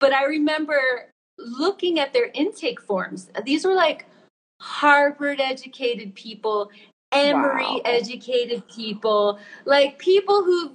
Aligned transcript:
but 0.00 0.12
I 0.12 0.24
remember 0.24 1.10
looking 1.38 1.98
at 1.98 2.12
their 2.12 2.30
intake 2.34 2.80
forms. 2.80 3.30
These 3.44 3.64
were 3.64 3.74
like 3.74 4.06
Harvard 4.60 5.40
educated 5.40 6.14
people, 6.14 6.70
Emory 7.12 7.64
wow. 7.64 7.80
educated 7.84 8.66
people, 8.68 9.38
like 9.64 9.98
people 9.98 10.44
who've 10.44 10.72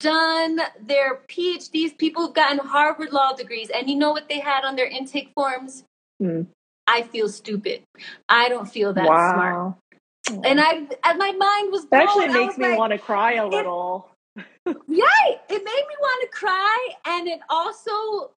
done 0.00 0.60
their 0.80 1.20
PhDs, 1.28 1.96
people 1.96 2.26
who've 2.26 2.34
gotten 2.34 2.58
Harvard 2.58 3.12
law 3.12 3.32
degrees. 3.32 3.70
And 3.74 3.88
you 3.88 3.96
know 3.96 4.12
what 4.12 4.28
they 4.28 4.38
had 4.38 4.64
on 4.64 4.76
their 4.76 4.86
intake 4.86 5.30
forms? 5.34 5.84
Hmm. 6.20 6.42
I 6.86 7.02
feel 7.02 7.28
stupid. 7.28 7.82
I 8.28 8.48
don't 8.48 8.70
feel 8.70 8.92
that 8.92 9.06
wow. 9.06 9.76
smart. 10.24 10.44
And 10.44 10.60
I, 10.60 10.72
and 11.04 11.18
my 11.18 11.32
mind 11.32 11.72
was. 11.72 11.86
That 11.86 12.04
actually 12.04 12.28
makes 12.28 12.58
me 12.58 12.68
like, 12.68 12.78
want 12.78 12.92
to 12.92 12.98
cry 12.98 13.34
a 13.34 13.46
little. 13.46 14.10
It, 14.66 14.76
yeah, 14.88 15.06
it 15.48 15.64
made 15.64 15.84
me 15.88 15.96
want 16.00 16.22
to 16.22 16.36
cry, 16.36 16.88
and 17.06 17.28
it 17.28 17.38
also 17.48 18.32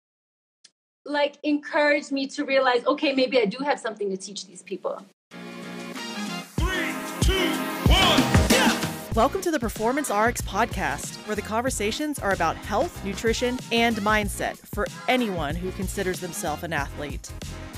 like 1.08 1.38
encouraged 1.44 2.12
me 2.12 2.28
to 2.28 2.44
realize, 2.44 2.86
okay, 2.86 3.14
maybe 3.14 3.40
I 3.40 3.46
do 3.46 3.64
have 3.64 3.80
something 3.80 4.10
to 4.10 4.18
teach 4.18 4.46
these 4.46 4.62
people. 4.62 5.02
Three, 6.58 6.94
two, 7.22 7.50
one, 7.88 8.22
yeah. 8.52 8.78
Welcome 9.16 9.40
to 9.42 9.52
the 9.52 9.60
Performance 9.60 10.10
RX 10.10 10.42
podcast, 10.42 11.16
where 11.26 11.36
the 11.36 11.42
conversations 11.42 12.20
are 12.20 12.34
about 12.34 12.58
health, 12.58 13.04
nutrition, 13.06 13.58
and 13.72 13.96
mindset 13.98 14.58
for 14.58 14.86
anyone 15.08 15.56
who 15.56 15.72
considers 15.72 16.20
themselves 16.20 16.64
an 16.64 16.74
athlete. 16.74 17.32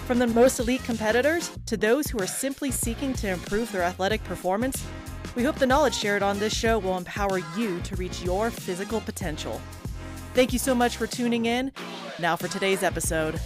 From 0.07 0.17
the 0.17 0.27
most 0.27 0.59
elite 0.59 0.83
competitors 0.83 1.51
to 1.67 1.77
those 1.77 2.07
who 2.07 2.19
are 2.19 2.27
simply 2.27 2.71
seeking 2.71 3.13
to 3.13 3.29
improve 3.29 3.71
their 3.71 3.83
athletic 3.83 4.23
performance, 4.23 4.83
we 5.35 5.43
hope 5.43 5.57
the 5.57 5.67
knowledge 5.67 5.93
shared 5.93 6.23
on 6.23 6.39
this 6.39 6.53
show 6.55 6.79
will 6.79 6.97
empower 6.97 7.37
you 7.55 7.79
to 7.81 7.95
reach 7.95 8.23
your 8.23 8.49
physical 8.49 9.01
potential. 9.01 9.61
Thank 10.39 10.53
you 10.53 10.59
so 10.59 10.73
much 10.73 10.95
for 10.95 11.05
tuning 11.05 11.47
in. 11.47 11.69
Now 12.17 12.37
for 12.37 12.47
today's 12.47 12.81
episode. 12.81 13.41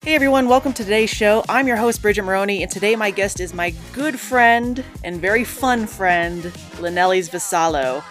Hey 0.00 0.14
everyone, 0.14 0.48
welcome 0.48 0.72
to 0.72 0.82
today's 0.82 1.10
show. 1.10 1.44
I'm 1.50 1.66
your 1.66 1.76
host, 1.76 2.00
Bridget 2.00 2.22
Maroney, 2.22 2.62
and 2.62 2.72
today 2.72 2.96
my 2.96 3.10
guest 3.10 3.40
is 3.40 3.52
my 3.52 3.74
good 3.92 4.18
friend 4.18 4.82
and 5.04 5.20
very 5.20 5.44
fun 5.44 5.86
friend, 5.86 6.44
Lineliz 6.78 7.28
Vassallo. 7.28 8.02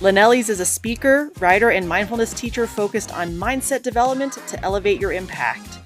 Lineliz 0.00 0.48
is 0.48 0.60
a 0.60 0.64
speaker, 0.64 1.30
writer, 1.40 1.68
and 1.68 1.86
mindfulness 1.86 2.32
teacher 2.32 2.66
focused 2.66 3.12
on 3.12 3.36
mindset 3.36 3.82
development 3.82 4.38
to 4.46 4.58
elevate 4.64 4.98
your 4.98 5.12
impact. 5.12 5.78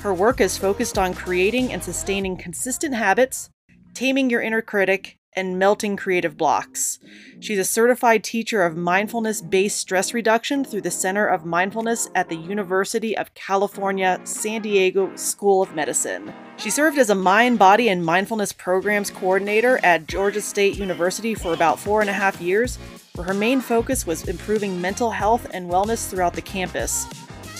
Her 0.00 0.12
work 0.12 0.40
is 0.40 0.58
focused 0.58 0.98
on 0.98 1.14
creating 1.14 1.72
and 1.72 1.84
sustaining 1.84 2.36
consistent 2.36 2.96
habits, 2.96 3.48
taming 3.94 4.28
your 4.28 4.42
inner 4.42 4.60
critic, 4.60 5.18
and 5.34 5.58
melting 5.58 5.96
creative 5.96 6.36
blocks. 6.36 6.98
She's 7.40 7.58
a 7.58 7.64
certified 7.64 8.22
teacher 8.22 8.64
of 8.64 8.76
mindfulness 8.76 9.40
based 9.40 9.78
stress 9.78 10.12
reduction 10.12 10.64
through 10.64 10.82
the 10.82 10.90
Center 10.90 11.26
of 11.26 11.44
Mindfulness 11.44 12.08
at 12.14 12.28
the 12.28 12.36
University 12.36 13.16
of 13.16 13.34
California, 13.34 14.20
San 14.24 14.62
Diego 14.62 15.14
School 15.16 15.62
of 15.62 15.74
Medicine. 15.74 16.32
She 16.56 16.70
served 16.70 16.98
as 16.98 17.10
a 17.10 17.14
mind, 17.14 17.58
body, 17.58 17.88
and 17.88 18.04
mindfulness 18.04 18.52
programs 18.52 19.10
coordinator 19.10 19.80
at 19.82 20.06
Georgia 20.06 20.40
State 20.40 20.78
University 20.78 21.34
for 21.34 21.54
about 21.54 21.78
four 21.78 22.00
and 22.00 22.10
a 22.10 22.12
half 22.12 22.40
years, 22.40 22.78
where 23.14 23.26
her 23.26 23.34
main 23.34 23.60
focus 23.60 24.06
was 24.06 24.28
improving 24.28 24.80
mental 24.80 25.10
health 25.10 25.46
and 25.52 25.70
wellness 25.70 26.08
throughout 26.08 26.34
the 26.34 26.42
campus. 26.42 27.06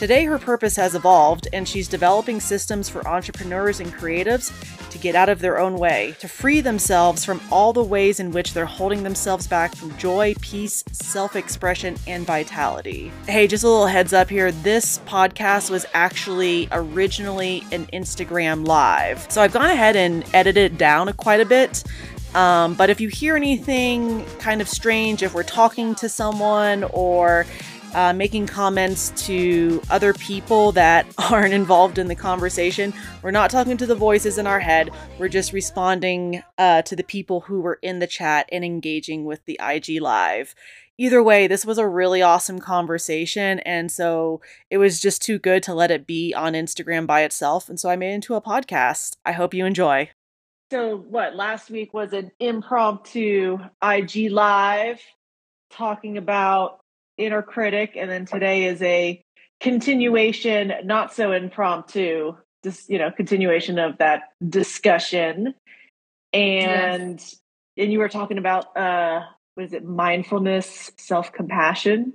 Today, 0.03 0.25
her 0.25 0.37
purpose 0.37 0.75
has 0.75 0.97
evolved, 0.97 1.47
and 1.53 1.69
she's 1.69 1.87
developing 1.87 2.41
systems 2.41 2.89
for 2.89 3.07
entrepreneurs 3.07 3.79
and 3.79 3.93
creatives 3.93 4.51
to 4.91 4.99
get 4.99 5.15
out 5.15 5.29
of 5.29 5.39
their 5.39 5.61
own 5.61 5.79
way, 5.79 6.17
to 6.19 6.27
free 6.27 6.61
themselves 6.61 7.25
from 7.25 7.41
all 7.53 7.73
the 7.73 7.85
ways 7.85 8.19
in 8.19 8.33
which 8.33 8.53
they're 8.53 8.67
holding 8.67 9.05
themselves 9.05 9.47
back 9.47 9.77
from 9.77 9.97
joy, 9.99 10.35
peace, 10.41 10.83
self 10.91 11.37
expression, 11.37 11.95
and 12.09 12.27
vitality. 12.27 13.13
Hey, 13.29 13.47
just 13.47 13.63
a 13.63 13.69
little 13.69 13.87
heads 13.87 14.13
up 14.13 14.29
here 14.29 14.51
this 14.51 14.99
podcast 15.07 15.71
was 15.71 15.87
actually 15.95 16.67
originally 16.73 17.63
an 17.71 17.87
Instagram 17.93 18.67
live. 18.67 19.25
So 19.31 19.41
I've 19.41 19.53
gone 19.53 19.71
ahead 19.71 19.95
and 19.95 20.25
edited 20.35 20.73
it 20.73 20.79
down 20.79 21.13
quite 21.13 21.39
a 21.39 21.47
bit. 21.47 21.85
Um, 22.35 22.75
but 22.75 22.91
if 22.91 23.01
you 23.01 23.09
hear 23.09 23.37
anything 23.37 24.25
kind 24.39 24.61
of 24.61 24.69
strange, 24.69 25.23
if 25.23 25.35
we're 25.35 25.43
talking 25.43 25.95
to 25.97 26.09
someone 26.09 26.83
or 26.93 27.47
uh, 27.95 28.13
making 28.13 28.47
comments 28.47 29.11
to 29.27 29.83
other 29.91 30.13
people 30.15 30.73
that 30.73 31.07
aren't 31.31 31.55
involved 31.55 31.99
in 31.99 32.09
the 32.09 32.15
conversation. 32.15 32.93
We're 33.23 33.31
not 33.31 33.51
talking 33.51 33.77
to 33.79 33.87
the 33.87 33.95
voices 33.95 34.39
in 34.39 34.47
our 34.47 34.61
head. 34.61 34.91
We're 35.19 35.29
just 35.29 35.53
responding 35.53 36.43
uh, 36.59 36.83
to 36.83 36.97
the 36.97 37.05
people 37.05 37.41
who 37.41 37.61
were 37.61 37.79
in 37.83 37.99
the 37.99 38.07
chat 38.07 38.49
and 38.53 38.65
engaging 38.65 39.25
with 39.25 39.45
the 39.45 39.59
IG 39.61 40.01
Live. 40.01 40.55
Either 40.99 41.23
way, 41.23 41.47
this 41.47 41.65
was 41.65 41.79
a 41.79 41.89
really 41.89 42.23
awesome 42.23 42.61
conversation. 42.61 43.59
And 43.61 43.91
so 43.91 44.41
it 44.71 44.79
was 44.79 45.01
just 45.01 45.23
too 45.23 45.39
good 45.39 45.63
to 45.65 45.75
let 45.75 45.91
it 45.91 46.07
be 46.07 46.35
on 46.35 46.53
Instagram 46.53 47.07
by 47.07 47.23
itself. 47.23 47.69
And 47.69 47.81
so 47.81 47.89
I 47.89 47.97
made 47.97 48.13
it 48.13 48.17
into 48.17 48.35
a 48.35 48.43
podcast. 48.43 49.17
I 49.25 49.33
hope 49.33 49.55
you 49.55 49.65
enjoy. 49.65 50.11
So, 50.71 50.97
what 50.97 51.37
last 51.37 51.71
week 51.71 51.93
was 51.93 52.15
an 52.15 52.31
impromptu 52.41 53.59
IG 53.83 54.31
Live 54.31 55.03
talking 55.71 56.17
about 56.17 56.82
inner 57.19 57.43
critic, 57.43 57.93
and 57.97 58.11
then 58.11 58.27
today 58.27 58.65
is 58.65 58.81
a 58.83 59.23
continuation, 59.61 60.73
not 60.85 61.15
so 61.15 61.33
impromptu, 61.33 62.35
just 62.65 62.91
you 62.91 62.99
know, 62.99 63.11
continuation 63.11 63.79
of 63.79 63.99
that 63.99 64.33
discussion. 64.47 65.55
And 66.33 67.19
yes. 67.21 67.37
and 67.77 67.93
you 67.93 67.99
were 67.99 68.09
talking 68.09 68.39
about 68.39 68.77
uh 68.77 69.21
what 69.55 69.65
is 69.65 69.73
it, 69.73 69.85
mindfulness, 69.85 70.91
self 70.97 71.33
compassion. 71.33 72.15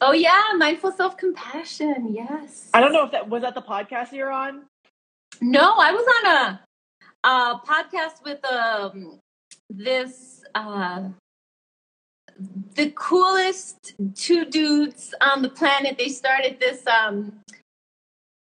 Oh 0.00 0.12
yeah, 0.12 0.42
mindful 0.56 0.92
self 0.92 1.16
compassion. 1.16 2.12
Yes. 2.14 2.70
I 2.74 2.80
don't 2.80 2.92
know 2.92 3.04
if 3.04 3.12
that 3.12 3.28
was 3.28 3.42
that 3.42 3.54
the 3.54 3.62
podcast 3.62 4.12
you're 4.12 4.32
on. 4.32 4.62
No, 5.40 5.74
I 5.76 5.92
was 5.92 6.06
on 6.18 6.36
a, 6.36 6.60
a 7.28 7.60
podcast 7.66 8.24
with 8.24 8.44
um 8.44 9.18
this 9.70 10.44
uh 10.54 11.08
the 12.74 12.90
coolest 12.90 13.94
two 14.14 14.44
dudes 14.44 15.14
on 15.20 15.42
the 15.42 15.48
planet. 15.48 15.96
They 15.98 16.08
started 16.08 16.58
this 16.58 16.86
um, 16.86 17.32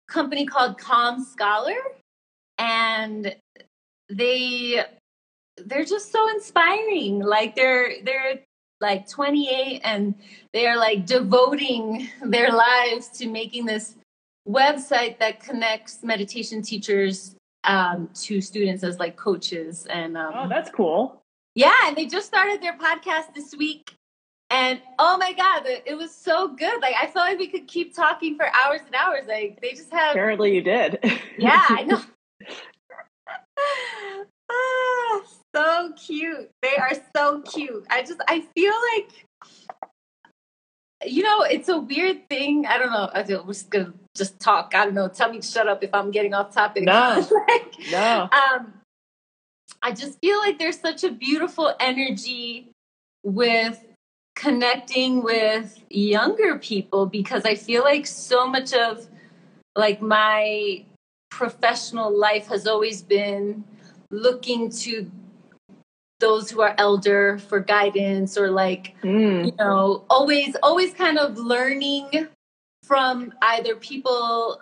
company 0.09 0.47
called 0.47 0.78
Calm 0.78 1.25
Scholar, 1.25 1.76
and 2.59 3.34
they 4.09 4.84
they're 5.66 5.84
just 5.84 6.12
so 6.12 6.28
inspiring. 6.31 7.21
Like 7.21 7.54
they're 7.54 8.03
they're 8.04 8.41
like 8.81 9.09
28 9.09 9.81
and 9.84 10.15
they're 10.53 10.76
like 10.76 11.06
devoting 11.06 12.09
their 12.25 12.50
lives 12.50 13.09
to 13.09 13.28
making 13.28 13.65
this 13.65 13.94
website 14.47 15.19
that 15.21 15.41
connects 15.41 16.03
meditation 16.03 16.60
teachers 16.60 17.37
um, 17.65 18.10
to 18.12 18.41
students 18.41 18.82
as 18.82 18.98
like 18.98 19.16
coaches 19.16 19.87
and 19.87 20.19
um, 20.19 20.32
oh 20.34 20.48
that's 20.48 20.69
cool 20.69 21.22
yeah, 21.55 21.75
and 21.87 21.97
they 21.97 22.07
just 22.07 22.27
started 22.27 22.63
their 22.63 22.77
podcast 22.77 23.35
this 23.35 23.55
week. 23.57 23.95
And 24.51 24.81
oh 24.99 25.17
my 25.17 25.33
God, 25.33 25.63
it 25.67 25.97
was 25.97 26.15
so 26.15 26.49
good. 26.49 26.83
Like 26.83 26.95
I 27.01 27.07
felt 27.07 27.27
like 27.29 27.39
we 27.39 27.47
could 27.49 27.67
keep 27.67 27.97
talking 27.97 28.37
for 28.37 28.47
hours 28.55 28.81
and 28.85 28.95
hours. 28.95 29.25
Like 29.27 29.59
they 29.63 29.71
just 29.71 29.91
have 29.93 30.11
Apparently 30.11 30.55
you 30.55 30.63
did. 30.63 30.99
yeah, 31.39 31.65
I 31.69 31.83
know. 31.87 32.03
ah, 34.51 35.23
so 35.55 35.93
cute. 35.97 36.51
They 36.61 36.77
are 36.77 36.93
so 37.17 37.41
cute. 37.43 37.87
I 37.89 38.03
just 38.03 38.21
I 38.29 38.45
feel 38.55 38.75
like 38.95 39.27
you 41.05 41.23
know, 41.23 41.43
it's 41.43 41.69
a 41.69 41.79
weird 41.79 42.29
thing. 42.29 42.67
I 42.67 42.79
don't 42.79 42.91
know. 42.91 43.11
I 43.13 43.21
am 43.21 43.47
just 43.47 43.71
gonna 43.71 43.93
just 44.15 44.39
talk. 44.39 44.73
I 44.75 44.84
don't 44.84 44.95
know. 44.95 45.09
Tell 45.09 45.31
me 45.31 45.41
to 45.41 45.47
shut 45.47 45.69
up 45.69 45.83
if 45.83 45.91
I'm 45.95 46.11
getting 46.11 46.34
off 46.34 46.53
topic. 46.55 46.84
No. 46.84 47.27
like, 47.49 47.75
no. 47.91 48.29
Um, 48.31 48.75
I 49.82 49.93
just 49.93 50.19
feel 50.20 50.38
like 50.38 50.59
there's 50.59 50.78
such 50.78 51.04
a 51.04 51.10
beautiful 51.10 51.75
energy 51.81 52.70
with 53.25 53.84
connecting 54.37 55.22
with 55.22 55.78
younger 55.91 56.59
people 56.59 57.06
because 57.06 57.44
I 57.44 57.54
feel 57.54 57.82
like 57.82 58.06
so 58.06 58.47
much 58.47 58.72
of 58.72 59.09
like 59.77 60.01
my 60.01 60.84
professional 61.30 62.16
life 62.16 62.47
has 62.47 62.66
always 62.66 63.03
been 63.03 63.65
looking 64.10 64.71
to 64.71 65.10
those 66.21 66.51
who 66.51 66.60
are 66.60 66.74
elder 66.78 67.39
for 67.39 67.59
guidance 67.59 68.39
or 68.39 68.51
like 68.51 68.95
mm. 69.03 69.47
you 69.47 69.53
know 69.59 70.04
always 70.09 70.54
always 70.62 70.95
kind 70.95 71.18
of 71.18 71.36
learning 71.36 72.28
from 72.84 73.33
either 73.42 73.74
people 73.74 74.60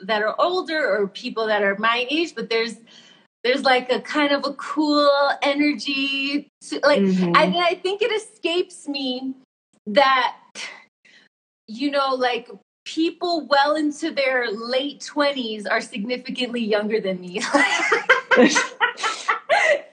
that 0.00 0.22
are 0.22 0.34
older 0.38 0.86
or 0.86 1.08
people 1.08 1.46
that 1.46 1.62
are 1.62 1.76
my 1.78 2.06
age 2.10 2.34
but 2.34 2.48
there's 2.48 2.76
there's 3.44 3.62
like 3.62 3.92
a 3.92 4.00
kind 4.00 4.32
of 4.32 4.44
a 4.44 4.54
cool 4.54 5.30
energy 5.42 6.48
to, 6.62 6.80
like 6.82 7.00
mm-hmm. 7.00 7.32
I, 7.36 7.68
I 7.70 7.74
think 7.74 8.02
it 8.02 8.10
escapes 8.10 8.88
me 8.88 9.34
that 9.86 10.36
you 11.68 11.90
know 11.90 12.14
like 12.14 12.50
people 12.84 13.46
well 13.46 13.76
into 13.76 14.10
their 14.10 14.50
late 14.50 15.00
20s 15.00 15.66
are 15.70 15.80
significantly 15.80 16.62
younger 16.62 17.00
than 17.00 17.20
me 17.20 17.40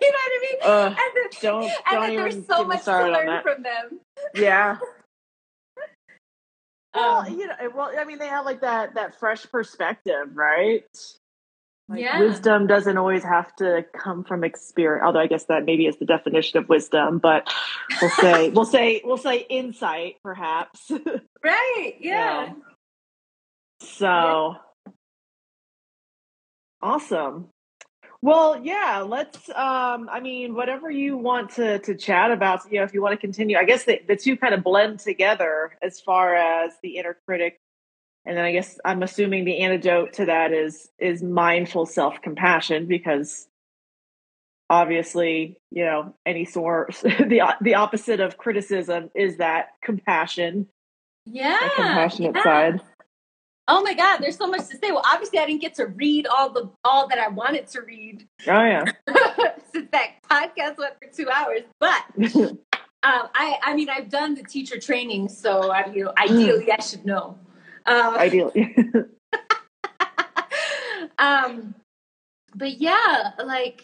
you 0.01 0.09
know 0.11 0.17
what 0.17 0.31
I 0.31 0.39
mean? 0.41 0.59
Uh, 0.63 0.85
and 0.87 0.95
then, 0.97 1.41
don't, 1.41 1.63
and 1.63 1.71
don't 1.91 2.07
then 2.07 2.15
there's 2.15 2.45
so 2.47 2.63
much 2.63 2.83
to 2.85 2.91
learn 2.91 3.41
from 3.43 3.63
them. 3.63 3.99
Yeah. 4.35 4.77
Well, 6.93 7.19
Um, 7.19 7.39
you 7.39 7.47
know, 7.47 7.55
well, 7.73 7.91
I 7.97 8.03
mean, 8.03 8.19
they 8.19 8.27
have 8.27 8.43
like 8.43 8.59
that 8.61 8.95
that 8.95 9.17
fresh 9.17 9.49
perspective, 9.49 10.35
right? 10.35 10.83
Like 11.91 11.99
Yeah. 11.99 12.19
wisdom 12.19 12.67
doesn't 12.67 12.97
always 12.97 13.21
have 13.23 13.53
to 13.57 13.85
come 13.93 14.23
from 14.23 14.45
experience. 14.45 15.03
Although 15.05 15.19
I 15.19 15.27
guess 15.27 15.43
that 15.45 15.65
maybe 15.65 15.87
is 15.87 15.97
the 15.97 16.05
definition 16.05 16.57
of 16.57 16.69
wisdom, 16.69 17.19
but 17.19 17.51
we'll 18.01 18.09
say 18.11 18.49
we'll 18.53 18.65
say 18.65 19.01
we'll 19.03 19.17
say 19.17 19.39
insight, 19.49 20.15
perhaps. 20.23 20.89
right. 21.43 21.93
Yeah. 21.99 22.53
so 23.81 24.55
awesome. 26.81 27.49
Well, 28.21 28.63
yeah, 28.63 29.03
let's 29.05 29.49
um 29.49 30.07
I 30.09 30.21
mean 30.21 30.55
whatever 30.55 30.89
you 30.89 31.17
want 31.17 31.49
to 31.55 31.79
to 31.79 31.95
chat 31.95 32.31
about, 32.31 32.71
you 32.71 32.77
know, 32.77 32.85
if 32.85 32.93
you 32.93 33.01
want 33.01 33.19
to 33.19 33.19
continue. 33.19 33.57
I 33.57 33.65
guess 33.65 33.83
the, 33.83 33.99
the 34.07 34.15
two 34.15 34.37
kind 34.37 34.53
of 34.53 34.63
blend 34.63 34.99
together 34.99 35.73
as 35.81 35.99
far 35.99 36.35
as 36.35 36.71
the 36.81 36.99
inner 36.99 37.17
critic 37.27 37.59
and 38.25 38.37
then 38.37 38.45
I 38.45 38.51
guess 38.51 38.79
I'm 38.85 39.03
assuming 39.03 39.45
the 39.45 39.59
antidote 39.61 40.13
to 40.13 40.25
that 40.25 40.51
is 40.53 40.89
is 40.99 41.23
mindful 41.23 41.85
self-compassion 41.85 42.85
because 42.87 43.47
obviously, 44.69 45.57
you 45.71 45.83
know, 45.85 46.15
any 46.25 46.45
source 46.45 47.01
the 47.01 47.41
the 47.61 47.75
opposite 47.75 48.19
of 48.19 48.37
criticism 48.37 49.09
is 49.15 49.37
that 49.37 49.69
compassion, 49.83 50.67
Yeah. 51.25 51.57
that 51.59 51.73
compassionate 51.75 52.35
yeah. 52.35 52.43
side. 52.43 52.81
Oh 53.67 53.81
my 53.81 53.93
God, 53.93 54.17
there's 54.17 54.37
so 54.37 54.47
much 54.47 54.67
to 54.69 54.77
say. 54.77 54.91
Well, 54.91 55.03
obviously, 55.05 55.39
I 55.39 55.45
didn't 55.45 55.61
get 55.61 55.75
to 55.75 55.85
read 55.85 56.27
all 56.27 56.49
the 56.49 56.69
all 56.83 57.07
that 57.07 57.19
I 57.19 57.27
wanted 57.29 57.67
to 57.67 57.81
read 57.81 58.27
Oh 58.47 58.63
yeah. 58.63 58.83
since 59.73 59.87
that 59.91 60.07
podcast 60.29 60.77
went 60.77 60.95
for 61.01 61.07
two 61.15 61.29
hours. 61.29 61.61
But 61.79 62.03
um, 62.35 62.57
I, 63.03 63.57
I 63.63 63.75
mean, 63.75 63.89
I've 63.89 64.09
done 64.09 64.35
the 64.35 64.43
teacher 64.43 64.79
training, 64.79 65.29
so 65.29 65.71
I, 65.71 65.85
you 65.87 66.05
know, 66.05 66.13
ideally, 66.17 66.71
I 66.71 66.81
should 66.81 67.05
know. 67.05 67.37
Um, 67.85 68.15
Ideally. 68.15 68.75
um, 71.17 71.75
but 72.55 72.79
yeah, 72.79 73.31
like 73.43 73.83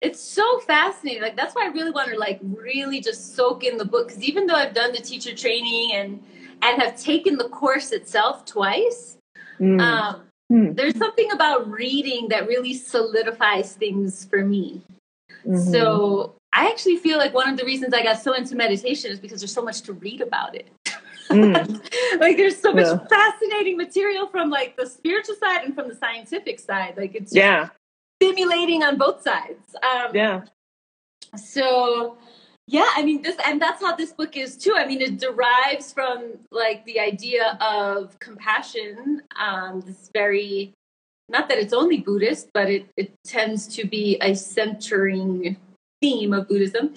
it's 0.00 0.20
so 0.20 0.60
fascinating. 0.60 1.22
Like 1.22 1.36
that's 1.36 1.54
why 1.54 1.64
I 1.64 1.68
really 1.68 1.90
want 1.90 2.10
to 2.10 2.18
like 2.18 2.38
really 2.42 3.00
just 3.00 3.34
soak 3.34 3.64
in 3.64 3.76
the 3.76 3.84
book 3.84 4.08
because 4.08 4.22
even 4.22 4.46
though 4.46 4.54
I've 4.54 4.74
done 4.74 4.92
the 4.92 4.98
teacher 4.98 5.34
training 5.34 5.92
and 5.94 6.22
and 6.62 6.80
have 6.82 7.00
taken 7.00 7.36
the 7.36 7.48
course 7.48 7.92
itself 7.92 8.44
twice, 8.44 9.16
Mm. 9.60 9.80
um, 9.80 10.22
Hmm. 10.48 10.72
there's 10.74 10.96
something 10.96 11.32
about 11.32 11.68
reading 11.68 12.28
that 12.28 12.46
really 12.46 12.72
solidifies 12.74 13.72
things 13.74 14.26
for 14.26 14.44
me. 14.44 14.82
Mhm. 15.44 15.72
So 15.72 16.34
I 16.52 16.68
actually 16.68 16.98
feel 16.98 17.18
like 17.18 17.34
one 17.34 17.48
of 17.48 17.56
the 17.56 17.64
reasons 17.64 17.92
I 17.94 18.02
got 18.02 18.20
so 18.20 18.32
into 18.34 18.54
meditation 18.54 19.10
is 19.10 19.18
because 19.18 19.40
there's 19.40 19.52
so 19.52 19.62
much 19.62 19.80
to 19.82 19.92
read 19.94 20.20
about 20.20 20.54
it. 20.54 20.68
Mm. 21.30 22.20
like 22.20 22.36
there's 22.36 22.58
so 22.60 22.72
much 22.72 22.86
Yeah. 22.86 22.98
fascinating 23.08 23.76
material 23.76 24.26
from 24.28 24.50
like 24.50 24.76
the 24.76 24.86
spiritual 24.86 25.34
side 25.36 25.64
and 25.64 25.74
from 25.74 25.88
the 25.88 25.94
scientific 25.94 26.60
side. 26.60 26.94
Like 26.96 27.14
it's 27.14 27.34
yeah. 27.34 27.70
stimulating 28.22 28.82
on 28.82 28.96
both 28.98 29.22
sides. 29.22 29.74
Um, 29.82 30.14
Yeah. 30.14 30.42
So 31.36 32.16
yeah, 32.68 32.88
I 32.96 33.04
mean 33.04 33.22
this, 33.22 33.36
and 33.44 33.60
that's 33.62 33.80
how 33.80 33.94
this 33.94 34.12
book 34.12 34.36
is 34.36 34.56
too. 34.56 34.74
I 34.76 34.86
mean, 34.86 35.00
it 35.00 35.18
derives 35.18 35.92
from 35.92 36.32
like 36.50 36.84
the 36.84 36.98
idea 36.98 37.56
of 37.60 38.18
compassion. 38.18 39.22
Um, 39.38 39.82
this 39.82 40.10
very, 40.12 40.72
not 41.28 41.48
that 41.48 41.58
it's 41.58 41.72
only 41.72 41.98
Buddhist, 41.98 42.48
but 42.52 42.68
it 42.68 42.86
it 42.96 43.12
tends 43.24 43.68
to 43.76 43.86
be 43.86 44.18
a 44.20 44.34
centering 44.34 45.56
theme 46.02 46.32
of 46.32 46.48
Buddhism. 46.48 46.94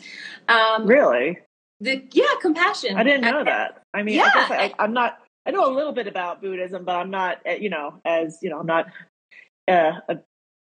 Um, 0.47 0.87
Really? 0.87 1.37
the 1.79 2.03
yeah, 2.13 2.33
compassion. 2.41 2.97
I 2.97 3.03
didn't 3.03 3.21
know 3.21 3.43
that. 3.43 3.78
I 3.93 4.03
mean, 4.03 4.19
I 4.19 4.23
Yeah. 4.25 4.33
guess 4.33 4.51
I, 4.51 4.73
I'm 4.79 4.93
not. 4.93 5.19
I 5.45 5.51
know 5.51 5.65
a 5.71 5.73
little 5.73 5.93
bit 5.93 6.07
about 6.07 6.41
Buddhism, 6.41 6.83
but 6.85 6.95
I'm 6.95 7.09
not. 7.09 7.39
uh, 7.47 7.51
You 7.53 7.69
know, 7.69 7.99
as 8.05 8.37
you 8.41 8.49
know, 8.49 8.59
I'm 8.59 8.65
not 8.67 8.87
uh, 9.67 9.93
a 10.09 10.19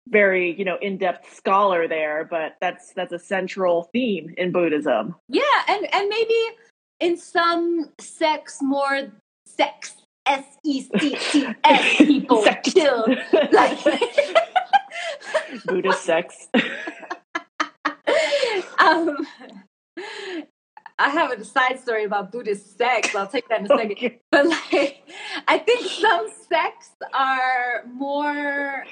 very 0.09 0.53
you 0.57 0.65
know 0.65 0.77
in-depth 0.81 1.33
scholar 1.35 1.87
there. 1.87 2.25
But 2.29 2.55
that's 2.59 2.91
that's 2.93 3.13
a 3.13 3.19
central 3.19 3.89
theme 3.93 4.33
in 4.37 4.51
Buddhism. 4.51 5.15
Yeah, 5.29 5.43
and 5.67 5.87
and 5.93 6.09
maybe 6.09 6.35
in 6.99 7.17
some 7.17 7.91
sex 7.99 8.59
more 8.61 9.11
sex 9.45 9.95
S 10.25 10.45
E 10.65 10.81
C 10.81 11.15
T 11.31 11.47
S 11.63 11.95
people 11.97 12.43
Sex. 12.43 12.73
chill 12.73 13.05
like. 13.51 13.79
Buddhist 15.65 16.03
sex. 16.03 16.47
um, 18.79 19.17
I 21.05 21.09
have 21.09 21.31
a 21.31 21.43
side 21.43 21.79
story 21.79 22.03
about 22.05 22.31
Buddhist 22.31 22.77
sex. 22.77 23.13
I'll 23.15 23.27
take 23.27 23.47
that 23.49 23.59
in 23.61 23.65
a 23.65 23.77
second. 23.77 24.19
But 24.31 24.47
like, 24.47 25.03
I 25.47 25.57
think 25.57 25.81
some 25.85 26.27
sects 26.49 26.91
are 27.13 27.83
more 27.91 28.85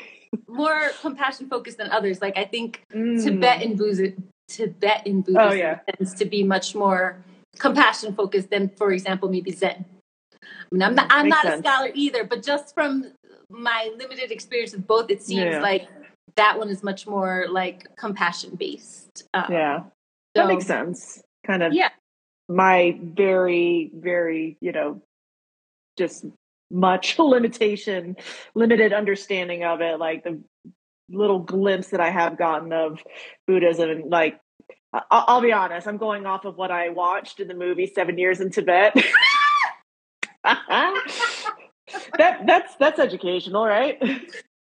more 0.48 0.90
compassion 1.02 1.48
focused 1.50 1.78
than 1.78 1.90
others. 1.92 2.22
Like 2.22 2.38
I 2.38 2.46
think 2.46 2.84
Mm. 2.94 3.24
Tibetan 3.24 3.76
Buddhism, 3.76 4.28
Tibetan 4.48 5.22
Buddhism 5.22 5.50
Oh, 5.52 5.54
yeah. 5.54 5.80
tends 5.96 6.14
to 6.16 6.26
be 6.26 6.44
much 6.44 6.76
more 6.76 7.24
compassion 7.58 8.14
focused 8.16 8.50
than, 8.50 8.70
for 8.70 8.92
example, 8.92 9.30
maybe 9.30 9.52
Zen. 9.52 9.86
I 10.44 10.48
mean, 10.72 10.82
I'm 10.84 10.96
not, 10.96 11.08
I'm 11.10 11.28
not 11.30 11.46
a 11.46 11.58
scholar 11.60 11.92
either, 11.94 12.24
but 12.24 12.44
just 12.44 12.74
from 12.74 13.12
my 13.50 13.92
limited 13.98 14.32
experience 14.32 14.72
with 14.74 14.88
both, 14.88 15.10
it 15.12 15.22
seems 15.22 15.54
Yeah. 15.56 15.62
like 15.62 15.88
that 16.36 16.58
one 16.58 16.70
is 16.70 16.82
much 16.84 17.08
more 17.08 17.46
like 17.50 17.94
compassion 17.98 18.56
based. 18.56 19.24
Um, 19.34 19.46
Yeah, 19.50 19.80
so- 19.84 19.90
that 20.36 20.48
makes 20.48 20.66
sense. 20.66 21.22
Kind 21.46 21.64
of. 21.64 21.74
Yeah. 21.74 21.90
My 22.56 22.98
very, 23.02 23.92
very, 23.94 24.58
you 24.62 24.72
know, 24.72 25.02
just 25.98 26.26
much 26.70 27.18
limitation, 27.20 28.16
limited 28.56 28.94
understanding 28.94 29.64
of 29.64 29.82
it, 29.82 30.00
like 30.00 30.24
the 30.24 30.42
little 31.10 31.40
glimpse 31.40 31.90
that 31.90 32.00
I 32.02 32.10
have 32.10 32.38
gotten 32.38 32.72
of 32.74 33.00
Buddhism, 33.48 33.90
and 33.90 34.10
like. 34.10 34.40
I'll 35.10 35.40
be 35.40 35.54
honest. 35.54 35.88
I'm 35.88 35.96
going 35.96 36.26
off 36.26 36.44
of 36.44 36.58
what 36.58 36.70
I 36.70 36.90
watched 36.90 37.40
in 37.40 37.48
the 37.48 37.54
movie 37.54 37.88
Seven 37.88 38.18
Years 38.18 38.42
in 38.42 38.52
Tibet. 38.52 38.94
that 40.44 40.98
that's 42.18 42.76
that's 42.76 43.00
educational, 43.00 43.66
right? 43.66 43.98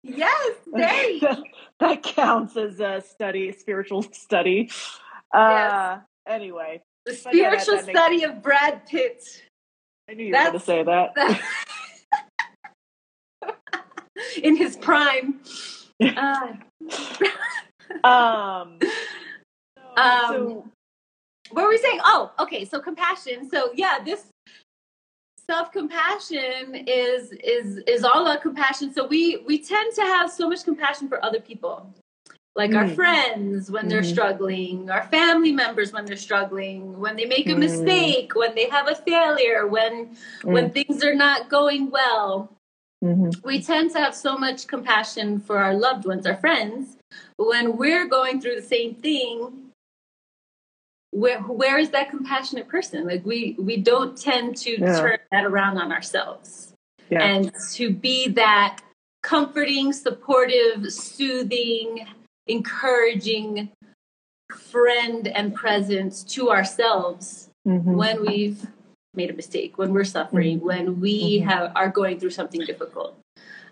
Yes, 0.04 0.56
that, 0.74 1.44
that 1.80 2.04
counts 2.04 2.58
as 2.58 2.82
a 2.82 3.02
study, 3.08 3.54
spiritual 3.54 4.02
study. 4.02 4.70
Uh, 5.34 6.00
Anyway, 6.28 6.82
The 7.08 7.18
But 7.24 7.34
yeah, 7.36 7.50
that- 7.52 7.62
spiritual 7.62 7.86
that 7.86 7.96
study 7.96 8.24
of 8.24 8.42
Brad 8.44 8.86
Pitt. 8.86 9.24
I 10.10 10.14
knew 10.14 10.26
you 10.26 10.34
were 10.34 10.40
going 10.40 10.54
to 10.54 10.60
say 10.60 10.84
that. 10.84 11.42
in 14.44 14.56
his 14.58 14.76
prime. 14.78 15.40
Uh, 16.00 16.54
um, 18.04 18.78
so, 18.84 19.96
Um, 19.98 20.28
so- 20.30 20.66
what 21.50 21.64
were 21.64 21.70
we 21.70 21.78
saying? 21.80 22.00
Oh, 22.04 22.32
okay. 22.38 22.66
So 22.66 22.80
compassion. 22.80 23.50
So 23.50 23.72
yeah, 23.74 23.98
this 24.06 24.28
self 25.50 25.72
compassion 25.72 26.76
is 26.86 27.32
is 27.32 27.78
is 27.88 28.04
all 28.04 28.22
about 28.28 28.44
compassion. 28.44 28.94
So 28.94 29.08
we 29.08 29.38
we 29.48 29.58
tend 29.58 29.96
to 29.96 30.02
have 30.02 30.30
so 30.32 30.48
much 30.48 30.64
compassion 30.66 31.08
for 31.10 31.24
other 31.26 31.40
people, 31.40 31.90
like 32.58 32.74
our 32.74 32.86
Mm. 32.86 32.96
friends 32.96 33.70
when 33.70 33.88
they're 33.88 34.02
Mhm. 34.02 34.12
struggling, 34.12 34.90
our 34.90 35.04
family 35.04 35.52
members 35.52 35.94
when 35.94 36.06
they're 36.06 36.18
struggling, 36.18 37.00
when 37.00 37.16
they 37.16 37.26
make 37.26 37.48
a 37.48 37.54
Mm. 37.54 37.60
mistake, 37.60 38.36
when 38.36 38.56
they 38.56 38.68
have 38.68 38.88
a 38.90 38.96
failure, 38.96 39.68
when 39.68 40.18
when 40.44 40.72
things 40.72 41.04
are 41.04 41.16
not 41.16 41.50
going 41.50 41.90
well. 41.92 42.50
Mhm. 43.06 43.46
we 43.46 43.62
tend 43.62 43.92
to 43.92 44.00
have 44.00 44.16
so 44.16 44.36
much 44.36 44.66
compassion 44.66 45.40
for 45.40 45.60
our 45.60 45.76
loved 45.76 46.04
ones, 46.08 46.26
our 46.26 46.36
friends, 46.38 46.98
when 47.38 47.78
we're 47.78 48.06
going 48.06 48.42
through 48.42 48.56
the 48.56 48.70
same 48.76 48.96
thing, 48.96 49.70
where 51.12 51.40
where 51.42 51.78
is 51.78 51.92
that 51.92 52.10
compassionate 52.10 52.68
person? 52.68 53.06
Like 53.06 53.24
we 53.24 53.56
we 53.60 53.78
don't 53.78 54.18
tend 54.18 54.58
to 54.66 54.72
Yeah. 54.72 55.00
turn 55.00 55.20
that 55.32 55.46
around 55.46 55.78
on 55.78 55.92
ourselves. 55.92 56.74
Yeah. 57.12 57.22
And 57.24 57.54
to 57.74 57.92
be 57.92 58.30
that 58.30 58.80
comforting, 59.22 59.94
supportive, 59.94 60.92
soothing, 60.92 62.08
encouraging 62.48 63.70
friend 64.56 65.28
and 65.28 65.54
presence 65.54 66.24
to 66.24 66.50
ourselves 66.50 67.50
Mhm. 67.68 67.96
when 67.96 68.22
we've 68.22 68.66
made 69.14 69.30
a 69.30 69.34
mistake, 69.34 69.78
when 69.78 69.94
we're 69.94 70.04
suffering, 70.04 70.60
when 70.62 71.00
we 71.00 71.40
Mhm. 71.40 71.46
have 71.46 71.72
are 71.76 71.90
going 71.90 72.20
through 72.20 72.30
something 72.30 72.62
difficult. 72.62 73.18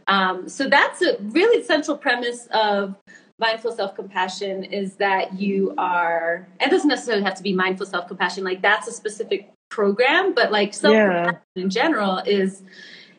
Um, 0.08 0.50
so 0.50 0.68
that's 0.70 1.02
a 1.02 1.18
really 1.20 1.64
central 1.64 1.98
premise 1.98 2.48
of 2.48 2.96
mindful 3.40 3.72
self-compassion 3.72 4.64
is 4.66 4.96
that 4.96 5.34
you 5.40 5.74
are 5.78 6.48
it 6.62 6.70
doesn't 6.70 6.88
necessarily 6.88 7.24
have 7.24 7.36
to 7.36 7.44
be 7.44 7.52
mindful 7.52 7.86
self-compassion 7.86 8.46
like 8.46 8.62
that's 8.62 8.88
a 8.88 8.92
specific 8.94 9.52
program 9.70 10.34
but 10.34 10.54
like 10.54 10.74
self-compassion 10.74 11.42
in 11.58 11.70
general 11.70 12.20
is 12.20 12.64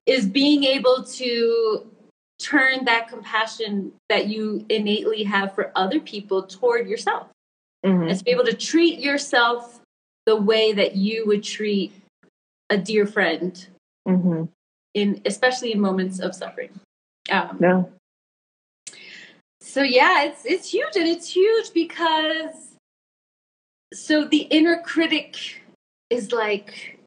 is 0.07 0.27
being 0.27 0.65
able 0.65 1.05
to 1.05 1.87
turn 2.39 2.85
that 2.85 3.09
compassion 3.09 3.93
that 4.09 4.27
you 4.27 4.65
innately 4.69 5.23
have 5.25 5.55
for 5.55 5.73
other 5.75 6.01
people 6.01 6.43
toward 6.43 6.87
yourself 6.87 7.29
Mhm. 7.85 8.11
and 8.11 8.19
to 8.19 8.25
be 8.25 8.31
able 8.31 8.45
to 8.45 8.55
treat 8.57 8.99
yourself 8.99 9.81
the 10.27 10.37
way 10.37 10.73
that 10.73 10.97
you 10.97 11.25
would 11.27 11.43
treat 11.43 11.93
a 12.71 12.77
dear 12.77 13.07
friend 13.07 13.69
Mm-hmm. 14.09 14.45
in 14.95 15.21
especially 15.25 15.73
in 15.73 15.81
moments 15.81 16.21
of 16.21 16.35
suffering. 16.35 16.79
Um, 17.31 17.57
No. 17.61 17.93
so 19.61 19.83
yeah, 19.83 20.25
it's 20.25 20.45
it's 20.45 20.73
huge, 20.73 20.95
and 20.97 21.09
it's 21.09 21.29
huge 21.35 21.73
because 21.73 22.75
so 23.95 24.25
the 24.25 24.43
inner 24.51 24.81
critic 24.83 25.63
is 26.11 26.33
like 26.33 26.99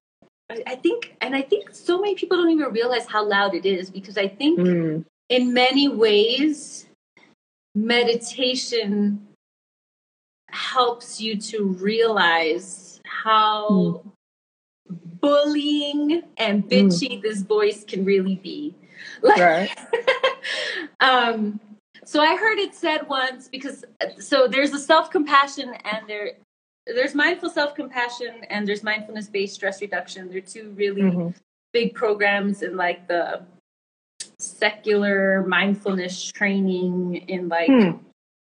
I 0.49 0.63
I 0.67 0.75
think, 0.75 1.15
and 1.21 1.35
I 1.35 1.41
think 1.41 1.73
so 1.75 1.99
many 2.01 2.15
people 2.15 2.37
don't 2.37 2.49
even 2.49 2.73
realize 2.73 3.05
how 3.05 3.23
loud 3.25 3.53
it 3.53 3.65
is 3.65 3.89
because 3.89 4.17
I 4.17 4.27
think 4.27 4.59
Mm. 4.59 5.05
In 5.29 5.53
many 5.53 5.87
ways 5.87 6.87
meditation 7.75 9.27
helps 10.49 11.21
you 11.21 11.37
to 11.37 11.65
realize 11.79 12.99
how 13.05 14.01
bullying 15.21 16.23
and 16.37 16.67
bitchy 16.67 17.21
this 17.21 17.41
voice 17.41 17.83
can 17.83 18.03
really 18.03 18.35
be. 18.35 18.75
Like, 19.21 19.39
Right. 19.39 19.69
um, 20.99 21.57
so 22.03 22.21
I 22.21 22.35
heard 22.35 22.57
it 22.59 22.75
said 22.75 23.07
once 23.07 23.47
because 23.47 23.85
so 24.19 24.45
there's 24.47 24.73
a 24.73 24.79
self 24.79 25.09
compassion 25.09 25.73
and 25.85 26.07
there 26.07 26.31
there's 26.85 27.15
mindful 27.15 27.49
self 27.49 27.75
compassion 27.75 28.43
and 28.49 28.67
there's 28.67 28.83
mindfulness 28.83 29.27
based 29.27 29.55
stress 29.55 29.79
reduction. 29.79 30.29
They're 30.29 30.41
two 30.41 30.71
really 30.71 31.03
Mhm. 31.03 31.33
big 31.71 31.93
programs 31.93 32.61
in 32.61 32.75
like 32.75 33.07
the 33.07 33.45
secular 34.39 35.45
mindfulness 35.47 36.31
training 36.31 37.15
in 37.27 37.49
like 37.49 37.69
Hmm. 37.69 37.97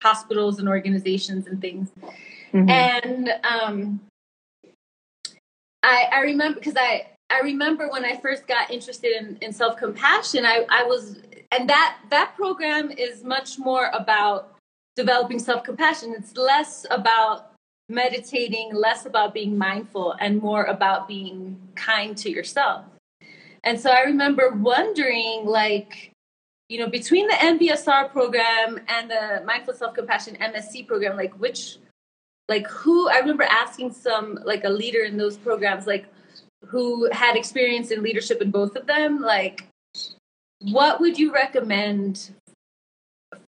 hospitals 0.03 0.59
and 0.59 0.69
organizations 0.69 1.47
and 1.47 1.61
things. 1.61 1.91
Mhm. 2.53 2.71
And 2.71 3.29
um, 3.45 4.01
I, 5.83 6.09
I 6.13 6.21
remember 6.21 6.59
because 6.59 6.77
I, 6.77 7.07
I 7.31 7.41
remember 7.41 7.89
when 7.89 8.05
I 8.05 8.17
first 8.17 8.47
got 8.47 8.71
interested 8.71 9.13
in, 9.17 9.39
in 9.41 9.53
self 9.53 9.77
compassion, 9.77 10.45
I, 10.45 10.67
I 10.69 10.83
was, 10.85 11.21
and 11.53 11.69
that, 11.69 11.99
that 12.11 12.35
program 12.37 12.91
is 12.91 13.25
much 13.25 13.59
more 13.59 13.91
about 13.95 14.57
developing 14.97 15.39
self 15.39 15.63
compassion. 15.65 16.15
It's 16.17 16.37
less 16.37 16.85
about 16.91 17.53
meditating, 17.89 18.75
less 18.75 19.07
about 19.07 19.33
being 19.35 19.57
mindful, 19.57 20.15
and 20.21 20.41
more 20.41 20.65
about 20.65 21.09
being 21.09 21.61
kind 21.75 22.17
to 22.19 22.31
yourself. 22.31 22.85
And 23.65 23.79
so 23.79 23.91
I 23.91 24.01
remember 24.03 24.51
wondering, 24.51 25.45
like, 25.45 26.13
you 26.69 26.79
know, 26.79 26.89
between 26.89 27.27
the 27.27 27.35
MBSR 27.35 28.11
program 28.11 28.81
and 28.89 29.11
the 29.11 29.43
Mindful 29.45 29.75
Self 29.75 29.95
Compassion 29.95 30.37
MSC 30.41 30.87
program, 30.87 31.17
like, 31.17 31.35
which, 31.39 31.77
like, 32.49 32.67
who, 32.69 33.09
I 33.09 33.19
remember 33.19 33.45
asking 33.45 33.93
some, 33.93 34.39
like, 34.45 34.65
a 34.65 34.71
leader 34.71 35.03
in 35.03 35.17
those 35.17 35.37
programs, 35.37 35.87
like, 35.87 36.07
who 36.67 37.11
had 37.13 37.37
experience 37.37 37.91
in 37.91 38.03
leadership 38.03 38.41
in 38.41 38.51
both 38.51 38.77
of 38.77 38.87
them, 38.87 39.21
like, 39.21 39.67
what 40.61 41.01
would 41.01 41.19
you 41.19 41.33
recommend 41.33 42.31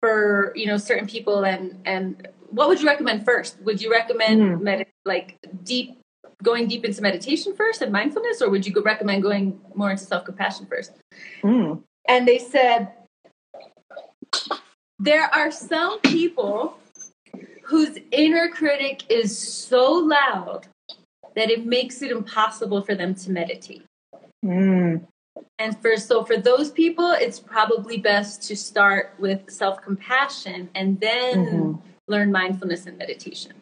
for, 0.01 0.53
you 0.57 0.67
know, 0.67 0.77
certain 0.79 1.07
people 1.07 1.45
and, 1.45 1.81
and, 1.85 2.29
what 2.51 2.69
would 2.69 2.83
you 2.83 2.87
recommend 2.87 3.25
first? 3.25 3.59
Would 3.63 3.81
you 3.81 3.91
recommend 3.91 4.43
Hmm. 4.59 4.63
med- 4.63 4.87
like 5.07 5.39
deep 5.65 5.99
going 6.43 6.69
deep 6.69 6.85
into 6.85 7.01
meditation 7.03 7.55
first 7.55 7.83
and 7.83 7.93
mindfulness, 7.93 8.43
or 8.43 8.51
would 8.51 8.67
you 8.67 8.73
go 8.73 8.83
recommend 8.83 9.23
going 9.23 9.61
more 9.75 9.91
into 9.91 10.05
self 10.05 10.25
compassion 10.25 10.67
first? 10.67 10.93
Mm. 11.43 11.83
And 12.09 12.27
they 12.27 12.39
said 12.39 12.89
there 14.99 15.25
are 15.35 15.51
some 15.51 16.01
people 16.01 16.79
whose 17.65 17.99
inner 18.11 18.49
critic 18.49 19.05
is 19.11 19.37
so 19.37 19.93
loud 19.93 20.67
that 21.35 21.51
it 21.51 21.65
makes 21.65 22.03
it 22.03 22.11
impossible 22.11 22.83
for 22.83 22.95
them 22.95 23.15
to 23.15 23.31
meditate. 23.31 23.85
Mm. 24.45 25.07
And 25.59 25.81
for 25.81 25.97
so 25.97 26.25
for 26.25 26.37
those 26.37 26.71
people, 26.71 27.13
it's 27.13 27.41
probably 27.41 27.97
best 27.97 28.43
to 28.49 28.57
start 28.57 29.15
with 29.19 29.51
self 29.51 29.81
compassion 29.81 30.69
and 30.75 31.01
then 31.01 31.47
Mhm. 31.47 31.83
learn 32.09 32.33
mindfulness 32.33 32.87
and 32.87 32.99
meditation. 32.99 33.53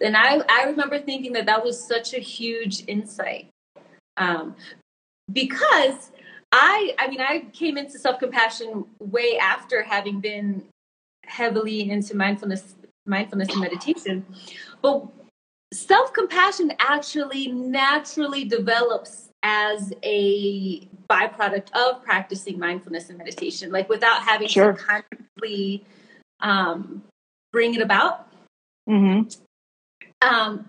And 0.00 0.16
I, 0.16 0.40
I 0.48 0.64
remember 0.64 0.98
thinking 0.98 1.32
that 1.34 1.46
that 1.46 1.64
was 1.64 1.82
such 1.82 2.14
a 2.14 2.18
huge 2.18 2.84
insight 2.86 3.48
um, 4.16 4.54
because 5.32 6.10
I 6.52 6.94
I 6.98 7.08
mean 7.08 7.20
I 7.20 7.46
came 7.52 7.76
into 7.78 7.98
self 7.98 8.18
compassion 8.18 8.84
way 8.98 9.38
after 9.38 9.82
having 9.82 10.20
been 10.20 10.64
heavily 11.24 11.90
into 11.90 12.16
mindfulness 12.16 12.74
mindfulness 13.06 13.48
and 13.50 13.60
meditation, 13.60 14.26
but 14.82 15.06
self 15.72 16.12
compassion 16.12 16.72
actually 16.78 17.48
naturally 17.48 18.44
develops 18.44 19.28
as 19.42 19.92
a 20.02 20.80
byproduct 21.08 21.70
of 21.72 22.02
practicing 22.04 22.58
mindfulness 22.58 23.08
and 23.08 23.18
meditation, 23.18 23.72
like 23.72 23.88
without 23.88 24.22
having 24.22 24.48
Sure. 24.48 24.74
to 24.74 24.78
consciously 24.78 25.84
um, 26.40 27.02
bring 27.52 27.74
it 27.74 27.80
about. 27.80 28.28
hmm 28.86 29.22
Um, 30.22 30.66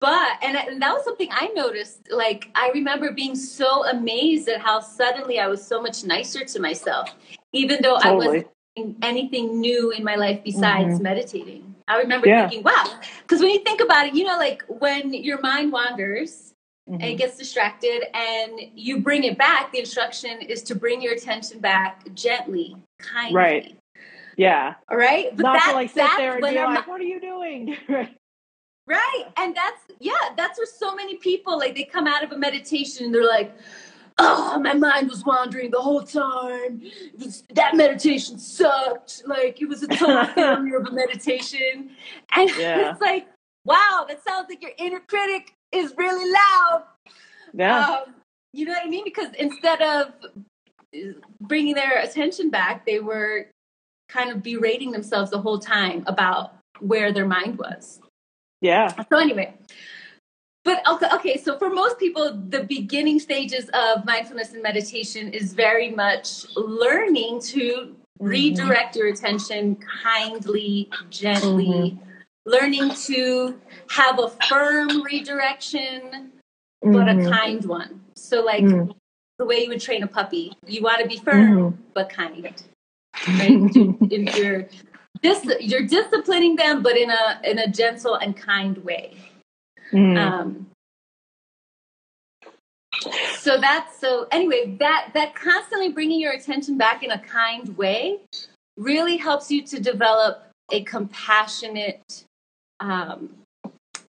but 0.00 0.38
and, 0.42 0.56
and 0.56 0.82
that 0.82 0.92
was 0.94 1.04
something 1.04 1.28
I 1.30 1.48
noticed. 1.48 2.10
Like 2.10 2.50
I 2.54 2.70
remember 2.74 3.12
being 3.12 3.34
so 3.34 3.86
amazed 3.86 4.48
at 4.48 4.60
how 4.60 4.80
suddenly 4.80 5.40
I 5.40 5.46
was 5.48 5.66
so 5.66 5.80
much 5.80 6.04
nicer 6.04 6.44
to 6.44 6.60
myself, 6.60 7.14
even 7.52 7.80
though 7.82 7.96
I 7.96 8.12
wasn't 8.12 8.46
doing 8.76 8.96
anything 9.02 9.60
new 9.60 9.90
in 9.90 10.04
my 10.04 10.16
life 10.16 10.40
besides 10.44 11.00
meditating. 11.00 11.74
I 11.88 11.98
remember 11.98 12.26
Yeah. 12.28 12.48
thinking, 12.48 12.62
"Wow!" 12.64 13.00
Because 13.22 13.40
when 13.40 13.50
you 13.50 13.60
think 13.60 13.80
about 13.80 14.06
it, 14.06 14.14
you 14.14 14.24
know, 14.24 14.36
like 14.36 14.62
when 14.68 15.14
your 15.14 15.40
mind 15.40 15.72
wanders 15.72 16.52
and 16.88 17.02
it 17.02 17.16
gets 17.16 17.36
distracted, 17.36 18.04
and 18.14 18.60
you 18.76 19.00
bring 19.00 19.24
it 19.24 19.36
back. 19.36 19.72
The 19.72 19.80
instruction 19.80 20.40
is 20.40 20.62
to 20.64 20.76
bring 20.76 21.02
your 21.02 21.14
attention 21.14 21.58
back 21.58 22.04
gently, 22.14 22.76
kindly. 22.98 23.34
Right. 23.34 23.76
Yeah. 24.36 24.74
All 24.88 24.96
right. 24.96 25.34
But 25.34 25.42
Not 25.42 25.54
that- 25.54 25.70
to 25.70 25.74
like 25.74 25.90
sit 25.90 26.08
there 26.16 26.34
and 26.34 26.44
be 26.44 26.54
like, 26.54 26.86
"What 26.86 27.00
are 27.00 27.04
you 27.04 27.20
doing?" 27.20 27.76
right. 28.86 29.24
And 29.36 29.54
that's, 29.54 29.82
yeah, 30.00 30.12
that's 30.36 30.58
where 30.58 30.66
so 30.66 30.94
many 30.94 31.16
people, 31.16 31.58
like, 31.58 31.74
they 31.74 31.84
come 31.84 32.06
out 32.06 32.22
of 32.24 32.32
a 32.32 32.38
meditation 32.38 33.06
and 33.06 33.14
they're 33.14 33.26
like, 33.26 33.54
oh, 34.18 34.58
my 34.58 34.72
mind 34.74 35.08
was 35.10 35.24
wandering 35.24 35.70
the 35.70 35.80
whole 35.80 36.02
time. 36.02 36.82
Was, 37.18 37.44
that 37.54 37.76
meditation 37.76 38.38
sucked. 38.38 39.22
Like, 39.26 39.60
it 39.60 39.68
was 39.68 39.82
a 39.82 39.88
total 39.88 40.24
failure 40.34 40.78
of 40.78 40.86
a 40.86 40.92
meditation. 40.92 41.90
And 42.34 42.50
Yeah. 42.58 42.92
it's 42.92 43.00
like, 43.00 43.26
wow, 43.64 44.04
that 44.08 44.22
sounds 44.24 44.46
like 44.48 44.62
your 44.62 44.72
inner 44.78 45.00
critic 45.00 45.52
is 45.72 45.92
really 45.96 46.30
loud. 46.30 46.84
Yeah. 47.52 47.80
Um, 47.80 48.14
you 48.52 48.64
know 48.64 48.72
what 48.72 48.86
I 48.86 48.88
mean? 48.88 49.04
Because 49.04 49.28
instead 49.38 49.82
of 49.82 50.12
bringing 51.40 51.74
their 51.74 52.00
attention 52.00 52.48
back, 52.50 52.86
they 52.86 53.00
were 53.00 53.48
kind 54.08 54.30
of 54.30 54.42
berating 54.42 54.92
themselves 54.92 55.30
the 55.30 55.38
whole 55.40 55.58
time 55.58 56.04
about 56.06 56.54
where 56.80 57.12
their 57.12 57.26
mind 57.26 57.58
was. 57.58 58.00
Yeah. 58.60 58.88
So 59.10 59.18
anyway, 59.18 59.54
but 60.64 60.82
okay, 60.88 61.06
okay, 61.14 61.36
so 61.38 61.58
for 61.58 61.70
most 61.70 61.98
people, 61.98 62.32
the 62.48 62.64
beginning 62.64 63.20
stages 63.20 63.70
of 63.72 64.04
mindfulness 64.04 64.52
and 64.52 64.62
meditation 64.62 65.32
is 65.32 65.52
very 65.54 65.90
much 65.90 66.44
learning 66.56 67.40
to 67.42 67.94
redirect 68.18 68.96
your 68.96 69.08
attention 69.08 69.76
kindly, 70.02 70.90
gently, 71.10 71.98
learning 72.46 72.90
to 73.06 73.60
have 73.90 74.18
a 74.18 74.28
firm 74.48 75.02
redirection, 75.02 76.32
but 76.82 77.08
a 77.08 77.14
Mhm. 77.14 77.30
kind 77.30 77.64
one. 77.66 78.00
So 78.16 78.42
like 78.42 78.64
Mm. 78.64 78.92
the 79.38 79.44
way 79.44 79.62
you 79.62 79.68
would 79.68 79.80
train 79.80 80.02
a 80.02 80.06
puppy, 80.08 80.52
you 80.66 80.82
want 80.82 81.00
to 81.00 81.06
be 81.06 81.18
firm 81.18 81.56
Mhm. 81.56 81.76
but 81.94 82.08
kind. 82.08 82.52
Right? 83.28 84.10
In- 84.12 84.26
you're 84.36 84.68
dis- 85.22 85.56
you're 85.60 85.86
disciplining 85.86 86.56
them, 86.56 86.82
but 86.82 86.96
in 86.96 87.10
a 87.10 87.40
in 87.44 87.58
a 87.58 87.68
gentle 87.68 88.14
and 88.14 88.36
kind 88.36 88.78
way. 88.84 89.16
Mm. 89.92 90.18
Um, 90.18 90.66
so 93.38 93.60
that's 93.60 94.00
so 94.00 94.26
anyway 94.30 94.74
that 94.80 95.10
that 95.14 95.34
constantly 95.34 95.90
bringing 95.90 96.18
your 96.20 96.32
attention 96.32 96.78
back 96.78 97.02
in 97.02 97.10
a 97.10 97.18
kind 97.18 97.76
way 97.76 98.20
really 98.76 99.16
helps 99.16 99.50
you 99.50 99.62
to 99.62 99.80
develop 99.80 100.44
a 100.72 100.82
compassionate 100.82 102.24
um, 102.80 103.30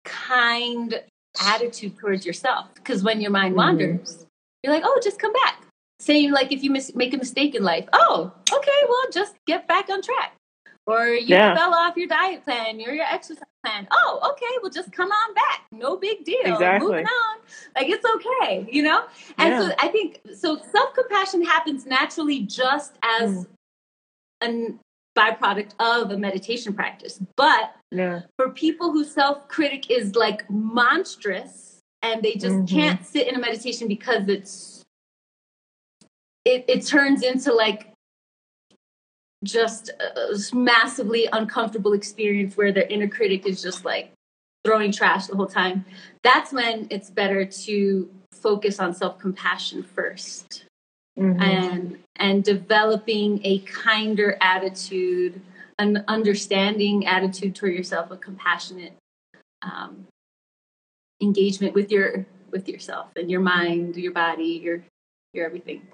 kind 0.05 1.01
attitude 1.45 1.97
towards 1.97 2.27
yourself 2.27 2.67
because 2.75 3.03
when 3.03 3.21
your 3.21 3.31
mind 3.31 3.55
Mhm. 3.55 3.59
wanders 3.59 4.27
you're 4.63 4.73
like 4.73 4.83
oh 4.85 5.01
just 5.03 5.19
come 5.19 5.33
back 5.33 5.63
same 6.01 6.31
like 6.33 6.53
if 6.53 6.63
you 6.63 6.71
mis- 6.71 6.95
make 6.95 7.15
a 7.15 7.17
mistake 7.17 7.55
in 7.55 7.63
life 7.63 7.89
oh 7.93 8.31
okay 8.53 8.81
well 8.89 9.07
just 9.13 9.35
get 9.47 9.67
back 9.67 9.89
on 9.89 10.03
track 10.03 10.35
or 10.87 11.07
you 11.09 11.27
Yeah. 11.37 11.55
fell 11.57 11.75
off 11.75 11.97
your 11.97 12.09
diet 12.09 12.45
plan 12.45 12.77
or 12.81 12.93
your 12.93 13.05
exercise 13.05 13.45
plan 13.65 13.87
oh 13.93 14.31
okay 14.33 14.59
well 14.61 14.71
just 14.71 14.91
come 14.93 15.11
on 15.11 15.35
back 15.35 15.63
no 15.71 15.97
big 15.97 16.25
deal 16.25 16.41
Exactly. 16.45 16.89
moving 16.89 17.07
on 17.07 17.39
like 17.77 17.89
it's 17.89 18.05
okay 18.17 18.67
you 18.71 18.83
know 18.83 19.05
and 19.39 19.63
so 19.63 19.75
i 19.79 19.89
think 19.89 20.21
so 20.35 20.57
self-compassion 20.73 21.45
happens 21.45 21.87
naturally 21.87 22.41
just 22.41 22.95
as 23.03 23.47
a 24.43 24.75
byproduct 25.17 25.73
of 25.79 26.11
a 26.11 26.19
meditation 26.19 26.73
practice 26.75 27.21
but 27.37 27.77
Yeah. 27.93 28.23
for 28.37 28.51
people 28.51 28.91
whose 28.91 29.13
self-critic 29.13 29.91
is 29.91 30.17
like 30.17 30.49
monstrous 30.51 31.79
and 32.03 32.23
they 32.23 32.33
just 32.35 32.57
Mhm. 32.57 32.69
can't 32.69 33.07
sit 33.07 33.29
in 33.29 33.37
a 33.37 33.39
meditation 33.39 33.87
because 33.87 34.27
it's 34.29 34.83
it, 36.45 36.65
it 36.67 36.85
turns 36.85 37.23
into 37.23 37.53
like 37.53 37.92
just 39.43 39.91
massively 40.53 41.29
uncomfortable 41.33 41.93
experience 41.93 42.57
where 42.57 42.73
their 42.73 42.87
inner 42.87 43.09
critic 43.09 43.47
is 43.47 43.61
just 43.63 43.85
like 43.85 44.13
throwing 44.65 44.93
trash 44.93 45.27
the 45.27 45.37
whole 45.37 45.47
time 45.47 45.85
that's 46.23 46.53
when 46.53 46.87
it's 46.91 47.11
better 47.11 47.45
to 47.45 48.09
focus 48.33 48.79
on 48.79 48.95
self-compassion 48.95 49.83
first 49.83 50.65
Mhm. 51.19 51.41
and 51.43 51.99
and 52.17 52.43
developing 52.43 53.41
a 53.45 53.59
kinder 53.61 54.39
attitude 54.41 55.41
an 55.79 56.05
understanding 56.09 57.07
attitude 57.07 57.55
toward 57.55 57.75
yourself 57.75 58.11
a 58.11 58.17
compassionate 58.17 58.95
um, 59.63 60.07
engagement 61.21 61.75
with 61.75 61.91
your 61.91 62.25
with 62.51 62.69
yourself 62.69 63.09
and 63.17 63.31
your 63.31 63.41
mind 63.41 63.97
your 63.97 64.13
body 64.13 64.61
your 64.63 64.83
your 65.35 65.45
everything 65.45 65.87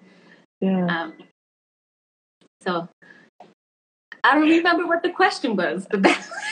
yeah. 0.61 0.87
um, 0.87 1.15
so 2.61 2.89
i 4.31 4.35
don't 4.35 4.49
remember 4.49 4.87
what 4.87 5.03
the 5.03 5.11
question 5.11 5.57
was 5.57 5.87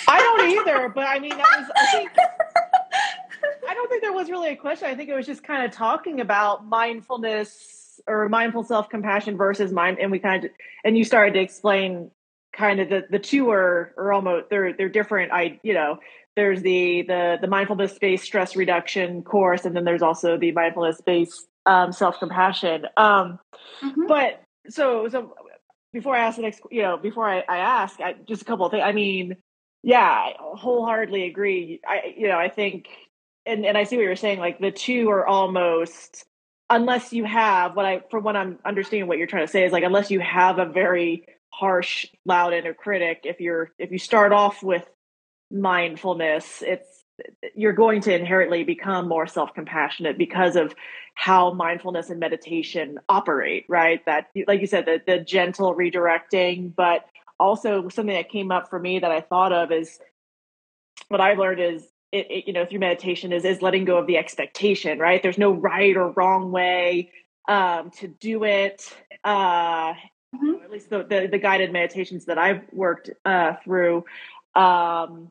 I 0.08 0.20
don't 0.20 0.50
either, 0.50 0.88
but 0.88 1.06
I 1.06 1.18
mean, 1.18 1.36
that 1.36 1.46
was, 1.58 1.70
I 1.76 1.86
think, 1.90 2.10
I 3.68 3.74
don't 3.74 3.88
think 3.88 4.02
there 4.02 4.12
was 4.12 4.30
really 4.30 4.50
a 4.50 4.56
question. 4.56 4.88
I 4.88 4.94
think 4.94 5.08
it 5.08 5.14
was 5.14 5.26
just 5.26 5.42
kind 5.42 5.64
of 5.64 5.72
talking 5.72 6.20
about 6.20 6.64
mindfulness 6.64 8.00
or 8.06 8.28
mindful 8.28 8.62
self 8.62 8.88
compassion 8.88 9.36
versus 9.36 9.72
mind. 9.72 9.98
And 10.00 10.10
we 10.12 10.18
kind 10.18 10.44
of, 10.44 10.50
and 10.84 10.96
you 10.96 11.04
started 11.04 11.34
to 11.34 11.40
explain 11.40 12.10
kind 12.52 12.80
of 12.80 12.88
the, 12.88 13.04
the 13.10 13.18
two 13.18 13.50
are, 13.50 13.92
are 13.98 14.12
almost, 14.12 14.48
they're, 14.48 14.72
they're 14.72 14.88
different. 14.88 15.32
I, 15.32 15.58
you 15.62 15.74
know, 15.74 15.98
there's 16.36 16.62
the, 16.62 17.02
the, 17.02 17.38
the 17.40 17.48
mindfulness 17.48 17.98
based 17.98 18.24
stress 18.24 18.54
reduction 18.54 19.22
course. 19.22 19.64
And 19.64 19.74
then 19.74 19.84
there's 19.84 20.02
also 20.02 20.38
the 20.38 20.52
mindfulness 20.52 21.00
based 21.00 21.48
um, 21.66 21.92
self 21.92 22.18
compassion. 22.18 22.86
Um, 22.96 23.40
Mhm. 23.82 24.06
but 24.06 24.42
so, 24.68 25.08
so 25.08 25.34
before 25.96 26.14
I 26.14 26.26
ask 26.26 26.36
the 26.36 26.42
next, 26.42 26.60
you 26.70 26.82
know, 26.82 26.98
before 26.98 27.26
I, 27.26 27.42
I 27.48 27.56
ask, 27.56 27.98
I, 28.00 28.16
just 28.28 28.42
a 28.42 28.44
couple 28.44 28.66
of 28.66 28.70
things. 28.70 28.82
I 28.84 28.92
mean, 28.92 29.36
yeah, 29.82 30.02
I 30.02 30.34
wholeheartedly 30.38 31.24
agree. 31.24 31.80
I, 31.88 32.14
you 32.14 32.28
know, 32.28 32.36
I 32.38 32.50
think, 32.50 32.88
and 33.46 33.64
and 33.64 33.78
I 33.78 33.84
see 33.84 33.96
what 33.96 34.02
you're 34.02 34.14
saying. 34.14 34.38
Like 34.38 34.58
the 34.58 34.70
two 34.70 35.08
are 35.08 35.26
almost, 35.26 36.26
unless 36.68 37.14
you 37.14 37.24
have 37.24 37.74
what 37.74 37.86
I, 37.86 38.02
from 38.10 38.24
what 38.24 38.36
I'm 38.36 38.58
understanding, 38.62 39.08
what 39.08 39.16
you're 39.16 39.26
trying 39.26 39.46
to 39.46 39.50
say 39.50 39.64
is 39.64 39.72
like, 39.72 39.84
unless 39.84 40.10
you 40.10 40.20
have 40.20 40.58
a 40.58 40.66
very 40.66 41.24
harsh, 41.48 42.04
loud 42.26 42.52
inner 42.52 42.74
critic, 42.74 43.20
if 43.24 43.40
you're 43.40 43.70
if 43.78 43.90
you 43.90 43.98
start 43.98 44.32
off 44.32 44.62
with 44.62 44.84
mindfulness, 45.50 46.62
it's 46.66 46.95
you're 47.54 47.72
going 47.72 48.00
to 48.02 48.14
inherently 48.14 48.64
become 48.64 49.08
more 49.08 49.26
self-compassionate 49.26 50.18
because 50.18 50.56
of 50.56 50.74
how 51.14 51.52
mindfulness 51.52 52.10
and 52.10 52.20
meditation 52.20 52.98
operate 53.08 53.64
right? 53.68 54.04
That 54.06 54.28
like 54.46 54.60
you 54.60 54.66
said 54.66 54.86
the, 54.86 55.00
the 55.06 55.18
gentle 55.20 55.74
redirecting 55.74 56.74
but 56.74 57.06
also 57.38 57.88
something 57.88 58.14
that 58.14 58.28
came 58.30 58.50
up 58.50 58.70
for 58.70 58.78
me 58.78 58.98
that 58.98 59.10
i 59.10 59.20
thought 59.20 59.52
of 59.52 59.70
is 59.70 59.98
what 61.08 61.20
i 61.20 61.34
learned 61.34 61.60
is 61.60 61.86
it, 62.12 62.30
it, 62.30 62.46
you 62.46 62.52
know 62.52 62.64
through 62.64 62.78
meditation 62.78 63.32
is 63.32 63.44
is 63.44 63.60
letting 63.60 63.84
go 63.84 63.98
of 63.98 64.06
the 64.06 64.16
expectation 64.16 64.98
right? 64.98 65.22
There's 65.22 65.38
no 65.38 65.52
right 65.52 65.96
or 65.96 66.10
wrong 66.12 66.50
way 66.50 67.12
um, 67.48 67.90
to 67.98 68.08
do 68.08 68.44
it. 68.44 68.94
Uh, 69.24 69.94
Mhm. 70.34 70.64
at 70.64 70.70
least 70.70 70.90
the, 70.90 71.04
the, 71.04 71.28
the 71.30 71.38
guided 71.38 71.72
meditations 71.72 72.24
that 72.26 72.36
i've 72.36 72.62
worked 72.72 73.10
uh, 73.24 73.54
through 73.64 74.04
um, 74.54 75.30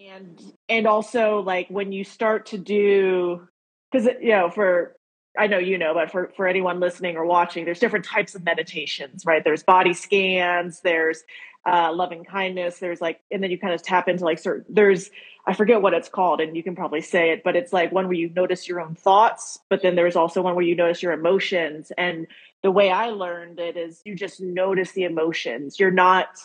and 0.00 0.40
and 0.68 0.86
also 0.86 1.40
like 1.40 1.68
when 1.68 1.92
you 1.92 2.04
start 2.04 2.46
to 2.46 2.58
do 2.58 3.46
because 3.90 4.08
you 4.20 4.30
know 4.30 4.50
for 4.50 4.96
i 5.38 5.46
know 5.46 5.58
you 5.58 5.76
know 5.76 5.94
but 5.94 6.10
for 6.10 6.32
for 6.36 6.46
anyone 6.46 6.80
listening 6.80 7.16
or 7.16 7.24
watching 7.26 7.64
there's 7.64 7.78
different 7.78 8.04
types 8.04 8.34
of 8.34 8.44
meditations 8.44 9.24
right? 9.26 9.44
There's 9.44 9.62
body 9.62 9.92
scans 9.92 10.80
there's 10.80 11.22
uh 11.66 11.92
loving 11.92 12.24
kindness 12.24 12.78
there's 12.78 13.00
like 13.00 13.20
and 13.30 13.42
then 13.42 13.50
you 13.50 13.58
kind 13.58 13.74
of 13.74 13.82
tap 13.82 14.08
into 14.08 14.24
like 14.24 14.38
certain 14.38 14.64
there's 14.70 15.10
i 15.46 15.52
forget 15.52 15.82
what 15.82 15.92
it's 15.92 16.08
called 16.08 16.40
and 16.40 16.56
you 16.56 16.62
can 16.62 16.74
probably 16.74 17.02
say 17.02 17.32
it 17.32 17.42
but 17.44 17.54
it's 17.54 17.72
like 17.72 17.92
one 17.92 18.06
where 18.06 18.14
you 18.14 18.30
notice 18.30 18.66
your 18.66 18.80
own 18.80 18.94
thoughts 18.94 19.58
but 19.68 19.82
then 19.82 19.94
there's 19.94 20.16
also 20.16 20.40
one 20.40 20.54
where 20.54 20.64
you 20.64 20.74
notice 20.74 21.02
your 21.02 21.12
emotions. 21.12 21.92
And 21.98 22.26
the 22.62 22.70
way 22.70 22.90
i 22.90 23.10
learned 23.10 23.58
it 23.60 23.76
is 23.76 24.00
you 24.04 24.14
just 24.14 24.40
notice 24.40 24.92
the 24.92 25.04
emotions. 25.04 25.78
You're 25.78 25.90
not 25.90 26.38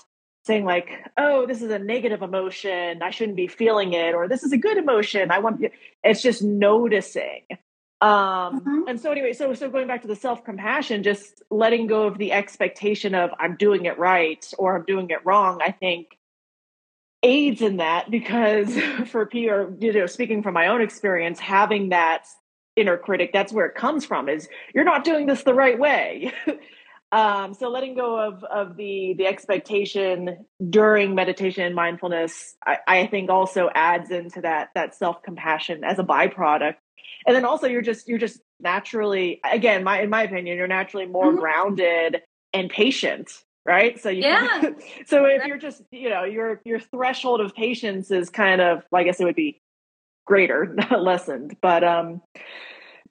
saying 0.45 0.63
like 0.65 0.89
oh 1.17 1.45
this 1.45 1.61
is 1.61 1.71
a 1.71 1.79
negative 1.79 2.21
emotion. 2.21 3.01
I 3.01 3.09
shouldn't 3.09 3.37
be 3.37 3.47
feeling 3.47 3.93
it 3.93 4.13
or 4.13 4.27
this 4.27 4.43
is 4.43 4.51
a 4.53 4.57
good 4.57 4.77
emotion. 4.77 5.31
I 5.31 5.39
want 5.39 5.63
it's 6.03 6.21
just 6.21 6.43
noticing. 6.43 7.41
Um 8.01 8.61
Mhm. 8.61 8.89
and 8.89 8.99
so 8.99 9.11
anyway 9.11 9.33
so 9.33 9.53
so 9.53 9.69
going 9.69 9.87
back 9.87 10.01
to 10.03 10.07
the 10.07 10.15
self-compassion 10.15 11.03
just 11.03 11.41
letting 11.49 11.87
go 11.87 12.07
of 12.07 12.17
the 12.17 12.31
expectation 12.33 13.15
of 13.15 13.31
i'm 13.39 13.55
doing 13.55 13.85
it 13.85 13.97
right 13.97 14.53
or 14.59 14.75
i'm 14.75 14.83
doing 14.85 15.09
it 15.09 15.25
wrong 15.25 15.59
i 15.63 15.71
think 15.71 16.17
aids 17.23 17.61
in 17.61 17.77
that 17.77 18.11
because 18.11 18.77
for 19.07 19.25
people 19.25 19.75
you 19.79 19.93
know 19.93 20.05
speaking 20.05 20.43
from 20.43 20.53
my 20.53 20.67
own 20.67 20.81
experience 20.81 21.39
having 21.39 21.89
that 21.89 22.27
inner 22.75 22.97
critic 22.97 23.31
that's 23.33 23.53
where 23.53 23.65
it 23.65 23.75
comes 23.75 24.05
from 24.05 24.27
is 24.27 24.49
you're 24.73 24.83
not 24.83 25.03
doing 25.05 25.25
this 25.25 25.43
the 25.43 25.53
right 25.53 25.79
way 25.79 26.31
um, 27.15 27.53
so 27.53 27.69
letting 27.69 27.95
go 27.95 28.19
of 28.19 28.43
of 28.43 28.75
the 28.75 29.15
the 29.17 29.25
expectation 29.25 30.45
during 30.69 31.15
meditation 31.15 31.63
and 31.63 31.73
mindfulness 31.73 32.55
I, 32.65 32.79
I 32.87 33.07
think 33.07 33.29
also 33.29 33.69
adds 33.73 34.11
into 34.11 34.41
that 34.41 34.69
that 34.75 34.95
self-compassion 34.95 35.85
as 35.85 35.97
a 35.97 36.03
byproduct 36.03 36.75
and 37.25 37.33
then 37.35 37.45
also 37.45 37.67
you're 37.67 37.81
just 37.81 38.09
you're 38.09 38.19
just 38.19 38.41
naturally 38.59 39.39
again 39.49 39.83
my 39.85 40.01
in 40.01 40.09
my 40.09 40.23
opinion 40.23 40.57
you're 40.57 40.67
naturally 40.67 41.05
more 41.05 41.31
Mhm. 41.31 41.39
grounded 41.39 42.21
and 42.53 42.69
patient 42.69 43.31
right 43.65 43.97
so 43.99 44.09
you 44.09 44.23
Yeah. 44.23 44.71
so 45.05 45.23
if 45.25 45.45
you're 45.45 45.57
just 45.57 45.83
you 45.91 46.09
know 46.09 46.25
your 46.25 46.61
your 46.65 46.79
threshold 46.79 47.39
of 47.39 47.55
patience 47.55 48.11
is 48.11 48.29
kind 48.29 48.59
of 48.59 48.83
well, 48.91 49.01
i 49.01 49.03
guess 49.05 49.21
it 49.21 49.23
would 49.23 49.35
be 49.35 49.61
greater 50.25 50.65
not 50.75 51.01
lessened 51.01 51.55
but 51.61 51.81
um 51.81 52.21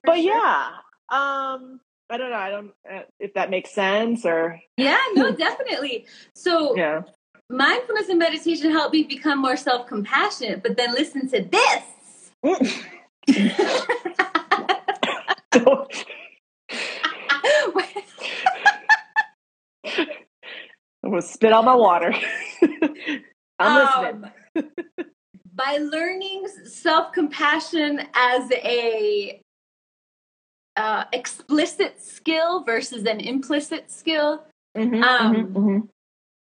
but 0.05 0.17
sure. 0.17 0.25
yeah 0.25 0.73
um 1.11 1.81
i 2.11 2.17
don't 2.17 2.31
know 2.31 2.37
i 2.37 2.51
don't 2.51 2.73
uh, 2.91 3.03
if 3.19 3.35
that 3.35 3.51
makes 3.51 3.71
sense 3.71 4.25
or 4.25 4.61
yeah 4.77 5.01
no 5.15 5.31
definitely 5.37 6.07
so 6.35 6.77
yeah 6.77 7.03
mindfulness 7.51 8.09
and 8.09 8.19
meditation 8.19 8.71
help 8.71 8.93
me 8.93 9.03
become 9.03 9.41
more 9.41 9.57
self-compassionate 9.57 10.63
but 10.63 10.77
then 10.77 10.93
listen 10.93 11.29
to 11.29 11.43
this 11.43 11.83
I'm 21.05 21.11
going 21.11 21.21
to 21.21 21.29
spit 21.29 21.53
on 21.53 21.67
my 21.67 21.75
water. 21.75 22.15
I'm 23.59 24.15
listening. 24.15 24.31
Um, 24.57 24.71
by 25.55 25.77
learning 25.77 26.47
self-compassion 26.65 28.01
as 28.15 28.51
a 28.53 29.41
uh, 30.77 31.05
explicit 31.13 32.03
skill 32.03 32.63
versus 32.65 33.05
an 33.07 33.21
implicit 33.21 33.91
skill 33.91 34.43
Mhm, 34.77 35.03
um, 35.05 35.35
mhm, 35.35 35.53
mhm. 35.53 35.89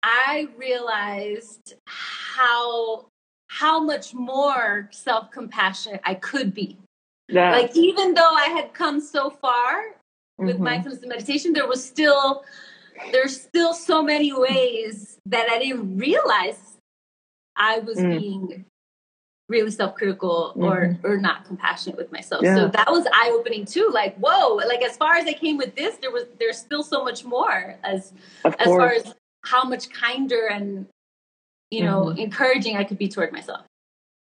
i 0.03 0.47
realized 0.57 1.75
how 1.87 3.05
how 3.47 3.79
much 3.79 4.13
more 4.13 4.89
self-compassionate 4.91 6.01
i 6.03 6.13
could 6.15 6.53
be 6.53 6.77
Yeah. 7.29 7.51
like 7.51 7.75
even 7.75 8.13
though 8.13 8.33
i 8.35 8.47
had 8.47 8.73
come 8.73 8.99
so 8.99 9.29
far 9.29 9.95
with 10.37 10.57
Mhm. 10.57 10.63
mindfulness 10.63 10.99
and 11.01 11.09
meditation 11.09 11.53
there 11.53 11.67
was 11.67 11.83
still 11.83 12.43
there's 13.13 13.39
still 13.41 13.73
so 13.73 14.03
many 14.03 14.33
ways 14.33 15.17
that 15.25 15.49
i 15.49 15.59
didn't 15.59 15.97
realize 15.97 16.77
i 17.55 17.79
was 17.79 17.97
Mm. 17.97 18.19
being 18.19 18.65
really 19.49 19.71
self-critical 19.71 20.53
or 20.55 20.97
or 21.03 21.17
not 21.17 21.43
compassionate 21.43 21.97
with 21.97 22.11
myself 22.11 22.43
Yeah. 22.43 22.55
so 22.55 22.67
that 22.69 22.89
was 22.89 23.05
eye-opening 23.11 23.65
too 23.65 23.89
like 23.91 24.15
whoa 24.17 24.55
like 24.55 24.81
as 24.83 24.95
far 24.95 25.15
as 25.15 25.25
i 25.25 25.33
came 25.33 25.57
with 25.57 25.75
this 25.75 25.97
there 25.97 26.11
was 26.11 26.25
there's 26.39 26.57
still 26.57 26.83
so 26.83 27.03
much 27.03 27.25
more 27.25 27.75
as 27.83 28.13
as 28.45 28.65
far 28.65 28.91
as 28.91 29.13
how 29.43 29.63
much 29.63 29.89
kinder 29.89 30.47
and 30.47 30.85
you 31.71 31.83
know 31.83 32.05
Mm-hmm. 32.05 32.19
encouraging 32.19 32.77
i 32.77 32.83
could 32.83 32.97
be 32.99 33.07
toward 33.09 33.31
myself 33.33 33.61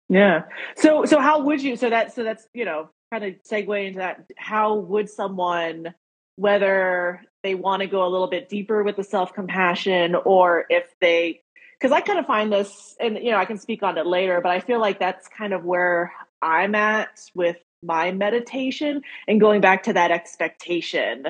Yeah. 0.10 0.44
So 0.78 1.06
so 1.06 1.20
how 1.20 1.42
would 1.44 1.62
you 1.62 1.76
so 1.76 1.90
that 1.90 2.14
so 2.14 2.24
that's 2.24 2.48
you 2.54 2.66
know 2.66 2.90
kind 3.12 3.24
of 3.26 3.34
segue 3.50 3.88
into 3.88 4.00
that 4.00 4.26
how 4.38 4.76
would 4.76 5.10
someone 5.10 5.94
whether 6.36 7.22
they 7.44 7.54
want 7.56 7.82
to 7.82 7.88
go 7.88 8.06
a 8.06 8.10
little 8.10 8.28
bit 8.30 8.48
deeper 8.50 8.84
with 8.84 8.96
the 8.96 9.04
self-compassion 9.04 10.16
or 10.26 10.66
if 10.70 10.86
they 11.02 11.42
because 11.80 11.92
I 11.94 12.02
kind 12.02 12.20
of 12.20 12.26
find 12.26 12.52
this 12.52 12.96
and 13.00 13.18
you 13.18 13.32
know 13.32 13.38
I 13.38 13.46
can 13.46 13.58
speak 13.58 13.84
on 13.84 13.98
it 13.98 14.06
later 14.06 14.42
but 14.42 14.52
I 14.52 14.60
feel 14.60 14.80
like 14.80 15.00
that's 15.00 15.28
kind 15.28 15.54
of 15.54 15.64
where 15.64 16.12
I'm 16.42 16.76
at 16.76 17.20
with 17.34 17.58
my 17.82 18.12
meditation 18.12 19.02
and 19.28 19.40
going 19.40 19.62
back 19.62 19.84
to 19.84 19.94
that 19.94 20.12
expectation 20.12 21.28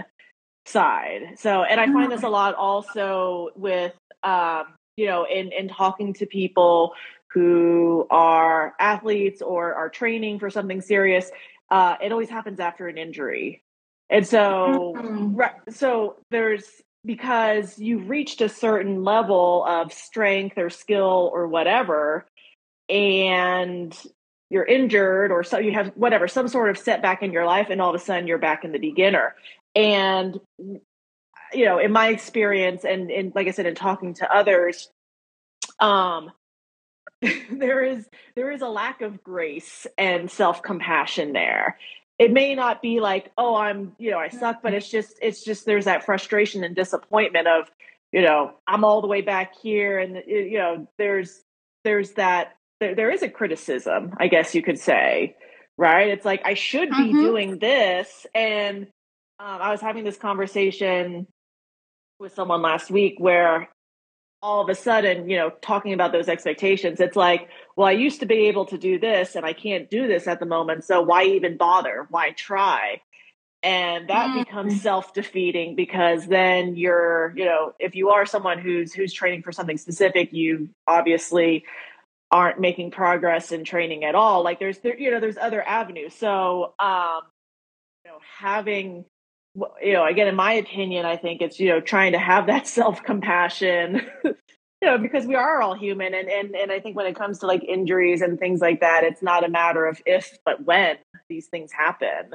side. 0.66 1.38
So 1.38 1.64
and 1.64 1.80
I 1.80 1.86
find 1.92 2.12
this 2.12 2.24
a 2.24 2.30
lot 2.30 2.56
also 2.56 3.50
with 3.56 3.94
um 4.24 4.66
you 4.98 5.06
know 5.06 5.26
in 5.26 5.52
in 5.52 5.68
talking 5.70 6.14
to 6.16 6.26
people 6.26 6.94
who 7.32 8.08
are 8.10 8.74
athletes 8.80 9.42
or 9.42 9.76
are 9.76 9.90
training 9.90 10.40
for 10.40 10.50
something 10.50 10.82
serious 10.82 11.32
uh, 11.72 11.96
it 12.02 12.12
always 12.12 12.30
happens 12.30 12.60
after 12.60 12.88
an 12.88 12.98
injury. 12.98 13.62
And 14.10 14.26
so, 14.26 14.94
Mhm. 14.96 15.38
right, 15.38 15.54
so 15.70 16.16
there's 16.32 16.82
because 17.06 17.80
you've 17.80 18.10
reached 18.10 18.42
a 18.42 18.50
certain 18.50 19.04
level 19.04 19.66
of 19.66 19.94
strength 19.94 20.58
or 20.58 20.70
skill 20.70 21.30
or 21.34 21.48
whatever, 21.48 22.26
and 22.88 23.96
you're 24.50 24.66
injured 24.66 25.32
or 25.32 25.44
so 25.44 25.60
you 25.60 25.72
have 25.74 25.90
whatever 25.90 26.28
some 26.28 26.48
sort 26.48 26.70
of 26.70 26.78
setback 26.78 27.22
in 27.22 27.32
your 27.32 27.46
life, 27.46 27.68
and 27.70 27.82
all 27.82 27.90
of 27.90 27.96
a 27.96 28.04
sudden 28.04 28.28
you're 28.28 28.38
back 28.38 28.64
in 28.64 28.72
the 28.72 28.80
beginner. 28.80 29.36
And 29.76 30.40
you 31.54 31.66
know, 31.66 31.80
in 31.80 31.92
my 31.92 32.10
experience, 32.10 32.86
and, 32.86 33.32
like 33.34 33.48
I 33.48 33.52
said, 33.52 33.66
in 33.66 33.76
talking 33.76 34.14
to 34.16 34.36
others, 34.36 34.90
um, 35.80 36.32
there 37.52 37.84
is 37.84 38.08
there 38.36 38.52
is 38.52 38.62
a 38.62 38.68
lack 38.68 39.02
of 39.02 39.24
grace 39.24 39.86
and 39.98 40.30
self 40.30 40.62
compassion 40.62 41.34
there. 41.34 41.78
It 42.20 42.34
may 42.34 42.54
not 42.54 42.82
be 42.82 43.00
like, 43.00 43.32
oh, 43.38 43.56
I'm 43.56 43.96
you 43.98 44.12
know 44.12 44.20
I 44.20 44.28
suck, 44.28 44.62
but 44.62 44.74
it's 44.74 44.90
just 44.90 45.18
it's 45.22 45.44
just 45.44 45.66
there's 45.66 45.86
that 45.86 46.04
frustration 46.06 46.64
and 46.66 46.76
disappointment 46.76 47.48
of 47.48 47.72
you 48.12 48.22
know 48.22 48.52
I'm 48.68 48.84
all 48.84 49.00
the 49.02 49.08
way 49.08 49.22
back 49.22 49.54
here, 49.58 49.98
and 50.00 50.22
you 50.28 50.58
know 50.58 50.88
there's 50.98 51.42
there's 51.86 52.12
that 52.14 52.58
there, 52.82 52.94
there 52.94 53.10
is 53.10 53.24
a 53.24 53.30
criticism, 53.30 54.14
I 54.18 54.28
guess 54.28 54.54
you 54.54 54.62
could 54.62 54.78
say, 54.80 55.38
right? 55.78 56.10
It's 56.10 56.26
like 56.26 56.42
I 56.46 56.56
should 56.56 56.90
be 56.90 57.14
Mhm. 57.14 57.20
doing 57.22 57.58
this, 57.60 58.28
and 58.36 58.88
um, 59.40 59.62
I 59.62 59.72
was 59.72 59.80
having 59.80 60.04
this 60.04 60.18
conversation 60.18 61.26
with 62.20 62.34
someone 62.34 62.62
last 62.62 62.92
week 62.92 63.16
where 63.18 63.70
all 64.41 64.62
of 64.62 64.69
a 64.69 64.75
sudden, 64.75 65.30
you 65.30 65.38
know, 65.38 65.49
talking 65.62 65.93
about 65.93 66.12
those 66.12 66.30
expectations, 66.30 66.99
it's 66.99 67.15
like, 67.15 67.49
well, 67.75 67.88
I 67.88 67.91
used 67.91 68.21
to 68.21 68.25
be 68.25 68.47
able 68.47 68.65
to 68.67 68.78
do 68.78 68.97
this 68.99 69.36
and 69.36 69.45
I 69.45 69.54
can't 69.54 69.89
do 69.89 70.08
this 70.08 70.28
at 70.28 70.39
the 70.39 70.45
moment. 70.45 70.86
So 70.86 71.02
why 71.02 71.23
even 71.23 71.58
bother? 71.58 72.08
Why 72.10 72.32
try? 72.32 73.02
And 73.62 74.10
that 74.10 74.30
Mm. 74.30 74.34
becomes 74.34 74.82
self-defeating 74.82 75.75
because 75.75 76.25
then 76.28 76.78
you're, 76.78 77.34
you 77.36 77.43
know, 77.43 77.73
if 77.80 77.95
you 77.95 78.10
are 78.12 78.25
someone 78.25 78.60
who's 78.60 78.93
who's 78.93 79.12
training 79.12 79.43
for 79.43 79.52
something 79.52 79.78
specific, 79.78 80.32
you 80.32 80.69
obviously 80.88 81.65
aren't 82.32 82.60
making 82.60 82.91
progress 82.91 83.52
in 83.52 83.65
training 83.65 84.06
at 84.06 84.15
all. 84.15 84.43
Like 84.43 84.60
there's 84.60 84.78
there, 84.80 84.97
you 84.97 85.12
know, 85.12 85.19
there's 85.19 85.38
other 85.38 85.62
avenues. 85.62 86.13
So 86.15 86.73
um, 86.80 87.21
you 88.06 88.12
know, 88.12 88.19
having 88.38 89.04
you 89.82 89.94
know, 89.94 90.06
again, 90.06 90.28
in 90.28 90.36
my 90.36 90.54
opinion, 90.54 91.06
I 91.06 91.18
think 91.18 91.42
it's, 91.42 91.60
you 91.60 91.70
know, 91.70 91.82
trying 91.82 92.12
to 92.14 92.20
have 92.20 92.48
that 92.48 92.68
self 92.80 93.04
compassion, 93.04 94.02
you 94.24 94.36
know, 94.84 94.98
because 94.98 95.26
we 95.26 95.36
are 95.36 95.62
all 95.62 95.76
human. 95.76 96.14
And, 96.14 96.30
and, 96.30 96.56
and 96.56 96.72
I 96.72 96.80
think 96.80 96.96
when 96.96 97.06
it 97.06 97.16
comes 97.16 97.40
to 97.40 97.48
like 97.48 97.64
injuries 97.64 98.22
and 98.22 98.40
things 98.40 98.62
like 98.62 98.82
that, 98.82 99.04
it's 99.04 99.22
not 99.22 99.44
a 99.44 99.50
matter 99.50 99.86
of 99.86 100.02
if, 100.06 100.38
but 100.46 100.66
when 100.66 100.98
these 101.30 101.48
things 101.48 101.72
happen. 101.72 102.32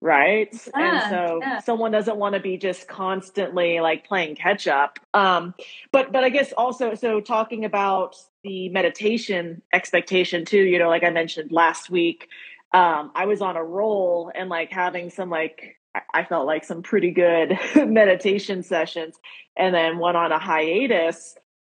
Right. 0.00 0.54
and 0.74 1.02
so 1.08 1.38
yeah. 1.40 1.60
someone 1.60 1.90
doesn't 1.90 2.18
want 2.18 2.34
to 2.34 2.40
be 2.40 2.58
just 2.58 2.88
constantly 2.88 3.80
like 3.80 4.06
playing 4.06 4.36
catch 4.36 4.68
up. 4.68 4.98
Um, 5.14 5.54
but, 5.92 6.12
but 6.12 6.24
I 6.24 6.28
guess 6.28 6.52
also, 6.52 6.94
so 6.94 7.22
talking 7.22 7.64
about 7.64 8.14
the 8.42 8.68
meditation 8.68 9.62
expectation 9.72 10.44
too, 10.44 10.60
you 10.60 10.78
know, 10.78 10.90
like 10.90 11.04
I 11.04 11.10
mentioned 11.10 11.52
last 11.52 11.88
week, 11.88 12.28
um, 12.74 13.12
I 13.14 13.24
was 13.24 13.40
on 13.40 13.56
a 13.56 13.64
roll 13.64 14.30
and 14.34 14.50
like 14.50 14.70
having 14.70 15.08
some 15.08 15.30
like 15.30 15.78
I- 16.12 16.24
felt 16.24 16.46
like 16.46 16.64
some 16.64 16.82
pretty 16.82 17.10
good 17.10 17.58
meditation 17.76 18.62
sessions, 18.62 19.16
and 19.56 19.74
then 19.74 19.98
went 19.98 20.16
on 20.16 20.32
a 20.32 20.38
hiatus. 20.38 21.36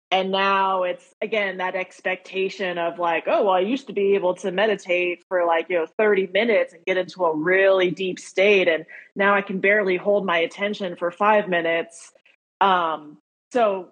And 0.10 0.32
now 0.32 0.84
it's 0.84 1.14
again 1.22 1.58
that 1.58 1.76
expectation 1.76 2.78
of 2.78 2.98
like, 2.98 3.26
oh, 3.28 3.46
well, 3.46 3.54
I 3.54 3.60
used 3.60 3.88
to 3.88 3.94
be 3.94 4.16
able 4.16 4.36
to 4.36 4.52
meditate 4.52 5.26
for 5.28 5.46
like, 5.46 5.68
you 5.70 5.80
know, 5.80 5.86
30 5.98 6.28
minutes 6.28 6.74
and 6.74 6.86
get 6.86 6.98
into 6.98 7.26
a 7.26 7.36
really 7.36 7.92
deep 7.92 8.18
state. 8.18 8.70
And 8.70 8.86
now 9.16 9.36
I 9.36 9.42
can 9.42 9.60
barely 9.60 9.98
hold 9.98 10.26
my 10.26 10.38
attention 10.38 10.96
for 10.96 11.12
five 11.12 11.50
minutes. 11.50 12.14
Um, 12.62 13.18
so 13.52 13.92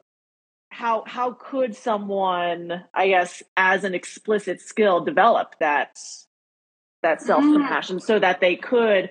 how 0.70 1.04
how 1.06 1.32
could 1.32 1.76
someone, 1.76 2.84
I 2.94 3.08
guess, 3.08 3.44
as 3.56 3.84
an 3.84 3.94
explicit 3.94 4.62
skill 4.62 5.02
develop 5.02 5.56
that 5.60 5.98
that 7.02 7.22
self 7.22 7.44
compassion 7.44 8.00
so 8.00 8.20
that 8.20 8.42
they 8.42 8.56
could 8.56 9.10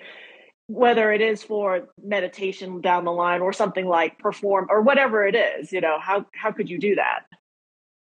whether 0.66 1.12
it 1.12 1.20
is 1.20 1.42
for 1.42 1.88
meditation 2.02 2.80
down 2.80 3.04
the 3.04 3.12
line 3.12 3.40
or 3.40 3.52
something 3.52 3.86
like 3.86 4.18
perform 4.18 4.66
or 4.70 4.80
whatever 4.80 5.26
it 5.26 5.34
is 5.34 5.72
you 5.72 5.80
know 5.80 5.98
how 6.00 6.24
how 6.34 6.50
could 6.50 6.70
you 6.70 6.78
do 6.78 6.94
that 6.94 7.24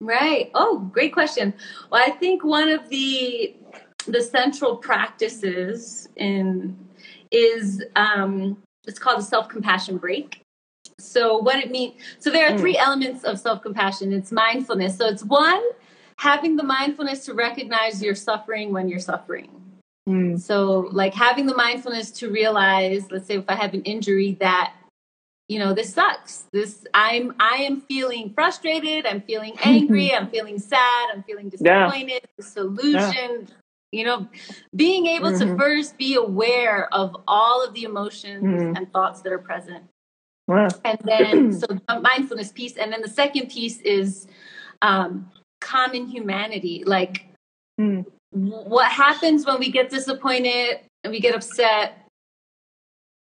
Right. 0.00 0.50
Oh, 0.54 0.78
great 0.92 1.12
question. 1.12 1.52
Well, 1.90 2.02
I 2.04 2.10
think 2.10 2.42
one 2.42 2.70
of 2.70 2.88
the 2.88 3.54
the 4.06 4.22
central 4.22 4.76
practices 4.76 6.08
in 6.16 6.76
is 7.30 7.84
um, 7.96 8.56
it's 8.86 8.98
called 8.98 9.20
a 9.20 9.22
self 9.22 9.48
compassion 9.48 9.98
break. 9.98 10.40
So 10.98 11.36
what 11.36 11.58
it 11.58 11.70
means. 11.70 11.94
So 12.18 12.30
there 12.30 12.52
are 12.52 12.58
three 12.58 12.78
elements 12.78 13.24
of 13.24 13.38
self 13.38 13.62
compassion. 13.62 14.12
It's 14.14 14.32
mindfulness. 14.32 14.96
So 14.96 15.06
it's 15.06 15.22
one 15.22 15.62
having 16.16 16.56
the 16.56 16.62
mindfulness 16.62 17.26
to 17.26 17.34
recognize 17.34 18.02
you're 18.02 18.14
suffering 18.14 18.72
when 18.72 18.88
you're 18.88 18.98
suffering. 18.98 19.50
So, 20.38 20.88
like 20.92 21.14
having 21.14 21.46
the 21.46 21.54
mindfulness 21.54 22.10
to 22.12 22.30
realize, 22.30 23.10
let's 23.10 23.26
say 23.26 23.36
if 23.36 23.44
I 23.48 23.54
have 23.54 23.74
an 23.74 23.82
injury 23.82 24.36
that 24.40 24.74
you 25.48 25.58
know 25.58 25.74
this 25.74 25.92
sucks 25.92 26.44
this 26.52 26.86
i'm 26.94 27.34
i 27.40 27.56
am 27.56 27.80
feeling 27.80 28.32
frustrated 28.32 29.04
i'm 29.04 29.20
feeling 29.20 29.52
angry 29.64 30.14
i'm 30.14 30.28
feeling 30.30 30.60
sad 30.60 31.08
i'm 31.12 31.24
feeling 31.24 31.50
Yeah. 31.60 31.86
disappointed 31.88 32.22
disillusioned 32.38 33.52
you 33.90 34.04
know 34.04 34.28
being 34.76 35.06
able 35.06 35.36
to 35.36 35.46
Mhm. 35.46 35.58
first 35.58 35.98
be 35.98 36.14
aware 36.14 36.88
of 36.94 37.16
all 37.26 37.64
of 37.66 37.74
the 37.74 37.82
emotions 37.82 38.44
Mhm. 38.44 38.76
and 38.76 38.92
thoughts 38.92 39.22
that 39.22 39.32
are 39.32 39.40
present 39.40 39.82
Wow. 40.46 40.68
and 40.84 41.00
then 41.04 41.52
so 41.52 41.66
the 41.66 42.00
mindfulness 42.00 42.52
piece 42.52 42.76
and 42.76 42.92
then 42.92 43.02
the 43.02 43.08
second 43.08 43.50
piece 43.50 43.80
is 43.80 44.28
um 44.82 45.28
common 45.60 46.06
humanity 46.06 46.84
like 46.86 47.26
Mm. 47.80 48.06
What 48.32 48.90
happens 48.90 49.44
when 49.44 49.58
we 49.58 49.70
get 49.70 49.90
disappointed 49.90 50.80
and 51.04 51.10
we 51.10 51.20
get 51.20 51.34
upset 51.34 52.06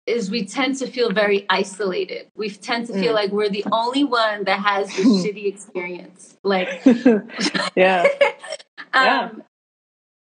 is 0.06 0.32
we 0.32 0.46
tend 0.46 0.76
to 0.78 0.88
feel 0.88 1.12
very 1.12 1.46
isolated 1.50 2.28
we 2.36 2.50
tend 2.50 2.88
to 2.88 2.94
feel 2.94 3.12
Mm. 3.12 3.16
like 3.16 3.32
we're 3.32 3.50
the 3.50 3.66
only 3.72 4.04
one 4.04 4.44
that 4.46 4.60
has 4.60 4.88
this 4.96 5.06
shitty 5.26 5.46
experience 5.46 6.38
like 6.44 6.82
yeah 7.76 8.06
Yeah. 8.94 9.30
um 9.30 9.44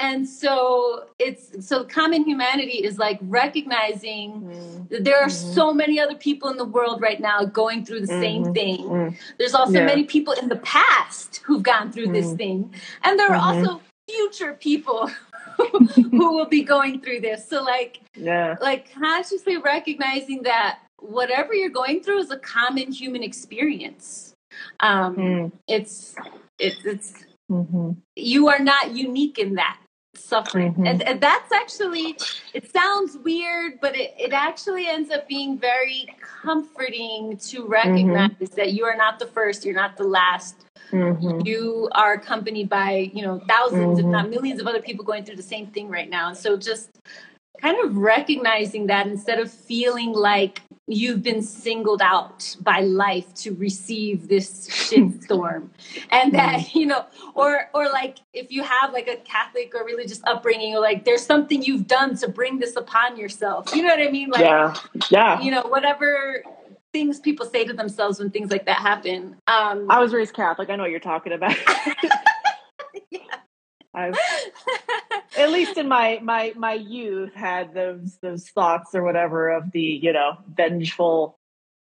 and 0.01 0.29
so 0.29 1.07
it's 1.18 1.66
so 1.66 1.85
common 1.85 2.25
humanity 2.25 2.79
is 2.85 2.99
like 2.99 3.18
recognizing 3.23 4.87
that 4.90 5.05
there 5.05 5.18
are 5.23 5.29
Mhm. 5.29 5.55
so 5.55 5.73
many 5.73 6.01
other 6.01 6.16
people 6.16 6.49
in 6.51 6.57
the 6.57 6.64
world 6.64 7.01
right 7.01 7.20
now 7.20 7.44
going 7.44 7.85
through 7.87 8.01
the 8.01 8.07
same 8.25 8.44
Mhm. 8.47 8.55
thing 8.55 8.79
Mm. 8.85 9.16
there's 9.38 9.55
also 9.55 9.79
Yeah. 9.79 9.87
many 9.87 10.05
people 10.05 10.33
in 10.35 10.49
the 10.49 10.57
past 10.77 11.40
who've 11.44 11.62
gone 11.62 11.92
through 11.92 12.09
this 12.09 12.33
Mm. 12.33 12.37
thing 12.37 12.75
and 13.03 13.18
there 13.18 13.31
are 13.33 13.38
Mhm. 13.38 13.47
also 13.49 13.81
future 14.09 14.55
people 14.55 15.11
who 15.95 16.35
will 16.35 16.47
be 16.47 16.62
going 16.62 17.01
through 17.01 17.21
this 17.21 17.49
so 17.49 17.62
like 17.62 18.01
yeah 18.17 18.55
like 18.61 18.93
consciously 18.95 19.57
recognizing 19.59 20.43
that 20.43 20.79
whatever 21.01 21.55
you're 21.55 21.71
going 21.71 22.03
through 22.03 22.19
is 22.19 22.31
a 22.31 22.38
common 22.38 22.90
human 22.93 23.23
experience 23.23 24.33
um 24.81 25.17
Mm. 25.17 25.53
it's 25.69 26.14
it's 26.59 26.85
it's 26.85 27.14
Mhm. 27.51 27.97
you 28.17 28.49
are 28.49 28.59
not 28.61 28.93
unique 28.93 29.38
in 29.38 29.55
that 29.57 29.79
suffering 30.14 30.75
Mhm. 30.75 30.88
and, 30.88 31.03
and 31.03 31.21
that's 31.21 31.53
actually 31.53 32.17
it 32.55 32.71
sounds 32.73 33.19
weird 33.19 33.81
but 33.81 33.97
it, 33.97 34.14
it 34.19 34.33
actually 34.33 34.87
ends 34.87 35.11
up 35.11 35.29
being 35.29 35.59
very 35.59 36.07
comforting 36.21 37.37
to 37.38 37.67
recognize 37.67 38.51
that 38.57 38.73
you 38.73 38.85
are 38.85 38.97
not 38.97 39.19
the 39.19 39.27
first 39.27 39.64
you're 39.64 39.75
not 39.75 39.97
the 39.97 40.05
last 40.05 40.63
Mhm. 40.95 41.45
you 41.47 41.89
are 41.93 42.13
accompanied 42.15 42.69
by 42.69 43.11
you 43.13 43.23
know 43.23 43.41
1000s 43.49 43.99
if 43.99 44.05
Mhm. 44.07 44.11
not 44.11 44.31
millions 44.31 44.61
of 44.61 44.67
other 44.67 44.81
people 44.81 45.05
going 45.05 45.25
through 45.25 45.37
the 45.37 45.43
same 45.43 45.67
thing 45.67 45.89
right 45.89 46.09
now. 46.09 46.29
And 46.29 46.37
so 46.37 46.57
just 46.57 46.91
kind 47.61 47.77
of 47.85 47.97
recognizing 47.97 48.87
that 48.87 49.07
instead 49.07 49.39
of 49.39 49.51
feeling 49.51 50.13
like 50.13 50.61
you've 50.87 51.23
been 51.23 51.41
singled 51.43 52.03
out 52.03 52.57
by 52.61 52.81
life 52.81 53.33
to 53.33 53.55
receive 53.55 54.29
this 54.29 54.69
shitstorm 54.69 55.69
and 56.11 56.33
that 56.35 56.75
you 56.75 56.85
know 56.85 57.07
or 57.35 57.71
or 57.73 57.89
like 57.89 58.19
if 58.35 58.53
you 58.53 58.63
have 58.63 58.93
like 58.93 59.09
a 59.09 59.17
catholic 59.17 59.75
or 59.75 59.83
religious 59.85 60.21
upbringing 60.27 60.75
or 60.77 60.81
like 60.81 61.05
there's 61.07 61.25
something 61.25 61.63
you've 61.63 61.87
done 61.87 62.15
to 62.17 62.29
bring 62.29 62.59
this 62.59 62.77
upon 62.77 63.17
yourself. 63.17 63.75
You 63.75 63.83
know 63.83 63.89
what 63.89 64.01
i 64.07 64.11
mean? 64.11 64.29
Like 64.31 64.43
yeah. 64.43 64.75
Yeah. 65.11 65.41
you 65.41 65.51
know 65.51 65.63
whatever 65.63 66.43
things 66.95 67.19
people 67.19 67.45
say 67.45 67.65
to 67.65 67.73
themselves 67.75 68.21
when 68.21 68.31
things 68.31 68.51
like 68.51 68.65
that 68.65 68.79
happen 68.79 69.37
um 69.49 69.87
i 69.91 69.99
was 69.99 70.15
raised 70.15 70.33
catholic 70.33 70.71
i 70.71 70.77
know 70.77 70.85
what 70.85 70.91
you're 70.93 71.01
talking 71.01 71.33
about 71.33 71.55
I've, 73.97 74.15
at 75.39 75.51
least 75.51 75.77
in 75.77 75.89
my 75.89 76.19
my 76.23 76.53
my 76.57 76.73
youth 76.75 77.33
had 77.35 77.75
those 77.75 78.19
those 78.23 78.49
thoughts 78.49 78.95
or 78.95 79.03
whatever 79.05 79.51
of 79.51 79.71
the 79.73 79.81
you 79.81 80.13
know 80.13 80.39
vengeful 80.57 81.39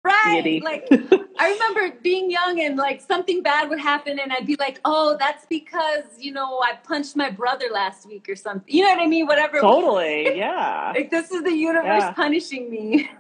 Right. 0.03 0.41
Deity. 0.43 0.63
Like 0.65 0.87
I 1.39 1.53
remember 1.53 1.99
being 2.03 2.31
young 2.31 2.59
and 2.61 2.77
like 2.77 3.03
something 3.03 3.43
bad 3.43 3.69
would 3.69 3.79
happen 3.79 4.19
and 4.19 4.33
I'd 4.33 4.47
be 4.47 4.57
like, 4.59 4.81
"Oh, 4.85 5.17
that's 5.19 5.45
because, 5.45 6.05
you 6.19 6.33
know, 6.33 6.59
I 6.61 6.73
punched 6.83 7.17
my 7.17 7.31
brother 7.31 7.67
last 7.71 8.09
week 8.09 8.27
or 8.27 8.35
something." 8.35 8.75
You 8.75 8.85
know 8.85 8.95
what 8.95 9.01
I 9.01 9.07
mean? 9.07 9.27
Whatever. 9.27 9.61
Totally, 9.61 10.39
yeah. 10.39 10.93
Like 10.95 11.11
this 11.11 11.31
is 11.31 11.43
the 11.43 11.53
universe 11.53 11.85
Yeah. 11.85 12.13
punishing 12.13 12.71
me. 12.71 13.11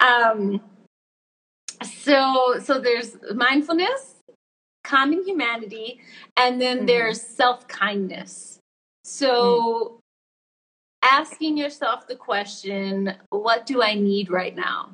Um 0.00 0.60
so 1.84 2.58
so 2.62 2.78
there's 2.80 3.16
mindfulness 3.34 4.16
common 4.84 5.22
humanity 5.24 6.00
and 6.36 6.60
then 6.60 6.80
Mhm. 6.80 6.86
there's 6.86 7.20
self-kindness. 7.20 8.58
So 9.04 9.98
asking 11.02 11.56
yourself 11.56 12.06
the 12.06 12.16
question 12.16 13.14
what 13.30 13.66
do 13.66 13.82
i 13.82 13.94
need 13.94 14.30
right 14.30 14.54
now? 14.56 14.90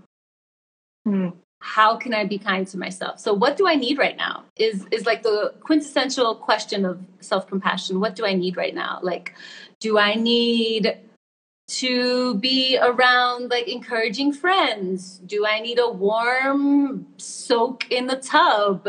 Hmm. 1.04 1.28
how 1.62 1.96
can 1.96 2.12
i 2.14 2.24
be 2.24 2.38
kind 2.38 2.66
to 2.68 2.76
myself? 2.78 3.18
So 3.18 3.32
what 3.32 3.56
do 3.56 3.66
i 3.66 3.74
need 3.74 3.96
right 3.98 4.16
now 4.16 4.44
is 4.56 4.86
is 4.90 5.06
like 5.06 5.22
the 5.22 5.54
quintessential 5.60 6.34
question 6.34 6.84
of 6.84 7.00
self-compassion. 7.20 7.98
What 8.00 8.14
do 8.16 8.26
i 8.26 8.34
need 8.34 8.56
right 8.56 8.74
now? 8.74 8.98
Like 9.02 9.34
do 9.80 9.98
i 9.98 10.14
need 10.14 10.98
to 11.68 12.34
be 12.36 12.78
around 12.80 13.50
like 13.50 13.66
encouraging 13.68 14.32
friends 14.32 15.18
do 15.26 15.44
i 15.46 15.58
need 15.58 15.78
a 15.80 15.90
warm 15.90 17.06
soak 17.16 17.90
in 17.90 18.06
the 18.06 18.16
tub 18.16 18.86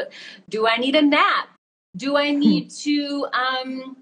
do 0.49 0.67
i 0.67 0.77
need 0.77 0.95
a 0.95 1.01
nap 1.01 1.49
do 1.95 2.15
i 2.17 2.29
need 2.29 2.69
to 2.69 3.25
um 3.33 3.97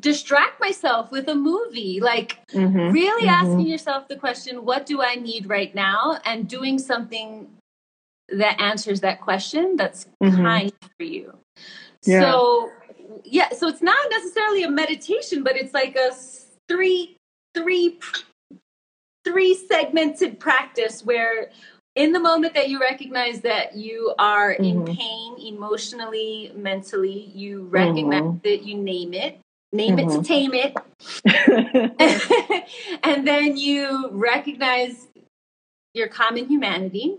distract 0.00 0.58
myself 0.60 1.10
with 1.12 1.28
a 1.28 1.34
movie 1.34 2.00
like 2.00 2.38
Mhm. 2.52 2.92
really 2.92 3.28
Mhm. 3.28 3.42
asking 3.42 3.66
yourself 3.68 4.08
the 4.08 4.16
question 4.16 4.64
what 4.64 4.86
do 4.86 5.00
i 5.02 5.14
need 5.14 5.48
right 5.48 5.72
now 5.74 6.18
and 6.24 6.48
doing 6.48 6.78
something 6.78 7.46
that 8.28 8.60
answers 8.60 9.00
that 9.00 9.20
question 9.20 9.76
that's 9.76 10.06
Mhm. 10.22 10.36
kind 10.42 10.72
for 10.96 11.04
you 11.04 11.32
Yeah. 12.04 12.20
so 12.20 12.72
yeah 13.24 13.50
so 13.50 13.68
it's 13.68 13.82
not 13.82 14.10
necessarily 14.10 14.62
a 14.64 14.70
meditation 14.70 15.42
but 15.44 15.54
it's 15.56 15.74
like 15.74 15.94
a 15.96 16.10
three 16.68 17.16
three 17.54 17.98
three 19.24 19.54
segmented 19.54 20.38
practice 20.40 21.04
where 21.04 21.50
in 21.96 22.12
the 22.12 22.20
moment 22.20 22.54
that 22.54 22.68
you 22.68 22.80
recognize 22.80 23.40
that 23.42 23.76
you 23.76 24.14
are 24.18 24.52
in 24.52 24.82
Mhm. 24.82 24.96
pain 24.96 25.54
emotionally 25.54 26.52
mentally 26.54 27.30
you 27.34 27.64
recognize 27.64 28.22
Mhm. 28.22 28.40
it 28.44 28.62
you 28.62 28.76
name 28.76 29.12
it 29.12 29.38
name 29.72 29.98
it 29.98 30.08
to 30.10 30.18
Mhm. 30.18 30.24
tame 30.24 30.54
it 30.54 30.74
and 33.02 33.26
then 33.26 33.56
you 33.56 34.08
recognize 34.12 35.08
your 35.94 36.08
common 36.08 36.46
humanity 36.46 37.18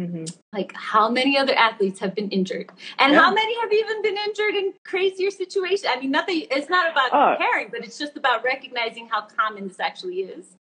Mhm. 0.00 0.34
like 0.52 0.72
how 0.74 1.10
many 1.10 1.36
other 1.36 1.54
athletes 1.54 2.00
have 2.00 2.14
been 2.14 2.30
injured 2.30 2.70
and 2.98 3.12
Yeah. 3.12 3.20
how 3.20 3.30
many 3.34 3.54
have 3.60 3.72
even 3.72 4.00
been 4.02 4.16
injured 4.16 4.54
in 4.54 4.72
crazier 4.84 5.30
situations 5.30 5.84
i 5.94 6.00
mean 6.00 6.10
nothing 6.10 6.46
it's 6.50 6.70
not 6.70 6.90
about 6.90 7.10
Oh. 7.12 7.36
comparing 7.36 7.68
but 7.70 7.84
it's 7.84 7.98
just 7.98 8.16
about 8.16 8.42
recognizing 8.42 9.08
how 9.08 9.20
common 9.22 9.68
this 9.68 9.78
actually 9.78 10.22
is 10.22 10.56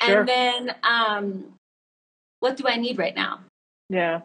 Sure. 0.00 0.20
and 0.20 0.28
then 0.28 0.76
um 0.82 1.54
what 2.40 2.56
do 2.58 2.64
i 2.68 2.76
need 2.76 2.98
right 2.98 3.14
now 3.16 3.40
Yeah. 3.88 4.20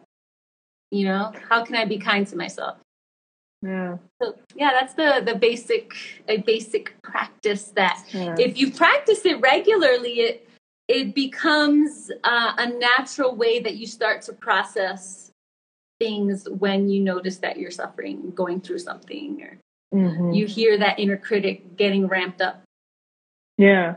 you 0.90 1.06
know 1.06 1.32
how 1.48 1.64
can 1.64 1.76
i 1.76 1.84
be 1.86 1.98
kind 1.98 2.26
to 2.26 2.36
myself 2.36 2.76
Yeah. 3.62 3.96
so 4.20 4.34
yeah 4.54 4.72
that's 4.78 4.94
the 4.94 5.22
the 5.24 5.34
basic 5.34 5.94
a 6.28 6.36
basic 6.38 6.94
practice 7.02 7.64
that 7.80 8.04
Yeah. 8.12 8.34
if 8.38 8.58
you 8.58 8.70
practice 8.70 9.24
it 9.24 9.40
regularly 9.40 10.14
it 10.28 10.48
it 10.88 11.14
becomes 11.14 12.10
uh, 12.24 12.52
a 12.58 12.66
natural 12.66 13.34
way 13.34 13.60
that 13.60 13.76
you 13.76 13.86
start 13.86 14.22
to 14.22 14.32
process 14.32 15.30
things 16.00 16.48
when 16.58 16.88
you 16.88 17.00
notice 17.00 17.38
that 17.38 17.56
you're 17.56 17.70
suffering 17.70 18.32
going 18.34 18.60
through 18.60 18.78
something 18.78 19.42
or 19.42 19.58
Mhm. 19.94 20.34
you 20.34 20.46
hear 20.46 20.78
that 20.78 20.98
inner 20.98 21.16
critic 21.16 21.76
getting 21.76 22.06
ramped 22.08 22.40
up 22.40 22.62
Yeah. 23.58 23.96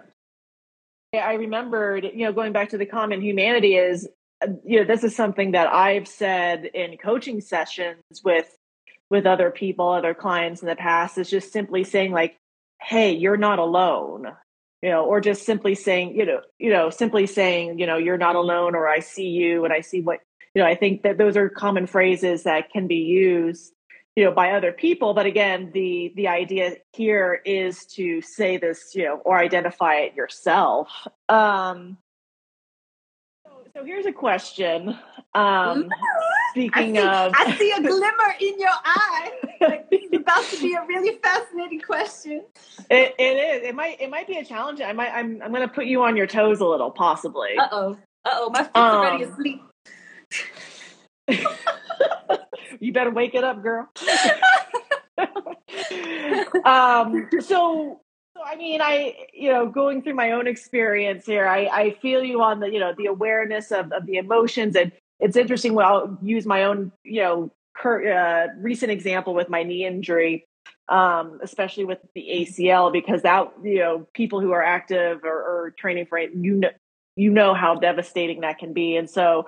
Yeah, 1.13 1.25
I 1.25 1.33
remembered, 1.35 2.03
you 2.03 2.25
know, 2.25 2.33
going 2.33 2.51
back 2.51 2.69
to 2.69 2.77
the 2.77 2.85
common 2.85 3.21
humanity 3.21 3.75
is, 3.77 4.07
uh, 4.41 4.47
you 4.65 4.79
know, 4.79 4.83
this 4.85 5.03
is 5.03 5.15
something 5.15 5.51
that 5.51 5.71
I've 5.73 6.07
said 6.09 6.65
in 6.65 6.97
coaching 6.97 7.39
sessions 7.41 8.03
with 8.23 8.53
with 9.09 9.25
other 9.25 9.49
people, 9.51 9.87
other 9.89 10.13
clients 10.13 10.61
in 10.61 10.67
the 10.67 10.75
past 10.75 11.17
is 11.17 11.29
just 11.29 11.53
simply 11.53 11.83
saying 11.83 12.11
like, 12.11 12.35
"Hey, 12.81 13.13
you're 13.13 13.37
not 13.37 13.59
alone." 13.59 14.35
You 14.85 14.91
know, 14.91 15.05
or 15.05 15.19
just 15.19 15.45
simply 15.47 15.73
saying, 15.73 16.15
you 16.15 16.25
know, 16.27 16.41
you 16.59 16.69
know, 16.69 16.91
simply 16.91 17.25
saying, 17.25 17.79
you 17.79 17.87
know, 17.87 17.97
you're 17.97 18.19
not 18.19 18.35
alone 18.35 18.75
or 18.75 18.87
I 18.87 18.99
see 18.99 19.29
you 19.29 19.65
and 19.65 19.73
I 19.73 19.81
see 19.81 20.01
what, 20.01 20.19
you 20.53 20.61
know, 20.61 20.67
I 20.67 20.75
think 20.75 21.01
that 21.01 21.17
those 21.17 21.35
are 21.35 21.49
common 21.49 21.87
phrases 21.87 22.43
that 22.43 22.69
can 22.69 22.85
be 22.85 22.97
used 22.97 23.73
you 24.15 24.23
know 24.23 24.31
by 24.31 24.51
other 24.51 24.71
people. 24.71 25.13
But 25.13 25.25
again 25.25 25.71
the 25.73 26.13
the 26.15 26.27
idea 26.27 26.77
here 26.93 27.41
is 27.45 27.85
to 27.97 28.21
say 28.21 28.57
this 28.57 28.91
you 28.95 29.05
know 29.05 29.17
or 29.25 29.37
identify 29.37 29.95
it 29.95 30.15
yourself. 30.15 30.89
Um 31.29 31.97
so, 33.75 33.83
here's 33.85 34.05
a 34.05 34.11
question 34.11 34.97
um 35.33 35.89
speaking 36.51 36.97
I 36.97 37.01
see, 37.01 37.07
of 37.07 37.33
I 37.35 37.57
see 37.57 37.71
a 37.71 37.81
glimmer 37.81 38.35
in 38.39 38.59
your 38.59 38.69
eye. 38.69 39.31
Like 39.59 39.89
this 39.89 40.01
is 40.03 40.13
about 40.21 40.45
to 40.45 40.61
be 40.61 40.73
a 40.73 40.85
really 40.85 41.17
fascinating 41.21 41.81
question. 41.81 42.45
It, 42.89 43.15
it 43.19 43.23
is. 43.23 43.67
It 43.67 43.75
might 43.75 43.99
it 43.99 44.09
might 44.09 44.27
be 44.27 44.37
a 44.37 44.45
challenge. 44.45 44.79
I 44.81 44.93
might 44.93 45.11
i'm 45.11 45.41
i'm 45.43 45.51
going 45.51 45.67
to 45.67 45.73
put 45.73 45.85
you 45.85 46.03
on 46.03 46.15
your 46.15 46.27
toes 46.27 46.61
a 46.61 46.65
little 46.65 46.91
possibly. 46.91 47.57
Uh-oh. 47.57 47.97
Uh-oh 48.23 48.49
my 48.49 48.63
foot's 48.63 48.75
already 48.75 49.25
Um, 49.25 49.31
asleep 49.31 49.61
you 52.79 52.93
better 52.93 53.11
wake 53.11 53.35
it 53.35 53.43
up, 53.43 53.61
girl. 53.63 53.89
um, 56.65 57.29
so, 57.41 58.01
so 58.35 58.43
I 58.43 58.55
mean, 58.57 58.81
I, 58.81 59.15
you 59.33 59.49
know, 59.49 59.67
going 59.67 60.01
through 60.01 60.15
my 60.15 60.31
own 60.31 60.45
experience 60.45 61.25
here, 61.25 61.47
I, 61.47 61.67
I 61.67 61.91
feel 62.01 62.21
you 62.21 62.41
on 62.41 62.59
the, 62.59 62.67
you 62.67 62.79
know, 62.79 62.93
the 62.97 63.05
awareness 63.05 63.71
of, 63.71 63.91
of 63.93 64.05
the 64.05 64.17
emotions. 64.17 64.75
And 64.75 64.91
it's 65.21 65.37
interesting. 65.37 65.73
Well, 65.73 65.87
I'll 65.87 66.17
use 66.21 66.45
my 66.45 66.65
own, 66.65 66.91
you 67.03 67.21
know, 67.21 67.51
cur- 67.77 68.11
uh, 68.11 68.47
recent 68.59 68.91
example 68.91 69.33
with 69.33 69.47
my 69.47 69.63
knee 69.63 69.85
injury, 69.85 70.45
um, 70.89 71.39
especially 71.41 71.85
with 71.85 71.99
the 72.13 72.27
ACL, 72.29 72.91
because 72.91 73.21
that, 73.21 73.53
you 73.63 73.79
know, 73.79 74.07
people 74.13 74.41
who 74.41 74.51
are 74.51 74.63
active 74.63 75.23
or, 75.23 75.29
or 75.29 75.73
training 75.77 76.07
for 76.07 76.17
it, 76.17 76.31
you 76.35 76.55
know, 76.55 76.69
you 77.15 77.31
know 77.31 77.53
how 77.53 77.75
devastating 77.75 78.41
that 78.41 78.57
can 78.57 78.73
be. 78.73 78.97
And 78.97 79.09
so 79.09 79.47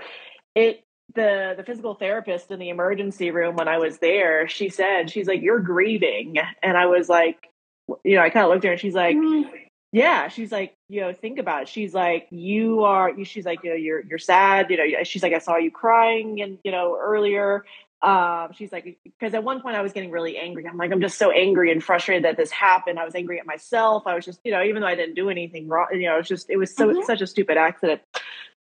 it, 0.56 0.86
the 1.16 1.54
the 1.56 1.64
physical 1.64 1.96
therapist 1.96 2.52
in 2.52 2.60
the 2.60 2.70
emergency 2.70 3.32
room 3.32 3.56
when 3.56 3.68
I 3.68 3.78
was 3.78 3.98
there, 4.00 4.48
she 4.48 4.70
said, 4.70 5.10
she's 5.10 5.26
like, 5.26 5.42
"You're 5.42 5.62
grieving," 5.62 6.36
and 6.62 6.78
I 6.78 6.86
was 6.86 7.08
like, 7.08 7.48
you 8.04 8.16
know, 8.16 8.22
I 8.22 8.30
kind 8.30 8.46
of 8.46 8.52
looked 8.52 8.66
at 8.66 8.70
her 8.70 8.72
and 8.74 8.82
she's 8.82 8.96
like, 8.96 9.16
"Yeah," 9.92 10.28
she's 10.28 10.52
like, 10.52 10.74
you 10.90 11.02
know, 11.02 11.14
think 11.14 11.40
about 11.40 11.64
it. 11.64 11.70
She's 11.70 11.94
like, 11.94 12.28
"You 12.32 12.84
are," 12.84 13.12
she's 13.24 13.46
like, 13.46 13.64
you 13.64 13.72
know, 13.72 13.76
you're 13.76 14.04
you're 14.06 14.20
sad, 14.20 14.70
you 14.70 14.78
know. 14.78 15.04
She's 15.04 15.24
like, 15.24 15.34
I 15.34 15.40
saw 15.40 15.58
you 15.58 15.72
crying, 15.72 16.42
and 16.42 16.60
you 16.64 16.72
know, 16.72 16.98
earlier. 17.00 17.66
Um, 18.04 18.50
she's 18.54 18.72
like, 18.72 19.00
because 19.04 19.34
at 19.34 19.44
one 19.44 19.60
point 19.62 19.76
I 19.76 19.82
was 19.82 19.92
getting 19.92 20.12
really 20.12 20.38
angry. 20.38 20.68
I'm 20.68 20.78
like, 20.78 20.92
I'm 20.92 21.02
just 21.02 21.18
so 21.18 21.32
angry 21.32 21.72
and 21.72 21.84
frustrated 21.84 22.26
that 22.26 22.38
this 22.38 22.52
happened. 22.52 23.00
I 23.00 23.06
was 23.06 23.16
angry 23.16 23.40
at 23.40 23.48
myself. 23.48 24.04
I 24.06 24.14
was 24.14 24.24
just, 24.24 24.40
you 24.44 24.52
know, 24.52 24.62
even 24.62 24.82
though 24.84 24.88
I 24.88 24.94
didn't 24.94 25.16
do 25.16 25.32
anything 25.32 25.68
wrong, 25.68 25.88
you 25.94 26.04
know, 26.04 26.14
it 26.14 26.20
was 26.20 26.28
just, 26.28 26.48
it 26.52 26.58
was 26.58 26.76
so 26.76 26.90
Mhm. 26.90 27.04
such 27.06 27.22
a 27.22 27.28
stupid 27.28 27.58
accident 27.58 28.02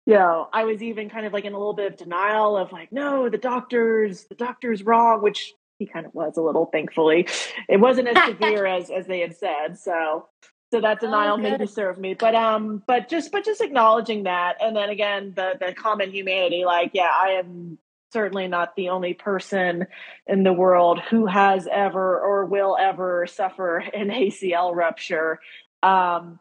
you 0.05 0.15
know, 0.15 0.49
I 0.51 0.65
was 0.65 0.83
even 0.83 1.09
kind 1.09 1.25
of 1.25 1.33
like 1.33 1.45
in 1.45 1.53
a 1.53 1.57
little 1.57 1.73
bit 1.73 1.91
of 1.91 1.97
denial 1.97 2.57
of 2.57 2.71
like, 2.71 2.91
no, 2.91 3.29
the 3.29 3.37
doctor's 3.37 4.25
the 4.25 4.35
doctor's 4.35 4.83
wrong, 4.83 5.21
which 5.21 5.53
he 5.79 5.85
kind 5.85 6.05
of 6.05 6.13
was 6.13 6.37
a 6.37 6.41
little, 6.41 6.65
thankfully. 6.67 7.27
It 7.67 7.77
wasn't 7.79 8.09
as 8.09 8.25
severe 8.27 8.65
as 8.65 8.89
as 8.89 9.07
they 9.07 9.19
had 9.19 9.35
said. 9.35 9.77
So 9.77 10.27
so 10.71 10.81
that 10.81 10.99
denial 10.99 11.37
good. 11.37 11.51
maybe 11.51 11.67
served 11.67 11.99
me. 11.99 12.15
But 12.15 12.33
um 12.33 12.81
but 12.87 13.07
just 13.07 13.31
but 13.31 13.45
just 13.45 13.61
acknowledging 13.61 14.23
that 14.23 14.55
and 14.59 14.75
then 14.75 14.89
again 14.89 15.33
the 15.35 15.53
the 15.59 15.73
common 15.73 16.11
humanity, 16.11 16.65
like, 16.65 16.91
yeah, 16.93 17.11
I 17.11 17.31
am 17.33 17.77
certainly 18.11 18.47
not 18.47 18.75
the 18.75 18.89
only 18.89 19.13
person 19.13 19.85
in 20.27 20.43
the 20.43 20.53
world 20.53 20.99
who 20.99 21.25
has 21.25 21.67
ever 21.71 22.19
or 22.19 22.45
will 22.45 22.77
ever 22.79 23.27
suffer 23.27 23.77
an 23.93 24.09
ACL 24.09 24.75
rupture. 24.75 25.39
Um 25.83 26.39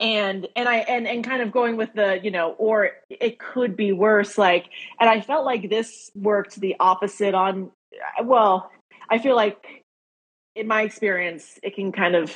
and 0.00 0.48
and 0.56 0.68
i 0.68 0.78
and 0.78 1.06
and 1.06 1.22
kind 1.22 1.42
of 1.42 1.52
going 1.52 1.76
with 1.76 1.92
the 1.94 2.18
you 2.22 2.30
know 2.30 2.52
or 2.58 2.90
it 3.08 3.38
could 3.38 3.76
be 3.76 3.92
worse 3.92 4.36
like 4.36 4.66
and 4.98 5.08
i 5.08 5.20
felt 5.20 5.44
like 5.44 5.68
this 5.70 6.10
worked 6.14 6.58
the 6.60 6.74
opposite 6.80 7.34
on 7.34 7.70
well 8.24 8.70
i 9.10 9.18
feel 9.18 9.36
like 9.36 9.84
in 10.54 10.66
my 10.66 10.82
experience 10.82 11.58
it 11.62 11.74
can 11.74 11.92
kind 11.92 12.14
of 12.14 12.34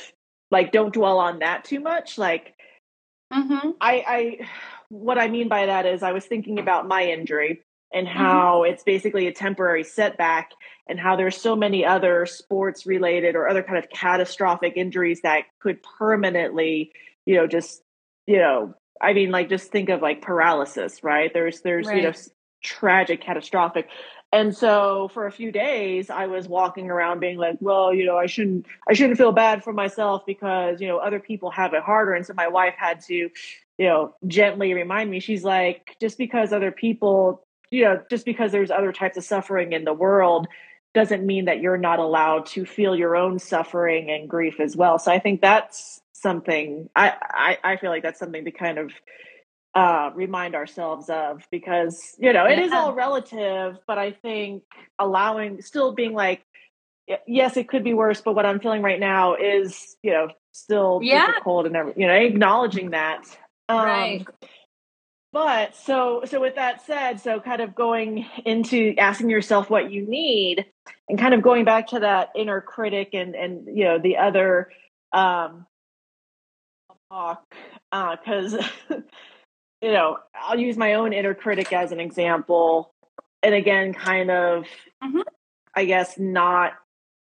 like 0.51 0.71
don't 0.71 0.93
dwell 0.93 1.19
on 1.19 1.39
that 1.39 1.63
too 1.63 1.79
much 1.79 2.17
like 2.17 2.53
mm-hmm. 3.33 3.71
i 3.81 4.03
i 4.07 4.47
what 4.89 5.17
i 5.17 5.27
mean 5.27 5.47
by 5.47 5.65
that 5.65 5.85
is 5.85 6.03
i 6.03 6.11
was 6.11 6.25
thinking 6.25 6.59
about 6.59 6.87
my 6.87 7.03
injury 7.03 7.61
and 7.93 8.07
how 8.07 8.63
it's 8.63 8.83
basically 8.83 9.27
a 9.27 9.33
temporary 9.33 9.83
setback 9.83 10.51
and 10.89 10.99
how 10.99 11.15
there's 11.15 11.37
so 11.37 11.55
many 11.55 11.85
other 11.85 12.25
sports 12.25 12.85
related 12.85 13.35
or 13.35 13.47
other 13.47 13.63
kind 13.63 13.77
of 13.77 13.89
catastrophic 13.89 14.73
injuries 14.75 15.21
that 15.21 15.43
could 15.59 15.79
permanently 15.97 16.91
you 17.25 17.35
know 17.35 17.47
just 17.47 17.81
you 18.25 18.37
know 18.37 18.73
I 19.01 19.13
mean, 19.13 19.31
like 19.31 19.49
just 19.49 19.71
think 19.71 19.89
of 19.89 20.01
like 20.01 20.21
paralysis, 20.21 21.03
right? 21.03 21.31
There's 21.33 21.61
there's 21.61 21.87
you 21.87 22.01
know 22.01 22.13
tragic, 22.63 23.21
catastrophic. 23.21 23.87
And 24.33 24.55
so 24.55 25.09
for 25.13 25.25
a 25.25 25.31
few 25.31 25.51
days 25.51 26.09
I 26.09 26.27
was 26.27 26.47
walking 26.47 26.89
around 26.89 27.19
being 27.19 27.37
like, 27.37 27.57
well, 27.61 27.93
you 27.93 28.05
know, 28.05 28.17
I 28.17 28.25
shouldn't 28.25 28.65
I 28.87 28.93
shouldn't 28.93 29.17
feel 29.17 29.31
bad 29.31 29.63
for 29.63 29.71
myself 29.71 30.25
because, 30.25 30.81
you 30.81 30.87
know, 30.87 30.97
other 30.97 31.19
people 31.19 31.49
have 31.51 31.73
it 31.73 31.83
harder. 31.83 32.13
And 32.13 32.25
so 32.25 32.33
my 32.33 32.47
wife 32.47 32.75
had 32.77 33.01
to, 33.05 33.13
you 33.15 33.31
know, 33.79 34.15
gently 34.27 34.73
remind 34.73 35.09
me. 35.09 35.19
She's 35.19 35.43
like, 35.43 35.95
just 36.01 36.17
because 36.17 36.51
other 36.51 36.71
people, 36.71 37.45
you 37.71 37.83
know, 37.83 38.01
just 38.09 38.25
because 38.25 38.51
there's 38.51 38.71
other 38.71 38.91
types 38.91 39.17
of 39.17 39.23
suffering 39.23 39.71
in 39.71 39.85
the 39.85 39.93
world 39.93 40.47
doesn't 40.93 41.25
mean 41.25 41.45
that 41.45 41.61
you're 41.61 41.77
not 41.77 41.99
allowed 41.99 42.47
to 42.47 42.65
feel 42.65 42.95
your 42.95 43.15
own 43.15 43.39
suffering 43.39 44.09
and 44.09 44.29
grief 44.29 44.59
as 44.59 44.75
well. 44.75 44.99
So 44.99 45.11
I 45.11 45.19
think 45.19 45.41
that's 45.41 46.01
something 46.13 46.89
I, 46.95 47.13
I, 47.21 47.57
I 47.63 47.77
feel 47.77 47.91
like 47.91 48.03
that's 48.03 48.19
something 48.19 48.45
to 48.45 48.51
kind 48.51 48.77
of 48.77 48.91
uh, 49.77 50.09
remind 50.15 50.55
ourselves 50.55 51.07
of 51.07 51.47
because 51.51 52.15
you 52.17 52.33
know 52.33 52.45
it 52.45 52.57
is 52.57 52.71
Yeah. 52.71 52.79
all 52.79 52.93
relative, 52.95 53.77
but 53.85 53.99
I 53.99 54.11
think 54.11 54.63
allowing 54.97 55.61
still 55.61 55.93
being 55.93 56.13
like 56.13 56.43
yes, 57.27 57.57
it 57.57 57.69
could 57.69 57.83
be 57.83 57.93
worse, 57.93 58.19
but 58.21 58.33
what 58.35 58.45
I'm 58.45 58.59
feeling 58.59 58.81
right 58.81 58.99
now 58.99 59.35
is 59.35 59.95
you 60.01 60.11
know 60.11 60.29
still 60.51 60.99
Yeah. 61.01 61.27
difficult 61.27 61.67
and 61.67 61.93
you 61.95 62.07
know 62.07 62.13
acknowledging 62.13 62.89
that. 62.91 63.25
Um, 63.69 63.85
Right. 63.85 64.27
but 65.31 65.75
so 65.75 66.23
so 66.25 66.41
with 66.41 66.55
that 66.55 66.83
said, 66.83 67.19
so 67.21 67.39
kind 67.39 67.61
of 67.61 67.75
going 67.75 68.25
into 68.45 68.95
asking 68.97 69.29
yourself 69.29 69.69
what 69.69 69.91
you 69.91 70.07
need 70.07 70.65
and 71.07 71.19
kind 71.19 71.35
of 71.35 71.43
going 71.43 71.65
back 71.65 71.89
to 71.89 71.99
that 71.99 72.31
inner 72.35 72.61
critic 72.61 73.09
and 73.13 73.35
and 73.35 73.77
you 73.77 73.83
know 73.83 73.99
the 73.99 74.17
other 74.17 74.71
um 75.13 75.67
talk 77.11 77.45
because 77.91 78.57
you 79.81 79.91
know 79.91 80.17
I'll 80.35 80.59
use 80.59 80.77
my 80.77 80.93
own 80.95 81.13
inner 81.13 81.33
critic 81.33 81.71
as 81.73 81.91
an 81.91 81.99
example 81.99 82.93
and 83.43 83.53
again 83.53 83.93
kind 83.93 84.31
of 84.31 84.65
Mhm. 85.03 85.23
I 85.75 85.85
guess 85.85 86.17
not 86.17 86.73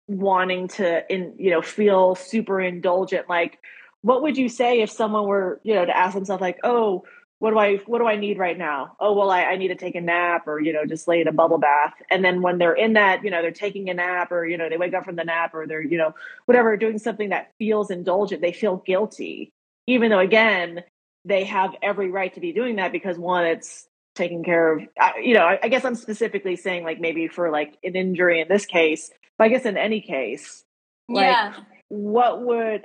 wanting 0.08 0.68
to 0.68 1.12
in 1.12 1.34
you 1.38 1.50
know 1.50 1.62
feel 1.62 2.14
super 2.14 2.60
indulgent 2.60 3.28
like 3.28 3.58
what 4.02 4.22
would 4.22 4.36
you 4.38 4.48
say 4.48 4.80
if 4.80 4.90
someone 4.90 5.26
were 5.26 5.60
you 5.64 5.74
know 5.74 5.84
to 5.84 5.96
ask 5.96 6.14
themselves 6.14 6.40
like 6.40 6.58
oh 6.64 7.04
what 7.38 7.50
do 7.50 7.58
I 7.58 7.76
what 7.86 7.98
do 7.98 8.06
I 8.06 8.16
need 8.16 8.38
right 8.38 8.56
now? 8.56 8.96
Oh 8.98 9.12
well 9.12 9.30
I, 9.30 9.42
I 9.42 9.56
need 9.56 9.68
to 9.68 9.74
take 9.74 9.94
a 9.94 10.00
nap 10.00 10.48
or 10.48 10.58
you 10.58 10.72
know 10.72 10.86
just 10.86 11.06
lay 11.06 11.20
in 11.20 11.28
a 11.28 11.32
bubble 11.32 11.58
bath. 11.58 11.92
And 12.10 12.24
then 12.24 12.40
when 12.40 12.56
they're 12.58 12.72
in 12.72 12.94
that, 12.94 13.22
you 13.22 13.30
know, 13.30 13.42
they're 13.42 13.50
taking 13.50 13.90
a 13.90 13.94
nap 13.94 14.32
or 14.32 14.46
you 14.46 14.56
know, 14.56 14.70
they 14.70 14.78
wake 14.78 14.94
up 14.94 15.04
from 15.04 15.16
the 15.16 15.24
nap 15.24 15.54
or 15.54 15.66
they're, 15.66 15.82
you 15.82 15.98
know, 15.98 16.14
whatever, 16.46 16.76
doing 16.78 16.98
something 16.98 17.28
that 17.28 17.52
feels 17.58 17.90
indulgent, 17.90 18.40
they 18.40 18.52
feel 18.52 18.76
guilty. 18.86 19.52
Even 19.86 20.10
though 20.10 20.18
again, 20.18 20.82
they 21.26 21.44
have 21.44 21.74
every 21.82 22.10
right 22.10 22.32
to 22.34 22.40
be 22.40 22.52
doing 22.52 22.76
that 22.76 22.92
because 22.92 23.18
one, 23.18 23.44
it's 23.44 23.86
taking 24.14 24.42
care 24.42 24.72
of 24.72 24.82
you 25.20 25.34
know, 25.34 25.44
I, 25.44 25.58
I 25.62 25.68
guess 25.68 25.84
I'm 25.84 25.94
specifically 25.94 26.56
saying 26.56 26.84
like 26.84 27.00
maybe 27.00 27.28
for 27.28 27.50
like 27.50 27.76
an 27.84 27.96
injury 27.96 28.40
in 28.40 28.48
this 28.48 28.64
case, 28.64 29.10
but 29.36 29.44
I 29.44 29.48
guess 29.48 29.66
in 29.66 29.76
any 29.76 30.00
case, 30.00 30.64
like 31.08 31.26
yeah. 31.26 31.54
what 31.88 32.42
would 32.42 32.84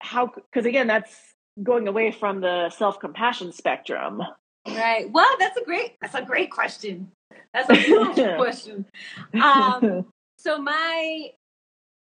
how 0.00 0.26
because 0.26 0.66
again 0.66 0.86
that's 0.86 1.14
going 1.62 1.88
away 1.88 2.12
from 2.12 2.42
the 2.42 2.68
self-compassion 2.68 3.52
spectrum 3.52 4.22
Right. 4.66 5.10
Well, 5.10 5.28
that's 5.38 5.56
a 5.56 5.64
great. 5.64 5.96
That's 6.00 6.14
a 6.14 6.22
great 6.22 6.50
question. 6.50 7.10
That's 7.52 7.70
a 7.70 7.74
beautiful 7.74 8.34
question. 8.36 8.86
Um, 9.40 10.06
so 10.38 10.58
my, 10.58 11.30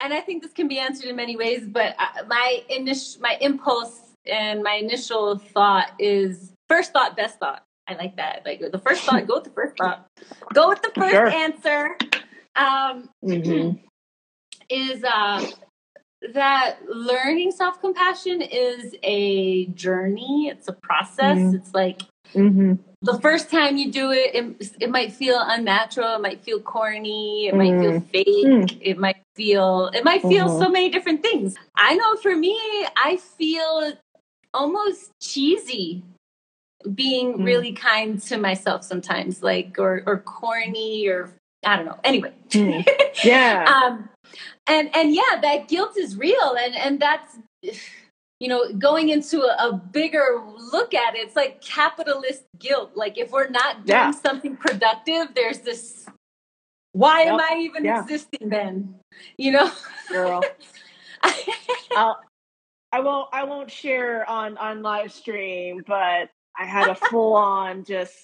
and 0.01 0.13
I 0.13 0.21
think 0.21 0.43
this 0.43 0.53
can 0.53 0.67
be 0.67 0.79
answered 0.79 1.09
in 1.09 1.15
many 1.15 1.35
ways, 1.35 1.67
but 1.67 1.95
uh, 1.99 2.25
my 2.27 2.63
initial, 2.69 3.21
my 3.21 3.37
impulse 3.41 4.06
and 4.29 4.63
my 4.63 4.73
initial 4.73 5.37
thought 5.37 5.91
is 5.99 6.51
first 6.69 6.93
thought, 6.93 7.15
best 7.15 7.39
thought. 7.39 7.63
I 7.87 7.93
like 7.95 8.17
that. 8.17 8.43
Like 8.45 8.59
the 8.71 8.79
first 8.79 9.03
thought, 9.03 9.25
go 9.27 9.35
with 9.35 9.45
the 9.45 9.49
first 9.51 9.77
thought. 9.77 10.05
Go 10.53 10.67
with 10.69 10.81
the 10.81 10.91
first 10.95 11.11
Sure. 11.13 11.27
answer. 11.29 11.97
Um, 12.55 13.09
Mhm. 13.23 13.79
is 14.69 15.03
uh, 15.03 15.45
that 16.33 16.77
learning 16.89 17.51
self 17.51 17.79
compassion 17.79 18.41
is 18.41 18.95
a 19.03 19.67
journey. 19.67 20.49
It's 20.51 20.67
a 20.67 20.73
process. 20.73 21.37
Mhm. 21.37 21.55
It's 21.55 21.73
like 21.73 22.01
Mhm. 22.33 22.79
the 23.01 23.17
first 23.21 23.49
time 23.49 23.77
you 23.77 23.89
do 23.91 24.11
it, 24.11 24.35
it, 24.35 24.71
it 24.81 24.89
might 24.89 25.13
feel 25.13 25.39
unnatural. 25.39 26.15
It 26.15 26.21
might 26.21 26.41
feel 26.43 26.59
corny. 26.59 27.47
It 27.47 27.55
might 27.55 27.79
feel 27.79 28.01
fake. 28.01 28.25
Mm. 28.45 28.77
It 28.81 28.97
might 28.97 29.17
feel. 29.35 29.87
It 29.93 30.03
might 30.03 30.23
feel 30.23 30.49
so 30.59 30.67
many 30.67 30.89
different 30.89 31.21
things. 31.21 31.55
I 31.75 31.95
know 31.95 32.15
for 32.17 32.35
me, 32.35 32.59
I 32.97 33.17
feel 33.37 33.93
almost 34.57 35.11
cheesy 35.21 36.03
being 36.95 37.27
Mm. 37.39 37.45
really 37.45 37.73
kind 37.73 38.21
to 38.29 38.37
myself 38.37 38.83
sometimes, 38.83 39.43
like 39.43 39.77
or 39.79 40.03
or 40.05 40.19
corny 40.19 41.07
or 41.07 41.31
I 41.65 41.75
don't 41.77 41.85
know. 41.85 41.99
Anyway, 42.03 42.33
Mm. 42.49 42.85
yeah 43.23 43.65
um, 43.73 44.09
and 44.67 44.89
and 44.95 45.13
yeah, 45.13 45.33
that 45.41 45.67
guilt 45.67 45.97
is 45.97 46.17
real, 46.17 46.55
and 46.59 46.75
and 46.75 46.99
that's 46.99 47.37
you 48.39 48.47
know 48.47 48.71
going 48.73 49.09
into 49.09 49.41
a, 49.41 49.69
a 49.69 49.73
bigger 49.73 50.27
look 50.73 50.93
at 50.93 51.15
it. 51.15 51.19
It's 51.27 51.35
like 51.35 51.61
capitalist 51.61 52.43
guilt. 52.59 52.91
Like 52.95 53.17
if 53.17 53.31
we're 53.31 53.49
not 53.49 53.85
doing 53.85 53.87
Yeah. 53.89 54.11
something 54.11 54.55
productive, 54.57 55.33
there's 55.35 55.59
this. 55.59 56.05
Why 56.93 57.21
am 57.21 57.39
I 57.39 57.57
even 57.59 57.85
Yeah. 57.85 58.01
existing 58.01 58.49
then? 58.49 58.95
You 59.37 59.51
know. 59.51 59.71
girl 60.09 60.41
I'll, 61.97 62.21
i 62.91 62.99
won't 62.99 63.29
i 63.33 63.43
won't 63.43 63.71
share 63.71 64.27
on 64.29 64.57
on 64.57 64.81
live 64.81 65.11
stream 65.11 65.83
but 65.85 66.29
i 66.57 66.65
had 66.65 66.89
a 66.89 66.95
full-on 66.95 67.83
just 67.83 68.15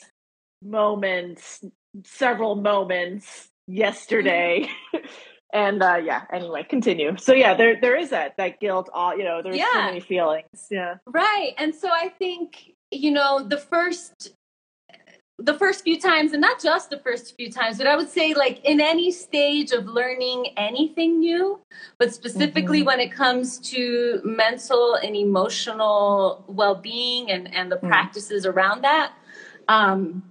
moments 0.61 1.63
several 2.05 2.55
moments 2.55 3.49
yesterday. 3.67 4.69
And 5.55 5.83
uh 5.83 5.97
yeah 6.03 6.23
anyway 6.33 6.63
continue. 6.67 7.15
So 7.17 7.31
yeah 7.31 7.53
there 7.53 7.79
there 7.79 7.95
is 7.95 8.09
that 8.09 8.37
that 8.37 8.59
guilt 8.59 8.89
all 8.91 9.15
you 9.15 9.23
know 9.23 9.43
there's 9.43 9.61
so 9.61 9.81
many 9.83 9.99
feelings. 9.99 10.65
Yeah. 10.71 10.95
Right. 11.05 11.53
And 11.59 11.75
so 11.75 11.89
I 11.89 12.09
think, 12.09 12.73
you 12.89 13.11
know, 13.11 13.47
the 13.47 13.59
first 13.59 14.33
the 15.39 15.53
first 15.55 15.83
few 15.83 15.99
times 15.99 16.31
and 16.31 16.41
not 16.41 16.61
just 16.61 16.89
the 16.89 16.99
first 16.99 17.35
few 17.35 17.51
times, 17.51 17.77
but 17.77 17.87
I 17.87 17.95
would 17.95 18.09
say 18.09 18.33
like 18.33 18.63
in 18.63 18.79
any 18.79 19.11
stage 19.11 19.71
of 19.71 19.85
learning 19.87 20.47
anything 20.57 21.19
new, 21.19 21.59
but 21.97 22.13
specifically 22.13 22.81
Mhm. 22.81 22.85
when 22.85 22.99
it 22.99 23.11
comes 23.11 23.57
to 23.71 24.21
mental 24.23 24.95
and 24.95 25.15
emotional 25.15 26.43
well-being 26.47 27.31
and 27.31 27.53
and 27.53 27.71
the 27.71 27.77
Mm. 27.77 27.87
practices 27.89 28.45
around 28.45 28.83
that, 28.83 29.13
um 29.67 30.23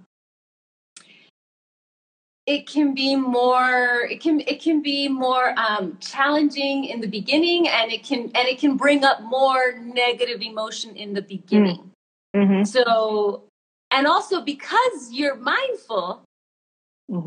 it 2.45 2.67
can 2.67 2.93
be 2.93 3.15
more 3.15 4.05
it 4.09 4.19
can 4.21 4.41
it 4.41 4.61
can 4.61 4.81
be 4.81 5.07
more 5.07 5.53
um, 5.57 5.97
challenging 6.01 6.83
in 6.85 6.99
the 6.99 7.07
beginning 7.07 7.67
and 7.69 7.91
it 7.91 8.03
can 8.03 8.19
and 8.35 8.47
it 8.47 8.59
can 8.59 8.75
bring 8.75 9.03
up 9.05 9.21
more 9.21 9.79
negative 9.79 10.41
emotion 10.41 10.93
in 10.95 11.13
the 11.13 11.21
beginning 11.21 11.89
mm-hmm. 12.35 12.63
so 12.63 13.43
and 13.93 14.07
also 14.07 14.41
because 14.41 15.09
you're 15.11 15.35
mindful 15.35 16.23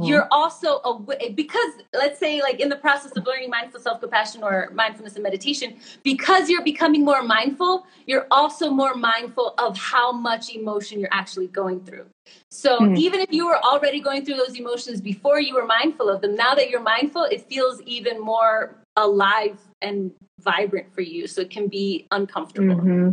you're 0.03 0.27
also 0.31 0.81
awa- 0.85 1.31
because 1.35 1.73
let's 1.95 2.19
say 2.19 2.43
like 2.43 2.61
in 2.61 2.69
the 2.69 2.77
process 2.77 3.13
of 3.13 3.25
learning 3.25 3.49
mindful 3.51 3.81
self-compassion 3.81 4.43
or 4.43 4.71
mindfulness 4.75 5.15
and 5.15 5.23
meditation 5.23 5.77
because 6.03 6.51
you're 6.51 6.65
becoming 6.65 7.05
more 7.05 7.23
mindful 7.23 7.87
you're 8.07 8.27
also 8.31 8.71
more 8.71 8.95
mindful 8.95 9.55
of 9.59 9.77
how 9.79 10.11
much 10.13 10.55
emotion 10.55 10.99
you're 11.01 11.13
actually 11.13 11.47
going 11.47 11.81
through. 11.81 12.07
So 12.51 12.81
Mhm. 12.81 12.97
even 12.99 13.21
if 13.21 13.33
you 13.33 13.47
were 13.47 13.63
already 13.65 14.01
going 14.01 14.25
through 14.25 14.37
those 14.37 14.57
emotions 14.59 15.01
before 15.01 15.41
you 15.41 15.55
were 15.55 15.67
mindful 15.67 16.09
of 16.09 16.21
them 16.21 16.35
now 16.35 16.55
that 16.55 16.69
you're 16.71 16.89
mindful 16.97 17.25
it 17.25 17.43
feels 17.43 17.81
even 17.83 18.21
more 18.21 18.77
alive 18.97 19.59
and 19.83 20.13
vibrant 20.41 20.93
for 20.93 21.03
you. 21.03 21.27
So 21.27 21.43
it 21.43 21.51
can 21.51 21.69
be 21.69 22.07
uncomfortable. 22.11 22.81
Hmm 22.81 23.11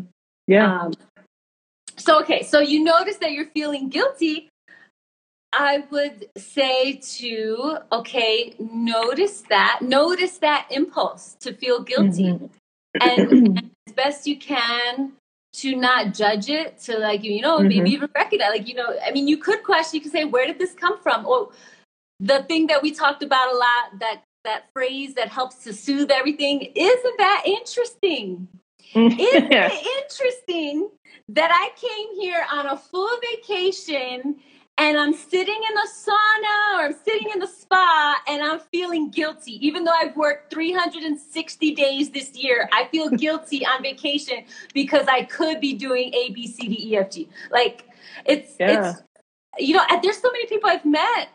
yeah. 0.47 0.81
Um, 0.81 0.93
so 1.97 2.19
okay, 2.21 2.43
so 2.43 2.59
you 2.59 2.83
notice 2.83 3.17
that 3.17 3.31
you're 3.31 3.47
feeling 3.47 3.89
guilty. 3.89 4.49
I 5.51 5.83
would 5.91 6.29
say 6.37 6.93
to 7.19 7.77
okay, 7.91 8.55
notice 8.59 9.43
that, 9.49 9.79
notice 9.81 10.39
that 10.39 10.67
impulse 10.71 11.35
to 11.41 11.53
feel 11.53 11.81
guilty, 11.83 12.23
Mhm. 12.33 12.49
and, 13.01 13.31
and 13.31 13.71
as 13.87 13.93
best 13.93 14.27
you 14.27 14.37
can 14.37 15.13
to 15.53 15.75
not 15.75 16.15
judge 16.15 16.49
it, 16.49 16.79
to 16.79 16.97
like 16.97 17.23
you 17.23 17.41
know 17.41 17.59
Mhm. 17.59 17.67
maybe 17.67 17.91
even 17.91 18.09
recognize, 18.15 18.49
like 18.49 18.67
you 18.67 18.73
know, 18.75 18.97
I 19.05 19.11
mean, 19.11 19.27
you 19.27 19.37
could 19.37 19.63
question, 19.63 19.97
you 19.97 20.01
could 20.01 20.11
say, 20.11 20.25
where 20.25 20.47
did 20.47 20.57
this 20.57 20.73
come 20.73 20.99
from? 20.99 21.25
Or 21.27 21.51
the 22.19 22.43
thing 22.43 22.67
that 22.67 22.81
we 22.81 22.91
talked 22.91 23.21
about 23.21 23.53
a 23.53 23.55
lot, 23.55 23.99
that 23.99 24.23
that 24.43 24.65
phrase 24.73 25.13
that 25.13 25.29
helps 25.29 25.63
to 25.63 25.71
soothe 25.73 26.09
everything, 26.11 26.71
isn't 26.75 27.17
that 27.17 27.43
interesting? 27.45 28.47
Isn't 28.95 29.51
Yeah. 29.51 29.69
it 29.71 30.03
interesting 30.03 30.89
that 31.29 31.51
I 31.51 31.69
came 31.79 32.19
here 32.21 32.45
on 32.51 32.67
a 32.67 32.77
full 32.77 33.09
vacation 33.31 34.35
and 34.77 34.97
I'm 34.97 35.13
sitting 35.13 35.61
in 35.69 35.75
the 35.75 35.87
sauna 35.95 36.79
or 36.79 36.85
I'm 36.85 36.95
sitting 37.05 37.29
in 37.33 37.39
the 37.39 37.47
spa 37.47 38.15
and 38.27 38.41
I'm 38.41 38.59
feeling 38.59 39.09
guilty. 39.09 39.65
Even 39.65 39.83
though 39.83 39.93
I've 39.93 40.15
worked 40.17 40.51
360 40.51 41.75
days 41.75 42.09
this 42.09 42.35
year, 42.35 42.67
I 42.73 42.87
feel 42.91 43.09
guilty 43.17 43.65
on 43.65 43.83
vacation 43.83 44.45
because 44.73 45.07
I 45.07 45.23
could 45.23 45.61
be 45.61 45.73
doing 45.73 46.13
A, 46.13 46.31
B, 46.31 46.47
C, 46.47 46.67
D, 46.67 46.89
E, 46.91 46.97
F, 46.97 47.11
G. 47.11 47.29
Like 47.51 47.87
it's, 48.25 48.55
Yeah. 48.59 48.89
it's, 48.89 49.01
you 49.59 49.75
know, 49.75 49.83
there's 50.01 50.17
so 50.17 50.31
many 50.31 50.47
people 50.47 50.69
I've 50.69 50.85
met 50.85 51.29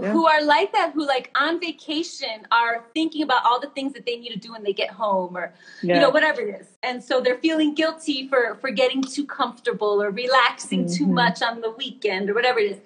Yeah. 0.00 0.10
who 0.12 0.26
are 0.26 0.42
like 0.42 0.72
that, 0.72 0.92
who 0.94 1.06
like 1.06 1.30
on 1.38 1.60
vacation 1.60 2.46
are 2.50 2.82
thinking 2.94 3.22
about 3.22 3.44
all 3.44 3.60
the 3.60 3.68
things 3.68 3.92
that 3.92 4.06
they 4.06 4.16
need 4.16 4.30
to 4.32 4.38
do 4.38 4.52
when 4.52 4.62
they 4.62 4.72
get 4.72 4.88
home 4.90 5.36
or 5.36 5.52
Yeah. 5.82 5.96
you 5.96 6.00
know 6.00 6.08
whatever 6.08 6.40
it 6.40 6.60
is 6.62 6.68
and 6.82 7.04
so 7.04 7.20
they're 7.20 7.36
feeling 7.38 7.74
guilty 7.74 8.26
for 8.26 8.56
for 8.62 8.70
getting 8.70 9.02
too 9.02 9.26
comfortable 9.26 10.02
or 10.02 10.10
relaxing 10.10 10.88
too 10.88 11.06
Mhm. 11.06 11.12
much 11.12 11.42
on 11.42 11.60
the 11.60 11.72
weekend 11.72 12.30
or 12.30 12.34
whatever 12.34 12.58
it 12.58 12.72
is 12.72 12.78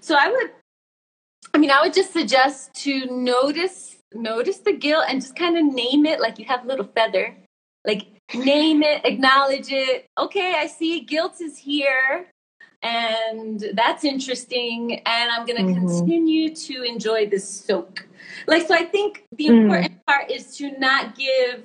so 0.00 0.14
i 0.14 0.28
would 0.30 0.50
i 1.52 1.58
mean 1.58 1.70
i 1.72 1.80
would 1.82 1.92
just 1.92 2.12
suggest 2.12 2.72
to 2.74 3.06
notice 3.06 3.96
notice 4.14 4.58
the 4.58 4.72
guilt 4.72 5.04
and 5.08 5.20
just 5.20 5.34
kind 5.34 5.58
of 5.58 5.64
name 5.64 6.06
it 6.06 6.20
like 6.20 6.38
you 6.38 6.44
have 6.44 6.64
a 6.64 6.68
little 6.68 6.86
feather 6.94 7.34
like 7.84 8.02
name 8.34 8.84
it 8.84 9.04
acknowledge 9.04 9.72
it 9.72 10.06
okay 10.16 10.54
i 10.56 10.66
see 10.68 11.00
guilt 11.00 11.40
is 11.40 11.58
here 11.58 12.28
and 12.82 13.64
that's 13.74 14.04
interesting 14.04 15.00
and 15.06 15.30
i'm 15.30 15.46
going 15.46 15.56
to 15.56 15.72
Mhm. 15.72 15.74
continue 15.80 16.54
to 16.54 16.82
enjoy 16.82 17.26
this 17.28 17.48
soak 17.48 18.06
like 18.46 18.66
so 18.66 18.74
i 18.74 18.84
think 18.84 19.24
the 19.36 19.46
Mm. 19.48 19.62
important 19.62 20.06
part 20.06 20.30
is 20.30 20.56
to 20.56 20.76
not 20.78 21.16
give 21.16 21.64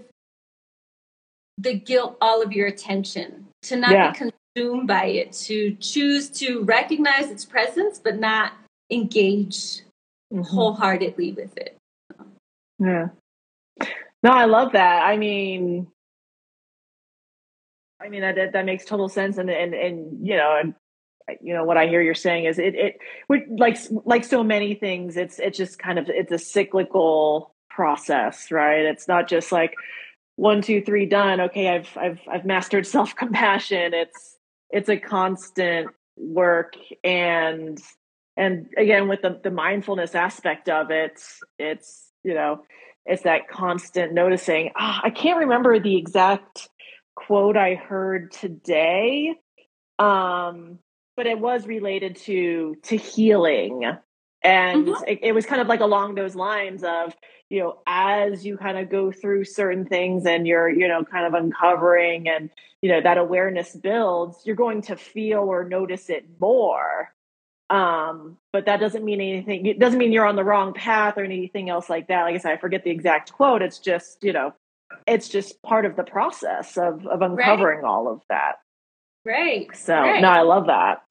the 1.58 1.74
guilt 1.74 2.18
all 2.22 2.42
of 2.42 2.54
your 2.54 2.68
attention 2.68 3.48
to 3.64 3.76
not 3.76 3.92
Yeah. 3.92 4.12
be 4.12 4.32
consumed 4.56 4.88
by 4.88 5.06
it 5.06 5.32
to 5.34 5.76
choose 5.76 6.30
to 6.30 6.64
recognize 6.64 7.32
its 7.32 7.46
presence 7.46 8.00
but 8.00 8.20
not 8.20 8.54
engage 8.92 9.82
Mhm. 10.34 10.46
wholeheartedly 10.46 11.32
with 11.34 11.58
it 11.58 11.76
Yeah. 12.80 13.10
No, 14.24 14.32
I 14.32 14.46
love 14.46 14.74
that. 14.74 15.04
I 15.04 15.16
mean, 15.18 15.88
I 18.00 18.10
mean 18.10 18.22
that 18.22 18.36
that, 18.36 18.52
that 18.54 18.66
makes 18.66 18.86
total 18.86 19.10
sense, 19.10 19.38
and 19.38 19.50
and 19.50 19.74
and 19.74 20.28
you 20.28 20.36
know, 20.36 20.56
and 20.58 20.76
you 21.42 21.54
know 21.54 21.64
what 21.64 21.78
I 21.78 21.88
hear 21.88 22.02
you're 22.02 22.16
saying 22.16 22.46
is 22.46 22.60
it 22.60 22.76
it 22.76 22.98
we, 23.28 23.46
like 23.50 23.78
like 24.06 24.24
so 24.24 24.44
many 24.44 24.76
things, 24.76 25.18
it's 25.18 25.40
it's 25.40 25.58
just 25.58 25.80
kind 25.80 26.00
of 26.00 26.10
it's 26.10 26.32
a 26.32 26.40
cyclical 26.40 27.54
process, 27.70 28.52
right? 28.52 28.86
It's 28.86 29.08
not 29.08 29.28
just 29.28 29.52
like 29.52 29.74
one, 30.36 30.62
two, 30.62 30.82
three, 30.82 31.06
done. 31.06 31.42
Okay, 31.42 31.70
I've 31.70 31.98
I've 31.98 32.22
I've 32.28 32.46
mastered 32.46 32.88
self 32.96 33.16
compassion. 33.16 33.94
It's 33.94 34.38
it's 34.70 34.90
a 34.90 34.98
constant 34.98 35.90
work 36.18 36.74
and 37.04 37.80
and 38.36 38.68
again 38.78 39.08
with 39.08 39.22
the, 39.22 39.40
the 39.44 39.52
mindfulness 39.52 40.16
aspect 40.16 40.68
of 40.68 40.90
it 40.90 41.22
it's 41.60 42.12
you 42.24 42.34
know 42.34 42.64
it's 43.06 43.24
that 43.24 43.48
constant 43.48 44.14
noticing 44.14 44.72
ah, 44.76 45.00
i 45.04 45.10
can't 45.12 45.40
remember 45.40 45.80
the 45.80 45.96
exact 45.96 46.70
quote 47.16 47.56
i 47.56 47.76
heard 47.76 48.32
today 48.32 49.36
um 50.00 50.80
but 51.18 51.26
it 51.28 51.40
was 51.40 51.68
related 51.68 52.16
to 52.16 52.78
to 52.84 52.96
healing. 52.96 53.84
And 54.44 54.88
Mhm. 54.88 55.04
it, 55.08 55.20
it 55.24 55.32
was 55.34 55.46
kind 55.48 55.60
of 55.62 55.68
like 55.68 55.82
along 55.82 56.16
those 56.16 56.36
lines 56.36 56.84
of 56.84 57.14
you 57.50 57.60
know 57.62 57.80
as 57.88 58.46
you 58.46 58.58
kind 58.58 58.78
of 58.78 58.90
go 58.90 59.12
through 59.12 59.44
certain 59.46 59.86
things 59.86 60.26
and 60.26 60.48
you're 60.48 60.70
you 60.70 60.88
know 60.88 61.04
kind 61.04 61.26
of 61.26 61.34
uncovering 61.34 62.30
and 62.30 62.50
you 62.82 62.90
know 62.92 63.02
that 63.02 63.18
awareness 63.18 63.76
builds 63.76 64.46
you're 64.46 64.56
going 64.56 64.84
to 64.84 64.96
feel 64.96 65.40
or 65.40 65.66
notice 65.68 66.10
it 66.10 66.26
more. 66.40 67.14
Um 67.70 68.38
but 68.54 68.66
that 68.68 68.80
doesn't 68.80 69.04
mean 69.04 69.20
anything 69.20 69.66
it 69.66 69.80
doesn't 69.80 70.00
mean 70.00 70.12
you're 70.14 70.26
on 70.28 70.36
the 70.38 70.44
wrong 70.44 70.74
path 70.74 71.18
or 71.18 71.24
anything 71.24 71.70
else 71.70 71.90
like 71.90 72.08
that. 72.08 72.24
Like 72.24 72.36
i 72.36 72.38
said 72.38 72.52
i 72.54 72.58
forget 72.58 72.84
the 72.84 72.92
exact 72.92 73.34
quote 73.34 73.62
it's 73.64 73.80
just 73.80 74.24
you 74.24 74.34
know 74.34 74.54
it's 75.08 75.28
just 75.30 75.62
part 75.64 75.86
of 75.86 75.96
the 75.96 76.04
process 76.04 76.78
of 76.78 77.06
of 77.08 77.22
uncovering 77.24 77.84
all 77.84 78.08
of 78.08 78.22
that 78.30 78.58
right 79.28 79.76
so 79.76 79.94
right. 79.94 80.22
no 80.22 80.30
i 80.30 80.42
love 80.42 80.68
that. 80.68 81.02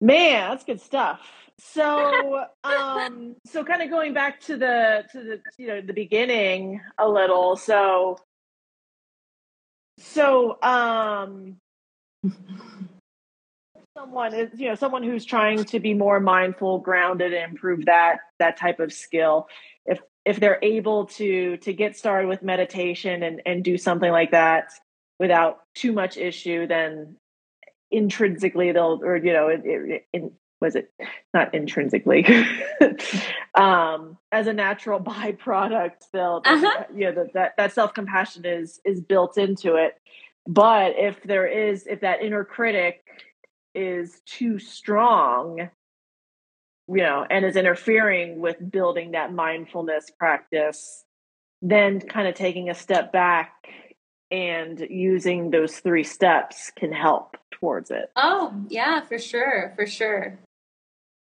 Man 0.00 0.50
that's 0.50 0.64
good 0.64 0.80
stuff. 0.80 1.20
So 1.58 2.44
um 2.64 3.36
so 3.46 3.64
kind 3.64 3.82
of 3.82 3.90
going 3.90 4.14
back 4.14 4.40
to 4.42 4.56
the 4.56 5.04
to 5.12 5.22
the 5.22 5.40
you 5.56 5.66
know 5.66 5.80
the 5.80 5.92
beginning 5.92 6.80
a 6.98 7.08
little 7.08 7.56
so 7.56 8.18
so 9.98 10.62
um 10.62 11.56
someone 13.96 14.34
is 14.34 14.50
you 14.54 14.68
know 14.68 14.76
someone 14.76 15.02
who's 15.02 15.24
trying 15.24 15.64
to 15.64 15.80
be 15.80 15.94
more 15.94 16.20
mindful 16.20 16.78
grounded 16.78 17.32
and 17.32 17.50
improve 17.50 17.86
that 17.86 18.18
that 18.38 18.56
type 18.56 18.78
of 18.78 18.92
skill. 18.92 19.48
If 19.84 20.00
if 20.24 20.38
they're 20.38 20.60
able 20.62 21.06
to 21.06 21.56
to 21.56 21.72
get 21.72 21.96
started 21.96 22.28
with 22.28 22.42
meditation 22.42 23.24
and 23.24 23.42
and 23.44 23.64
do 23.64 23.76
something 23.76 24.12
like 24.12 24.30
that 24.30 24.70
without 25.18 25.60
too 25.74 25.92
much 25.92 26.16
issue 26.16 26.66
then 26.66 27.16
intrinsically 27.90 28.72
they'll 28.72 29.00
or 29.02 29.16
you 29.16 29.32
know 29.32 29.48
it, 29.48 29.62
it, 29.64 30.06
it 30.12 30.32
was 30.60 30.74
it 30.74 30.92
not 31.32 31.54
intrinsically 31.54 32.26
um 33.54 34.18
as 34.32 34.46
a 34.46 34.52
natural 34.52 35.00
byproduct 35.12 36.02
they'll 36.12 36.42
Uh-huh. 36.44 36.84
you 36.94 37.06
know 37.06 37.12
that 37.12 37.32
that, 37.34 37.52
that 37.56 37.72
self-compassion 37.72 38.44
is 38.44 38.80
is 38.84 39.00
built 39.00 39.38
into 39.38 39.74
it 39.76 39.94
but 40.46 40.94
if 40.96 41.22
there 41.24 41.46
is 41.46 41.86
if 41.86 42.00
that 42.00 42.22
inner 42.22 42.44
critic 42.44 43.02
is 43.74 44.20
too 44.26 44.58
strong 44.58 45.70
you 46.88 46.96
know 47.02 47.24
and 47.30 47.44
is 47.44 47.56
interfering 47.56 48.40
with 48.40 48.56
building 48.70 49.12
that 49.12 49.32
mindfulness 49.32 50.10
practice 50.18 51.04
then 51.62 52.00
kind 52.00 52.28
of 52.28 52.34
taking 52.34 52.68
a 52.70 52.74
step 52.74 53.12
back 53.12 53.52
and 54.30 54.80
using 54.90 55.50
those 55.50 55.78
three 55.80 56.04
steps 56.04 56.70
can 56.76 56.92
help 56.92 57.36
towards 57.50 57.90
it 57.90 58.10
Oh, 58.16 58.54
yeah, 58.68 59.00
for 59.00 59.18
sure, 59.18 59.72
for 59.76 59.86
sure. 59.86 60.38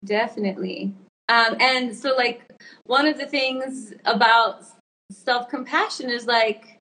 Definitely. 0.05 0.95
Um, 1.29 1.57
and 1.61 1.95
so, 1.97 2.15
like, 2.17 2.43
one 2.85 3.07
of 3.07 3.19
the 3.19 3.27
things 3.27 3.93
about 4.05 4.65
self 5.11 5.49
compassion 5.49 6.11
is 6.11 6.27
like, 6.27 6.79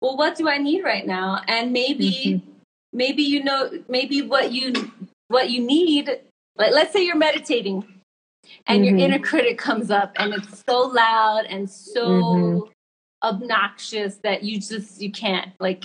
well, 0.00 0.16
what 0.16 0.36
do 0.36 0.48
I 0.48 0.58
need 0.58 0.84
right 0.84 1.06
now? 1.06 1.42
And 1.48 1.72
maybe, 1.72 2.42
maybe 2.92 3.22
you 3.22 3.42
know, 3.42 3.70
maybe 3.88 4.22
what 4.22 4.52
you 4.52 4.72
what 5.28 5.50
you 5.50 5.60
need. 5.64 6.08
Like, 6.56 6.72
let's 6.72 6.92
say 6.92 7.04
you're 7.04 7.16
meditating, 7.16 7.84
and 8.66 8.82
Mhm. 8.82 8.86
your 8.86 8.96
inner 8.96 9.18
critic 9.18 9.58
comes 9.58 9.90
up, 9.90 10.12
and 10.16 10.34
it's 10.34 10.62
so 10.68 10.82
loud 10.82 11.46
and 11.46 11.68
so 11.68 12.04
Mhm. 12.06 12.71
Obnoxious 13.22 14.16
that 14.22 14.42
you 14.42 14.58
just 14.60 15.00
you 15.00 15.10
can't 15.10 15.52
like 15.60 15.84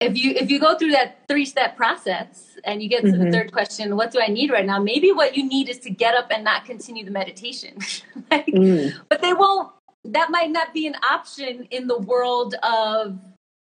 if 0.00 0.16
you 0.16 0.32
if 0.32 0.50
you 0.50 0.58
go 0.58 0.76
through 0.76 0.90
that 0.90 1.18
three 1.28 1.44
step 1.44 1.76
process 1.76 2.58
and 2.64 2.82
you 2.82 2.88
get 2.88 3.02
to 3.04 3.12
the 3.12 3.18
Mhm. 3.18 3.32
third 3.32 3.52
question 3.52 3.96
what 3.96 4.10
do 4.10 4.20
i 4.20 4.26
need 4.26 4.50
right 4.50 4.66
now 4.66 4.78
maybe 4.78 5.12
what 5.12 5.36
you 5.36 5.44
need 5.44 5.68
is 5.68 5.78
to 5.80 5.90
get 5.90 6.14
up 6.14 6.28
and 6.30 6.44
not 6.44 6.64
continue 6.64 7.04
the 7.04 7.10
meditation 7.10 7.76
like, 8.30 8.46
Mm. 8.46 8.94
but 9.08 9.22
they 9.22 9.32
won't 9.32 9.72
that 10.04 10.30
might 10.30 10.50
not 10.50 10.74
be 10.74 10.86
an 10.88 10.96
option 11.08 11.66
in 11.70 11.86
the 11.86 11.98
world 11.98 12.54
of 12.64 13.18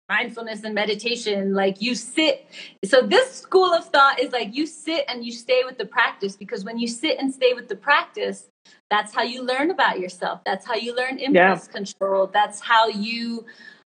mindfulness 0.08 0.62
and 0.64 0.74
meditation 0.74 1.54
like 1.54 1.80
you 1.80 1.94
sit 1.94 2.46
so 2.84 3.02
this 3.02 3.32
school 3.32 3.72
of 3.72 3.84
thought 3.86 4.18
is 4.18 4.32
like 4.32 4.54
you 4.54 4.66
sit 4.66 5.04
and 5.08 5.24
you 5.24 5.32
stay 5.32 5.62
with 5.64 5.78
the 5.78 5.86
practice 5.86 6.36
because 6.36 6.64
when 6.64 6.78
you 6.78 6.88
sit 6.88 7.18
and 7.18 7.32
stay 7.32 7.52
with 7.54 7.68
the 7.68 7.76
practice 7.76 8.48
that's 8.93 9.14
how 9.14 9.22
you 9.22 9.43
learn 9.43 9.70
about 9.70 9.99
yourself. 10.01 10.43
That's 10.45 10.66
how 10.66 10.74
you 10.74 10.95
learn 10.95 11.18
impulse 11.18 11.66
control. 11.66 12.26
That's 12.26 12.61
how 12.61 12.88
you 12.88 13.47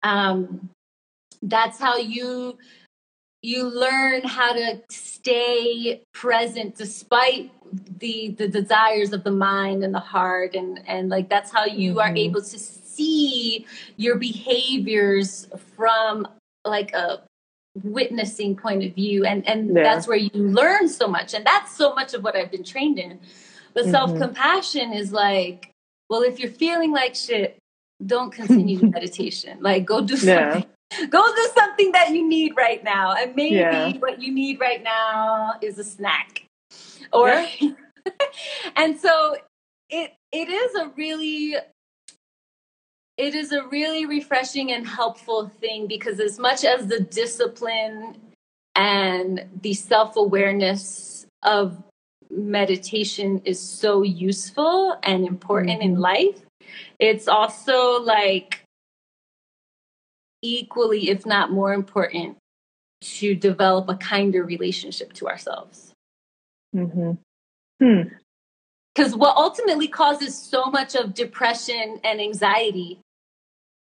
um 0.04 0.70
that's 1.42 1.80
how 1.80 1.96
you 1.96 2.58
you 3.42 3.64
learn 3.64 4.24
how 4.24 4.52
to 4.52 4.82
stay 4.92 6.02
present 6.14 6.76
despite 6.76 7.50
the 8.00 8.36
the 8.38 8.50
desires 8.50 9.14
of 9.14 9.24
the 9.24 9.32
mind 9.32 9.86
and 9.86 9.94
the 9.96 10.06
heart. 10.16 10.54
And 10.54 10.82
and 10.86 11.08
like 11.08 11.30
that's 11.30 11.50
how 11.50 11.66
you 11.66 12.02
are 12.02 12.10
Mhm. 12.10 12.26
able 12.26 12.42
to 12.42 12.60
see 12.60 13.66
your 13.96 14.16
behaviors 14.16 15.48
from 15.78 16.28
like 16.66 16.92
a 16.92 17.22
witnessing 17.86 18.58
point 18.58 18.84
of 18.84 18.92
view. 18.96 19.24
And 19.24 19.48
and 19.48 19.60
Yeah. 19.78 19.84
that's 19.84 20.10
where 20.10 20.18
you 20.18 20.32
learn 20.62 20.90
so 20.90 21.08
much. 21.08 21.34
And 21.34 21.46
that's 21.46 21.72
so 21.82 21.96
much 21.96 22.14
of 22.14 22.22
what 22.22 22.36
I've 22.36 22.52
been 22.52 22.66
trained 22.66 23.00
in 23.00 23.22
but 23.74 23.86
Mhm. 23.86 23.92
self-compassion 23.92 24.94
is 24.94 25.12
like 25.12 25.72
well 26.10 26.22
if 26.24 26.40
you're 26.40 26.52
feeling 26.52 26.92
like 26.92 27.16
shit 27.16 27.58
don't 28.06 28.32
continue 28.32 28.80
meditation 28.96 29.58
like 29.62 29.86
go 29.86 30.02
do 30.02 30.16
Yeah. 30.18 30.54
something 30.54 30.66
go 31.10 31.24
do 31.36 31.50
something 31.56 31.92
that 31.92 32.10
you 32.12 32.28
need 32.28 32.54
right 32.58 32.84
now 32.84 33.14
and 33.14 33.36
maybe 33.36 33.56
Yeah. 33.58 33.92
what 34.00 34.22
you 34.22 34.32
need 34.34 34.60
right 34.60 34.84
now 34.84 35.54
is 35.62 35.78
a 35.78 35.84
snack 35.84 36.46
or 37.14 37.46
and 38.76 39.00
so 39.00 39.36
it 39.90 40.14
it 40.32 40.50
is 40.50 40.76
a 40.76 40.90
really 40.96 41.56
it 43.18 43.36
is 43.36 43.52
a 43.52 43.68
really 43.68 44.06
refreshing 44.06 44.72
and 44.72 44.88
helpful 44.88 45.50
thing 45.60 45.88
because 45.88 46.20
as 46.20 46.40
much 46.40 46.64
as 46.64 46.88
the 46.88 47.02
discipline 47.02 48.16
and 48.76 49.46
the 49.62 49.74
self 49.74 50.16
awareness 50.16 51.26
of 51.44 51.84
meditation 52.30 53.42
is 53.46 53.60
so 53.60 54.04
useful 54.04 54.98
and 55.04 55.26
important 55.26 55.82
in 55.82 55.96
Mhm. 55.96 56.00
life, 56.00 56.42
it's 57.00 57.28
also 57.28 58.02
like 58.02 58.64
equally, 60.42 61.10
if 61.10 61.26
not 61.26 61.52
more 61.52 61.74
important, 61.74 62.38
to 63.02 63.36
develop 63.36 63.90
a 63.90 63.96
kinder 63.96 64.44
relationship 64.44 65.14
to 65.14 65.28
ourselves. 65.28 65.94
Mm-hmm. 66.76 67.12
Hmm. 67.82 68.10
Because 68.94 69.16
what 69.16 69.38
ultimately 69.38 69.88
causes 69.88 70.38
so 70.38 70.66
much 70.66 70.96
of 70.96 71.14
depression 71.14 72.00
and 72.04 72.20
anxiety 72.20 73.00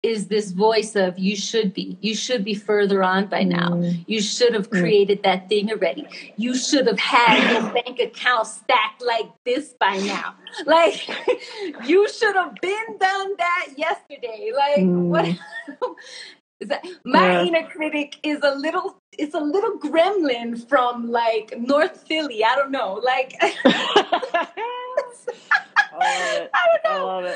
is 0.05 0.29
this 0.29 0.53
voice 0.53 0.95
of 0.95 1.19
you 1.19 1.35
should 1.35 1.75
be, 1.75 1.99
you 2.01 2.15
should 2.15 2.45
be 2.45 2.55
further 2.55 3.03
on 3.03 3.27
by 3.27 3.43
now. 3.43 3.71
Mm. 3.71 4.05
You 4.07 4.21
should 4.23 4.55
have 4.55 4.71
Mm. 4.71 4.81
created 4.81 5.23
that 5.25 5.49
thing 5.49 5.71
already. 5.73 6.07
You 6.37 6.55
should 6.57 6.87
have 6.87 7.01
had 7.01 7.53
your 7.53 7.73
bank 7.73 7.99
account 7.99 8.47
stacked 8.47 9.03
like 9.05 9.29
this 9.45 9.75
by 9.81 9.97
now. 9.99 10.37
Like 10.67 11.09
you 11.85 12.09
should 12.09 12.37
have 12.37 12.55
been 12.63 12.99
done 13.01 13.35
that 13.39 13.67
yesterday. 13.77 14.53
Like 14.57 14.87
what 14.87 15.27
is 16.61 16.69
that? 16.69 16.85
My 17.05 17.33
Yeah. 17.33 17.45
inner 17.47 17.67
critic 17.69 18.19
is 18.23 18.39
a 18.43 18.55
little 18.55 18.97
it's 19.19 19.35
a 19.35 19.41
little 19.41 19.79
gremlin 19.81 20.69
from 20.69 21.11
like 21.11 21.55
North 21.59 22.07
Philly. 22.07 22.45
I 22.45 22.55
don't 22.55 22.71
know. 22.71 23.01
Like 23.05 23.35
I 23.41 23.53
love 25.99 26.45
it. 26.45 26.51
I 26.55 26.69
don't 26.85 27.25
know. 27.25 27.35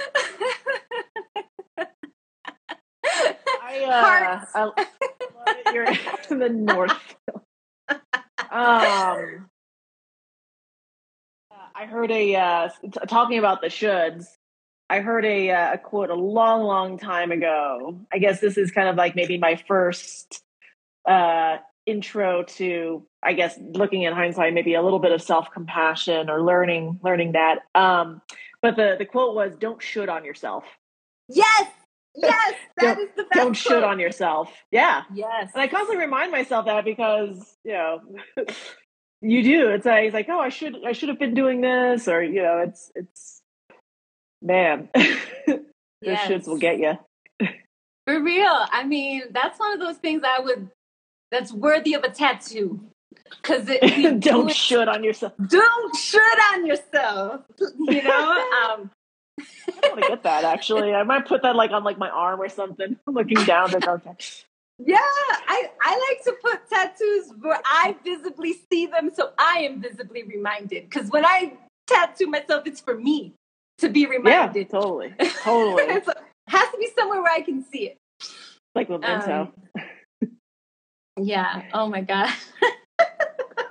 I, 3.62 3.84
uh, 3.84 4.44
I 4.54 4.64
love 4.64 4.74
it. 4.76 5.74
You're 5.74 5.84
in 5.84 5.98
the 6.38 6.48
north. 6.48 7.16
Um, 8.50 9.48
I 11.74 11.86
heard 11.86 12.10
a 12.10 12.34
uh, 12.36 12.68
t- 12.82 12.90
talking 13.08 13.38
about 13.38 13.60
the 13.60 13.68
shoulds. 13.68 14.26
I 14.90 15.00
heard 15.00 15.24
a, 15.24 15.50
uh, 15.50 15.74
a 15.74 15.78
quote 15.78 16.10
a 16.10 16.14
long, 16.14 16.64
long 16.64 16.98
time 16.98 17.32
ago. 17.32 17.98
I 18.12 18.18
guess 18.18 18.40
this 18.40 18.58
is 18.58 18.70
kind 18.70 18.88
of 18.88 18.96
like 18.96 19.16
maybe 19.16 19.38
my 19.38 19.56
first 19.66 20.42
uh, 21.08 21.56
intro 21.86 22.42
to, 22.42 23.06
I 23.22 23.32
guess, 23.32 23.58
looking 23.58 24.02
in 24.02 24.12
hindsight, 24.12 24.52
maybe 24.52 24.74
a 24.74 24.82
little 24.82 24.98
bit 24.98 25.12
of 25.12 25.22
self 25.22 25.50
compassion 25.50 26.28
or 26.28 26.42
learning 26.42 27.00
learning 27.02 27.32
that. 27.32 27.60
Um, 27.74 28.20
but 28.60 28.76
the 28.76 28.96
the 28.98 29.06
quote 29.06 29.34
was, 29.34 29.56
"Don't 29.56 29.82
should 29.82 30.08
on 30.08 30.24
yourself. 30.24 30.64
Yes, 31.28 31.68
yes, 32.14 32.54
that 32.78 32.98
is 32.98 33.08
the 33.16 33.24
best. 33.24 33.32
Don't 33.34 33.62
quote. 33.64 33.84
on 33.84 33.98
yourself." 34.00 34.50
Yeah, 34.70 35.02
Yes. 35.14 35.50
and 35.54 35.62
I 35.62 35.68
constantly 35.68 36.04
remind 36.04 36.32
myself 36.32 36.66
that 36.66 36.84
because 36.84 37.56
you 37.64 37.72
know. 37.72 38.00
You 39.24 39.40
do. 39.44 39.68
It's 39.68 39.86
like, 39.86 40.06
it's 40.06 40.14
like, 40.14 40.26
oh, 40.28 40.40
I 40.40 40.48
should, 40.48 40.74
I 40.84 40.90
should 40.90 41.08
have 41.08 41.18
been 41.20 41.32
doing 41.32 41.60
this, 41.60 42.08
or 42.08 42.24
you 42.24 42.42
know, 42.42 42.58
it's, 42.58 42.90
it's, 42.96 43.40
man, 44.42 44.88
those 44.96 45.60
Yes. 46.00 46.28
shits 46.28 46.48
will 46.48 46.58
get 46.58 46.80
you. 46.80 46.98
For 48.04 48.20
real. 48.20 48.50
I 48.72 48.82
mean, 48.84 49.22
that's 49.30 49.60
one 49.60 49.74
of 49.74 49.78
those 49.78 49.96
things 49.98 50.22
I 50.26 50.40
would 50.40 50.68
that's 51.30 51.52
worthy 51.52 51.94
of 51.94 52.02
a 52.02 52.10
tattoo. 52.10 52.80
Cause 53.42 53.68
it 53.68 53.80
do 53.80 54.18
Don't 54.18 54.50
it- 54.50 54.56
should 54.56 54.88
on 54.88 55.04
yourself. 55.04 55.34
don't 55.46 55.94
shit 55.96 56.20
on 56.52 56.66
yourself. 56.66 57.42
You 57.78 58.02
know? 58.02 58.44
Um 58.72 58.90
I 59.40 59.88
want 59.88 60.02
to 60.02 60.08
get 60.08 60.22
that 60.24 60.44
actually. 60.44 60.92
I 60.92 61.02
might 61.02 61.26
put 61.26 61.42
that 61.42 61.56
like 61.56 61.70
on 61.70 61.84
like 61.84 61.98
my 61.98 62.10
arm 62.10 62.40
or 62.40 62.48
something. 62.48 62.96
looking 63.06 63.42
down. 63.44 63.70
Like, 63.70 63.86
okay. 63.86 64.12
yeah, 64.78 64.98
I, 65.00 65.70
I 65.80 66.08
like 66.10 66.24
to 66.24 66.32
put 66.42 66.68
tattoos 66.70 67.32
where 67.40 67.60
I 67.64 67.96
visibly 68.04 68.54
see 68.70 68.86
them 68.86 69.10
so 69.14 69.32
I 69.38 69.60
am 69.60 69.80
visibly 69.80 70.22
reminded. 70.22 70.90
Cause 70.90 71.08
when 71.10 71.24
I 71.24 71.54
tattoo 71.86 72.26
myself, 72.26 72.66
it's 72.66 72.80
for 72.80 72.96
me 72.96 73.34
to 73.78 73.88
be 73.88 74.00
Yeah, 74.02 74.08
reminded. 74.10 74.70
totally, 74.70 75.14
totally. 75.42 75.82
It 75.84 76.04
has 76.48 76.70
to 76.70 76.78
be 76.78 76.88
somewhere 76.96 77.22
where 77.22 77.32
I 77.32 77.40
can 77.40 77.64
see 77.64 77.86
it. 77.88 77.98
like 78.74 78.88
memento. 78.90 79.52
Um, 79.76 79.82
Yeah. 81.20 81.62
Oh 81.74 81.88
my 81.88 82.00
God. 82.00 82.30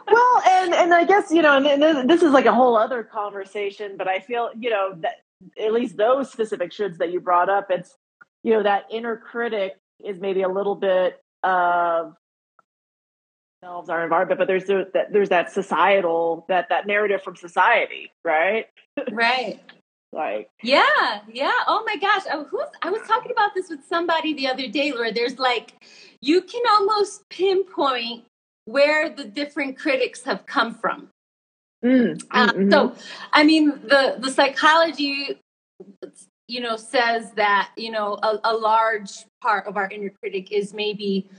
well, 0.08 0.42
and 0.48 0.74
and 0.74 0.94
I 0.94 1.06
guess 1.06 1.32
you 1.32 1.42
know, 1.42 1.58
and, 1.58 1.66
and 1.66 2.10
this 2.10 2.22
is 2.22 2.32
like 2.32 2.46
a 2.46 2.54
whole 2.54 2.78
other 2.78 3.04
conversation. 3.04 3.98
But 3.98 4.08
I 4.08 4.20
feel 4.20 4.52
you 4.60 4.70
know 4.70 4.94
that 4.98 5.21
at 5.60 5.74
least 5.74 5.98
those 5.98 6.32
specific 6.32 6.72
shoulds 6.72 6.98
that 6.98 7.12
you 7.12 7.20
brought 7.20 7.50
up, 7.50 7.68
it's 7.70 7.96
you 8.44 8.54
know 8.54 8.64
that 8.64 8.86
inner 8.92 9.18
critic 9.18 9.78
is 10.04 10.20
maybe 10.20 10.42
a 10.42 10.50
little 10.50 10.76
bit 10.76 11.22
of 11.44 12.16
themselves 13.62 13.90
our 13.90 14.04
environment, 14.04 14.40
but 14.40 14.48
there's 14.48 14.66
that 14.66 15.08
there's 15.12 15.30
that 15.30 15.52
societal 15.52 16.46
that 16.50 16.70
that 16.70 16.88
narrative 16.88 17.22
from 17.22 17.36
society, 17.36 18.12
right? 18.24 18.68
right. 19.12 19.60
Like 20.14 20.50
Yeah, 20.62 21.22
yeah. 21.32 21.54
Oh 21.68 21.84
my 21.86 21.96
gosh. 21.96 22.24
I, 22.30 22.44
who's, 22.44 22.66
I 22.82 22.90
was 22.90 23.02
talking 23.08 23.32
about 23.32 23.54
this 23.56 23.70
with 23.70 23.80
somebody 23.88 24.34
the 24.34 24.50
other 24.50 24.68
day 24.68 24.92
where 24.92 25.14
there's 25.14 25.40
like, 25.40 25.72
you 26.20 26.42
can 26.42 26.62
almost 26.70 27.30
pinpoint 27.30 28.26
where 28.66 29.10
the 29.10 29.24
different 29.24 29.78
critics 29.78 30.24
have 30.24 30.46
come 30.46 30.74
from. 30.74 31.08
Mm, 31.84 32.22
Uh, 32.32 32.54
mhm. 32.54 32.72
So, 32.72 32.96
I 33.34 33.44
mean, 33.44 33.70
the, 33.88 34.16
the 34.20 34.30
psychology, 34.30 35.40
you 36.48 36.60
know, 36.62 36.78
says 36.78 37.32
that, 37.34 37.72
you 37.78 37.92
know, 37.92 38.20
a, 38.22 38.40
a 38.44 38.54
large 38.56 39.26
part 39.42 39.68
of 39.68 39.78
our 39.78 39.90
inner 39.90 40.10
critic 40.22 40.52
is 40.52 40.74
maybe 40.74 41.30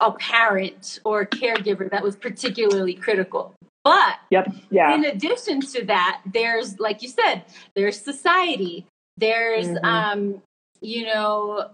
a 0.00 0.10
parent 0.12 0.98
or 1.04 1.20
a 1.22 1.26
caregiver 1.26 1.88
that 1.90 2.02
was 2.02 2.16
particularly 2.16 2.94
critical. 2.94 3.54
But 3.84 4.16
yep, 4.30 4.52
yeah, 4.70 4.94
in 4.94 5.04
addition 5.04 5.60
to 5.60 5.84
that 5.84 6.22
there's 6.32 6.80
like 6.80 7.02
you 7.02 7.08
said 7.08 7.44
there's 7.76 8.00
society 8.00 8.86
there's 9.18 9.68
Mhm. 9.68 9.84
um 9.84 10.42
you 10.80 11.04
know 11.04 11.70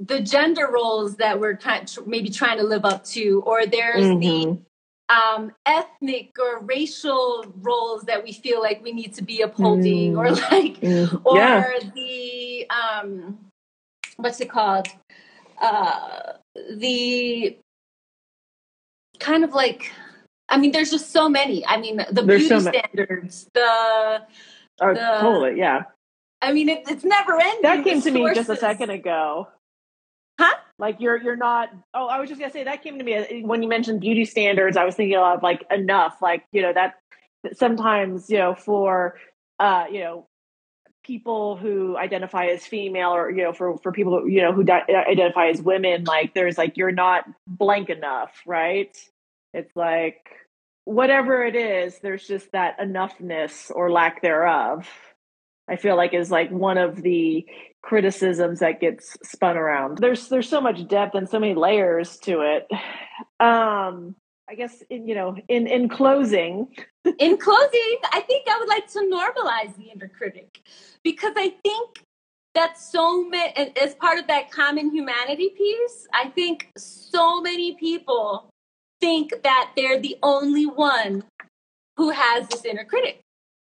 the 0.00 0.20
gender 0.20 0.68
roles 0.72 1.16
that 1.16 1.38
we're 1.38 1.56
kind 1.56 1.86
tr- 1.86 2.00
maybe 2.06 2.30
trying 2.30 2.58
to 2.58 2.64
live 2.64 2.84
up 2.84 3.04
to 3.06 3.42
or 3.44 3.66
there's 3.66 4.06
the 4.20 4.46
Mhm. 4.46 4.62
Um 5.12 5.52
ethnic 5.66 6.36
or 6.40 6.60
racial 6.60 7.44
roles 7.60 8.02
that 8.02 8.22
we 8.24 8.32
feel 8.32 8.60
like 8.60 8.82
we 8.82 8.92
need 8.92 9.12
to 9.14 9.22
be 9.22 9.42
upholding 9.42 10.16
or 10.16 10.30
like 10.30 10.80
Mm, 10.80 11.20
or 11.24 11.36
yeah, 11.36 11.78
the 11.94 12.66
um 12.70 13.38
what's 14.16 14.40
it 14.40 14.50
called? 14.50 14.88
Uh 15.60 16.32
the 16.76 17.56
kind 19.18 19.44
of 19.44 19.52
like 19.54 19.92
i 20.48 20.58
mean 20.58 20.72
there's 20.72 20.90
just 20.90 21.10
so 21.10 21.28
many. 21.28 21.64
I 21.66 21.76
mean 21.78 21.96
the 22.10 22.22
There's 22.22 22.48
beauty 22.48 22.60
so 22.60 22.70
standards 22.70 23.46
the 23.54 24.22
oh, 24.80 24.94
the- 24.94 25.18
totally, 25.20 25.58
yeah. 25.58 25.84
i 26.40 26.52
mean 26.52 26.68
it, 26.68 26.82
it's 26.88 27.04
never 27.04 27.38
ending 27.40 27.62
That 27.62 27.84
came 27.84 28.00
to 28.00 28.10
me 28.10 28.34
just 28.34 28.48
a 28.50 28.56
second 28.56 28.90
ago. 28.90 29.48
Huh? 30.38 30.54
Like 30.78 30.96
you're 30.98 31.22
you're 31.22 31.36
not. 31.36 31.68
Oh, 31.94 32.06
I 32.06 32.18
was 32.18 32.28
just 32.28 32.40
gonna 32.40 32.52
say 32.52 32.64
that 32.64 32.82
came 32.82 32.98
to 32.98 33.04
me 33.04 33.14
uh, 33.14 33.46
when 33.46 33.62
you 33.62 33.68
mentioned 33.68 34.00
beauty 34.00 34.24
standards. 34.24 34.76
I 34.76 34.84
was 34.84 34.94
thinking 34.94 35.16
a 35.16 35.20
of 35.20 35.42
like 35.42 35.64
enough. 35.70 36.20
Like 36.20 36.44
you 36.52 36.62
know 36.62 36.72
that 36.72 36.94
sometimes 37.54 38.30
you 38.30 38.38
know 38.38 38.54
for 38.54 39.18
uh 39.58 39.84
you 39.90 40.00
know 40.00 40.26
people 41.04 41.56
who 41.56 41.96
identify 41.96 42.46
as 42.46 42.64
female 42.64 43.10
or 43.10 43.30
you 43.30 43.42
know 43.42 43.52
for 43.52 43.76
for 43.78 43.92
people 43.92 44.20
who, 44.20 44.28
you 44.28 44.40
know 44.40 44.52
who 44.52 44.62
di- 44.62 44.84
identify 44.88 45.48
as 45.48 45.60
women 45.60 46.04
like 46.04 46.32
there's 46.34 46.56
like 46.56 46.76
you're 46.76 46.92
not 46.92 47.24
blank 47.46 47.90
enough 47.90 48.30
right 48.46 48.96
it's 49.52 49.74
like 49.74 50.24
whatever 50.84 51.44
it 51.44 51.56
is 51.56 51.98
there's 51.98 52.26
just 52.26 52.50
that 52.52 52.78
enoughness 52.78 53.70
or 53.74 53.90
lack 53.90 54.22
thereof 54.22 54.88
i 55.68 55.76
feel 55.76 55.96
like 55.96 56.14
is 56.14 56.30
like 56.30 56.50
one 56.50 56.78
of 56.78 57.02
the 57.02 57.46
criticisms 57.82 58.60
that 58.60 58.80
gets 58.80 59.16
spun 59.24 59.56
around. 59.56 59.98
There's 59.98 60.28
there's 60.28 60.48
so 60.48 60.60
much 60.60 60.86
depth 60.86 61.14
and 61.14 61.28
so 61.28 61.38
many 61.38 61.54
layers 61.54 62.16
to 62.18 62.40
it. 62.40 62.66
Um 63.44 64.14
i 64.48 64.54
guess 64.54 64.82
in, 64.88 65.06
you 65.06 65.14
know 65.14 65.36
in 65.48 65.66
in 65.66 65.88
closing. 65.88 66.68
In 67.18 67.36
closing 67.36 67.96
i 68.12 68.20
think 68.20 68.46
i 68.48 68.56
would 68.60 68.68
like 68.68 68.86
to 68.92 69.00
normalize 69.00 69.74
the 69.76 69.90
inner 69.92 70.06
critic 70.06 70.60
because 71.02 71.32
i 71.36 71.48
think 71.64 72.04
that 72.54 72.78
so 72.78 73.28
many 73.28 73.52
as 73.76 73.96
part 73.96 74.20
of 74.20 74.28
that 74.28 74.52
common 74.52 74.94
humanity 74.94 75.48
piece 75.48 76.06
i 76.14 76.28
think 76.28 76.70
so 76.78 77.40
many 77.40 77.74
people 77.74 78.48
think 79.00 79.32
that 79.42 79.72
they're 79.74 79.98
the 79.98 80.16
only 80.22 80.64
one 80.64 81.24
who 81.96 82.10
has 82.10 82.46
this 82.46 82.64
inner 82.64 82.84
critic 82.84 83.20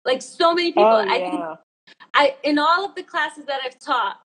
like 0.06 0.22
so 0.22 0.54
many 0.54 0.70
people 0.70 0.84
oh 0.84 1.06
i 1.06 1.18
think 1.18 1.34
yeah 1.34 1.56
I 2.14 2.36
in 2.42 2.58
all 2.58 2.84
of 2.84 2.94
the 2.94 3.02
classes 3.02 3.44
that 3.46 3.60
I've 3.64 3.78
taught, 3.78 4.20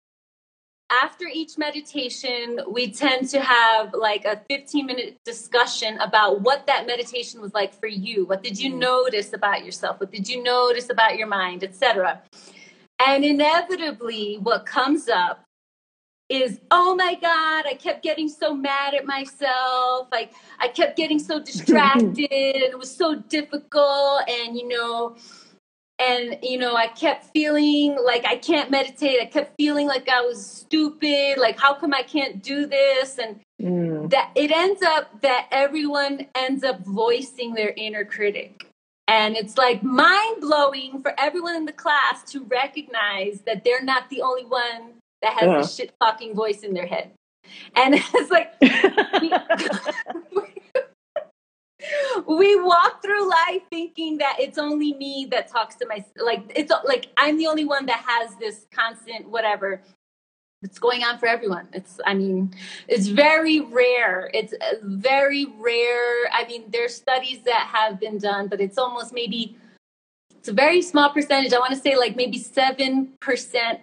after 0.89 1.25
each 1.25 1.57
meditation, 1.57 2.59
we 2.69 2.91
tend 2.91 3.29
to 3.29 3.41
have 3.41 3.93
like 3.93 4.25
a 4.25 4.41
15 4.49 4.85
minute 4.85 5.17
discussion 5.25 5.97
about 5.99 6.41
what 6.41 6.67
that 6.67 6.85
meditation 6.85 7.41
was 7.41 7.53
like 7.53 7.73
for 7.73 7.87
you. 7.87 8.25
What 8.25 8.43
did 8.43 8.59
you 8.59 8.71
Mhm. 8.73 8.79
notice 8.79 9.33
about 9.33 9.65
yourself? 9.65 9.99
What 9.99 10.11
did 10.11 10.29
you 10.29 10.43
notice 10.43 10.89
about 10.89 11.17
your 11.17 11.27
mind, 11.27 11.63
etc. 11.63 12.21
And 13.05 13.23
inevitably 13.23 14.37
what 14.41 14.65
comes 14.65 15.07
up 15.07 15.43
is 16.29 16.59
oh 16.71 16.93
my 16.93 17.15
god 17.15 17.65
i 17.65 17.73
kept 17.73 18.03
getting 18.03 18.27
so 18.27 18.53
mad 18.53 18.93
at 18.93 19.05
myself 19.05 20.09
like 20.11 20.33
i 20.59 20.67
kept 20.67 20.97
getting 20.97 21.19
so 21.19 21.39
distracted 21.51 22.27
and 22.29 22.73
it 22.73 22.77
was 22.77 22.93
so 22.93 23.15
difficult 23.15 24.27
and 24.27 24.57
you 24.57 24.67
know 24.67 25.15
and 25.99 26.37
you 26.43 26.57
know 26.57 26.75
i 26.75 26.87
kept 26.87 27.25
feeling 27.33 27.97
like 28.05 28.25
i 28.25 28.35
can't 28.35 28.69
meditate 28.69 29.19
i 29.21 29.25
kept 29.25 29.55
feeling 29.57 29.87
like 29.87 30.07
i 30.09 30.21
was 30.21 30.45
stupid 30.45 31.37
like 31.37 31.59
how 31.59 31.73
come 31.73 31.93
i 31.93 32.03
can't 32.03 32.43
do 32.43 32.67
this 32.67 33.17
and 33.17 33.39
mm. 33.61 34.09
that 34.09 34.31
it 34.35 34.51
ends 34.51 34.81
up 34.81 35.21
that 35.21 35.47
everyone 35.51 36.27
ends 36.35 36.63
up 36.63 36.85
voicing 36.85 37.53
their 37.53 37.73
inner 37.75 38.05
critic 38.05 38.67
and 39.07 39.37
it's 39.37 39.57
like 39.57 39.81
mind 39.83 40.41
blowing 40.41 41.01
for 41.01 41.13
everyone 41.17 41.55
in 41.55 41.65
the 41.65 41.71
class 41.71 42.29
to 42.31 42.43
recognize 42.43 43.41
that 43.45 43.63
they're 43.63 43.83
not 43.83 44.09
the 44.09 44.21
only 44.21 44.43
one 44.43 44.95
that 45.21 45.33
has 45.33 45.43
yeah. 45.43 45.59
a 45.59 45.67
shit 45.67 45.93
talking 46.01 46.35
voice 46.35 46.61
in 46.61 46.73
their 46.73 46.85
head. 46.85 47.11
And 47.75 47.95
it's 47.95 48.29
like 48.29 48.53
we, 52.27 52.59
walk 52.59 53.01
through 53.01 53.29
life 53.29 53.61
thinking 53.69 54.17
that 54.17 54.37
it's 54.39 54.57
only 54.57 54.93
me 54.95 55.27
that 55.31 55.47
talks 55.47 55.75
to 55.75 55.85
my 55.87 56.03
like 56.17 56.51
it's 56.55 56.71
like 56.85 57.07
I'm 57.17 57.37
the 57.37 57.47
only 57.47 57.65
one 57.65 57.85
that 57.85 58.03
has 58.05 58.35
this 58.35 58.65
constant 58.71 59.29
whatever 59.29 59.81
it's 60.63 60.79
going 60.79 61.03
on 61.03 61.19
for 61.19 61.27
everyone. 61.27 61.67
It's 61.73 61.99
i 62.05 62.13
mean 62.13 62.53
it's 62.87 63.07
very 63.07 63.61
rare. 63.61 64.29
It's 64.33 64.53
very 64.81 65.45
rare. 65.45 66.27
I 66.33 66.45
mean 66.47 66.65
there's 66.69 66.95
studies 66.95 67.39
that 67.45 67.69
have 67.71 67.99
been 67.99 68.17
done 68.17 68.47
but 68.47 68.59
it's 68.59 68.77
almost 68.77 69.13
maybe 69.13 69.55
it's 70.47 70.49
a 70.49 70.53
very 70.53 70.81
small 70.81 71.09
percentage. 71.09 71.53
I 71.53 71.59
want 71.59 71.73
to 71.73 71.79
say 71.79 71.97
like 71.97 72.15
maybe 72.15 72.39
7% 72.39 73.09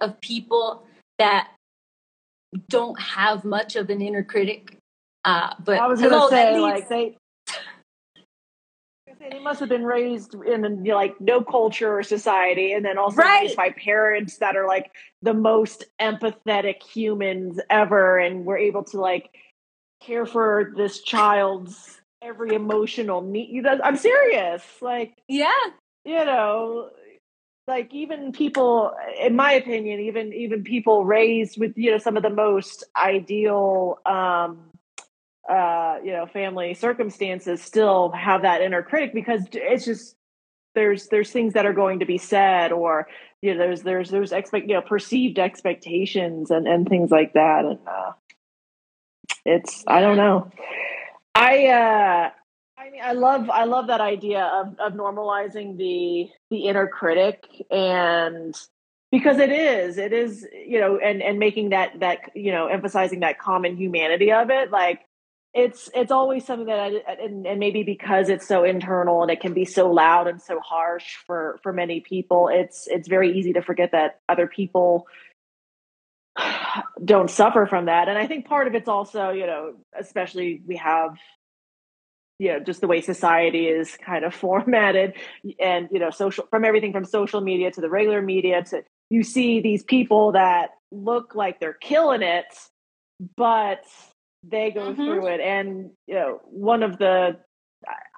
of 0.01 0.21
people 0.21 0.83
that 1.19 1.51
don't 2.69 2.99
have 2.99 3.45
much 3.45 3.77
of 3.77 3.91
an 3.91 4.01
inner 4.01 4.23
critic. 4.23 4.79
Uh, 5.25 5.55
but 5.63 5.79
I 5.79 5.87
was 5.87 6.01
going 6.01 6.13
to 6.13 6.29
say, 6.29 6.59
like 6.59 6.89
they, 6.89 7.17
they 9.19 9.39
must 9.39 9.61
have 9.61 9.69
been 9.69 9.85
raised 9.85 10.35
in 10.35 10.85
like 10.85 11.21
no 11.21 11.43
culture 11.43 11.99
or 11.99 12.03
society, 12.03 12.73
and 12.73 12.85
then 12.85 12.99
also 12.99 13.17
right. 13.17 13.43
raised 13.43 13.57
by 13.57 13.71
parents 13.71 14.39
that 14.39 14.57
are 14.57 14.67
like 14.67 14.91
the 15.23 15.35
most 15.35 15.85
empathetic 16.01 16.83
humans 16.83 17.61
ever, 17.71 18.19
and 18.19 18.45
we're 18.45 18.59
able 18.59 18.85
to 18.85 19.01
like 19.01 19.31
care 20.03 20.27
for 20.27 20.73
this 20.77 21.03
child's 21.03 22.01
every 22.23 22.55
emotional 22.55 23.23
need. 23.23 23.67
I'm 23.67 23.97
serious, 23.97 24.63
like 24.81 25.15
yeah, 25.29 25.53
you 26.05 26.25
know, 26.25 26.91
like 27.67 27.93
even 27.95 28.33
people 28.33 28.93
in 29.21 29.37
my 29.37 29.53
opinion 29.53 30.01
even 30.01 30.33
even 30.33 30.63
people 30.63 31.05
raised 31.05 31.59
with 31.59 31.73
you 31.77 31.91
know 31.91 31.99
some 31.99 32.17
of 32.17 32.23
the 32.23 32.31
most 32.31 32.85
ideal 32.97 33.99
um 34.07 34.71
uh 35.49 35.99
you 36.03 36.13
know 36.13 36.27
family 36.27 36.75
circumstances 36.75 37.61
still 37.61 38.11
have 38.11 38.43
that 38.43 38.63
inner 38.63 38.83
critic 38.83 39.13
because 39.13 39.43
it's 39.53 39.85
just 39.85 40.17
there's 40.75 41.09
there's 41.09 41.31
things 41.31 41.55
that 41.55 41.67
are 41.67 41.73
going 41.73 42.01
to 42.01 42.07
be 42.07 42.19
said 42.19 42.73
or 42.73 43.07
you 43.43 43.53
know 43.53 43.59
there's 43.59 43.83
there's 43.83 44.11
there's 44.11 44.33
expect 44.33 44.69
you 44.69 44.75
know 44.75 44.83
perceived 44.83 45.39
expectations 45.39 46.51
and 46.51 46.67
and 46.67 46.89
things 46.89 47.11
like 47.11 47.33
that. 47.35 47.65
And 47.65 47.79
uh 47.87 48.13
it's 49.45 49.85
i 49.87 50.01
don't 50.01 50.17
know. 50.17 50.51
I 51.35 51.67
uh 51.67 52.31
I 52.77 52.91
mean, 52.91 53.01
I 53.03 53.13
love 53.13 53.49
I 53.51 53.65
love 53.65 53.87
that 53.87 54.01
idea 54.01 54.45
of 54.45 54.79
of 54.79 54.93
normalizing 54.95 55.79
the 55.79 56.29
the 56.51 56.67
inner 56.67 56.87
critic 56.89 57.47
and 57.71 58.55
because 59.11 59.39
it 59.39 59.53
is 59.53 59.97
it 59.97 60.13
is 60.13 60.47
you 60.67 60.81
know 60.81 60.99
and 60.99 61.23
and 61.23 61.39
making 61.39 61.71
that 61.71 62.01
that 62.01 62.31
you 62.35 62.51
know 62.51 62.67
emphasizing 62.67 63.21
that 63.21 63.39
common 63.39 63.77
humanity 63.77 64.33
of 64.33 64.51
it 64.51 64.71
like 64.71 65.01
it's 65.55 65.89
it's 65.95 66.11
always 66.11 66.45
something 66.45 66.67
that 66.67 66.79
I, 66.81 67.13
and, 67.13 67.47
and 67.47 67.61
maybe 67.61 67.85
because 67.85 68.29
it's 68.29 68.47
so 68.47 68.65
internal 68.65 69.23
and 69.23 69.31
it 69.31 69.41
can 69.41 69.55
be 69.55 69.65
so 69.65 69.91
loud 69.91 70.27
and 70.27 70.43
so 70.43 70.59
harsh 70.59 71.17
for 71.27 71.61
for 71.63 71.73
many 71.73 72.01
people 72.01 72.49
it's 72.49 72.89
it's 72.89 73.09
very 73.09 73.39
easy 73.39 73.53
to 73.53 73.63
forget 73.63 73.93
that 73.93 74.21
other 74.29 74.49
people 74.49 75.07
don't 77.05 77.31
suffer 77.31 77.67
from 77.67 77.87
that. 77.87 78.09
And 78.09 78.19
i 78.19 78.27
think 78.27 78.47
part 78.47 78.67
of 78.67 78.75
it's 78.75 78.89
also 78.89 79.31
you 79.31 79.47
know 79.47 79.75
especially 79.99 80.61
we 80.67 80.77
have 80.77 81.17
you 82.41 82.53
know 82.53 82.61
just 82.61 82.81
the 82.81 82.89
way 82.89 83.01
society 83.01 83.67
is 83.67 83.97
kind 84.05 84.25
of 84.25 84.35
formatted 84.45 85.15
and 85.61 85.89
you 85.93 86.01
know 86.01 86.11
social 86.11 86.47
from 86.51 86.65
everything 86.65 86.93
from 86.93 87.05
social 87.05 87.41
media 87.41 87.71
to 87.71 87.81
the 87.81 87.89
regular 87.89 88.21
media 88.21 88.65
to 88.65 88.83
you 89.11 89.23
see 89.23 89.61
these 89.61 89.85
people 89.85 90.33
that 90.33 90.71
look 90.91 91.35
like 91.37 91.61
they're 91.61 91.73
killing 91.73 92.23
it 92.23 92.47
but 93.37 93.85
they 94.51 94.71
go 94.71 94.93
mm-hmm. 94.93 94.95
through 94.95 95.27
it. 95.29 95.41
And 95.41 95.91
you 96.07 96.15
know 96.15 96.41
one 96.45 96.83
of 96.83 96.99
the 96.99 97.39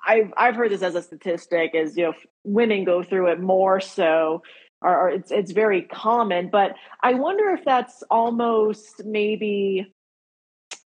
I've 0.06 0.32
I've 0.36 0.56
heard 0.56 0.70
this 0.70 0.82
as 0.82 0.94
a 0.94 1.02
statistic 1.02 1.72
is 1.74 1.96
you 1.96 2.04
know 2.04 2.14
women 2.44 2.84
go 2.84 3.02
through 3.02 3.32
it 3.32 3.40
more 3.40 3.80
so 3.80 4.42
or, 4.82 4.98
or 4.98 5.10
it's 5.10 5.30
it's 5.30 5.52
very 5.52 5.82
common. 5.82 6.48
But 6.50 6.72
I 7.02 7.14
wonder 7.14 7.50
if 7.50 7.64
that's 7.64 8.02
almost 8.10 9.04
maybe 9.04 9.92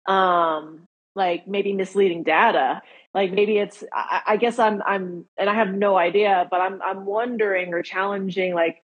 um 0.06 0.86
like 1.14 1.46
maybe 1.46 1.72
misleading 1.72 2.22
data. 2.22 2.82
Like 3.12 3.32
maybe 3.32 3.58
it's 3.58 3.82
I, 3.92 4.20
I, 4.24 4.36
guess 4.36 4.60
i'm 4.60 4.82
i'm 4.86 5.24
and 5.36 5.50
i 5.50 5.54
have 5.54 5.74
no 5.74 5.98
idea 5.98 6.46
but 6.48 6.60
i'm 6.60 6.80
i'm 6.80 7.04
wondering 7.04 7.74
or 7.74 7.82
challenging 7.82 8.54
like 8.54 8.84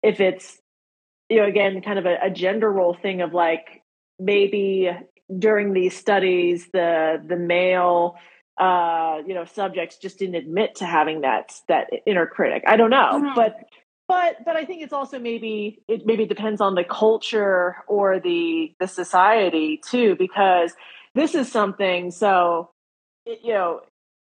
if 0.00 0.20
it's 0.20 0.60
you 1.28 1.38
know 1.38 1.46
again 1.46 1.82
kind 1.82 1.98
of 1.98 2.06
a, 2.06 2.16
a 2.22 2.30
gender 2.30 2.70
role 2.70 2.94
thing 2.94 3.20
of 3.20 3.34
like 3.34 3.82
maybe 4.20 4.88
during 5.38 5.72
these 5.72 5.96
studies 5.96 6.68
the 6.72 7.22
the 7.26 7.36
male 7.36 8.16
uh 8.58 9.18
you 9.26 9.34
know 9.34 9.44
subjects 9.44 9.96
just 9.96 10.18
didn't 10.18 10.34
admit 10.34 10.76
to 10.76 10.84
having 10.84 11.22
that 11.22 11.52
that 11.66 11.88
inner 12.06 12.26
critic 12.26 12.62
i 12.66 12.76
don't 12.76 12.90
know 12.90 13.10
mm-hmm. 13.14 13.34
but 13.34 13.56
but 14.06 14.36
but 14.44 14.54
i 14.56 14.64
think 14.64 14.82
it's 14.82 14.92
also 14.92 15.18
maybe 15.18 15.82
it 15.88 16.02
maybe 16.04 16.26
depends 16.26 16.60
on 16.60 16.74
the 16.74 16.84
culture 16.84 17.76
or 17.88 18.20
the 18.20 18.72
the 18.78 18.86
society 18.86 19.80
too 19.88 20.14
because 20.16 20.72
this 21.14 21.34
is 21.34 21.50
something 21.50 22.10
so 22.10 22.70
it, 23.26 23.40
you 23.42 23.52
know 23.52 23.80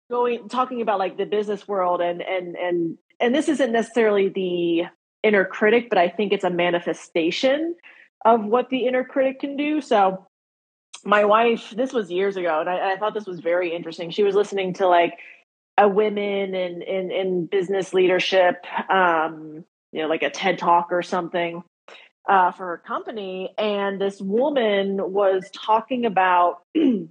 going 0.10 0.48
talking 0.50 0.82
about 0.82 1.00
like 1.00 1.18
the 1.18 1.26
business 1.26 1.68
world 1.68 2.02
and 2.02 2.22
and 2.22 2.56
and 2.56 2.98
and 3.20 3.36
this 3.36 3.50
isn't 3.50 3.72
necessarily 3.72 4.30
the 4.30 4.84
inner 5.22 5.46
critic 5.46 5.90
but 5.90 5.98
i 5.98 6.08
think 6.08 6.32
it's 6.32 6.46
a 6.46 6.50
manifestation 6.50 7.76
of 8.26 8.44
what 8.44 8.70
the 8.70 8.88
inner 8.88 9.04
critic 9.04 9.40
can 9.40 9.58
do 9.58 9.82
so 9.82 10.27
my 11.08 11.26
wife 11.26 11.74
this 11.76 11.94
was 11.94 12.12
years 12.12 12.38
ago 12.38 12.60
and 12.60 12.70
I, 12.70 12.94
I 12.94 12.98
thought 12.98 13.14
this 13.14 13.26
was 13.26 13.40
very 13.40 13.74
interesting. 13.74 14.12
She 14.12 14.24
was 14.24 14.36
listening 14.36 14.74
to 14.76 14.88
like 14.88 15.14
a 15.78 15.88
women 15.88 16.54
in 16.54 16.82
in, 16.82 17.12
in 17.12 17.46
business 17.46 17.94
leadership 17.94 18.66
um 18.90 19.64
you 19.92 20.02
know 20.02 20.08
like 20.08 20.24
a 20.24 20.30
ted 20.30 20.58
talk 20.58 20.88
or 20.92 21.02
something 21.02 21.64
uh, 22.28 22.52
for 22.52 22.66
her 22.66 22.78
company 22.86 23.54
and 23.58 24.02
this 24.02 24.20
woman 24.22 25.14
was 25.14 25.50
talking 25.54 26.06
about 26.06 26.62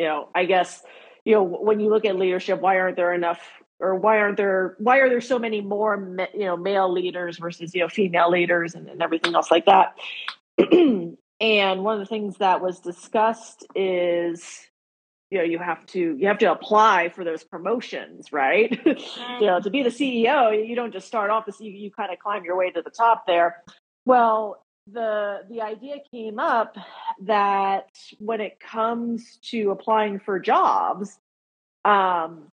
you 0.00 0.06
know, 0.06 0.30
I 0.34 0.46
guess, 0.46 0.82
you 1.26 1.34
know, 1.34 1.42
when 1.42 1.78
you 1.78 1.90
look 1.90 2.06
at 2.06 2.16
leadership, 2.16 2.62
why 2.62 2.78
aren't 2.78 2.96
there 2.96 3.12
enough 3.12 3.38
or 3.78 3.94
why 3.94 4.18
aren't 4.18 4.38
there 4.38 4.76
why 4.78 4.98
are 4.98 5.10
there 5.10 5.20
so 5.20 5.38
many 5.38 5.60
more 5.60 6.16
you 6.34 6.44
know 6.44 6.56
male 6.56 6.92
leaders 6.92 7.38
versus 7.38 7.74
you 7.74 7.80
know 7.80 7.88
female 7.88 8.30
leaders 8.30 8.74
and, 8.74 8.88
and 8.88 9.02
everything 9.02 9.34
else 9.34 9.50
like 9.50 9.64
that 9.64 9.94
and 11.40 11.84
one 11.84 11.94
of 11.94 12.00
the 12.00 12.06
things 12.06 12.36
that 12.38 12.60
was 12.60 12.80
discussed 12.80 13.66
is 13.74 14.66
you 15.30 15.38
know 15.38 15.44
you 15.44 15.58
have 15.58 15.86
to 15.86 16.16
you 16.18 16.26
have 16.26 16.38
to 16.38 16.50
apply 16.50 17.08
for 17.10 17.24
those 17.24 17.44
promotions 17.44 18.32
right? 18.32 18.78
You 19.40 19.46
know 19.46 19.60
to 19.60 19.70
be 19.70 19.82
the 19.82 19.90
ceo 19.90 20.68
you 20.68 20.76
don't 20.76 20.92
just 20.92 21.06
start 21.06 21.30
off 21.30 21.44
you, 21.60 21.70
you 21.70 21.90
kind 21.90 22.12
of 22.12 22.18
climb 22.18 22.44
your 22.44 22.56
way 22.56 22.70
to 22.70 22.82
the 22.82 22.90
top 22.90 23.26
there. 23.26 23.62
Well 24.04 24.64
the 24.92 25.40
the 25.48 25.62
idea 25.62 25.96
came 26.10 26.38
up 26.38 26.76
that 27.22 27.88
when 28.18 28.40
it 28.40 28.58
comes 28.60 29.38
to 29.42 29.70
applying 29.70 30.18
for 30.18 30.38
jobs, 30.38 31.18
um, 31.84 32.48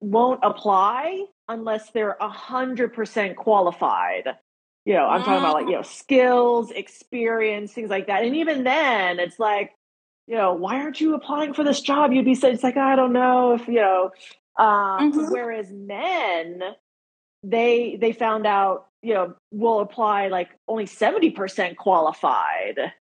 won't 0.00 0.40
apply 0.42 1.24
unless 1.48 1.90
they're 1.90 2.16
a 2.20 2.28
hundred 2.28 2.92
percent 2.92 3.36
qualified. 3.36 4.28
You 4.84 4.94
know, 4.94 5.06
I'm 5.06 5.22
talking 5.22 5.38
about 5.38 5.54
like 5.54 5.66
you 5.66 5.72
know 5.72 5.82
skills, 5.82 6.70
experience, 6.70 7.72
things 7.72 7.90
like 7.90 8.08
that. 8.08 8.24
And 8.24 8.36
even 8.36 8.64
then, 8.64 9.20
it's 9.20 9.38
like, 9.38 9.72
you 10.26 10.36
know, 10.36 10.54
why 10.54 10.80
aren't 10.80 11.00
you 11.00 11.14
applying 11.14 11.54
for 11.54 11.62
this 11.62 11.80
job? 11.80 12.12
You'd 12.12 12.24
be 12.24 12.34
saying 12.34 12.54
it's 12.54 12.64
like 12.64 12.76
I 12.76 12.96
don't 12.96 13.12
know 13.12 13.54
if 13.54 13.68
you 13.68 13.74
know. 13.74 14.10
Um, 14.58 15.12
mm-hmm. 15.12 15.32
Whereas 15.32 15.70
men, 15.70 16.62
they 17.42 17.96
they 18.00 18.12
found 18.12 18.46
out 18.46 18.88
you 19.02 19.14
know 19.14 19.34
will 19.50 19.80
apply 19.80 20.28
like 20.28 20.50
only 20.68 20.84
70% 20.86 21.76
qualified 21.76 22.92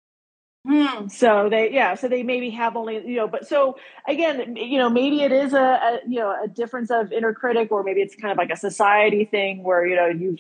Hmm. 0.69 1.09
So 1.09 1.49
they, 1.49 1.73
yeah, 1.73 1.95
so 1.95 2.07
they 2.07 2.23
maybe 2.23 2.51
have 2.51 2.77
only, 2.77 2.97
you 3.09 3.17
know, 3.17 3.27
but 3.27 3.49
so 3.49 3.79
again, 4.07 4.57
you 4.57 4.77
know, 4.77 4.91
maybe 4.91 5.23
it 5.23 5.33
is 5.33 5.55
a, 5.55 5.59
a 5.59 6.01
you 6.07 6.19
know, 6.19 6.37
a 6.45 6.49
difference 6.49 6.91
of 6.91 7.13
inner 7.13 7.33
critic, 7.33 7.73
or 7.73 7.83
maybe 7.83 8.03
it's 8.03 8.15
kind 8.15 8.31
of 8.31 8.37
like 8.37 8.51
a 8.51 8.57
society 8.57 9.25
thing 9.25 9.63
where, 9.63 9.87
you 9.87 9.97
know, 9.97 10.09
you, 10.09 10.37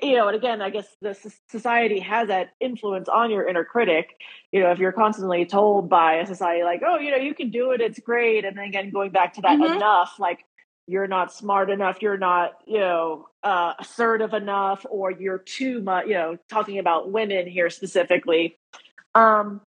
you 0.00 0.16
know, 0.16 0.28
and 0.28 0.36
again, 0.36 0.62
I 0.62 0.70
guess 0.70 0.86
the 1.02 1.16
society 1.50 1.98
has 1.98 2.28
that 2.28 2.50
influence 2.60 3.08
on 3.08 3.32
your 3.32 3.48
inner 3.48 3.64
critic. 3.64 4.10
You 4.52 4.60
know, 4.62 4.70
if 4.70 4.78
you're 4.78 4.92
constantly 4.92 5.44
told 5.44 5.88
by 5.88 6.14
a 6.14 6.26
society 6.26 6.62
like, 6.62 6.82
oh, 6.86 6.98
you 7.00 7.10
know, 7.10 7.16
you 7.16 7.34
can 7.34 7.50
do 7.50 7.72
it, 7.72 7.80
it's 7.80 7.98
great. 7.98 8.44
And 8.44 8.56
then 8.56 8.64
again, 8.66 8.90
going 8.90 9.10
back 9.10 9.32
to 9.34 9.40
that 9.42 9.60
Mhm. 9.60 9.74
enough, 9.74 10.20
like, 10.20 10.44
you're 10.86 11.08
not 11.08 11.32
smart 11.32 11.68
enough, 11.68 12.00
you're 12.00 12.16
not, 12.16 12.52
you 12.66 12.78
know, 12.78 13.26
uh, 13.42 13.74
assertive 13.80 14.34
enough, 14.34 14.86
or 14.88 15.10
you're 15.10 15.38
too 15.38 15.82
much, 15.82 16.06
you 16.06 16.14
know, 16.14 16.38
talking 16.48 16.78
about 16.78 17.10
women 17.10 17.46
here 17.46 17.70
specifically 17.70 18.57
um 19.18 19.60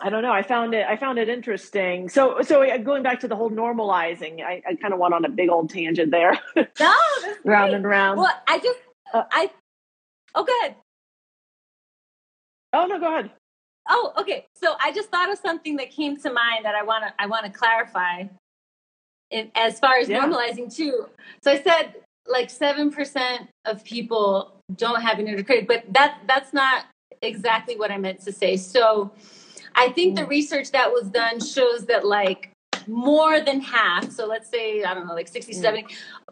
i 0.00 0.10
don't 0.10 0.22
know 0.22 0.32
i 0.32 0.42
found 0.42 0.74
it 0.74 0.86
i 0.88 0.96
found 0.96 1.18
it 1.18 1.28
interesting 1.28 2.08
so 2.08 2.40
so 2.42 2.64
going 2.78 3.02
back 3.02 3.20
to 3.20 3.28
the 3.28 3.36
whole 3.36 3.50
normalizing 3.50 4.42
i, 4.42 4.62
I 4.68 4.74
kind 4.76 4.94
of 4.94 5.00
went 5.00 5.14
on 5.14 5.24
a 5.24 5.28
big 5.28 5.50
old 5.50 5.70
tangent 5.70 6.10
there 6.10 6.38
No, 6.80 6.94
round 7.44 7.72
great. 7.72 7.74
and 7.74 7.86
round 7.86 8.18
Well, 8.18 8.40
I 8.48 8.58
just, 8.58 8.78
Uh, 9.12 9.24
I, 9.30 9.50
oh, 10.34 10.44
good. 10.44 10.74
oh 12.72 12.86
no 12.86 12.98
go 12.98 13.08
ahead 13.12 13.30
Oh, 13.88 14.12
okay. 14.18 14.46
So 14.54 14.74
I 14.82 14.92
just 14.92 15.10
thought 15.10 15.30
of 15.32 15.38
something 15.38 15.76
that 15.76 15.90
came 15.90 16.16
to 16.18 16.32
mind 16.32 16.64
that 16.64 16.74
I 16.74 16.82
want 16.84 17.04
to 17.04 17.12
I 17.18 17.26
want 17.26 17.46
to 17.46 17.52
clarify. 17.52 18.24
In, 19.30 19.50
as 19.54 19.80
far 19.80 19.96
as 19.98 20.08
Yeah. 20.08 20.24
normalizing 20.26 20.74
too. 20.74 21.08
So 21.42 21.50
I 21.52 21.62
said 21.62 21.94
like 22.26 22.50
seven 22.50 22.90
percent 22.92 23.48
of 23.64 23.82
people 23.84 24.60
don't 24.76 25.00
have 25.02 25.18
an 25.18 25.26
critic, 25.44 25.66
but 25.66 25.84
that 25.92 26.20
that's 26.28 26.52
not 26.52 26.84
exactly 27.20 27.76
what 27.76 27.90
I 27.90 27.98
meant 27.98 28.20
to 28.24 28.32
say. 28.32 28.56
So 28.56 29.12
I 29.74 29.88
think 29.90 30.16
the 30.16 30.26
research 30.26 30.70
that 30.72 30.90
was 30.90 31.08
done 31.08 31.40
shows 31.40 31.86
that 31.86 32.06
like 32.06 32.50
more 32.86 33.40
than 33.40 33.60
half, 33.60 34.10
so 34.10 34.26
let's 34.26 34.48
say 34.48 34.82
I 34.84 34.94
don't 34.94 35.06
know, 35.06 35.14
like 35.14 35.28
60, 35.28 35.52
Mm. 35.52 35.60
70 35.60 35.86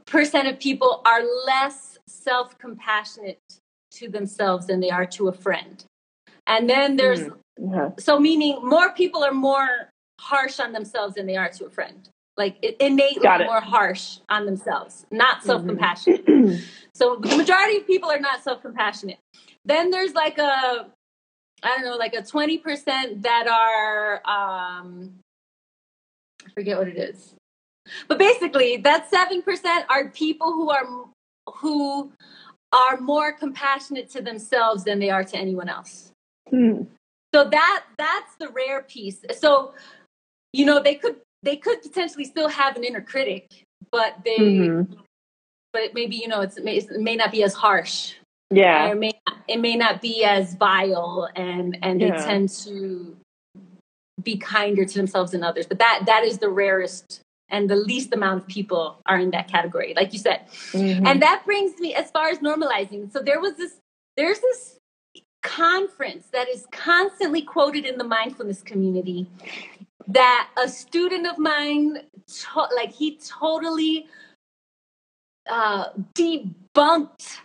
percent 0.06 0.48
of 0.48 0.58
people 0.58 1.02
are 1.04 1.22
less 1.46 1.98
self-compassionate 2.06 3.38
to 3.92 4.08
themselves 4.08 4.66
than 4.66 4.80
they 4.80 4.90
are 4.90 5.06
to 5.06 5.28
a 5.28 5.32
friend. 5.32 5.84
And 6.46 6.68
then 6.68 6.96
there's 6.96 7.28
Okay. 7.62 7.94
so 7.98 8.18
meaning 8.18 8.58
more 8.62 8.90
people 8.92 9.22
are 9.22 9.32
more 9.34 9.90
harsh 10.18 10.60
on 10.60 10.72
themselves 10.72 11.14
than 11.14 11.26
they 11.26 11.36
are 11.36 11.50
to 11.50 11.66
a 11.66 11.70
friend 11.70 12.08
like 12.38 12.62
innately 12.80 13.28
more 13.44 13.60
harsh 13.60 14.18
on 14.30 14.46
themselves 14.46 15.04
not 15.10 15.38
Mm-hmm. 15.38 15.46
self-compassionate 15.46 16.24
so 16.94 17.16
the 17.16 17.36
majority 17.36 17.76
of 17.78 17.86
people 17.86 18.10
are 18.10 18.18
not 18.20 18.42
self-compassionate 18.42 19.18
then 19.64 19.90
there's 19.90 20.14
like 20.14 20.38
a 20.38 20.86
i 21.62 21.68
don't 21.68 21.84
know 21.84 21.96
like 21.96 22.14
a 22.14 22.22
20% 22.22 23.22
that 23.22 23.46
are 23.46 24.16
um 24.26 25.14
i 26.46 26.50
forget 26.54 26.78
what 26.78 26.88
it 26.88 26.96
is 26.96 27.34
but 28.08 28.18
basically 28.18 28.76
that 28.76 29.10
7% 29.10 29.84
are 29.88 30.08
people 30.10 30.52
who 30.52 30.70
are 30.70 30.86
who 31.56 32.12
are 32.72 33.00
more 33.00 33.32
compassionate 33.32 34.08
to 34.10 34.22
themselves 34.22 34.84
than 34.84 34.98
they 34.98 35.10
are 35.10 35.24
to 35.24 35.36
anyone 35.36 35.68
else 35.68 36.12
Hmm. 36.50 36.82
so 37.34 37.44
that 37.48 37.84
that's 37.96 38.34
the 38.36 38.48
rare 38.48 38.82
piece 38.82 39.24
so 39.38 39.74
you 40.52 40.64
know 40.64 40.80
they 40.80 40.94
could 40.96 41.16
they 41.42 41.56
could 41.56 41.80
potentially 41.82 42.24
still 42.24 42.48
have 42.48 42.76
an 42.76 42.84
inner 42.84 43.00
critic 43.00 43.62
but 43.92 44.16
they 44.24 44.38
Mhm. 44.40 44.98
but 45.72 45.94
maybe 45.94 46.16
you 46.16 46.26
know 46.28 46.40
it's, 46.40 46.56
it 46.56 46.64
may, 46.64 46.76
it 46.76 46.90
may 47.00 47.14
not 47.16 47.30
be 47.30 47.42
as 47.44 47.54
harsh 47.54 48.14
yeah. 48.50 48.90
it 48.90 48.98
may 48.98 49.12
it 49.48 49.58
may 49.60 49.76
not 49.76 50.00
be 50.00 50.24
as 50.24 50.54
vile 50.54 51.28
and 51.36 51.78
and 51.82 52.00
they 52.00 52.10
tend 52.10 52.48
to 52.48 53.16
be 54.22 54.36
kinder 54.36 54.84
to 54.84 54.94
themselves 54.94 55.32
and 55.34 55.44
others. 55.44 55.66
But 55.66 55.78
that 55.78 56.02
that 56.06 56.24
is 56.24 56.38
the 56.38 56.48
rarest 56.50 57.20
and 57.48 57.68
the 57.68 57.76
least 57.76 58.12
amount 58.14 58.42
of 58.42 58.46
people 58.48 59.00
are 59.06 59.18
in 59.18 59.30
that 59.30 59.48
category 59.48 59.92
like 59.94 60.12
you 60.12 60.18
said. 60.18 60.46
Mhm. 60.72 61.06
and 61.06 61.22
that 61.22 61.42
brings 61.44 61.78
me 61.80 61.94
as 61.94 62.10
far 62.10 62.28
as 62.28 62.38
normalizing. 62.38 63.10
So 63.12 63.20
there 63.20 63.40
was 63.40 63.54
this 63.56 63.76
there's 64.16 64.40
this 64.40 64.76
conference 65.42 66.26
that 66.32 66.48
is 66.48 66.66
constantly 66.70 67.40
quoted 67.40 67.86
in 67.86 67.96
the 67.96 68.04
mindfulness 68.04 68.62
community 68.62 69.26
that 70.06 70.50
a 70.62 70.68
student 70.68 71.26
of 71.26 71.38
mine 71.38 71.98
to- 72.26 72.68
like 72.76 72.92
he 72.92 73.16
totally 73.16 74.06
uh 75.48 75.86
debunked 76.14 77.38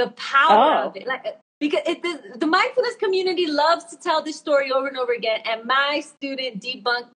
the 0.00 0.08
power 0.32 0.72
Oh. 0.82 0.88
of 0.88 0.96
it 0.96 1.06
like 1.12 1.24
because 1.64 1.82
it, 1.92 1.98
the, 2.06 2.14
the 2.42 2.46
mindfulness 2.58 2.96
community 3.04 3.46
loves 3.62 3.84
to 3.92 3.96
tell 4.06 4.20
this 4.28 4.36
story 4.44 4.68
over 4.76 4.86
and 4.92 4.98
over 5.02 5.12
again 5.12 5.40
and 5.50 5.58
my 5.76 5.92
student 6.12 6.52
debunked 6.64 7.10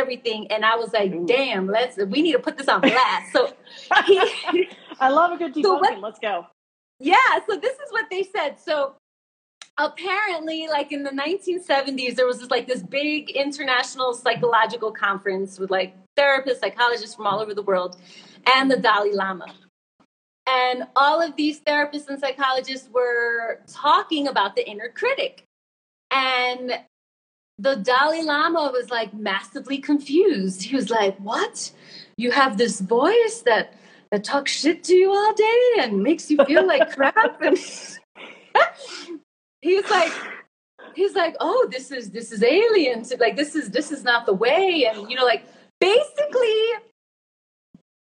everything 0.00 0.40
and 0.52 0.60
i 0.72 0.74
was 0.82 0.90
like 0.98 1.12
Ooh. 1.12 1.26
damn 1.26 1.64
let's 1.76 1.96
we 2.14 2.20
need 2.26 2.32
to 2.38 2.44
put 2.48 2.54
this 2.58 2.68
on 2.74 2.80
blast 2.82 3.26
so 3.34 3.40
he 4.06 4.14
i 5.00 5.08
love 5.18 5.30
a 5.32 5.38
good 5.42 5.52
debunking 5.54 5.62
So 5.70 5.78
what- 5.84 6.00
let's 6.08 6.18
go 6.30 6.46
yeah, 7.00 7.30
so 7.48 7.52
this 7.56 7.76
is 7.84 7.92
what 7.96 8.06
they 8.10 8.24
said. 8.24 8.58
So 8.58 8.74
apparently, 9.78 10.66
like 10.66 10.90
in 10.90 11.04
the 11.04 11.10
1970s, 11.10 12.16
there 12.16 12.26
was 12.26 12.40
this 12.40 12.50
like 12.50 12.66
this 12.66 12.82
big 12.82 13.30
international 13.30 14.14
psychological 14.14 14.90
conference 14.90 15.60
with 15.60 15.70
like 15.70 15.94
therapists, 16.18 16.58
psychologists 16.58 17.14
from 17.14 17.28
all 17.28 17.38
over 17.38 17.54
the 17.54 17.62
world, 17.62 17.96
and 18.54 18.68
the 18.68 18.76
Dalai 18.76 19.12
Lama. 19.12 19.46
And 20.48 20.84
all 20.96 21.20
of 21.20 21.36
these 21.36 21.60
therapists 21.60 22.08
and 22.08 22.18
psychologists 22.18 22.88
were 22.90 23.60
talking 23.66 24.28
about 24.28 24.56
the 24.56 24.68
inner 24.68 24.88
critic. 24.88 25.44
And 26.10 26.72
the 27.58 27.76
Dalai 27.76 28.22
Lama 28.22 28.70
was 28.72 28.90
like 28.90 29.12
massively 29.12 29.78
confused. 29.78 30.62
He 30.62 30.76
was 30.76 30.90
like, 30.90 31.16
What? 31.18 31.72
You 32.16 32.30
have 32.30 32.56
this 32.56 32.80
voice 32.80 33.42
that 33.44 33.74
that 34.10 34.24
talks 34.24 34.52
shit 34.52 34.84
to 34.84 34.94
you 34.94 35.12
all 35.12 35.34
day 35.34 35.70
and 35.80 36.02
makes 36.02 36.30
you 36.30 36.42
feel 36.44 36.66
like 36.66 36.90
crap 36.96 37.42
and 37.42 37.58
he's 39.60 39.90
like 39.90 40.12
he's 40.94 41.14
like 41.14 41.36
oh 41.40 41.68
this 41.70 41.90
is 41.90 42.10
this 42.10 42.32
is 42.32 42.42
alien 42.42 43.04
like 43.20 43.36
this 43.36 43.54
is 43.54 43.70
this 43.70 43.92
is 43.92 44.04
not 44.04 44.26
the 44.26 44.32
way 44.32 44.88
and 44.90 45.10
you 45.10 45.16
know 45.16 45.24
like 45.24 45.44
basically 45.80 46.54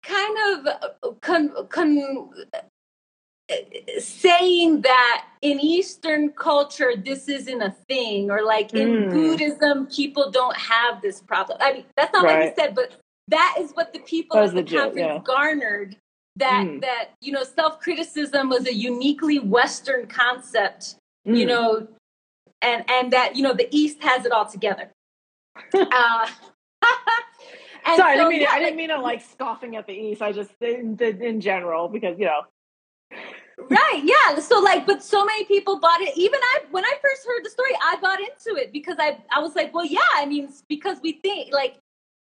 kind 0.06 0.38
of 0.50 0.68
uh, 0.68 1.12
con, 1.22 1.52
con, 1.70 2.30
uh, 2.54 2.60
saying 4.00 4.82
that 4.82 5.26
in 5.42 5.60
eastern 5.60 6.32
culture 6.32 6.94
this 6.96 7.28
isn't 7.30 7.62
a 7.62 7.76
thing 7.88 8.32
or 8.32 8.44
like 8.44 8.74
in 8.74 8.88
Mm. 8.90 9.12
buddhism 9.12 9.86
people 9.88 10.32
don't 10.32 10.58
have 10.58 11.02
this 11.02 11.22
problem 11.22 11.58
i 11.62 11.74
mean 11.74 11.86
that's 11.96 12.12
not 12.14 12.24
what 12.26 12.34
Right. 12.36 12.50
he 12.50 12.56
said 12.62 12.74
but 12.74 12.94
that 13.28 13.56
is 13.60 13.72
what 13.74 13.94
the 13.94 14.00
people 14.00 14.38
at 14.38 14.50
the 14.50 14.56
legit, 14.58 14.80
conference 14.80 14.98
yeah. 14.98 15.22
garnered 15.24 15.96
that 16.38 16.66
Mm. 16.66 16.82
that 16.82 17.12
you 17.22 17.32
know 17.32 17.44
self-criticism 17.44 18.50
was 18.50 18.66
a 18.68 18.74
uniquely 18.74 19.38
western 19.40 20.08
concept 20.08 20.96
you 21.26 21.46
Mm. 21.46 21.48
know 21.48 21.88
and 22.64 22.84
and 22.90 23.14
that 23.14 23.36
you 23.36 23.44
know 23.44 23.54
the 23.54 23.68
east 23.72 24.02
has 24.02 24.26
it 24.26 24.32
all 24.32 24.46
together 24.46 24.90
uh, 25.76 26.28
and 27.86 27.98
sorry 27.98 28.14
i 28.14 28.16
so, 28.16 28.18
didn't 28.18 28.30
mean 28.30 28.42
yeah, 28.42 28.52
i 28.52 28.60
didn't 28.60 28.78
mean 28.78 28.90
it 28.90 29.00
like 29.00 29.22
scoffing 29.22 29.76
at 29.76 29.88
the 29.88 29.94
east. 29.94 30.22
I 30.22 30.32
just 30.32 30.52
in, 30.62 30.98
in 31.00 31.42
general 31.42 31.88
because 31.88 32.18
you 32.20 32.26
know. 32.26 32.42
Right 33.70 34.02
yeah 34.04 34.40
so 34.40 34.60
like 34.60 34.86
but 34.86 35.02
so 35.02 35.24
many 35.24 35.46
people 35.46 35.80
bought 35.80 36.02
it. 36.02 36.18
Even 36.18 36.40
i 36.42 36.60
when 36.72 36.84
i 36.84 36.94
first 37.02 37.26
heard 37.26 37.44
the 37.44 37.50
story 37.50 37.72
i 37.82 37.96
bought 38.02 38.20
into 38.20 38.60
it 38.60 38.74
because 38.74 38.98
i 39.00 39.18
i 39.34 39.40
was 39.40 39.56
like 39.56 39.74
well 39.74 39.86
yeah 39.86 40.00
i 40.16 40.26
mean 40.26 40.50
because 40.68 40.98
we 41.02 41.14
think 41.14 41.54
like 41.54 41.78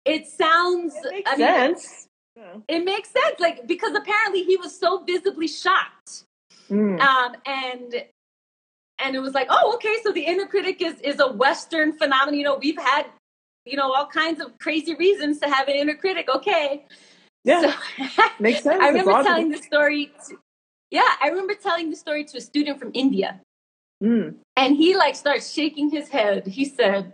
it 0.04 0.26
sounds 0.26 0.94
it 1.04 1.12
makes 1.12 1.30
i 1.30 1.36
mean 1.36 1.46
sense. 1.46 2.08
Yeah. 2.36 2.54
it 2.68 2.84
makes 2.84 3.10
sense 3.10 3.38
like 3.38 3.66
because 3.66 3.94
apparently 3.94 4.44
he 4.44 4.56
was 4.56 4.78
so 4.78 5.04
visibly 5.04 5.48
shocked. 5.48 6.24
Mm. 6.70 7.00
um 7.00 7.34
and 7.46 8.04
and 9.02 9.16
it 9.16 9.18
was 9.18 9.34
like 9.34 9.48
oh 9.50 9.74
okay 9.74 9.96
so 10.02 10.12
the 10.12 10.24
inner 10.24 10.46
critic 10.46 10.80
is 10.80 11.00
is 11.00 11.20
a 11.20 11.30
western 11.32 11.92
phenomenon. 11.92 12.38
You 12.38 12.44
know 12.44 12.56
we've 12.56 12.78
had 12.78 13.06
you 13.70 13.76
know 13.76 13.92
all 13.92 14.06
kinds 14.06 14.40
of 14.40 14.58
crazy 14.58 14.94
reasons 14.94 15.38
to 15.40 15.48
have 15.48 15.68
an 15.68 15.76
inner 15.76 15.94
critic 15.94 16.28
okay. 16.28 16.84
Yeah. 17.44 17.72
So, 17.96 18.22
makes 18.40 18.62
sense. 18.62 18.82
I 18.82 18.88
remember 18.88 19.22
telling 19.22 19.50
the 19.50 19.58
story 19.58 20.12
to, 20.26 20.36
yeah 20.90 21.12
i 21.22 21.28
remember 21.28 21.54
telling 21.54 21.88
the 21.88 21.96
story 21.96 22.24
to 22.24 22.38
a 22.38 22.40
student 22.40 22.78
from 22.78 22.90
india. 22.94 23.40
Mm. 24.02 24.36
and 24.56 24.76
he 24.76 24.96
like 24.96 25.14
starts 25.14 25.52
shaking 25.52 25.90
his 25.90 26.08
head. 26.08 26.46
He 26.46 26.64
said 26.64 27.12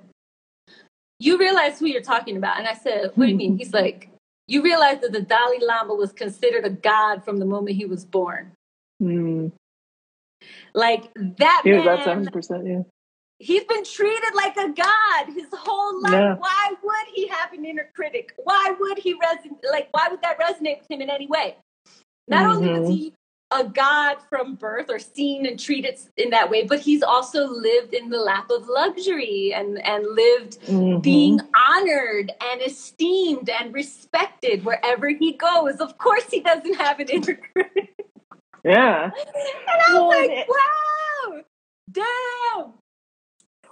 you 1.18 1.36
realize 1.38 1.80
who 1.80 1.86
you're 1.86 2.00
talking 2.14 2.36
about. 2.36 2.59
And 2.59 2.68
i 2.68 2.74
said 2.74 3.11
what 3.14 3.26
do 3.26 3.30
you 3.30 3.36
mean? 3.36 3.59
He's 3.59 3.72
like 3.72 4.09
you 4.48 4.62
realize 4.62 5.00
that 5.00 5.12
the 5.12 5.20
dalai 5.20 5.59
lama 5.61 5.94
was 5.94 6.12
considered 6.12 6.64
a 6.64 6.70
god 6.70 7.24
from 7.24 7.38
the 7.38 7.44
moment 7.44 7.76
he 7.76 7.86
was 7.86 8.04
born. 8.04 8.52
Mm. 9.02 9.52
like 10.74 11.12
that 11.38 11.62
Yeah, 11.64 11.76
man 11.76 11.84
that's 11.84 12.04
seven 12.04 12.26
percent. 12.26 12.66
Yeah. 12.66 12.82
He's 13.39 13.64
been 13.64 13.84
treated 13.84 14.34
like 14.34 14.57
a 14.57 14.68
god 14.70 15.26
his 15.34 15.47
whole 15.53 16.01
life. 16.03 16.12
Yeah. 16.12 16.34
Why 16.37 16.72
would 16.82 17.07
he 17.14 17.26
have 17.28 17.53
an 17.53 17.64
inner 17.66 17.91
critic? 17.95 18.32
Why 18.43 18.74
would 18.80 18.99
he 18.99 19.14
resonate? 19.14 19.59
Like, 19.70 19.89
why 19.93 20.09
would 20.09 20.22
that 20.22 20.39
resonate 20.41 20.80
with 20.80 20.91
him 20.91 21.03
in 21.03 21.11
any 21.11 21.26
way? 21.26 21.57
Not 22.28 22.47
only 22.47 22.68
was 22.70 22.89
Mhm. 22.89 22.97
he 22.97 23.12
a 23.53 23.62
god 23.62 24.16
from 24.28 24.55
birth 24.57 24.91
or 24.91 24.99
seen 24.99 25.47
and 25.47 25.61
treated 25.61 25.97
in 26.16 26.30
that 26.30 26.51
way, 26.51 26.64
but 26.64 26.80
he's 26.80 27.03
also 27.03 27.47
lived 27.47 27.95
in 27.95 28.09
the 28.09 28.18
lap 28.18 28.51
of 28.51 28.66
luxury 28.68 29.53
and 29.55 29.78
and 29.87 30.05
lived 30.16 30.59
Mhm. 30.62 31.01
being 31.03 31.41
honored 31.55 32.32
and 32.41 32.61
esteemed 32.62 33.49
and 33.51 33.72
respected 33.74 34.64
wherever 34.64 35.09
he 35.11 35.32
goes. 35.32 35.76
Of 35.76 35.97
course, 35.99 36.28
he 36.30 36.41
doesn't 36.41 36.74
have 36.74 36.99
an 37.01 37.09
inner 37.09 37.34
critic. 37.53 37.95
yeah. 38.64 39.11
And 39.14 39.82
I 39.87 39.93
Well, 39.93 40.07
was 40.09 40.16
like, 40.16 40.30
it- 40.30 40.49
wow, 40.49 41.43
damn. 41.93 42.72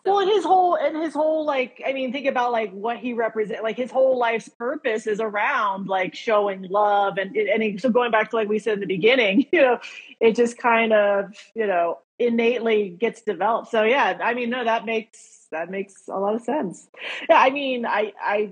Well, 0.04 0.18
and 0.18 0.30
his 0.30 0.44
whole 0.44 0.74
and 0.74 0.96
his 1.02 1.14
whole 1.14 1.46
like 1.46 1.82
I 1.86 1.94
mean, 1.94 2.12
think 2.12 2.26
about 2.26 2.52
like 2.52 2.70
what 2.72 2.98
he 2.98 3.14
represent. 3.14 3.62
Like 3.62 3.76
his 3.76 3.90
whole 3.90 4.18
life's 4.18 4.48
purpose 4.48 5.06
is 5.06 5.18
around 5.18 5.86
like 5.88 6.14
showing 6.14 6.62
love 6.64 7.16
and 7.16 7.34
and 7.36 7.80
so 7.80 7.88
going 7.88 8.10
back 8.10 8.30
to 8.30 8.36
like 8.36 8.48
we 8.48 8.58
said 8.58 8.74
in 8.74 8.80
the 8.80 8.86
beginning, 8.86 9.46
you 9.52 9.62
know, 9.62 9.78
it 10.20 10.36
just 10.36 10.58
kind 10.58 10.92
of 10.92 11.32
you 11.54 11.66
know 11.66 11.98
innately 12.18 12.90
gets 12.90 13.22
developed. 13.22 13.70
So 13.70 13.82
yeah, 13.82 14.18
I 14.22 14.34
mean, 14.34 14.50
no, 14.50 14.64
that 14.64 14.84
makes 14.84 15.46
that 15.50 15.70
makes 15.70 16.06
a 16.08 16.18
lot 16.18 16.34
of 16.34 16.42
sense. 16.42 16.86
Yeah, 17.28 17.38
I 17.38 17.48
mean, 17.48 17.86
I 17.86 18.12
I 18.20 18.50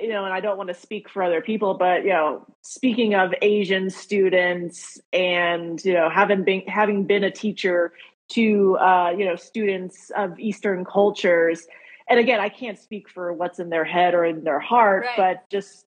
you 0.00 0.08
know, 0.08 0.24
and 0.24 0.32
I 0.32 0.40
don't 0.40 0.56
want 0.56 0.68
to 0.68 0.74
speak 0.74 1.08
for 1.08 1.22
other 1.22 1.40
people, 1.40 1.74
but 1.74 2.04
you 2.04 2.10
know, 2.10 2.46
speaking 2.62 3.14
of 3.14 3.34
Asian 3.42 3.90
students 3.90 4.98
and 5.12 5.82
you 5.84 5.92
know, 5.94 6.08
having 6.08 6.44
been 6.44 6.62
having 6.62 7.04
been 7.04 7.24
a 7.24 7.30
teacher 7.30 7.92
to 8.30 8.76
uh, 8.78 9.10
you 9.16 9.24
know 9.24 9.36
students 9.36 10.10
of 10.16 10.38
Eastern 10.38 10.84
cultures, 10.84 11.66
and 12.08 12.18
again, 12.20 12.40
I 12.40 12.48
can't 12.48 12.78
speak 12.78 13.08
for 13.08 13.32
what's 13.32 13.58
in 13.58 13.68
their 13.70 13.84
head 13.84 14.14
or 14.14 14.24
in 14.24 14.44
their 14.44 14.60
heart, 14.60 15.04
Right. 15.04 15.16
but 15.16 15.50
just 15.50 15.84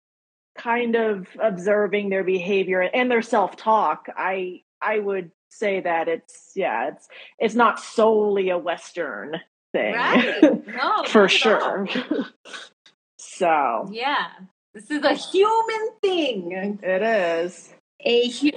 kind 0.57 0.97
of 0.97 1.29
observing 1.41 2.09
their 2.09 2.25
behavior 2.25 2.81
and 2.81 3.11
their 3.11 3.23
self 3.23 3.57
talk, 3.57 4.07
I 4.17 4.63
I 4.81 4.99
would 4.99 5.31
say 5.51 5.81
that 5.81 6.09
it's 6.09 6.53
yeah, 6.55 6.89
it's 6.89 7.09
it's 7.39 7.55
not 7.55 7.81
solely 7.81 8.51
a 8.51 8.59
Western 8.59 9.41
thing, 9.73 9.95
Right. 9.95 10.67
No, 10.67 11.05
for 11.07 11.29
sure. 11.29 11.87
so 13.19 13.89
Yeah. 13.93 14.27
This 14.75 14.91
is 14.91 15.03
a 15.05 15.15
human 15.15 15.91
thing. 16.03 16.79
it 16.83 17.03
is. 17.03 17.73
A 18.01 18.29
hu- 18.29 18.51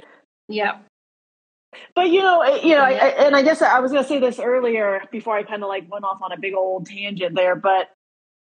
yeah. 0.48 0.78
But 1.94 2.10
you 2.10 2.20
know, 2.20 2.42
you 2.56 2.74
know, 2.74 2.82
I, 2.82 2.92
I, 2.92 3.08
and 3.26 3.36
I 3.36 3.42
guess 3.42 3.62
I 3.62 3.78
was 3.80 3.92
going 3.92 4.02
to 4.02 4.08
say 4.08 4.18
this 4.18 4.38
earlier 4.38 5.02
before 5.12 5.36
I 5.36 5.42
kind 5.44 5.62
of 5.62 5.68
like 5.68 5.90
went 5.90 6.04
off 6.04 6.20
on 6.22 6.32
a 6.32 6.38
big 6.38 6.54
old 6.54 6.86
tangent 6.86 7.34
there. 7.36 7.54
But 7.56 7.88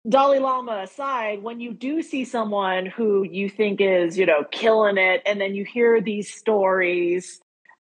Dalai 0.07 0.39
Lama 0.39 0.82
aside, 0.84 1.43
when 1.43 1.59
you 1.59 1.74
do 1.74 2.01
see 2.01 2.26
someone 2.26 2.88
who 2.88 3.24
you 3.24 3.49
think 3.49 3.80
is, 3.82 4.17
you 4.17 4.26
know, 4.26 4.43
killing 4.51 4.97
it, 4.97 5.22
and 5.26 5.39
then 5.39 5.53
you 5.53 5.65
hear 5.65 6.01
these 6.01 6.34
stories 6.34 7.39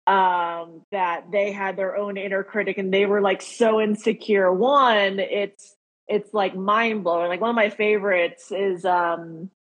um, 0.08 0.82
that 0.92 1.32
they 1.32 1.52
had 1.52 1.76
their 1.78 1.96
own 1.98 2.18
inner 2.18 2.44
critic 2.44 2.78
and 2.78 2.94
they 2.94 3.06
were 3.06 3.22
like 3.22 3.42
so 3.42 3.80
insecure. 3.82 4.52
One, 4.52 5.20
it's 5.20 5.76
it's 6.08 6.34
like 6.34 6.56
mind 6.56 7.04
blowing. 7.04 7.28
Like 7.28 7.42
one 7.42 7.50
of 7.52 7.56
my 7.56 7.70
favorites 7.70 8.52
is 8.52 8.86
um 8.86 9.52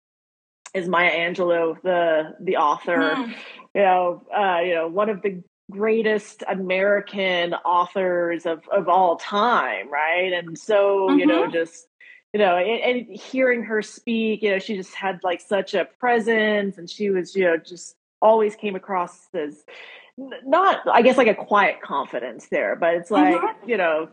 is 0.74 0.88
Maya 0.88 1.12
Angelou, 1.12 1.82
the 1.84 2.36
the 2.40 2.58
author 2.58 3.16
Hmm. 3.16 3.32
you 3.76 3.82
know, 3.82 4.24
uh, 4.36 4.60
you 4.62 4.74
know, 4.74 4.88
one 4.88 5.10
of 5.10 5.22
the 5.22 5.44
greatest 5.72 6.44
American 6.48 7.54
authors 7.54 8.46
of, 8.46 8.68
of 8.70 8.88
all 8.88 9.18
time, 9.18 9.92
right? 9.92 10.32
And 10.34 10.58
so, 10.58 11.14
you 11.16 11.26
know, 11.26 11.48
just 11.48 11.88
you 12.34 12.40
know, 12.40 12.58
and, 12.58 13.08
and 13.08 13.18
hearing 13.18 13.64
her 13.64 13.82
speak, 13.82 14.44
you 14.44 14.52
know, 14.52 14.60
she 14.60 14.76
just 14.76 14.94
had 14.94 15.20
like 15.24 15.42
such 15.42 15.74
a 15.74 15.86
presence, 16.00 16.78
and 16.78 16.90
she 16.90 17.10
was, 17.10 17.36
you 17.36 17.46
know, 17.46 17.58
just 17.58 17.96
always 18.22 18.56
came 18.56 18.76
across 18.76 19.28
as 19.34 19.64
not, 20.18 20.82
I 20.92 21.02
guess, 21.04 21.18
like 21.18 21.28
a 21.28 21.36
quiet 21.36 21.82
confidence 21.82 22.48
there, 22.50 22.76
but 22.76 22.96
it's 22.96 23.12
like, 23.12 23.40
Mhm. 23.42 23.68
you 23.68 23.78
know, 23.78 24.10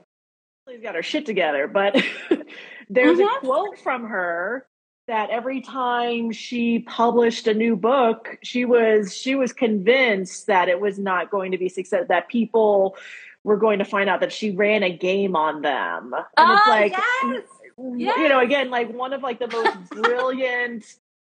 she's 0.68 0.82
got 0.82 0.94
her 0.94 1.02
shit 1.02 1.26
together. 1.26 1.66
But 1.66 1.94
there's 2.88 3.18
Mhm. 3.18 3.36
a 3.36 3.40
quote 3.40 3.78
from 3.78 4.04
her 4.04 4.66
that 5.06 5.30
every 5.30 5.60
time 5.60 6.32
she 6.32 6.78
published 6.80 7.46
a 7.46 7.54
new 7.54 7.76
book 7.76 8.38
she 8.42 8.64
was 8.64 9.14
she 9.16 9.34
was 9.34 9.52
convinced 9.52 10.46
that 10.46 10.68
it 10.68 10.80
was 10.80 10.98
not 10.98 11.30
going 11.30 11.52
to 11.52 11.58
be 11.58 11.68
success 11.68 12.04
that 12.08 12.28
people 12.28 12.96
were 13.42 13.56
going 13.58 13.78
to 13.78 13.84
find 13.84 14.08
out 14.08 14.20
that 14.20 14.32
she 14.32 14.50
ran 14.50 14.82
a 14.82 14.90
game 14.96 15.36
on 15.36 15.62
them 15.62 16.14
and 16.14 16.24
Oh, 16.36 16.54
it's 16.56 16.68
like 16.68 16.92
yes. 16.96 17.44
you 17.76 18.28
know 18.28 18.40
again 18.40 18.70
like 18.70 18.92
one 18.92 19.12
of 19.12 19.22
like 19.22 19.38
the 19.38 19.48
most 19.48 19.90
brilliant 19.90 20.84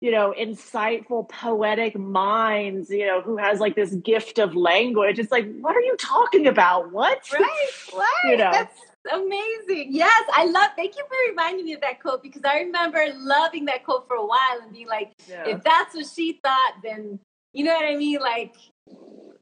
you 0.00 0.10
know 0.12 0.32
insightful 0.38 1.28
poetic 1.28 1.98
minds 1.98 2.88
you 2.88 3.04
know 3.06 3.20
who 3.20 3.36
has 3.36 3.60
like 3.60 3.74
this 3.74 3.92
gift 3.96 4.38
of 4.38 4.54
language 4.54 5.18
it's 5.18 5.32
like 5.32 5.46
what 5.60 5.74
are 5.76 5.80
you 5.82 5.96
talking 5.98 6.46
about 6.46 6.92
what 6.92 7.20
Right, 7.32 7.66
right. 7.94 8.30
You 8.30 8.36
know. 8.38 8.50
That's 8.52 8.80
amazing. 9.12 9.88
Yes, 9.90 10.24
I 10.34 10.46
love. 10.46 10.70
Thank 10.76 10.96
you 10.96 11.04
for 11.08 11.16
reminding 11.30 11.64
me 11.64 11.74
of 11.74 11.80
that 11.80 12.00
quote 12.00 12.22
because 12.22 12.42
I 12.44 12.60
remember 12.60 13.04
loving 13.16 13.66
that 13.66 13.84
quote 13.84 14.06
for 14.06 14.16
a 14.16 14.26
while 14.26 14.60
and 14.62 14.72
being 14.72 14.88
like, 14.88 15.12
yeah. 15.28 15.46
if 15.46 15.62
that's 15.62 15.94
what 15.94 16.06
she 16.06 16.40
thought, 16.42 16.74
then 16.82 17.18
you 17.52 17.64
know 17.64 17.74
what 17.74 17.84
I 17.84 17.96
mean. 17.96 18.20
Like, 18.20 18.54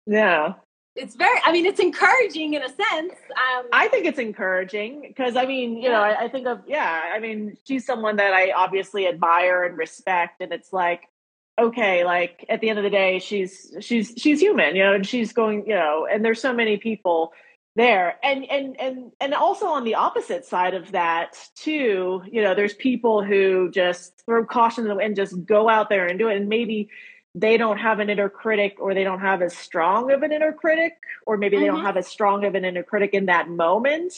yeah 0.07 0.55
it's 0.97 1.15
very. 1.15 1.39
I 1.45 1.53
mean, 1.53 1.67
it's 1.67 1.81
encouraging 1.81 2.55
in 2.55 2.63
a 2.63 2.69
sense. 2.69 3.13
Um, 3.31 3.67
I 3.73 3.89
think 3.89 4.07
it's 4.07 4.19
encouraging 4.19 5.05
because 5.07 5.37
I 5.37 5.47
mean, 5.47 5.77
you 5.77 5.89
know, 5.89 6.01
I, 6.01 6.25
I 6.25 6.29
think 6.29 6.47
of 6.47 6.63
yeah, 6.67 7.03
I 7.15 7.21
mean, 7.21 7.57
she's 7.65 7.85
someone 7.85 8.17
that 8.17 8.33
I 8.33 8.53
obviously 8.53 9.07
admire 9.07 9.65
and 9.65 9.77
respect, 9.77 10.41
and 10.41 10.53
it's 10.53 10.73
like, 10.73 11.03
okay, 11.59 12.05
like 12.05 12.45
at 12.49 12.61
the 12.61 12.71
end 12.71 12.79
of 12.79 12.85
the 12.85 12.91
day, 12.91 13.19
she's 13.19 13.75
she's 13.81 14.15
she's 14.17 14.41
human, 14.41 14.75
you 14.75 14.83
know, 14.83 14.95
and 14.95 15.07
she's 15.07 15.33
going, 15.33 15.67
you 15.67 15.75
know, 15.75 16.07
and 16.11 16.25
there's 16.25 16.41
so 16.41 16.53
many 16.53 16.79
people 16.79 17.33
there, 17.77 18.17
and 18.23 18.45
and 18.51 18.81
and 18.81 19.13
and 19.21 19.35
also 19.35 19.67
on 19.67 19.85
the 19.85 19.95
opposite 19.97 20.45
side 20.47 20.75
of 20.75 20.93
that 20.93 21.37
too, 21.55 22.23
you 22.31 22.43
know, 22.43 22.55
there's 22.55 22.75
people 22.75 23.23
who 23.23 23.71
just 23.71 24.23
throw 24.27 24.45
caution 24.45 24.85
to 24.85 24.89
the 24.89 24.97
wind, 24.97 25.17
just 25.17 25.45
go 25.45 25.69
out 25.69 25.89
there 25.91 26.07
and 26.07 26.19
do 26.19 26.29
it, 26.29 26.37
and 26.37 26.49
maybe 26.49 26.89
they 27.35 27.59
don't 27.59 27.77
have 27.79 28.01
an 28.01 28.09
inner 28.09 28.31
critic 28.31 28.77
or 28.81 28.95
they 28.95 29.05
don't 29.05 29.21
have 29.21 29.43
as 29.43 29.55
strong 29.57 30.11
of 30.11 30.23
an 30.23 30.33
inner 30.33 30.53
critic 30.53 30.95
or 31.27 31.37
maybe 31.37 31.59
they 31.59 31.67
don't 31.67 31.81
Mhm. 31.81 31.85
have 31.85 31.99
as 31.99 32.07
strong 32.07 32.45
of 32.47 32.55
an 32.55 32.65
inner 32.65 32.83
critic 32.83 33.13
in 33.13 33.27
that 33.27 33.49
moment 33.49 34.15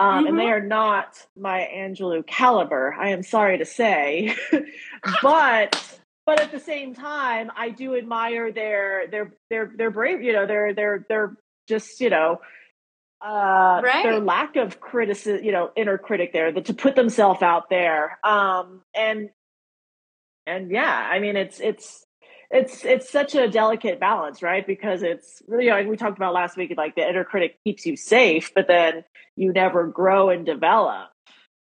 um, 0.00 0.26
and 0.26 0.38
they 0.38 0.46
Mhm. 0.46 0.50
are 0.52 0.60
not 0.60 1.26
Maya 1.36 1.68
Angelou 1.68 2.26
caliber 2.26 2.94
i 2.98 3.10
am 3.10 3.22
sorry 3.22 3.58
to 3.58 3.66
say 3.66 4.34
but 5.22 6.00
but 6.26 6.40
at 6.40 6.52
the 6.52 6.58
same 6.58 6.94
time 6.94 7.52
i 7.54 7.68
do 7.68 7.96
admire 7.96 8.50
their 8.50 9.06
their 9.08 9.34
their 9.50 9.70
their 9.76 9.90
brave 9.90 10.22
you 10.22 10.32
know 10.32 10.46
their 10.46 10.72
their 10.72 11.04
their 11.08 11.36
just 11.68 12.00
you 12.00 12.08
know 12.10 12.40
uh 13.24 13.80
Right. 13.82 14.02
their 14.02 14.20
lack 14.20 14.56
of 14.56 14.80
criticism 14.80 15.44
you 15.44 15.50
know 15.52 15.70
inner 15.76 15.96
critic 15.98 16.32
there 16.32 16.52
the, 16.52 16.60
to 16.62 16.74
put 16.74 16.94
themselves 16.94 17.42
out 17.42 17.70
there 17.70 18.18
um 18.22 18.82
and 18.94 19.30
and 20.46 20.70
yeah 20.70 21.08
i 21.10 21.18
mean 21.20 21.36
it's 21.36 21.58
it's 21.60 22.04
it's 22.50 22.84
it's 22.84 23.10
such 23.10 23.34
a 23.34 23.48
delicate 23.48 23.98
balance 23.98 24.42
right 24.42 24.66
because 24.66 25.02
it's 25.02 25.42
really 25.48 25.64
you 25.64 25.70
know, 25.70 25.76
like 25.76 25.88
we 25.88 25.96
talked 25.96 26.18
about 26.18 26.34
last 26.34 26.56
week 26.56 26.72
like 26.76 26.94
the 26.94 27.08
inner 27.08 27.24
critic 27.24 27.58
keeps 27.64 27.86
you 27.86 27.96
safe 27.96 28.52
but 28.54 28.66
then 28.68 29.04
you 29.36 29.52
never 29.52 29.86
grow 29.86 30.28
and 30.28 30.44
develop 30.44 31.08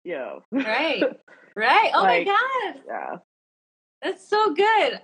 you 0.05 0.15
know 0.15 0.41
right, 0.53 1.03
right. 1.57 1.91
Oh 1.95 2.03
Like- 2.03 2.27
my 2.27 2.33
god, 2.73 2.81
yeah 2.87 3.17
that's 4.03 4.27
so 4.31 4.55
good. 4.55 4.99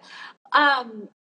Um, 0.53 1.11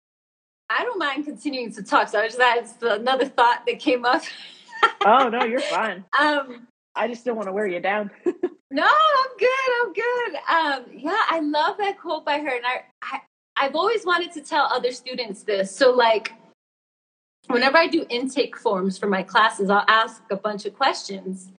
I 0.70 0.82
don't 0.84 0.98
mind 0.98 1.26
continuing 1.26 1.74
to 1.74 1.82
talk. 1.82 2.08
So 2.08 2.18
I 2.20 2.26
just 2.26 2.38
that's 2.38 2.72
another 2.80 3.26
thought 3.26 3.64
that 3.66 3.78
came 3.80 4.06
up. 4.06 4.22
oh 5.04 5.28
no 5.28 5.44
you're 5.44 5.60
fine 5.60 6.04
um, 6.20 6.66
i 6.94 7.06
just 7.08 7.24
don't 7.24 7.36
want 7.36 7.46
to 7.48 7.52
wear 7.52 7.66
you 7.66 7.80
down 7.80 8.10
No, 8.68 8.82
I'm 8.82 9.38
good. 9.38 9.48
I'm 9.80 9.92
good. 9.92 10.34
Um, 10.50 10.98
yeah, 10.98 11.20
I 11.30 11.38
love 11.40 11.78
that 11.78 11.98
quote 12.00 12.26
by 12.26 12.38
her, 12.38 12.48
and 12.48 12.66
I, 12.66 12.80
I, 13.00 13.20
I've 13.56 13.76
always 13.76 14.04
wanted 14.04 14.32
to 14.32 14.40
tell 14.42 14.64
other 14.64 14.90
students 14.90 15.44
this. 15.44 15.70
So, 15.74 15.92
like, 15.92 16.32
whenever 17.46 17.78
I 17.78 17.86
do 17.86 18.04
intake 18.10 18.58
forms 18.58 18.98
for 18.98 19.06
my 19.06 19.22
classes, 19.22 19.70
I'll 19.70 19.84
ask 19.86 20.20
a 20.30 20.36
bunch 20.36 20.66
of 20.66 20.74
questions, 20.74 21.52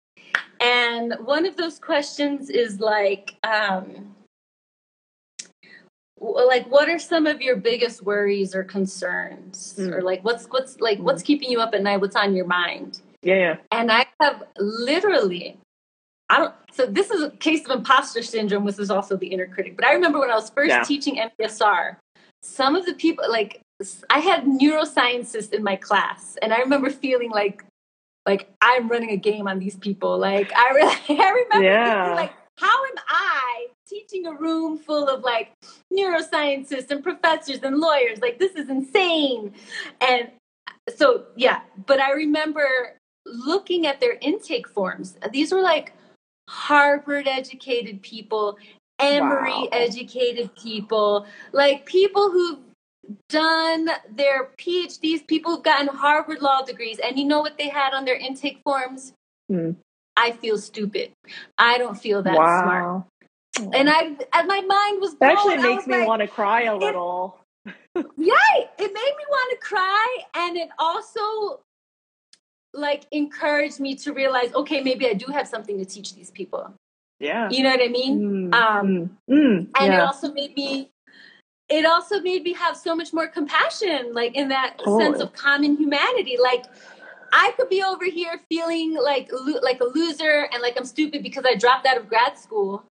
and 0.59 1.15
one 1.23 1.45
of 1.45 1.55
those 1.55 1.79
questions 1.79 2.49
is 2.49 2.81
like, 2.81 3.35
um, 3.43 4.13
like, 6.19 6.69
what 6.69 6.89
are 6.89 6.99
some 6.99 7.25
of 7.25 7.41
your 7.41 7.55
biggest 7.55 8.03
worries 8.03 8.53
or 8.53 8.65
concerns, 8.65 9.75
Mm. 9.77 9.93
or 9.93 10.01
like, 10.01 10.23
what's 10.25 10.45
what's 10.47 10.81
like, 10.81 10.99
what's 10.99 11.23
keeping 11.23 11.49
you 11.49 11.61
up 11.61 11.73
at 11.73 11.81
night? 11.81 12.01
What's 12.01 12.17
on 12.17 12.35
your 12.35 12.45
mind? 12.47 13.01
Yeah 13.23 13.35
yeah 13.35 13.55
And 13.71 13.91
I 13.91 14.05
have 14.19 14.43
literally, 14.59 15.57
I 16.29 16.37
don't, 16.39 16.53
so 16.71 16.85
this 16.85 17.09
is 17.09 17.21
a 17.23 17.29
case 17.31 17.65
of 17.65 17.71
imposter 17.71 18.21
syndrome, 18.21 18.63
which 18.65 18.79
is 18.79 18.91
also 18.91 19.17
the 19.17 19.27
inner 19.27 19.47
critic. 19.47 19.75
But 19.75 19.85
I 19.85 19.93
remember 19.93 20.19
when 20.19 20.31
I 20.31 20.35
was 20.35 20.49
first 20.49 20.69
Yeah. 20.69 20.83
teaching 20.83 21.17
MBSR, 21.17 21.97
some 22.43 22.75
of 22.75 22.85
the 22.85 22.93
people, 22.93 23.25
like, 23.29 23.61
I 24.09 24.19
had 24.19 24.45
neuroscientists 24.45 25.53
in 25.53 25.63
my 25.63 25.75
class, 25.75 26.37
and 26.41 26.53
I 26.53 26.59
remember 26.59 26.89
feeling 26.89 27.31
like, 27.31 27.63
like 28.25 28.49
I'm 28.61 28.87
running 28.89 29.11
a 29.11 29.17
game 29.17 29.47
on 29.47 29.59
these 29.59 29.75
people. 29.75 30.17
Like, 30.17 30.51
I 30.55 30.69
really, 30.71 30.95
I 31.23 31.29
remember 31.29 31.63
Yeah. 31.63 31.93
thinking, 31.93 32.15
like, 32.15 32.33
how 32.59 32.85
am 32.85 32.95
I 33.07 33.67
teaching 33.87 34.25
a 34.25 34.33
room 34.33 34.77
full 34.79 35.07
of 35.07 35.21
like 35.21 35.53
neuroscientists 35.93 36.89
and 36.89 37.03
professors 37.03 37.59
and 37.63 37.77
lawyers? 37.77 38.19
Like, 38.19 38.39
this 38.39 38.53
is 38.55 38.69
insane. 38.69 39.53
And 40.01 40.31
so 40.95 41.25
yeah, 41.35 41.61
but 41.85 41.99
I 41.99 42.11
remember 42.13 42.95
looking 43.31 43.85
at 43.87 43.99
their 43.99 44.17
intake 44.21 44.67
forms. 44.67 45.17
These 45.31 45.51
were 45.51 45.61
like 45.61 45.93
Harvard 46.49 47.27
educated 47.27 48.01
people, 48.01 48.57
Emory 48.99 49.51
Wow. 49.51 49.67
educated 49.71 50.55
people, 50.55 51.25
like 51.51 51.85
people 51.85 52.31
who've 52.31 52.59
done 53.29 53.89
their 54.15 54.49
PhDs, 54.57 55.25
people 55.27 55.55
who've 55.55 55.63
gotten 55.63 55.87
Harvard 55.87 56.41
law 56.41 56.61
degrees. 56.61 56.99
And 56.99 57.17
you 57.17 57.25
know 57.25 57.41
what 57.41 57.57
they 57.57 57.69
had 57.69 57.93
on 57.93 58.05
their 58.05 58.15
intake 58.17 58.59
forms? 58.63 59.13
Hmm. 59.49 59.71
I 60.15 60.31
feel 60.31 60.57
stupid. 60.57 61.11
I 61.57 61.77
don't 61.77 61.95
feel 61.95 62.23
that 62.23 62.33
smart. 62.33 62.83
wow. 62.83 63.05
And 63.73 63.89
I, 63.89 64.15
and 64.33 64.47
my 64.47 64.61
mind 64.61 65.01
was 65.01 65.15
That 65.19 65.35
blown. 65.35 65.53
actually 65.53 65.57
makes 65.75 65.87
me 65.87 65.97
like, 65.99 66.07
want 66.07 66.21
to 66.21 66.27
cry 66.27 66.63
a 66.63 66.75
little. 66.75 67.39
yeah 67.95 68.33
it 68.79 68.93
made 68.93 69.13
me 69.17 69.25
want 69.29 69.59
to 69.59 69.67
cry 69.67 70.17
and 70.35 70.55
it 70.57 70.69
also 70.79 71.59
like 72.77 73.03
encouraged 73.11 73.79
me 73.79 73.95
to 73.95 74.13
realize 74.13 74.53
okay 74.53 74.81
maybe 74.81 75.07
i 75.07 75.13
do 75.13 75.25
have 75.31 75.47
something 75.47 75.77
to 75.77 75.85
teach 75.85 76.13
these 76.15 76.31
people. 76.31 76.73
Yeah. 77.19 77.49
you 77.49 77.63
know 77.63 77.71
what 77.71 77.81
i 77.83 77.87
mean? 77.87 78.51
Mm, 78.51 78.53
um, 78.53 79.17
mm, 79.29 79.67
and 79.79 79.93
it 79.93 79.99
also 79.99 80.31
made 80.31 80.55
me 80.55 80.91
it 81.69 81.85
also 81.85 82.21
made 82.21 82.43
me 82.43 82.53
have 82.53 82.77
so 82.77 82.95
much 82.95 83.11
more 83.11 83.27
compassion 83.27 84.13
like 84.13 84.35
in 84.35 84.47
that 84.49 84.77
sense 84.99 85.19
of 85.19 85.33
common 85.33 85.75
humanity. 85.77 86.37
Like 86.41 86.65
i 87.33 87.51
could 87.57 87.69
be 87.69 87.83
over 87.83 88.05
here 88.05 88.39
feeling 88.49 88.95
like 88.95 89.29
lo- 89.33 89.59
like 89.61 89.81
a 89.81 89.85
loser 89.85 90.47
and 90.53 90.61
like 90.61 90.75
i'm 90.77 90.85
stupid 90.85 91.21
because 91.23 91.43
i 91.45 91.55
dropped 91.55 91.85
out 91.85 91.97
of 91.97 92.07
grad 92.07 92.37
school 92.37 92.85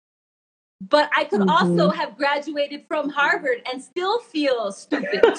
but 0.90 1.08
i 1.16 1.24
could 1.24 1.48
also 1.48 1.88
Mm-hmm. 1.88 1.98
have 1.98 2.18
graduated 2.18 2.84
from 2.86 3.08
harvard 3.08 3.62
and 3.72 3.82
still 3.82 4.18
feel 4.20 4.72
stupid. 4.72 5.22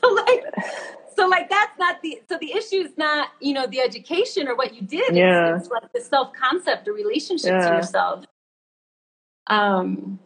So 0.00 0.08
like 0.22 0.42
so 1.16 1.26
like 1.28 1.48
that's 1.48 1.78
not 1.78 2.00
the 2.02 2.20
so 2.28 2.36
the 2.38 2.52
issue 2.52 2.76
is 2.76 2.96
not 2.96 3.28
you 3.40 3.52
know 3.54 3.66
the 3.66 3.80
education 3.80 4.48
or 4.48 4.54
what 4.56 4.74
you 4.74 4.82
did 4.82 5.00
It's- 5.10 5.16
Yeah. 5.16 5.56
it's, 5.56 5.68
like 5.68 5.92
the 5.92 6.00
self-concept 6.00 6.84
the 6.84 6.92
relationship 6.92 7.50
to 7.62 7.68
yourself 7.76 8.24
um 9.48 10.18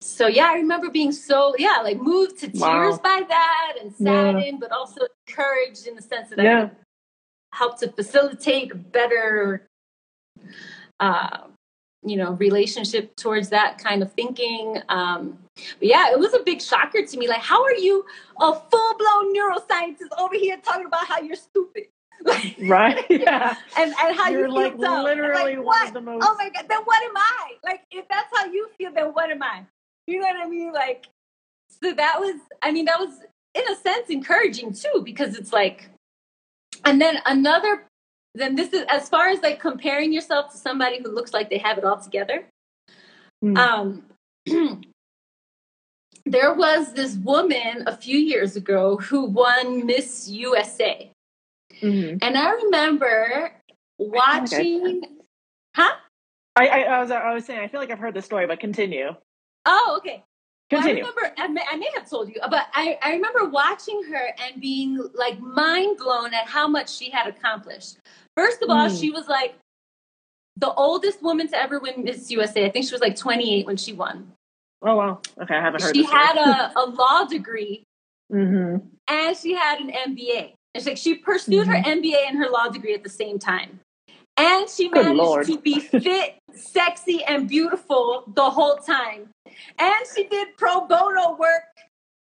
so 0.00 0.26
yeah 0.26 0.46
i 0.50 0.54
remember 0.54 0.88
being 0.90 1.12
so 1.12 1.54
yeah 1.58 1.80
like 1.82 1.98
moved 1.98 2.38
to 2.38 2.46
tears 2.48 2.60
Wow. 2.62 3.00
by 3.02 3.22
that 3.28 3.74
and 3.80 3.92
Yeah. 3.98 4.32
saddened 4.32 4.60
but 4.60 4.72
also 4.72 5.00
encouraged 5.26 5.86
in 5.86 5.94
the 5.96 6.02
sense 6.02 6.30
that 6.30 6.40
i 6.40 6.42
Yeah. 6.44 6.60
could 6.68 6.76
help 7.52 7.78
to 7.80 7.90
facilitate 7.92 8.92
better 8.92 9.66
uh 11.00 11.38
you 12.02 12.16
know 12.16 12.32
relationship 12.32 13.14
towards 13.16 13.50
that 13.50 13.76
kind 13.78 14.02
of 14.02 14.10
thinking 14.12 14.78
um 14.88 15.36
but 15.78 15.88
yeah 15.88 16.10
it 16.10 16.18
was 16.18 16.32
a 16.32 16.40
big 16.44 16.62
shocker 16.62 17.04
to 17.04 17.18
me 17.18 17.28
like 17.28 17.42
how 17.42 17.62
are 17.62 17.74
you 17.74 18.04
a 18.40 18.54
full-blown 18.54 19.34
neuroscientist 19.34 20.08
over 20.18 20.34
here 20.34 20.56
talking 20.64 20.86
about 20.86 21.06
how 21.06 21.20
you're 21.20 21.36
stupid 21.36 21.84
Like, 22.24 22.56
Right. 22.62 23.04
Yeah. 23.08 23.54
and 23.78 23.94
and 24.02 24.16
how 24.16 24.28
You're 24.30 24.48
you 24.48 24.54
like 24.54 24.78
dumb. 24.78 25.04
literally 25.04 25.56
like, 25.56 25.64
one 25.64 25.66
what? 25.66 25.88
of 25.88 25.94
the 25.94 26.00
most. 26.00 26.26
oh 26.26 26.34
my 26.38 26.50
god 26.50 26.66
then 26.68 26.80
what 26.84 27.02
am 27.02 27.16
i 27.16 27.52
like 27.64 27.80
if 27.90 28.06
that's 28.08 28.28
how 28.36 28.44
you 28.46 28.68
feel 28.76 28.92
then 28.92 29.08
what 29.08 29.30
am 29.30 29.42
i 29.42 29.64
you 30.06 30.20
know 30.20 30.26
what 30.26 30.36
i 30.36 30.48
mean 30.48 30.72
like 30.72 31.06
so 31.82 31.92
that 31.94 32.16
was 32.20 32.36
i 32.62 32.70
mean 32.72 32.84
that 32.86 32.98
was 32.98 33.20
in 33.54 33.62
a 33.68 33.76
sense 33.76 34.08
encouraging 34.10 34.72
too 34.72 35.02
because 35.04 35.34
it's 35.34 35.52
like 35.52 35.88
and 36.84 37.00
then 37.00 37.18
another 37.26 37.84
then 38.34 38.54
this 38.54 38.72
is 38.72 38.84
as 38.88 39.08
far 39.08 39.28
as 39.28 39.40
like 39.42 39.58
comparing 39.60 40.12
yourself 40.12 40.50
to 40.52 40.56
somebody 40.58 40.98
who 41.02 41.10
looks 41.10 41.32
like 41.32 41.50
they 41.50 41.58
have 41.58 41.78
it 41.78 41.84
all 41.84 41.98
together 41.98 42.44
Hmm. 43.42 43.56
um 43.56 44.02
there 46.26 46.52
was 46.54 46.92
this 46.92 47.16
woman 47.16 47.84
a 47.86 47.96
few 47.96 48.18
years 48.18 48.56
ago 48.56 48.96
who 48.98 49.24
won 49.24 49.86
miss 49.86 50.28
usa 50.28 51.10
Mhm. 51.82 52.18
and 52.20 52.36
i 52.36 52.50
remember 52.50 53.52
watching 53.98 55.02
huh 55.74 55.94
I, 56.56 56.66
I, 56.66 56.80
I 56.82 57.00
was 57.00 57.10
I 57.10 57.32
was 57.32 57.44
saying 57.46 57.60
I 57.60 57.68
feel 57.68 57.80
like 57.80 57.90
I've 57.90 57.98
heard 57.98 58.12
the 58.14 58.20
story, 58.22 58.46
but 58.46 58.60
continue. 58.60 59.14
oh 59.66 59.94
okay 59.98 60.22
Well, 60.70 60.82
I 60.82 60.90
remember, 60.92 61.32
I 61.36 61.48
may, 61.48 61.62
I 61.70 61.76
may 61.76 61.88
have 61.94 62.08
told 62.08 62.28
you, 62.28 62.36
but 62.48 62.66
I, 62.74 62.98
I 63.02 63.12
remember 63.12 63.46
watching 63.46 64.02
her 64.04 64.28
and 64.44 64.60
being 64.60 64.98
like 65.14 65.40
mind 65.40 65.98
blown 65.98 66.32
at 66.32 66.46
how 66.46 66.68
much 66.68 66.94
she 66.94 67.10
had 67.10 67.26
accomplished. 67.26 67.98
First 68.36 68.62
of 68.62 68.70
all, 68.70 68.86
Mm. 68.88 69.00
she 69.00 69.10
was 69.10 69.26
like 69.28 69.54
the 70.56 70.72
oldest 70.74 71.22
woman 71.22 71.48
to 71.48 71.56
ever 71.56 71.78
win 71.80 72.04
Miss 72.04 72.30
USA. 72.30 72.66
I 72.66 72.70
think 72.70 72.84
she 72.86 72.92
was 72.92 73.00
like 73.00 73.16
28 73.16 73.66
when 73.66 73.76
she 73.76 73.92
won. 73.92 74.32
oh 74.82 74.94
wow. 74.96 75.20
Okay, 75.42 75.54
I 75.56 75.60
haven't 75.60 75.82
heard. 75.82 75.94
She 75.96 76.04
had 76.04 76.36
a, 76.36 76.72
a 76.78 76.84
law 76.86 77.24
degree 77.24 77.82
hmm 78.30 78.76
and 79.08 79.36
she 79.36 79.54
had 79.54 79.80
an 79.80 79.90
MBA. 79.90 80.52
It's 80.74 80.86
like 80.86 80.96
she 80.96 81.16
pursued 81.16 81.66
her 81.66 81.74
MBA 81.74 82.28
and 82.28 82.38
her 82.38 82.48
law 82.48 82.68
degree 82.68 82.94
at 82.94 83.02
the 83.02 83.08
same 83.10 83.40
time. 83.40 83.80
And 84.40 84.70
she 84.70 84.88
Good 84.88 85.04
managed 85.04 85.18
Lord. 85.18 85.46
to 85.46 85.58
be 85.58 85.80
fit, 85.80 86.36
sexy, 86.54 87.22
and 87.24 87.46
beautiful 87.46 88.24
the 88.34 88.48
whole 88.48 88.76
time. 88.76 89.28
And 89.78 90.06
she 90.14 90.24
did 90.24 90.56
pro 90.56 90.86
bono 90.86 91.36
work 91.36 91.64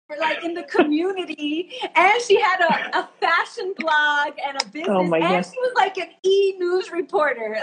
for 0.08 0.18
like 0.18 0.44
in 0.44 0.56
the 0.56 0.64
community. 0.64 1.70
And 1.96 2.20
she 2.24 2.40
had 2.40 2.62
a, 2.62 3.00
a 3.00 3.10
fashion 3.20 3.76
blog 3.78 4.34
and 4.44 4.58
a 4.58 4.66
oh 4.66 4.70
business. 4.72 4.90
Oh 4.90 5.04
my 5.04 5.20
and 5.20 5.46
God. 5.46 5.52
she 5.54 5.60
was 5.60 5.74
like 5.76 5.98
an 5.98 6.08
e 6.24 6.58
news 6.58 6.92
reporter. 6.92 7.62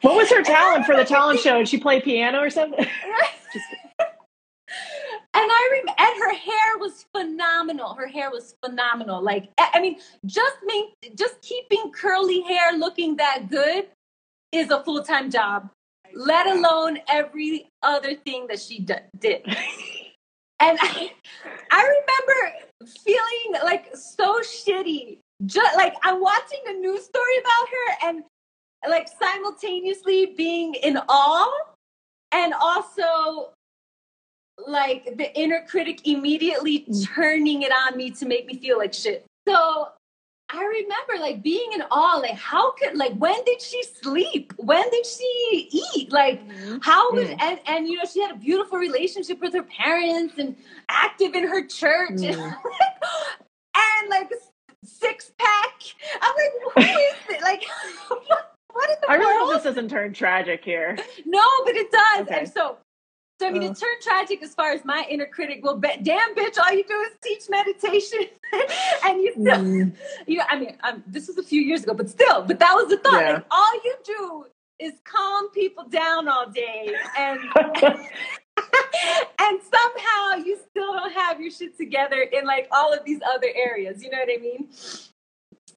What 0.00 0.16
was 0.16 0.28
her 0.30 0.42
talent 0.42 0.84
for 0.84 0.96
the 0.96 1.04
talent 1.04 1.38
show? 1.44 1.58
Did 1.58 1.68
she 1.68 1.78
play 1.78 2.00
piano 2.00 2.40
or 2.40 2.50
something? 2.50 2.84
And 5.34 5.50
I 5.50 5.68
rem- 5.72 5.94
and 5.96 6.22
her 6.22 6.34
hair 6.34 6.78
was 6.78 7.06
phenomenal. 7.16 7.94
Her 7.94 8.06
hair 8.06 8.30
was 8.30 8.54
phenomenal. 8.64 9.22
Like 9.22 9.50
I 9.58 9.70
I 9.74 9.80
mean, 9.80 9.98
just 10.26 10.56
me, 10.64 10.92
just 11.14 11.40
keeping 11.40 11.90
curly 11.92 12.42
hair 12.42 12.72
looking 12.76 13.16
that 13.16 13.48
good 13.48 13.88
is 14.52 14.70
a 14.70 14.82
full 14.84 15.02
time 15.02 15.30
job. 15.30 15.70
Let 16.14 16.46
alone 16.46 16.98
every 17.08 17.68
other 17.82 18.14
thing 18.14 18.46
that 18.48 18.60
she 18.60 18.80
d- 18.80 18.94
did. 19.18 19.42
And 20.60 20.78
I, 20.80 21.10
I 21.72 21.82
remember 21.82 22.88
feeling 23.04 23.64
like 23.64 23.96
so 23.96 24.40
shitty. 24.42 25.18
Just 25.44 25.76
like 25.76 25.94
I'm 26.04 26.20
watching 26.20 26.60
a 26.68 26.72
news 26.74 27.04
story 27.04 27.38
about 27.40 27.68
her 27.68 28.08
and 28.08 28.24
like 28.88 29.08
simultaneously 29.20 30.34
being 30.36 30.74
in 30.74 30.98
awe 31.08 31.50
and 32.30 32.54
also 32.54 33.50
like 34.66 35.16
the 35.16 35.32
inner 35.38 35.64
critic 35.68 36.06
immediately 36.06 36.86
turning 37.14 37.62
it 37.62 37.72
on 37.72 37.96
me 37.96 38.10
to 38.12 38.26
make 38.26 38.46
me 38.46 38.54
feel 38.58 38.78
like 38.78 38.92
shit. 38.94 39.24
So 39.48 39.88
I 40.54 40.62
remember 40.64 41.18
like 41.24 41.42
being 41.42 41.72
in 41.72 41.82
awe, 41.90 42.18
like 42.18 42.34
how 42.34 42.72
could 42.72 42.96
like 42.96 43.14
when 43.14 43.42
did 43.44 43.60
she 43.62 43.82
sleep? 44.02 44.52
When 44.58 44.88
did 44.90 45.06
she 45.06 45.68
eat? 45.96 46.12
Like 46.12 46.40
how 46.82 47.12
was 47.12 47.28
Mm. 47.28 47.42
and 47.42 47.60
and 47.66 47.88
you 47.88 47.96
know 47.96 48.04
she 48.04 48.20
had 48.20 48.32
a 48.32 48.38
beautiful 48.38 48.78
relationship 48.78 49.40
with 49.40 49.54
her 49.54 49.62
parents 49.62 50.34
and 50.38 50.54
active 50.88 51.34
in 51.34 51.44
her 51.48 51.66
church 51.66 52.10
Mm. 52.20 52.34
and 53.74 54.10
like 54.10 54.30
six 54.84 55.32
pack. 55.38 55.72
I'm 56.20 56.34
like, 56.36 56.52
who 56.74 56.80
is 56.92 57.36
it? 57.36 57.40
Like 57.42 57.64
what, 58.08 58.54
what 58.72 58.90
in 58.90 58.96
the 59.00 59.10
I 59.10 59.14
really 59.16 59.38
hope 59.38 59.54
this 59.54 59.64
doesn't 59.64 59.88
turn 59.90 60.12
tragic 60.12 60.64
here. 60.64 60.96
No, 61.26 61.42
but 61.64 61.76
it 61.76 61.90
does. 61.90 62.20
Okay. 62.26 62.38
And 62.40 62.48
so, 62.48 62.76
so 63.42 63.48
I 63.48 63.50
mean, 63.50 63.64
Uh. 63.64 63.72
it 63.72 63.76
turned 63.78 64.00
tragic 64.00 64.40
as 64.42 64.54
far 64.54 64.70
as 64.70 64.84
my 64.84 65.04
inner 65.10 65.26
critic 65.26 65.64
will 65.64 65.76
bet. 65.76 66.04
Damn, 66.04 66.32
bitch! 66.36 66.56
All 66.58 66.72
you 66.72 66.84
do 66.84 66.94
is 67.08 67.16
teach 67.22 67.50
meditation, 67.50 68.20
and 69.04 69.20
you 69.20 69.32
still, 69.32 69.44
Mm. 69.44 69.96
you 70.26 70.36
know. 70.38 70.44
I 70.48 70.58
mean, 70.58 70.76
um, 70.84 71.02
this 71.06 71.26
was 71.26 71.38
a 71.38 71.42
few 71.42 71.60
years 71.60 71.82
ago, 71.82 71.92
but 71.94 72.08
still, 72.08 72.42
but 72.42 72.60
that 72.60 72.74
was 72.74 72.88
the 72.88 72.98
thought. 72.98 73.20
Yeah. 73.20 73.32
Like, 73.34 73.46
all 73.50 73.74
you 73.84 73.94
do 74.04 74.46
is 74.78 74.92
calm 75.04 75.50
people 75.50 75.84
down 75.88 76.28
all 76.28 76.48
day, 76.48 76.94
and 77.18 77.40
and 79.40 79.60
somehow 79.74 80.44
you 80.44 80.56
still 80.70 80.92
don't 80.92 81.12
have 81.12 81.40
your 81.40 81.50
shit 81.50 81.76
together 81.76 82.20
in 82.20 82.44
like 82.44 82.68
all 82.70 82.92
of 82.92 83.04
these 83.04 83.20
other 83.34 83.48
areas. 83.54 84.02
You 84.04 84.10
know 84.10 84.18
what 84.18 84.28
I 84.32 84.40
mean? 84.40 84.68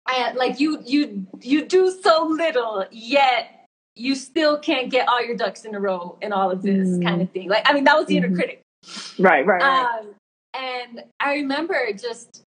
And 0.08 0.38
like 0.38 0.60
you, 0.60 0.82
you, 0.86 1.26
you 1.42 1.66
do 1.66 1.90
so 2.04 2.28
little, 2.28 2.86
yet 2.92 3.55
you 3.96 4.14
still 4.16 4.58
can't 4.60 4.90
get 4.92 5.08
all 5.08 5.24
your 5.26 5.36
ducks 5.38 5.64
in 5.66 5.74
a 5.74 5.80
row 5.80 6.18
and 6.22 6.34
all 6.34 6.52
of 6.52 6.62
this 6.62 6.90
Mm. 6.98 7.04
kind 7.04 7.22
of 7.22 7.32
thing. 7.32 7.50
Like, 7.50 7.68
I 7.70 7.74
mean, 7.74 7.86
that 7.86 7.96
was 7.98 8.08
the 8.08 8.18
inner 8.18 8.30
Mhm. 8.30 8.36
critic. 8.36 8.62
right, 9.18 9.46
right, 9.46 9.62
right. 9.62 10.00
Um, 10.00 10.16
and 10.54 11.04
I 11.20 11.34
remember 11.36 11.92
just 11.94 12.44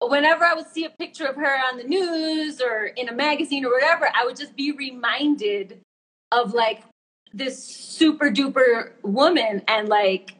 whenever 0.00 0.44
I 0.44 0.54
would 0.54 0.66
see 0.66 0.84
a 0.84 0.90
picture 0.90 1.26
of 1.26 1.36
her 1.36 1.56
on 1.70 1.76
the 1.78 1.84
news 1.84 2.60
or 2.60 2.86
in 2.86 3.08
a 3.08 3.12
magazine 3.12 3.64
or 3.64 3.70
whatever, 3.72 4.08
I 4.14 4.24
would 4.24 4.36
just 4.36 4.56
be 4.56 4.72
reminded 4.72 5.80
of 6.32 6.54
like 6.54 6.82
this 7.32 7.62
super 7.62 8.30
duper 8.30 8.92
woman 9.02 9.62
and 9.68 9.88
like 9.88 10.34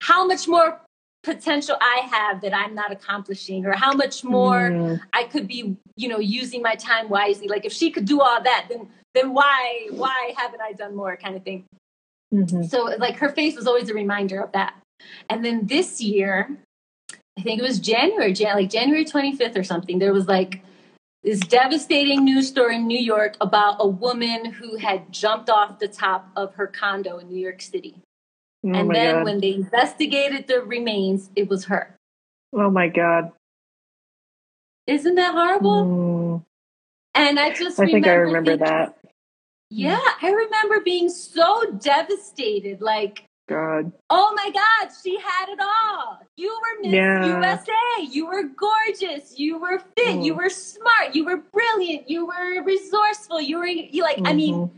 how 0.00 0.26
much 0.26 0.46
more 0.46 0.80
potential 1.24 1.76
I 1.80 2.06
have 2.10 2.40
that 2.42 2.54
I'm 2.54 2.74
not 2.74 2.92
accomplishing 2.92 3.66
or 3.66 3.72
how 3.72 3.92
much 3.92 4.22
more 4.22 4.70
Mm. 4.70 5.00
I 5.12 5.24
could 5.24 5.48
be, 5.48 5.76
you 5.96 6.08
know, 6.08 6.18
using 6.20 6.62
my 6.62 6.76
time 6.76 7.08
wisely. 7.08 7.48
Like 7.48 7.64
if 7.64 7.72
she 7.72 7.90
could 7.90 8.04
do 8.04 8.20
all 8.20 8.40
that, 8.42 8.66
then 8.68 8.88
then 9.16 9.32
why 9.32 9.88
why 9.90 10.34
haven't 10.36 10.60
I 10.60 10.72
done 10.72 10.94
more 10.94 11.16
kind 11.16 11.34
of 11.36 11.42
thing. 11.42 11.64
Mhm. 12.32 12.68
So 12.68 12.82
like 12.98 13.16
her 13.16 13.28
face 13.30 13.56
was 13.56 13.66
always 13.66 13.88
a 13.88 13.94
reminder 13.94 14.40
of 14.40 14.52
that. 14.52 14.74
And 15.30 15.44
then 15.44 15.66
this 15.66 16.00
year, 16.00 16.56
I 17.38 17.42
think 17.42 17.58
it 17.60 17.62
was 17.62 17.78
January, 17.78 18.32
Jan- 18.32 18.56
like 18.56 18.70
January 18.70 19.04
25th 19.04 19.56
or 19.56 19.64
something. 19.64 19.98
There 19.98 20.12
was 20.12 20.26
like 20.26 20.62
this 21.22 21.40
devastating 21.40 22.24
news 22.24 22.48
story 22.48 22.76
in 22.76 22.86
New 22.86 22.98
York 22.98 23.36
about 23.40 23.76
a 23.80 23.86
woman 23.86 24.44
who 24.46 24.76
had 24.76 25.10
jumped 25.12 25.50
off 25.50 25.78
the 25.78 25.88
top 25.88 26.28
of 26.36 26.54
her 26.54 26.66
condo 26.66 27.18
in 27.18 27.28
New 27.28 27.38
York 27.38 27.60
City. 27.62 27.96
Oh 28.64 28.70
and 28.70 28.94
then 28.94 29.16
God. 29.16 29.24
when 29.24 29.40
they 29.40 29.54
investigated 29.54 30.46
the 30.48 30.60
remains, 30.62 31.30
it 31.36 31.48
was 31.48 31.66
her. 31.66 31.94
oh 32.52 32.70
my 32.70 32.88
god. 32.88 33.32
Isn't 34.86 35.16
that 35.16 35.32
horrible? 35.34 35.84
Mm, 35.84 36.44
And 37.14 37.38
I 37.40 37.50
just 37.52 37.78
I 37.80 37.86
think 37.86 38.06
I 38.06 38.14
remember 38.14 38.52
remember 38.52 38.64
thinking- 38.66 38.66
that. 38.66 38.95
Yeah, 39.70 39.98
I 40.22 40.30
remember 40.30 40.80
being 40.80 41.08
so 41.08 41.72
devastated. 41.80 42.80
Like, 42.80 43.24
God. 43.48 43.92
oh 44.10 44.32
my 44.36 44.50
God, 44.50 44.92
she 45.02 45.18
had 45.18 45.48
it 45.48 45.58
all. 45.60 46.20
You 46.36 46.56
were 46.60 46.82
Miss 46.82 46.94
Yeah. 46.94 47.26
USA. 47.26 47.72
You 48.10 48.26
were 48.26 48.44
gorgeous. 48.44 49.38
You 49.38 49.58
were 49.58 49.78
fit. 49.96 50.22
You 50.22 50.34
Mm. 50.34 50.36
were 50.36 50.50
smart. 50.50 51.14
You 51.14 51.24
were 51.24 51.38
brilliant. 51.38 52.08
You 52.08 52.26
were 52.26 52.62
resourceful. 52.62 53.40
You 53.40 53.58
were 53.58 53.66
you 53.66 54.02
like. 54.02 54.20
I 54.24 54.32
mean, 54.34 54.54
Mhm. 54.68 54.70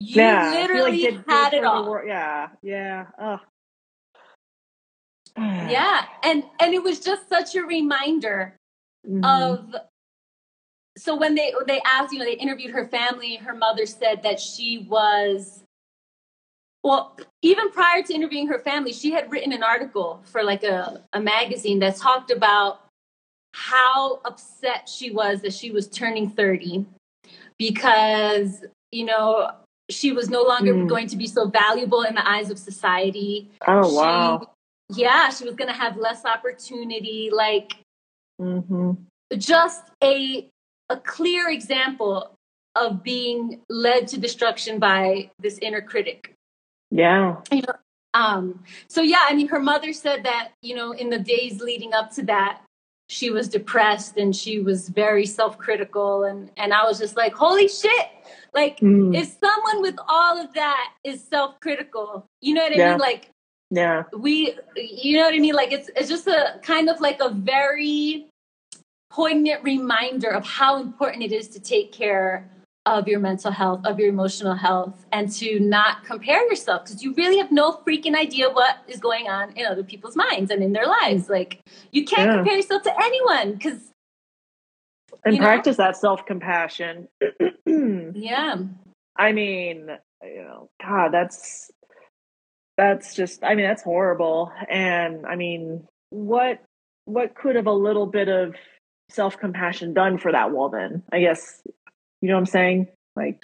you 0.00 0.16
yeah, 0.20 0.50
literally 0.52 1.02
like 1.10 1.26
had 1.26 1.54
it 1.54 1.64
all. 1.64 2.04
Yeah, 2.04 2.50
yeah. 2.62 3.06
Ugh. 3.18 3.40
Yeah, 5.70 6.06
and 6.22 6.44
and 6.60 6.74
it 6.74 6.82
was 6.82 7.00
just 7.00 7.28
such 7.28 7.54
a 7.54 7.62
reminder 7.62 8.56
Mhm. 9.08 9.24
of 9.24 9.76
so 10.96 11.16
when 11.16 11.34
they 11.34 11.52
they 11.66 11.80
asked 11.90 12.12
you 12.12 12.18
know 12.18 12.24
they 12.24 12.32
interviewed 12.34 12.70
her 12.70 12.86
family 12.88 13.36
her 13.36 13.54
mother 13.54 13.86
said 13.86 14.22
that 14.22 14.38
she 14.38 14.86
was 14.90 15.62
well 16.82 17.16
even 17.42 17.70
prior 17.70 18.02
to 18.02 18.12
interviewing 18.12 18.46
her 18.46 18.58
family 18.58 18.92
she 18.92 19.10
had 19.10 19.30
written 19.30 19.52
an 19.52 19.62
article 19.62 20.20
for 20.24 20.42
like 20.42 20.64
a, 20.64 21.02
a 21.12 21.20
magazine 21.20 21.78
that 21.78 21.96
talked 21.96 22.30
about 22.30 22.80
how 23.54 24.20
upset 24.24 24.88
she 24.88 25.10
was 25.10 25.40
that 25.42 25.52
she 25.52 25.70
was 25.70 25.88
turning 25.88 26.28
30 26.28 26.84
because 27.58 28.64
you 28.90 29.04
know 29.04 29.50
she 29.90 30.12
was 30.12 30.30
no 30.30 30.42
longer 30.42 30.72
Mm. 30.74 30.88
going 30.88 31.06
to 31.08 31.16
be 31.16 31.26
so 31.26 31.48
valuable 31.48 32.02
in 32.02 32.14
the 32.14 32.28
eyes 32.28 32.50
of 32.50 32.58
society 32.58 33.50
oh 33.66 33.88
She- 33.88 33.96
wow. 33.96 34.48
yeah 34.90 35.30
she 35.30 35.44
was 35.44 35.54
going 35.54 35.68
to 35.68 35.76
have 35.76 35.96
less 35.96 36.24
opportunity 36.24 37.30
like 37.32 37.76
hmm 38.38 38.92
just 39.38 39.84
a 40.02 40.48
a 40.92 40.96
clear 41.00 41.48
example 41.48 42.36
of 42.76 43.02
being 43.02 43.60
led 43.68 44.08
to 44.08 44.20
destruction 44.20 44.78
by 44.78 45.30
this 45.40 45.58
inner 45.58 45.80
critic. 45.80 46.34
Yeah. 46.90 47.36
You 47.50 47.62
Um, 48.14 48.62
so 48.88 49.00
yeah, 49.00 49.24
I 49.28 49.34
mean, 49.34 49.48
her 49.48 49.58
mother 49.60 49.92
said 49.94 50.24
that 50.24 50.48
you 50.60 50.74
know 50.76 50.92
in 50.92 51.08
the 51.10 51.18
days 51.18 51.60
leading 51.62 51.94
up 51.94 52.10
to 52.16 52.22
that, 52.24 52.60
she 53.08 53.30
was 53.30 53.48
depressed 53.48 54.16
and 54.18 54.36
she 54.36 54.60
was 54.60 54.90
very 54.90 55.24
self-critical, 55.26 56.24
and 56.24 56.50
and 56.58 56.74
I 56.74 56.82
was 56.84 56.98
just 56.98 57.16
like, 57.16 57.32
holy 57.34 57.68
shit! 57.68 58.06
Like 58.52 58.80
Mm. 58.80 59.16
if 59.16 59.26
someone 59.40 59.80
with 59.80 59.96
all 60.08 60.38
of 60.38 60.52
that 60.54 60.92
is 61.04 61.24
self-critical, 61.24 62.26
you 62.42 62.52
know 62.54 62.62
what 62.64 62.72
I 62.72 62.76
Yeah. 62.76 62.90
mean? 62.90 62.98
Like 62.98 63.30
Yeah. 63.70 64.04
we 64.12 64.34
you 64.76 65.16
know 65.16 65.24
what 65.24 65.32
i 65.34 65.38
mean 65.38 65.54
like 65.54 65.72
it's 65.72 65.88
it's 65.96 66.10
just 66.14 66.26
a 66.26 66.60
kind 66.62 66.90
of 66.90 67.00
like 67.00 67.18
a 67.22 67.30
very 67.30 68.26
poignant 69.12 69.62
reminder 69.62 70.30
of 70.30 70.44
how 70.44 70.80
important 70.80 71.22
it 71.22 71.32
is 71.32 71.48
to 71.48 71.60
take 71.60 71.92
care 71.92 72.48
of 72.86 73.06
your 73.06 73.20
mental 73.20 73.52
health 73.52 73.80
of 73.84 74.00
your 74.00 74.08
emotional 74.08 74.54
health 74.54 75.06
and 75.12 75.30
to 75.30 75.60
not 75.60 76.04
compare 76.04 76.44
yourself 76.48 76.82
because 76.84 77.00
you 77.02 77.14
really 77.14 77.38
have 77.38 77.52
no 77.52 77.74
freaking 77.86 78.16
idea 78.16 78.50
what 78.50 78.78
is 78.88 78.98
going 78.98 79.28
on 79.28 79.52
in 79.52 79.64
other 79.66 79.84
people's 79.84 80.16
minds 80.16 80.50
and 80.50 80.64
in 80.64 80.72
their 80.72 80.86
lives 80.86 81.28
like 81.28 81.60
you 81.92 82.04
can't 82.04 82.28
Yeah. 82.28 82.36
compare 82.38 82.56
yourself 82.56 82.82
to 82.82 82.92
anyone 83.04 83.52
because 83.52 83.92
And 85.24 85.34
You 85.36 85.40
know? 85.40 85.46
practice 85.46 85.76
that 85.76 85.96
self 85.96 86.26
compassion. 86.26 87.06
yeah 87.66 88.56
I 89.16 89.32
mean, 89.32 89.88
you 90.22 90.42
know, 90.42 90.70
God, 90.82 91.12
that's 91.12 91.70
that's 92.78 93.14
just 93.14 93.44
I 93.44 93.54
mean, 93.54 93.66
that's 93.66 93.82
horrible. 93.82 94.50
And 94.68 95.26
I 95.26 95.36
mean, 95.36 95.86
what 96.10 96.60
what 97.04 97.34
could 97.34 97.56
have 97.56 97.66
a 97.66 97.72
little 97.72 98.06
bit 98.06 98.28
of 98.28 98.54
self 99.12 99.38
compassion 99.38 99.94
done 99.94 100.18
for 100.18 100.32
that 100.32 100.52
woman? 100.52 101.02
I 101.12 101.20
guess 101.20 101.62
you 102.20 102.28
know 102.28 102.34
what 102.34 102.40
I'm 102.40 102.46
saying? 102.46 102.88
Like 103.16 103.40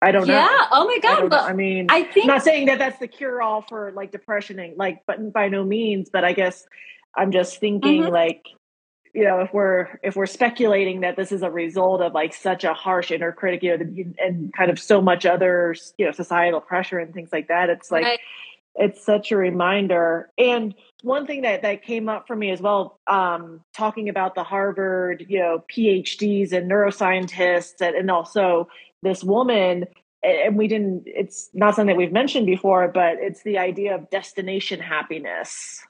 I 0.00 0.10
don't 0.10 0.26
know. 0.26 0.34
yeah 0.34 0.66
oh 0.72 0.84
my 0.86 0.98
god 0.98 1.20
don't 1.20 1.28
but 1.28 1.42
I 1.48 1.52
mean 1.52 1.86
i 1.88 2.02
think 2.02 2.24
I'm 2.24 2.34
not 2.34 2.42
saying 2.42 2.66
that 2.66 2.78
that's 2.80 2.98
the 2.98 3.06
cure 3.06 3.40
all 3.40 3.62
for 3.62 3.92
like 3.92 4.10
depression 4.10 4.58
and 4.58 4.76
like 4.76 5.02
but 5.06 5.32
by 5.32 5.48
no 5.48 5.62
means 5.62 6.10
but 6.12 6.24
i 6.24 6.32
guess 6.32 6.66
i'm 7.16 7.30
just 7.30 7.60
thinking 7.60 8.02
Mhm. 8.02 8.10
like 8.10 8.48
you 9.14 9.22
know 9.22 9.42
if 9.42 9.54
we're 9.54 10.00
if 10.02 10.16
we're 10.16 10.26
speculating 10.26 11.02
that 11.02 11.14
this 11.14 11.30
is 11.30 11.42
a 11.42 11.50
result 11.52 12.00
of 12.02 12.14
like 12.14 12.34
such 12.34 12.64
a 12.64 12.74
harsh 12.74 13.12
inner 13.12 13.30
critic 13.30 13.62
you 13.62 13.70
know 13.70 13.84
the- 13.84 14.06
and 14.18 14.52
kind 14.52 14.72
of 14.72 14.78
so 14.80 15.00
much 15.00 15.24
other 15.24 15.76
you 15.98 16.04
know 16.04 16.10
societal 16.10 16.60
pressure 16.60 16.98
and 16.98 17.14
things 17.14 17.28
like 17.30 17.46
that 17.46 17.70
it's 17.70 17.92
like 17.92 18.02
Right. 18.04 18.18
it's 18.74 19.04
such 19.04 19.30
a 19.30 19.36
reminder 19.36 20.30
and 20.36 20.74
one 21.02 21.26
thing 21.26 21.42
that 21.42 21.62
that 21.62 21.82
came 21.82 22.08
up 22.08 22.26
for 22.26 22.34
me 22.34 22.50
as 22.50 22.60
well 22.60 22.98
um 23.06 23.60
talking 23.74 24.08
about 24.08 24.34
the 24.34 24.44
harvard 24.44 25.24
you 25.28 25.38
know 25.38 25.64
phds 25.70 26.52
and 26.52 26.70
neuroscientists 26.70 27.80
and, 27.80 27.94
and 27.94 28.10
also 28.10 28.68
this 29.02 29.22
woman 29.22 29.86
and 30.22 30.56
we 30.56 30.68
didn't 30.68 31.02
it's 31.06 31.50
not 31.52 31.74
something 31.74 31.94
that 31.94 31.98
we've 31.98 32.12
mentioned 32.12 32.46
before 32.46 32.88
but 32.88 33.16
it's 33.18 33.42
the 33.42 33.58
idea 33.58 33.94
of 33.94 34.08
destination 34.10 34.80
happiness. 34.80 35.80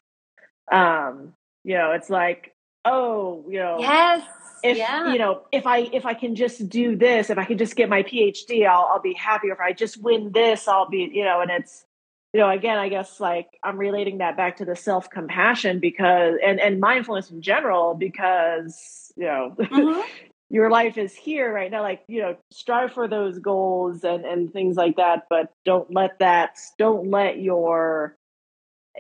Um 0.71 1.35
you 1.65 1.77
know 1.77 1.93
it's 1.93 2.11
like 2.11 2.55
oh 2.85 3.45
you 3.49 3.59
know 3.59 3.77
yes 3.79 4.27
if 4.65 4.77
yeah. 4.77 5.13
you 5.13 5.19
know 5.19 5.43
if 5.53 5.67
i 5.67 5.79
if 5.79 6.07
i 6.07 6.15
can 6.15 6.35
just 6.35 6.69
do 6.69 6.97
this 6.97 7.31
if 7.31 7.39
i 7.39 7.45
can 7.45 7.59
just 7.59 7.77
get 7.77 7.89
my 7.89 8.03
phd 8.03 8.67
i'll 8.67 8.89
i'll 8.91 9.01
be 9.01 9.15
happy 9.15 9.49
or 9.49 9.53
if 9.53 9.61
i 9.61 9.73
just 9.73 10.03
win 10.03 10.33
this 10.33 10.67
i'll 10.67 10.89
be 10.89 11.11
you 11.13 11.25
know 11.25 11.41
and 11.41 11.51
it's 11.51 11.85
you 12.33 12.41
know 12.41 12.51
again 12.51 12.79
i 12.79 12.89
guess 12.89 13.21
like 13.21 13.49
i'm 13.63 13.77
relating 13.77 14.19
that 14.19 14.37
back 14.37 14.57
to 14.57 14.65
the 14.65 14.77
self 14.77 15.11
compassion 15.11 15.79
because 15.81 16.35
and 16.45 16.61
and 16.61 16.81
mindfulness 16.81 17.31
in 17.31 17.43
general 17.43 17.95
because 17.95 19.13
you 19.17 19.25
know 19.27 19.55
Mhm. 19.59 20.03
your 20.51 20.71
life 20.71 20.99
is 20.99 21.15
here 21.15 21.53
right 21.53 21.71
now 21.71 21.83
like 21.83 22.03
you 22.09 22.21
know 22.21 22.37
strive 22.51 22.93
for 22.93 23.09
those 23.09 23.39
goals 23.39 24.05
and 24.05 24.25
and 24.25 24.53
things 24.53 24.77
like 24.77 24.97
that 24.97 25.25
but 25.31 25.51
don't 25.65 25.93
let 25.93 26.19
that 26.19 26.59
don't 26.79 27.11
let 27.11 27.39
your 27.41 28.17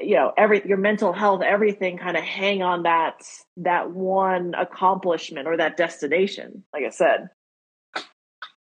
you 0.00 0.14
know 0.14 0.32
every 0.38 0.66
your 0.66 0.78
mental 0.78 1.12
health 1.12 1.42
everything 1.42 1.98
kind 1.98 2.16
of 2.16 2.24
hang 2.24 2.62
on 2.62 2.84
that 2.84 3.22
that 3.58 3.90
one 3.90 4.54
accomplishment 4.54 5.46
or 5.46 5.58
that 5.58 5.76
destination 5.76 6.64
like 6.72 6.84
i 6.84 6.90
said 6.90 7.28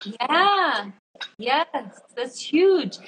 Yeah. 0.05 0.91
Yes, 1.39 1.66
that's 2.16 2.41
huge. 2.41 2.99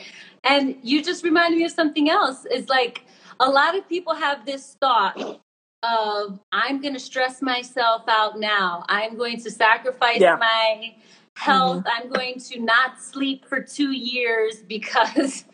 And 0.44 0.76
you 0.82 1.02
just 1.02 1.24
reminded 1.24 1.58
me 1.58 1.64
of 1.64 1.72
something 1.72 2.10
else. 2.10 2.46
It's 2.50 2.68
like 2.68 3.04
a 3.40 3.48
lot 3.48 3.76
of 3.76 3.88
people 3.88 4.14
have 4.14 4.44
this 4.46 4.76
thought 4.80 5.40
of 5.82 6.40
I'm 6.52 6.80
going 6.80 6.94
to 6.94 7.00
stress 7.00 7.42
myself 7.42 8.02
out 8.08 8.38
now. 8.38 8.84
I'm 8.88 9.16
going 9.16 9.40
to 9.40 9.50
sacrifice 9.50 10.20
Yeah. 10.20 10.36
my 10.36 10.94
health. 11.36 11.84
I'm 11.86 12.08
going 12.08 12.38
to 12.38 12.60
not 12.60 13.00
sleep 13.00 13.46
for 13.46 13.60
2 13.60 13.90
years 13.92 14.62
because 14.62 15.44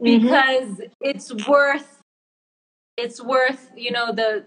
Mhm. 0.00 0.22
because 0.22 0.80
it's 1.00 1.32
worth 1.46 1.92
it's 2.96 3.22
worth, 3.22 3.70
you 3.76 3.90
know, 3.90 4.12
the 4.12 4.44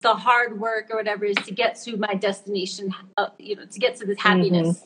the 0.00 0.14
hard 0.14 0.60
work 0.60 0.86
or 0.90 0.96
whatever 0.96 1.24
is 1.24 1.36
to 1.38 1.52
get 1.52 1.74
to 1.82 1.96
my 1.96 2.14
destination, 2.14 2.94
uh, 3.16 3.30
you 3.38 3.56
know, 3.56 3.64
to 3.66 3.78
get 3.80 3.96
to 3.96 4.06
this 4.06 4.18
happiness. 4.20 4.84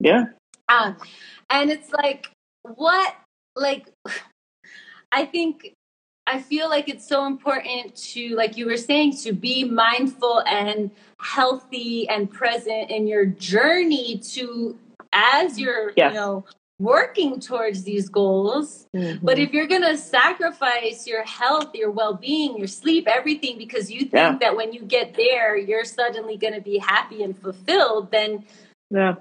yeah 0.00 0.24
Um, 0.68 0.96
and 1.50 1.70
it's 1.70 1.90
like, 1.92 2.30
what? 2.62 3.14
Like, 3.56 3.88
I 5.12 5.24
think, 5.24 5.74
I 6.26 6.40
feel 6.40 6.68
like 6.68 6.88
it's 6.88 7.08
so 7.08 7.26
important 7.26 7.96
to, 8.12 8.36
like 8.36 8.56
you 8.56 8.66
were 8.66 8.76
saying, 8.76 9.16
to 9.18 9.32
be 9.32 9.64
mindful 9.64 10.42
and 10.46 10.90
healthy 11.20 12.08
and 12.08 12.30
present 12.30 12.90
in 12.90 13.06
your 13.06 13.24
journey 13.24 14.18
to, 14.32 14.78
as 15.12 15.58
you're, 15.58 15.92
Yes. 15.96 16.12
you 16.12 16.18
know, 16.20 16.44
working 16.78 17.40
towards 17.40 17.82
these 17.82 18.08
goals. 18.08 18.86
But 18.92 19.38
Mhm. 19.38 19.38
if 19.38 19.52
you're 19.52 19.66
going 19.66 19.82
to 19.82 19.96
sacrifice 19.96 21.08
your 21.08 21.24
health, 21.24 21.74
your 21.74 21.90
well 21.90 22.14
being, 22.14 22.56
your 22.56 22.68
sleep, 22.68 23.08
everything, 23.08 23.58
because 23.58 23.90
you 23.90 24.00
think 24.00 24.12
Yeah. 24.12 24.36
that 24.40 24.56
when 24.56 24.72
you 24.72 24.82
get 24.82 25.14
there, 25.14 25.56
you're 25.56 25.84
suddenly 25.84 26.36
going 26.36 26.54
to 26.54 26.60
be 26.60 26.78
happy 26.78 27.22
and 27.24 27.36
fulfilled, 27.36 28.10
then 28.12 28.44
yeah 28.90 29.14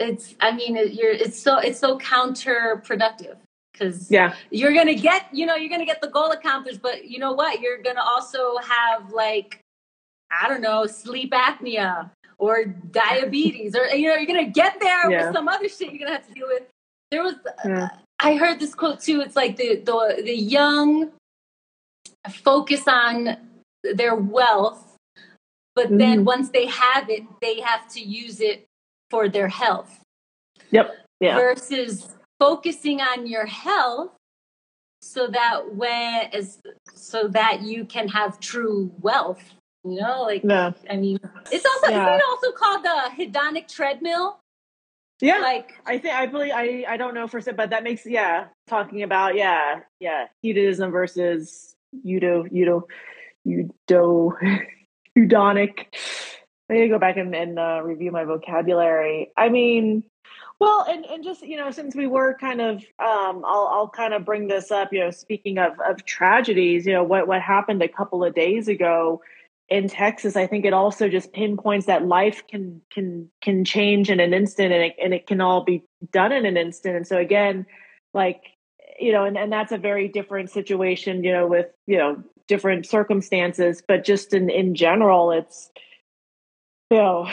it's 0.00 0.34
i 0.40 0.50
mean 0.52 0.76
it, 0.76 0.94
you're 0.94 1.10
it's 1.12 1.38
so 1.38 1.58
it's 1.58 1.78
so 1.78 1.98
counterproductive 1.98 3.36
because 3.72 4.10
yeah 4.10 4.34
you're 4.50 4.72
gonna 4.74 4.94
get 4.94 5.26
you 5.32 5.44
know 5.46 5.54
you're 5.56 5.68
gonna 5.70 5.84
get 5.86 6.00
the 6.00 6.08
goal 6.08 6.30
accomplished 6.30 6.80
but 6.82 7.08
you 7.08 7.18
know 7.18 7.32
what 7.32 7.60
you're 7.60 7.82
gonna 7.82 8.02
also 8.02 8.56
have 8.58 9.10
like 9.12 9.60
i 10.30 10.48
don't 10.48 10.60
know 10.60 10.86
sleep 10.86 11.32
apnea 11.32 12.10
or 12.38 12.64
diabetes 12.64 13.74
or 13.74 13.86
you 13.86 14.06
know 14.08 14.14
you're 14.14 14.26
gonna 14.26 14.44
get 14.44 14.78
there 14.80 15.10
Yeah. 15.10 15.26
with 15.26 15.34
some 15.34 15.48
other 15.48 15.68
shit 15.68 15.90
you're 15.92 15.98
gonna 15.98 16.12
have 16.12 16.26
to 16.28 16.32
deal 16.34 16.46
with 16.46 16.62
there 17.10 17.22
was 17.22 17.34
Yeah. 17.64 17.88
i 18.20 18.36
heard 18.36 18.60
this 18.60 18.74
quote 18.74 19.00
too 19.00 19.20
it's 19.20 19.34
like 19.36 19.56
the 19.56 19.76
the 19.76 20.22
the 20.24 20.36
young 20.36 21.10
focus 22.30 22.86
on 22.86 23.36
their 23.94 24.14
wealth, 24.14 24.96
but 25.74 25.88
then 25.88 26.20
Mhm. 26.20 26.24
once 26.24 26.50
they 26.50 26.66
have 26.66 27.08
it, 27.08 27.22
they 27.40 27.60
have 27.60 27.88
to 27.94 28.00
use 28.00 28.40
it 28.40 28.66
for 29.10 29.28
their 29.28 29.48
health 29.48 30.00
Yep. 30.70 30.90
Yeah. 31.20 31.36
versus 31.36 32.14
focusing 32.38 33.00
on 33.00 33.26
your 33.26 33.46
health 33.46 34.10
so 35.00 35.26
that 35.28 35.74
when 35.74 36.30
is 36.32 36.58
so 36.94 37.28
that 37.28 37.62
you 37.62 37.84
can 37.84 38.08
have 38.08 38.38
true 38.40 38.90
wealth 39.00 39.42
you 39.84 40.00
know 40.00 40.22
like 40.22 40.44
No. 40.44 40.74
i 40.90 40.96
mean 40.96 41.18
it's 41.52 41.64
also 41.64 41.90
Yeah. 41.90 42.02
isn't 42.06 42.20
it 42.20 42.24
also 42.28 42.52
called 42.52 42.84
the 42.84 43.10
hedonic 43.16 43.66
treadmill 43.68 44.38
Yeah. 45.20 45.38
like 45.38 45.74
I 45.86 45.98
think 45.98 46.14
I 46.14 46.26
believe 46.26 46.52
I 46.54 46.84
I 46.86 46.96
don't 46.96 47.14
know 47.14 47.26
for 47.26 47.40
sure, 47.40 47.54
but 47.54 47.70
that 47.70 47.82
makes 47.82 48.06
yeah 48.06 48.48
talking 48.68 49.02
about 49.02 49.34
yeah 49.34 49.80
yeah 50.00 50.26
hedonism 50.42 50.90
versus 50.92 51.74
eudo 52.06 52.46
eudo 52.52 52.82
eudo 53.46 54.32
hedonic. 55.16 55.74
I 56.70 56.74
need 56.74 56.80
to 56.82 56.88
go 56.88 56.98
back 56.98 57.16
and, 57.16 57.34
and 57.34 57.58
uh, 57.58 57.80
review 57.82 58.10
my 58.10 58.24
vocabulary. 58.24 59.32
I 59.36 59.48
mean, 59.48 60.04
well, 60.60 60.84
and 60.88 61.04
and 61.06 61.24
just 61.24 61.42
you 61.42 61.56
know, 61.56 61.70
since 61.70 61.94
we 61.94 62.06
were 62.06 62.36
kind 62.38 62.60
of, 62.60 62.76
um, 62.98 63.44
I'll 63.44 63.68
I'll 63.72 63.88
kind 63.88 64.12
of 64.12 64.24
bring 64.24 64.48
this 64.48 64.70
up. 64.70 64.92
You 64.92 65.00
know, 65.00 65.10
speaking 65.10 65.58
of 65.58 65.72
of 65.80 66.04
tragedies, 66.04 66.86
you 66.86 66.92
know 66.92 67.04
what 67.04 67.26
what 67.26 67.40
happened 67.40 67.82
a 67.82 67.88
couple 67.88 68.24
of 68.24 68.34
days 68.34 68.68
ago 68.68 69.22
in 69.68 69.88
Texas, 69.88 70.34
I 70.34 70.46
think 70.46 70.64
it 70.64 70.72
also 70.72 71.08
just 71.08 71.32
pinpoints 71.32 71.86
that 71.86 72.06
life 72.06 72.46
can 72.48 72.80
can 72.90 73.28
can 73.42 73.64
change 73.64 74.10
in 74.10 74.18
an 74.18 74.32
instant, 74.32 74.72
and 74.72 74.82
it 74.82 74.96
and 75.02 75.12
it 75.12 75.26
can 75.26 75.40
all 75.40 75.62
be 75.62 75.84
done 76.10 76.32
in 76.32 76.46
an 76.46 76.56
instant. 76.56 76.96
And 76.96 77.06
so 77.06 77.18
again, 77.18 77.66
like 78.14 78.42
you 78.98 79.12
know, 79.12 79.24
and 79.24 79.36
and 79.36 79.52
that's 79.52 79.72
a 79.72 79.78
very 79.78 80.08
different 80.08 80.50
situation, 80.50 81.22
you 81.22 81.32
know, 81.32 81.46
with 81.46 81.66
you 81.86 81.98
know 81.98 82.22
different 82.46 82.86
circumstances, 82.86 83.82
but 83.86 84.04
just 84.04 84.32
in 84.32 84.48
in 84.48 84.74
general, 84.74 85.30
it's 85.32 85.70
know 86.96 87.28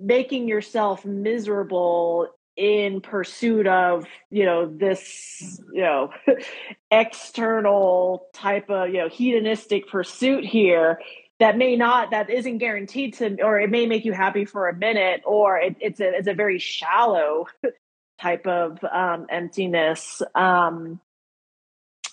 making 0.00 0.48
yourself 0.48 1.04
miserable 1.04 2.28
in 2.56 3.00
pursuit 3.00 3.66
of 3.66 4.04
you 4.30 4.44
know 4.44 4.66
this 4.66 5.60
you 5.72 5.82
know 5.82 6.10
external 6.90 8.26
type 8.32 8.68
of 8.68 8.88
you 8.88 8.98
know 8.98 9.08
hedonistic 9.08 9.88
pursuit 9.88 10.44
here 10.44 10.98
that 11.38 11.56
may 11.56 11.76
not 11.76 12.10
that 12.10 12.30
isn't 12.30 12.58
guaranteed 12.58 13.14
to 13.14 13.40
or 13.42 13.60
it 13.60 13.70
may 13.70 13.86
make 13.86 14.04
you 14.04 14.12
happy 14.12 14.44
for 14.44 14.68
a 14.68 14.74
minute 14.74 15.22
or 15.24 15.56
it, 15.58 15.76
it's 15.80 16.00
a 16.00 16.16
it's 16.16 16.28
a 16.28 16.34
very 16.34 16.58
shallow 16.58 17.46
type 18.20 18.46
of 18.46 18.78
um 18.84 19.26
emptiness. 19.30 20.20
Um 20.34 21.00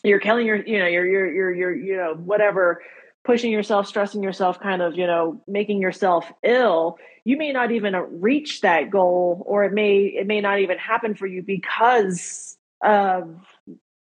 you're 0.03 0.19
killing 0.19 0.45
your 0.45 0.57
you 0.57 0.77
know 0.77 0.85
your 0.87 1.05
your 1.07 1.33
you're 1.33 1.53
you're 1.53 1.75
you 1.75 1.97
know 1.97 2.13
whatever 2.13 2.81
pushing 3.25 3.51
yourself 3.51 3.87
stressing 3.87 4.21
yourself 4.23 4.59
kind 4.59 4.81
of 4.81 4.95
you 4.95 5.07
know 5.07 5.41
making 5.47 5.81
yourself 5.81 6.31
ill 6.43 6.97
you 7.23 7.37
may 7.37 7.51
not 7.51 7.71
even 7.71 7.95
reach 8.21 8.61
that 8.61 8.89
goal 8.91 9.43
or 9.47 9.63
it 9.65 9.73
may 9.73 9.97
it 10.03 10.27
may 10.27 10.41
not 10.41 10.59
even 10.59 10.77
happen 10.77 11.15
for 11.15 11.25
you 11.25 11.41
because 11.41 12.55
of 12.83 13.35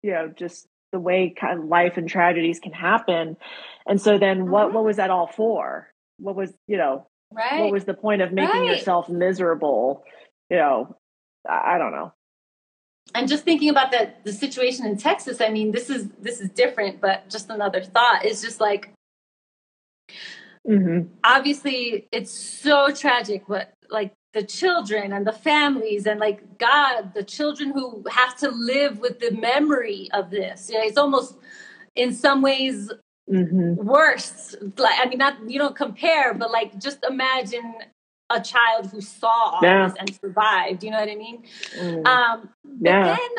you 0.01 0.11
know 0.11 0.27
just 0.35 0.67
the 0.91 0.99
way 0.99 1.33
kind 1.39 1.59
of 1.59 1.65
life 1.65 1.95
and 1.95 2.09
tragedies 2.09 2.59
can 2.59 2.73
happen. 2.73 3.37
And 3.87 4.01
so 4.01 4.17
then 4.17 4.49
what 4.49 4.69
Mhm. 4.69 4.73
what 4.73 4.83
was 4.83 4.97
that 4.97 5.09
all 5.09 5.27
for? 5.27 5.93
What 6.17 6.35
was 6.35 6.53
you 6.67 6.77
know 6.77 7.07
right. 7.31 7.59
what 7.61 7.71
was 7.71 7.85
the 7.85 7.93
point 7.93 8.21
of 8.21 8.33
making 8.33 8.61
Right. 8.61 8.71
yourself 8.71 9.07
miserable 9.07 10.03
you 10.49 10.57
know? 10.57 10.97
I, 11.47 11.75
I 11.75 11.77
don't 11.77 11.91
know. 11.93 12.11
And 13.15 13.29
just 13.29 13.45
thinking 13.45 13.69
about 13.69 13.91
that 13.91 14.23
the 14.25 14.33
situation 14.33 14.85
in 14.85 14.97
texas 14.97 15.41
i 15.41 15.49
mean 15.49 15.71
this 15.71 15.89
is 15.89 16.09
this 16.19 16.39
is 16.41 16.49
different 16.49 16.99
but 17.01 17.29
just 17.29 17.49
another 17.49 17.81
thought. 17.83 18.25
Is 18.25 18.41
just 18.41 18.59
like 18.59 18.91
mm-hmm. 20.67 21.07
obviously 21.23 22.07
it's 22.11 22.31
so 22.31 22.91
tragic 22.91 23.47
what 23.49 23.73
like 23.89 24.11
the 24.33 24.43
children 24.43 25.11
and 25.13 25.25
the 25.27 25.33
families 25.33 26.05
and 26.05 26.19
like 26.19 26.57
god 26.57 27.13
the 27.13 27.23
children 27.23 27.71
who 27.71 28.03
have 28.09 28.35
to 28.37 28.49
live 28.51 28.99
with 28.99 29.19
the 29.19 29.31
memory 29.31 30.09
of 30.13 30.29
this 30.29 30.69
yeah 30.71 30.83
it's 30.83 30.97
almost 30.97 31.35
in 31.95 32.13
some 32.13 32.41
ways 32.41 32.91
Mm-hmm. 33.31 33.75
worse 33.85 34.55
like 34.77 34.95
i 34.99 35.05
mean 35.07 35.19
not 35.19 35.37
you 35.47 35.57
don't 35.57 35.75
compare 35.75 36.33
but 36.33 36.51
like 36.51 36.77
just 36.81 36.99
imagine 37.07 37.75
a 38.29 38.41
child 38.41 38.87
who 38.91 38.99
saw 38.99 39.27
all 39.53 39.59
Yeah. 39.63 39.87
this 39.87 39.95
and 39.99 40.15
survived 40.15 40.83
you 40.83 40.89
know 40.91 40.99
what 40.99 41.07
i 41.09 41.15
mean 41.15 41.43
Mm. 41.79 42.05
um 42.07 42.49
but 42.65 42.89
yeah 42.89 43.03
then 43.15 43.29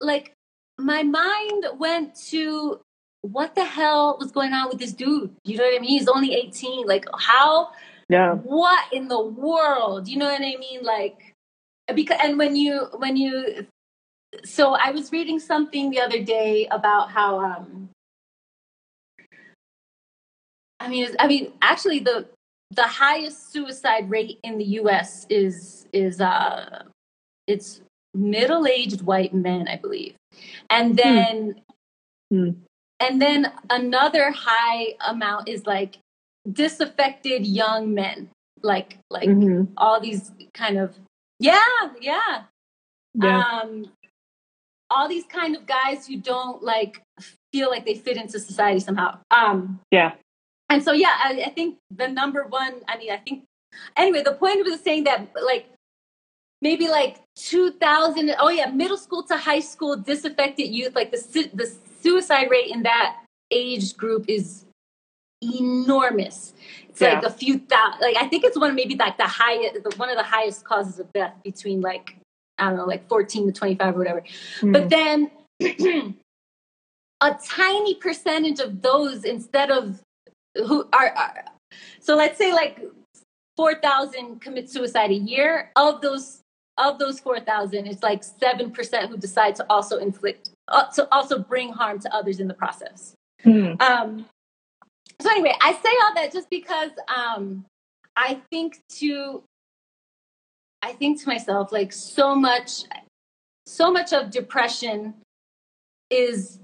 like 0.00 0.34
my 0.78 1.02
mind 1.02 1.66
went 1.78 2.14
to 2.28 2.80
what 3.22 3.54
the 3.54 3.64
hell 3.64 4.16
was 4.18 4.32
going 4.32 4.52
on 4.52 4.68
with 4.68 4.78
this 4.78 4.92
dude? 4.92 5.34
You 5.44 5.58
know 5.58 5.64
what 5.64 5.76
i 5.76 5.78
mean? 5.78 5.90
He's 5.90 6.08
only 6.08 6.34
18 6.34 6.86
like 6.86 7.04
how 7.18 7.70
yeah. 8.08 8.34
what 8.34 8.92
in 8.92 9.08
the 9.08 9.20
world? 9.22 10.08
You 10.08 10.18
know 10.18 10.26
what 10.26 10.40
i 10.40 10.56
mean? 10.56 10.82
Like 10.82 11.34
because 11.94 12.18
and 12.22 12.38
when 12.38 12.56
you 12.56 12.86
when 12.98 13.16
you 13.16 13.66
so 14.44 14.74
i 14.74 14.92
was 14.92 15.10
reading 15.10 15.40
something 15.40 15.90
the 15.90 16.00
other 16.00 16.22
day 16.22 16.68
about 16.70 17.10
how 17.10 17.40
um 17.40 17.88
i 20.78 20.88
mean 20.88 21.08
i 21.18 21.26
mean 21.26 21.52
actually 21.62 21.98
the 21.98 22.24
the 22.70 22.84
highest 22.84 23.52
suicide 23.52 24.08
rate 24.08 24.38
in 24.44 24.56
the 24.56 24.64
us 24.64 25.26
is 25.28 25.88
is 25.92 26.20
uh 26.20 26.84
it's 27.48 27.80
middle-aged 28.14 29.02
white 29.02 29.34
men 29.34 29.66
i 29.66 29.76
believe. 29.76 30.14
And 30.68 30.96
then 30.96 31.60
Hmm. 32.30 32.50
And 33.00 33.20
then 33.20 33.52
another 33.70 34.30
high 34.30 34.94
amount 35.08 35.48
is 35.48 35.66
like 35.66 35.98
disaffected 36.50 37.46
young 37.46 37.94
men. 37.94 38.28
Like 38.62 38.98
like 39.10 39.28
hmm 39.28 39.64
all 39.76 40.00
these 40.00 40.30
kind 40.54 40.78
of 40.78 40.94
yeah 41.38 41.58
yeah. 42.00 42.44
Yeah. 43.14 43.42
Um 43.62 43.86
all 44.90 45.08
these 45.08 45.24
kind 45.24 45.56
of 45.56 45.66
guys 45.66 46.06
who 46.06 46.16
don't 46.16 46.62
like 46.62 47.02
feel 47.52 47.70
like 47.70 47.86
they 47.86 47.94
fit 47.94 48.16
into 48.16 48.38
society 48.38 48.80
somehow. 48.80 49.18
Um 49.30 49.80
yeah. 49.90 50.12
and 50.68 50.82
so 50.84 50.92
yeah 50.92 51.16
I, 51.24 51.44
I 51.46 51.50
think 51.50 51.78
the 51.90 52.06
number 52.08 52.46
one 52.46 52.74
i 52.86 52.96
mean 52.96 53.10
i 53.10 53.16
think 53.16 53.42
anyway 53.96 54.22
the 54.22 54.34
point 54.34 54.64
was 54.64 54.80
saying 54.80 55.04
that 55.04 55.28
like 55.44 55.66
maybe 56.62 56.88
like 56.88 57.18
2000 57.36 58.36
oh 58.38 58.50
yeah 58.50 58.70
middle 58.70 58.96
school 58.96 59.22
to 59.24 59.36
high 59.36 59.60
school 59.60 59.96
disaffected 59.96 60.68
youth 60.68 60.94
like 60.94 61.10
the 61.10 61.50
the 61.54 61.66
suicide 62.00 62.48
rate 62.50 62.70
in 62.70 62.82
that 62.82 63.16
age 63.50 63.96
group 63.96 64.24
is 64.28 64.64
enormous. 65.42 66.54
It's 66.88 67.00
like 67.00 67.22
a 67.22 67.30
few 67.30 67.58
thousand 67.58 68.00
like 68.00 68.16
i 68.16 68.26
think 68.28 68.44
it's 68.44 68.58
one 68.58 68.74
maybe 68.74 68.94
like 68.94 69.16
the 69.16 69.26
highest 69.26 69.84
the, 69.84 69.96
one 69.96 70.10
of 70.10 70.16
the 70.16 70.22
highest 70.22 70.64
causes 70.64 70.98
of 70.98 71.10
death 71.14 71.32
between 71.42 71.80
like 71.80 72.16
i 72.58 72.68
don't 72.68 72.76
know 72.76 72.84
like 72.84 73.08
14 73.08 73.46
to 73.46 73.52
25 73.52 73.94
or 73.94 73.98
whatever. 73.98 74.22
Hmm. 74.60 74.72
but 74.72 74.90
then 74.90 75.30
a 77.20 77.38
tiny 77.42 77.94
percentage 77.94 78.58
of 78.60 78.82
those 78.82 79.24
instead 79.24 79.70
of 79.70 80.02
who 80.56 80.86
are, 80.92 81.08
are 81.16 81.44
so 82.00 82.16
let's 82.16 82.36
say 82.36 82.52
like 82.52 82.80
4000 83.60 84.40
commit 84.40 84.70
suicide 84.70 85.10
a 85.10 85.14
year. 85.14 85.70
Of 85.76 86.00
those 86.00 86.40
of 86.78 86.98
those 86.98 87.20
4000 87.20 87.86
it's 87.86 88.02
like 88.02 88.22
7% 88.22 89.08
who 89.08 89.18
decide 89.18 89.54
to 89.56 89.66
also 89.68 89.98
inflict 89.98 90.50
to 90.94 91.08
also 91.12 91.38
bring 91.38 91.72
harm 91.72 91.98
to 92.00 92.14
others 92.14 92.40
in 92.40 92.48
the 92.48 92.54
process 92.54 93.14
Hmm. 93.42 93.72
um 93.80 94.26
so 95.20 95.30
anyway 95.30 95.54
i 95.62 95.72
say 95.72 95.90
all 96.06 96.14
that 96.14 96.30
just 96.32 96.50
because 96.50 96.90
um 97.08 97.64
i 98.16 98.38
think 98.50 98.78
to 98.98 99.42
i 100.82 100.92
think 100.92 101.20
to 101.22 101.28
myself 101.28 101.72
like 101.72 101.90
so 101.92 102.34
much 102.34 102.84
so 103.66 103.90
much 103.90 104.12
of 104.12 104.30
depression 104.30 105.14
is 106.10 106.58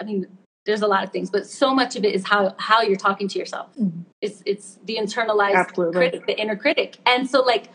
i 0.00 0.04
mean 0.04 0.26
there's 0.66 0.82
a 0.82 0.86
lot 0.86 1.04
of 1.04 1.10
things 1.10 1.30
but 1.30 1.46
so 1.46 1.74
much 1.74 1.96
of 1.96 2.04
it 2.04 2.14
is 2.14 2.26
how 2.26 2.54
how 2.58 2.80
you're 2.80 2.96
talking 2.96 3.28
to 3.28 3.38
yourself 3.38 3.68
Mhm. 3.78 4.04
it's 4.22 4.42
it's 4.46 4.78
the 4.86 4.96
internalized 4.96 5.54
Absolutely. 5.68 5.92
critic 6.00 6.26
the 6.26 6.40
inner 6.40 6.56
critic 6.56 6.96
and 7.06 7.28
so 7.28 7.42
like 7.42 7.68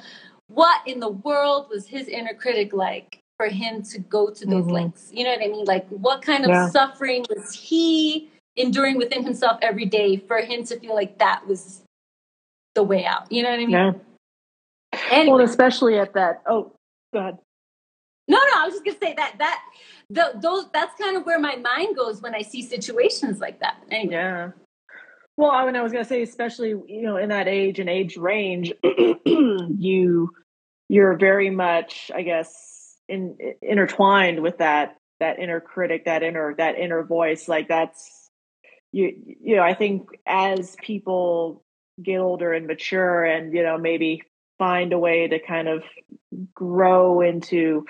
what 0.47 0.81
in 0.87 0.99
the 0.99 1.09
world 1.09 1.67
was 1.69 1.87
his 1.87 2.07
inner 2.07 2.33
critic 2.33 2.73
like 2.73 3.19
for 3.37 3.47
him 3.47 3.81
to 3.83 3.99
go 3.99 4.29
to 4.29 4.45
those 4.45 4.65
Mhm. 4.65 4.71
lengths. 4.71 5.11
You 5.13 5.23
know 5.25 5.31
what 5.31 5.41
i 5.41 5.47
mean? 5.47 5.65
Like 5.65 5.87
what 5.89 6.21
kind 6.21 6.43
of 6.45 6.49
Yeah. 6.49 6.69
suffering 6.69 7.25
was 7.29 7.53
he 7.53 8.29
enduring 8.55 8.97
within 8.97 9.23
himself 9.23 9.59
every 9.61 9.85
day 9.85 10.17
for 10.17 10.37
him 10.37 10.63
to 10.65 10.79
feel 10.79 10.95
like 10.95 11.17
that 11.17 11.45
was 11.47 11.83
the 12.75 12.83
way 12.83 13.05
out? 13.05 13.31
You 13.31 13.43
know 13.43 13.49
what 13.49 13.55
i 13.59 13.65
mean? 13.65 13.69
Yeah. 13.71 13.93
Anyway, 15.11 15.33
well 15.37 15.41
especially 15.45 15.97
at 15.99 16.13
that 16.13 16.41
oh 16.47 16.71
go 17.13 17.19
ahead. 17.19 17.37
No 18.27 18.37
no 18.37 18.51
i 18.57 18.65
was 18.65 18.73
just 18.75 18.85
gonna 18.85 18.97
say 18.97 19.13
that 19.15 19.35
that 19.39 19.61
the, 20.09 20.31
those 20.39 20.69
that's 20.71 20.95
kind 20.99 21.17
of 21.17 21.25
where 21.25 21.39
my 21.39 21.55
mind 21.57 21.95
goes 21.95 22.21
when 22.21 22.33
i 22.35 22.41
see 22.41 22.61
situations 22.61 23.39
like 23.41 23.59
that. 23.59 23.77
Anyway. 23.91 24.13
Yeah. 24.13 24.51
Well, 25.37 25.51
I 25.51 25.65
mean, 25.65 25.75
I 25.75 25.81
was 25.81 25.91
going 25.91 26.01
to 26.05 26.07
say, 26.07 26.21
especially 26.21 26.69
you 26.69 27.01
know, 27.01 27.17
in 27.17 27.27
that 27.27 27.49
age 27.49 27.79
and 27.79 27.89
age 27.89 28.15
range, 28.15 28.71
you 29.25 30.31
you're 30.87 31.17
very 31.17 31.49
much, 31.49 32.09
I 32.15 32.21
guess, 32.21 32.51
in 33.07 33.37
intertwined 33.61 34.41
with 34.41 34.59
that 34.59 34.97
that 35.19 35.39
inner 35.39 35.59
critic, 35.59 36.05
that 36.05 36.23
inner 36.23 36.55
that 36.57 36.77
inner 36.77 37.03
voice. 37.03 37.47
Like 37.47 37.67
that's 37.67 38.29
you 38.91 39.13
you 39.41 39.55
know, 39.55 39.63
I 39.63 39.73
think 39.73 40.07
as 40.25 40.75
people 40.81 41.63
get 42.01 42.19
older 42.19 42.53
and 42.53 42.67
mature 42.67 43.23
and, 43.23 43.53
you 43.53 43.63
know, 43.63 43.77
maybe 43.77 44.21
find 44.57 44.93
a 44.93 44.99
way 44.99 45.27
to 45.27 45.39
kind 45.39 45.67
of 45.67 45.83
grow 46.53 47.21
into 47.21 47.85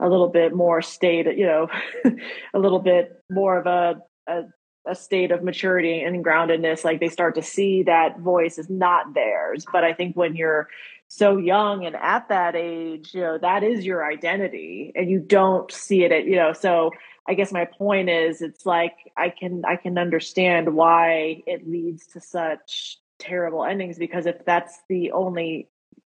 a 0.00 0.08
little 0.08 0.28
bit 0.28 0.54
more 0.54 0.80
state, 0.80 1.26
you 1.36 1.46
know, 1.46 1.68
a 2.54 2.58
little 2.58 2.78
bit 2.78 3.22
more 3.30 3.58
of 3.58 3.66
a, 3.66 4.00
a 4.30 4.42
a 4.86 4.94
state 4.94 5.30
of 5.30 5.42
maturity 5.42 6.00
and 6.00 6.24
groundedness 6.24 6.84
like 6.84 7.00
they 7.00 7.08
start 7.08 7.34
to 7.34 7.42
see 7.42 7.82
that 7.82 8.18
voice 8.18 8.58
is 8.58 8.70
not 8.70 9.12
theirs 9.14 9.66
but 9.72 9.84
i 9.84 9.92
think 9.92 10.16
when 10.16 10.34
you're 10.34 10.68
so 11.12 11.38
young 11.38 11.84
and 11.84 11.96
at 11.96 12.28
that 12.28 12.54
age 12.54 13.12
you 13.12 13.20
know 13.20 13.36
that 13.36 13.64
is 13.64 13.84
your 13.84 14.08
identity 14.08 14.92
and 14.94 15.10
you 15.10 15.18
don't 15.18 15.72
see 15.72 16.04
it 16.04 16.12
at 16.12 16.24
you 16.24 16.36
know 16.36 16.52
so 16.52 16.92
i 17.26 17.34
guess 17.34 17.50
my 17.50 17.64
point 17.64 18.08
is 18.08 18.40
it's 18.40 18.64
like 18.64 18.94
i 19.16 19.28
can 19.28 19.64
i 19.66 19.74
can 19.74 19.98
understand 19.98 20.72
why 20.72 21.42
it 21.48 21.68
leads 21.68 22.06
to 22.06 22.20
such 22.20 22.96
terrible 23.18 23.64
endings 23.64 23.98
because 23.98 24.24
if 24.24 24.44
that's 24.44 24.78
the 24.88 25.10
only 25.10 25.68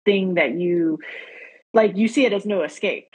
thing 0.06 0.36
that 0.36 0.54
you 0.54 1.00
like 1.74 1.98
you 1.98 2.08
see 2.08 2.28
it 2.28 2.32
as 2.32 2.46
no 2.46 2.62
escape 2.62 3.10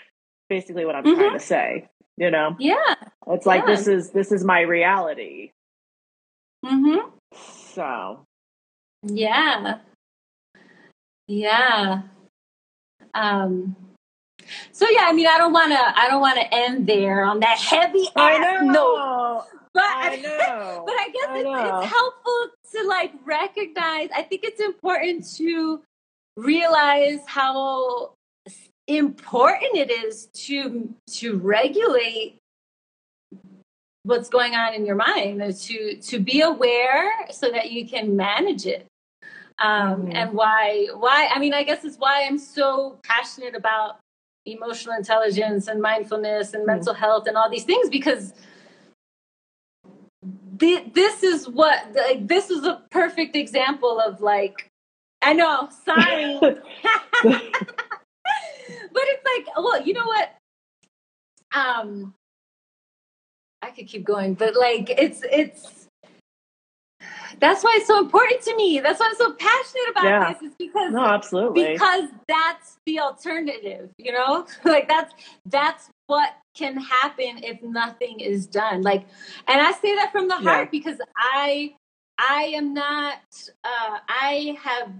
basically 0.48 0.84
what 0.84 0.96
i'm 0.96 1.04
mm-hmm. 1.04 1.20
trying 1.20 1.38
to 1.38 1.44
say 1.44 1.88
you 2.20 2.32
know? 2.32 2.56
Yeah. 2.58 2.96
It's 3.28 3.46
like 3.46 3.60
yeah. 3.60 3.76
this 3.76 3.86
is 3.86 4.10
this 4.10 4.32
is 4.32 4.42
my 4.42 4.62
reality. 4.62 5.52
Mm-hmm. 6.66 7.10
So. 7.72 8.26
Yeah 9.04 9.78
yeah 11.28 12.02
um 13.14 13.76
so 14.72 14.86
yeah 14.90 15.04
i 15.04 15.12
mean 15.12 15.26
i 15.26 15.38
don't 15.38 15.52
want 15.52 15.70
to 15.70 15.98
i 15.98 16.08
don't 16.08 16.20
want 16.20 16.38
to 16.38 16.54
end 16.54 16.86
there 16.86 17.22
on 17.22 17.40
that 17.40 17.58
heavy 17.58 18.08
I 18.16 18.38
know. 18.38 18.72
note 18.72 19.44
but 19.74 19.84
I 19.84 20.16
know. 20.22 20.82
but 20.86 20.94
I 20.94 21.08
guess 21.12 21.28
I 21.28 21.38
it's, 21.38 21.84
it's 21.84 21.92
helpful 21.92 22.48
to 22.72 22.88
like 22.88 23.12
recognize. 23.24 24.08
I 24.14 24.22
think 24.22 24.42
it's 24.44 24.60
important 24.60 25.24
to 25.36 25.82
realize 26.36 27.20
how 27.26 28.12
important 28.86 29.76
it 29.76 29.90
is 29.90 30.28
to 30.32 30.94
to 31.06 31.36
regulate 31.38 32.38
what's 34.04 34.28
going 34.28 34.54
on 34.54 34.74
in 34.74 34.86
your 34.86 34.96
mind 34.96 35.40
to 35.60 35.96
to 35.96 36.18
be 36.18 36.40
aware 36.40 37.12
so 37.30 37.50
that 37.50 37.70
you 37.70 37.86
can 37.86 38.16
manage 38.16 38.66
it 38.66 38.86
um, 39.60 40.02
mm-hmm. 40.02 40.12
and 40.12 40.32
why 40.32 40.88
why 40.94 41.28
i 41.34 41.38
mean 41.38 41.54
i 41.54 41.62
guess 41.62 41.84
it's 41.84 41.96
why 41.96 42.24
i'm 42.24 42.38
so 42.38 42.98
passionate 43.02 43.54
about 43.54 43.98
emotional 44.46 44.94
intelligence 44.94 45.66
and 45.66 45.80
mindfulness 45.80 46.54
and 46.54 46.62
mm-hmm. 46.62 46.76
mental 46.76 46.94
health 46.94 47.26
and 47.26 47.36
all 47.36 47.50
these 47.50 47.64
things 47.64 47.88
because 47.88 48.32
the, 50.58 50.84
this 50.92 51.22
is 51.22 51.48
what 51.48 51.80
like 51.94 52.26
this 52.26 52.50
is 52.50 52.64
a 52.64 52.82
perfect 52.90 53.36
example 53.36 54.00
of 54.00 54.20
like 54.20 54.68
i 55.22 55.32
know 55.32 55.68
sorry 55.84 56.38
but 56.40 56.60
it's 59.04 59.24
like 59.24 59.56
well 59.56 59.80
you 59.82 59.92
know 59.92 60.06
what 60.06 60.34
um 61.54 62.14
I 63.60 63.70
could 63.70 63.88
keep 63.88 64.04
going, 64.04 64.34
but 64.34 64.54
like 64.56 64.90
it's 64.90 65.22
it's 65.30 65.77
that's 67.40 67.62
why 67.62 67.74
it's 67.76 67.86
so 67.86 67.98
important 67.98 68.42
to 68.42 68.56
me. 68.56 68.80
That's 68.80 68.98
why 68.98 69.06
I'm 69.06 69.16
so 69.16 69.32
passionate 69.32 69.90
about 69.90 70.04
yeah. 70.04 70.32
this. 70.32 70.42
Is 70.42 70.56
because 70.58 70.92
no, 70.92 71.04
absolutely 71.04 71.72
because 71.72 72.10
that's 72.26 72.78
the 72.86 73.00
alternative. 73.00 73.90
You 73.98 74.12
know, 74.12 74.46
like 74.64 74.88
that's 74.88 75.14
that's 75.46 75.90
what 76.06 76.30
can 76.54 76.76
happen 76.76 77.44
if 77.44 77.62
nothing 77.62 78.20
is 78.20 78.46
done. 78.46 78.82
Like, 78.82 79.06
and 79.46 79.60
I 79.60 79.72
say 79.72 79.94
that 79.96 80.10
from 80.10 80.28
the 80.28 80.36
heart 80.36 80.68
yeah. 80.72 80.78
because 80.78 80.98
I 81.16 81.74
I 82.18 82.52
am 82.54 82.74
not. 82.74 83.20
Uh, 83.64 83.98
I 84.08 84.56
have. 84.62 84.92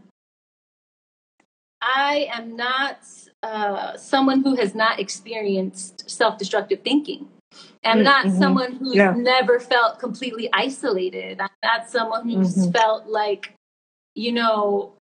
I 1.81 2.29
am 2.35 2.57
not 2.57 2.99
uh, 3.45 3.97
someone 3.97 4.43
who 4.43 4.57
has 4.57 4.75
not 4.75 4.99
experienced 4.99 6.11
self-destructive 6.11 6.83
thinking. 6.83 7.29
I'm 7.85 8.03
not 8.03 8.27
mm-hmm. 8.27 8.39
someone 8.39 8.73
who's 8.73 8.97
yeah. 8.97 9.15
never 9.17 9.61
felt 9.61 9.99
completely 9.99 10.49
isolated. 10.53 11.41
I'm 11.41 11.49
not 11.65 11.89
someone 11.89 12.29
who's 12.29 12.57
mm-hmm. 12.57 12.71
felt 12.73 13.07
like, 13.07 13.55
you 14.15 14.33
know, 14.33 14.95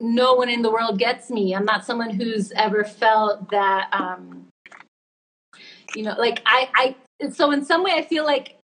no 0.00 0.34
one 0.34 0.48
in 0.48 0.62
the 0.62 0.70
world 0.70 0.98
gets 0.98 1.30
me. 1.30 1.54
I'm 1.54 1.64
not 1.64 1.84
someone 1.84 2.10
who's 2.10 2.50
ever 2.52 2.84
felt 2.84 3.50
that, 3.50 3.88
um, 3.92 4.48
you 5.94 6.02
know, 6.02 6.14
like 6.18 6.42
I, 6.46 6.96
I, 7.20 7.30
so 7.30 7.52
in 7.52 7.64
some 7.64 7.84
way 7.84 7.92
I 7.92 8.02
feel 8.02 8.24
like 8.24 8.56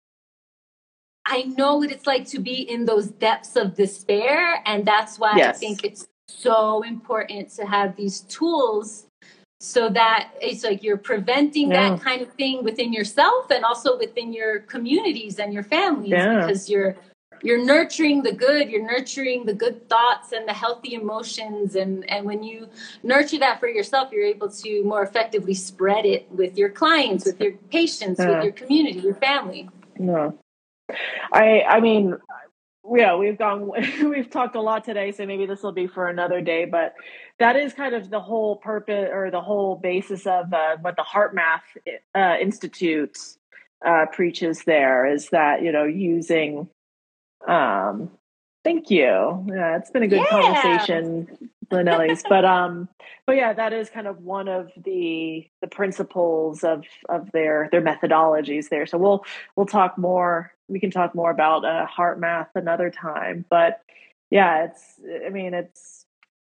I 1.27 1.43
know 1.43 1.77
what 1.77 1.93
it's 1.93 2.07
like 2.07 2.27
to 2.29 2.41
be 2.41 2.63
in 2.63 2.87
those 2.87 3.09
depths 3.09 3.55
of 3.55 3.75
despair. 3.75 4.63
And 4.67 4.85
that's 4.85 5.19
why 5.19 5.35
yes. 5.37 5.57
I 5.57 5.59
think 5.59 5.85
it's 5.85 6.09
so 6.27 6.83
important 6.83 7.51
to 7.51 7.67
have 7.67 7.97
these 7.97 8.21
tools 8.23 9.08
so 9.61 9.89
that 9.89 10.31
it's 10.41 10.63
like 10.63 10.83
you're 10.83 10.97
preventing 10.97 11.71
yeah. 11.71 11.91
that 11.91 12.01
kind 12.01 12.23
of 12.23 12.33
thing 12.35 12.63
within 12.63 12.93
yourself 12.93 13.51
and 13.51 13.65
also 13.65 13.99
within 13.99 14.33
your 14.33 14.61
communities 14.61 15.39
and 15.39 15.53
your 15.53 15.65
families 15.65 16.11
yeah. 16.11 16.41
because 16.41 16.71
you're 16.71 16.97
you're 17.43 17.65
nurturing 17.65 18.23
the 18.23 18.33
good 18.33 18.69
you're 18.69 18.85
nurturing 18.85 19.45
the 19.47 19.55
good 19.55 19.89
thoughts 19.89 20.33
and 20.33 20.47
the 20.49 20.53
healthy 20.53 20.95
emotions 20.95 21.75
and 21.75 22.09
and 22.11 22.25
when 22.25 22.43
you 22.43 22.69
nurture 23.03 23.39
that 23.39 23.59
for 23.59 23.69
yourself 23.69 24.11
you're 24.13 24.25
able 24.25 24.49
to 24.49 24.83
more 24.85 25.03
effectively 25.03 25.55
spread 25.55 26.05
it 26.05 26.31
with 26.31 26.57
your 26.57 26.69
clients 26.69 27.25
with 27.25 27.41
your 27.41 27.53
patients 27.71 28.19
yeah. 28.19 28.29
with 28.29 28.45
your 28.45 28.53
community 28.53 29.01
your 29.01 29.15
family 29.15 29.69
no 29.99 30.37
i 31.33 31.63
i 31.69 31.81
mean 31.81 32.17
yeah, 32.95 33.17
we've 33.17 33.39
gone, 33.39 33.71
we've 34.03 34.31
talked 34.31 34.57
a 34.57 34.61
lot 34.61 34.85
today, 34.85 35.13
so 35.13 35.27
maybe 35.27 35.47
this 35.47 35.63
will 35.63 35.73
be 35.73 35.87
for 35.87 36.09
another 36.09 36.41
day. 36.41 36.65
But 36.65 36.95
that 37.39 37.57
is 37.57 37.73
kind 37.73 37.95
of 37.95 38.11
the 38.11 38.21
whole 38.21 38.57
purpose 38.57 39.09
or 39.13 39.31
the 39.31 39.41
whole 39.41 39.77
basis 39.77 40.27
of 40.27 40.53
uh, 40.53 40.77
what 40.81 40.97
the 40.97 41.03
HeartMath 41.03 41.63
uh, 42.15 42.37
Institute 42.41 43.19
uh, 43.85 44.07
preaches. 44.13 44.65
There 44.65 45.07
is 45.07 45.29
that 45.31 45.63
you 45.63 45.73
know 45.73 45.85
using. 45.85 46.69
Um, 47.47 48.11
thank 48.65 48.91
you. 48.91 49.47
Yeah, 49.49 49.77
it's 49.77 49.91
been 49.91 50.03
a 50.03 50.09
good 50.09 50.27
yeah. 50.31 50.63
conversation, 50.63 51.51
Lineliz. 51.71 52.23
but 52.29 52.45
um, 52.45 52.89
but 53.27 53.37
yeah, 53.37 53.53
that 53.53 53.73
is 53.73 53.89
kind 53.89 54.07
of 54.07 54.19
one 54.19 54.49
of 54.49 54.73
the 54.77 55.47
the 55.61 55.69
principles 55.69 56.65
of 56.65 56.85
of 57.09 57.31
their 57.33 57.69
their 57.71 57.83
methodologies 57.83 58.69
there. 58.69 58.87
So 58.87 58.99
we'll 58.99 59.25
we'll 59.55 59.67
talk 59.67 59.97
more 59.97 60.53
we 60.69 60.81
can 60.81 60.91
talk 60.91 61.15
more 61.15 61.31
about 61.31 61.65
uh, 61.65 61.87
HeartMath 61.87 62.49
another 62.55 62.91
time. 62.91 63.45
But 63.49 63.81
yeah, 64.31 64.65
it's 64.65 65.01
I 65.27 65.31
mean 65.31 65.55
it's 65.55 65.98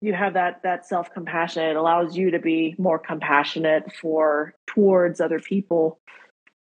you 0.06 0.14
have 0.14 0.34
that 0.34 0.62
that 0.62 0.86
self 0.86 1.12
compassion. 1.12 1.64
It 1.64 1.76
allows 1.76 2.16
you 2.16 2.30
to 2.30 2.38
be 2.38 2.76
more 2.78 2.98
compassionate 2.98 3.92
for 4.00 4.54
towards 4.66 5.20
other 5.20 5.40
people. 5.40 5.98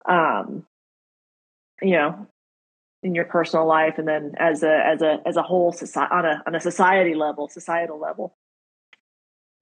Um, 0.06 0.66
you 1.80 1.92
know, 1.92 2.26
in 3.02 3.14
your 3.14 3.24
personal 3.24 3.66
life, 3.66 3.94
and 3.96 4.06
then 4.06 4.34
as 4.38 4.62
a 4.62 4.86
as 4.86 5.00
a 5.00 5.20
as 5.24 5.36
a 5.36 5.42
whole 5.42 5.72
society 5.72 6.12
on 6.12 6.26
a 6.26 6.42
on 6.46 6.54
a 6.54 6.60
society 6.60 7.14
level, 7.14 7.48
societal 7.48 7.98
level. 7.98 8.36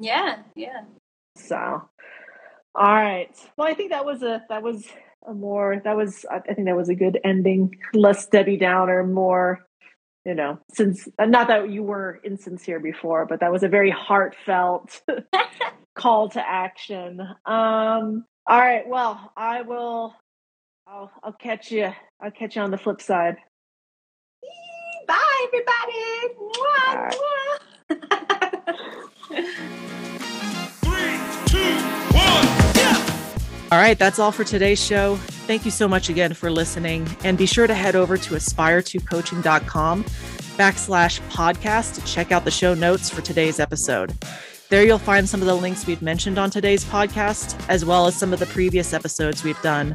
Yeah, 0.00 0.38
yeah. 0.56 0.82
So, 1.36 1.56
all 1.56 1.88
right. 2.74 3.30
Well, 3.56 3.68
I 3.68 3.74
think 3.74 3.90
that 3.90 4.05
was 4.05 4.22
a 4.22 4.42
that 4.48 4.64
was 4.64 4.88
a 5.24 5.34
more 5.34 5.80
that 5.84 5.96
was 5.96 6.26
I 6.28 6.40
think 6.40 6.66
that 6.66 6.76
was 6.76 6.88
a 6.88 6.96
good 6.96 7.20
ending, 7.22 7.78
less 7.94 8.26
Debbie 8.26 8.56
Downer, 8.56 9.05
more 9.05 9.68
you 10.24 10.35
know, 10.35 10.59
since 10.74 11.09
uh, 11.19 11.24
not 11.24 11.49
that 11.49 11.70
you 11.70 11.82
were 11.82 12.20
insincere 12.24 12.81
before, 12.81 13.27
but 13.27 13.40
that 13.40 13.53
was 13.53 13.62
a 13.62 13.69
very 13.69 13.90
heartfelt 13.90 15.01
call 15.95 16.28
to 16.31 16.47
action. 16.47 17.20
Um, 17.47 18.24
all 18.47 18.59
right, 18.59 18.86
well, 18.86 19.32
I 19.36 19.62
will. 19.62 20.15
I'll, 20.86 21.11
I'll 21.23 21.32
catch 21.32 21.70
you. 21.70 21.93
I'll 22.20 22.31
catch 22.31 22.57
you 22.57 22.62
on 22.62 22.70
the 22.70 22.78
flip 22.78 23.03
side. 23.03 23.36
Bye, 25.07 25.47
everybody. 25.47 26.35
Mwah, 26.39 27.12
mwah. 27.15 27.59
Three, 30.85 31.19
two, 31.47 31.74
one. 32.16 32.47
All 33.70 33.78
right, 33.78 33.99
that's 33.99 34.19
all 34.19 34.32
for 34.32 34.45
today's 34.45 34.82
show. 34.82 35.19
Thank 35.48 35.64
you 35.64 35.70
so 35.70 35.88
much 35.88 36.10
again 36.10 36.34
for 36.34 36.50
listening. 36.50 37.08
And 37.24 37.38
be 37.38 37.46
sure 37.46 37.66
to 37.66 37.72
head 37.72 37.96
over 37.96 38.18
to 38.18 38.34
aspire2coaching.com 38.34 40.04
backslash 40.04 41.20
podcast 41.30 41.94
to 41.94 42.04
check 42.04 42.32
out 42.32 42.44
the 42.44 42.50
show 42.50 42.74
notes 42.74 43.08
for 43.08 43.22
today's 43.22 43.58
episode. 43.58 44.12
There 44.68 44.84
you'll 44.84 44.98
find 44.98 45.26
some 45.26 45.40
of 45.40 45.46
the 45.46 45.54
links 45.54 45.86
we've 45.86 46.02
mentioned 46.02 46.36
on 46.38 46.50
today's 46.50 46.84
podcast, 46.84 47.58
as 47.70 47.82
well 47.82 48.06
as 48.06 48.14
some 48.14 48.34
of 48.34 48.40
the 48.40 48.44
previous 48.44 48.92
episodes 48.92 49.42
we've 49.42 49.60
done. 49.62 49.94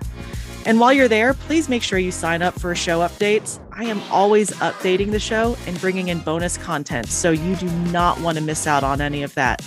And 0.65 0.79
while 0.79 0.91
you're 0.91 1.07
there, 1.07 1.35
please 1.35 1.69
make 1.69 1.83
sure 1.83 1.99
you 1.99 2.11
sign 2.11 2.41
up 2.41 2.59
for 2.59 2.73
show 2.73 3.01
updates. 3.01 3.59
I 3.71 3.83
am 3.83 4.01
always 4.09 4.49
updating 4.53 5.11
the 5.11 5.19
show 5.19 5.55
and 5.67 5.79
bringing 5.79 6.07
in 6.07 6.21
bonus 6.21 6.57
content, 6.57 7.09
so 7.09 7.29
you 7.29 7.55
do 7.57 7.69
not 7.91 8.19
want 8.21 8.39
to 8.39 8.43
miss 8.43 8.65
out 8.65 8.83
on 8.83 9.01
any 9.01 9.21
of 9.21 9.35
that. 9.35 9.61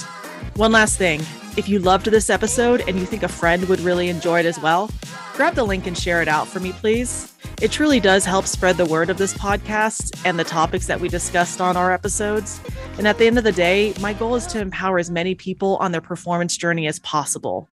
One 0.56 0.72
last 0.72 0.98
thing 0.98 1.20
If 1.56 1.70
you 1.70 1.78
loved 1.78 2.06
this 2.06 2.28
episode 2.28 2.82
and 2.86 2.98
you 2.98 3.06
think 3.06 3.22
a 3.22 3.28
friend 3.28 3.66
would 3.68 3.80
really 3.80 4.08
enjoy 4.08 4.40
it 4.40 4.46
as 4.46 4.60
well, 4.60 4.90
grab 5.34 5.54
the 5.54 5.64
link 5.64 5.86
and 5.86 5.96
share 5.96 6.20
it 6.20 6.28
out 6.28 6.46
for 6.46 6.60
me, 6.60 6.72
please. 6.72 7.32
It 7.62 7.72
truly 7.72 7.98
does 7.98 8.26
help 8.26 8.46
spread 8.46 8.76
the 8.76 8.84
word 8.84 9.08
of 9.08 9.16
this 9.16 9.32
podcast 9.32 10.20
and 10.26 10.38
the 10.38 10.44
topics 10.44 10.86
that 10.86 11.00
we 11.00 11.08
discussed 11.08 11.62
on 11.62 11.74
our 11.74 11.92
episodes. 11.92 12.60
And 12.98 13.08
at 13.08 13.16
the 13.16 13.26
end 13.26 13.38
of 13.38 13.44
the 13.44 13.52
day, 13.52 13.94
my 14.00 14.12
goal 14.12 14.34
is 14.34 14.46
to 14.48 14.60
empower 14.60 14.98
as 14.98 15.10
many 15.10 15.34
people 15.34 15.78
on 15.78 15.92
their 15.92 16.02
performance 16.02 16.58
journey 16.58 16.86
as 16.86 16.98
possible. 16.98 17.70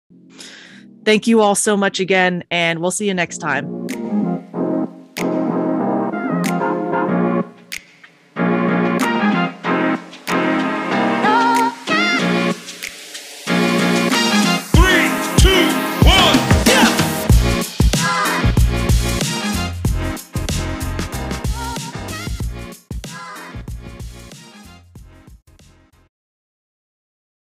Thank 1.04 1.28
you 1.28 1.42
all 1.42 1.56
so 1.56 1.76
much 1.76 2.00
again, 2.00 2.46
and 2.50 2.80
we'll 2.80 2.92
see 2.92 3.08
you 3.08 3.14
next 3.14 3.40
time. 3.40 4.03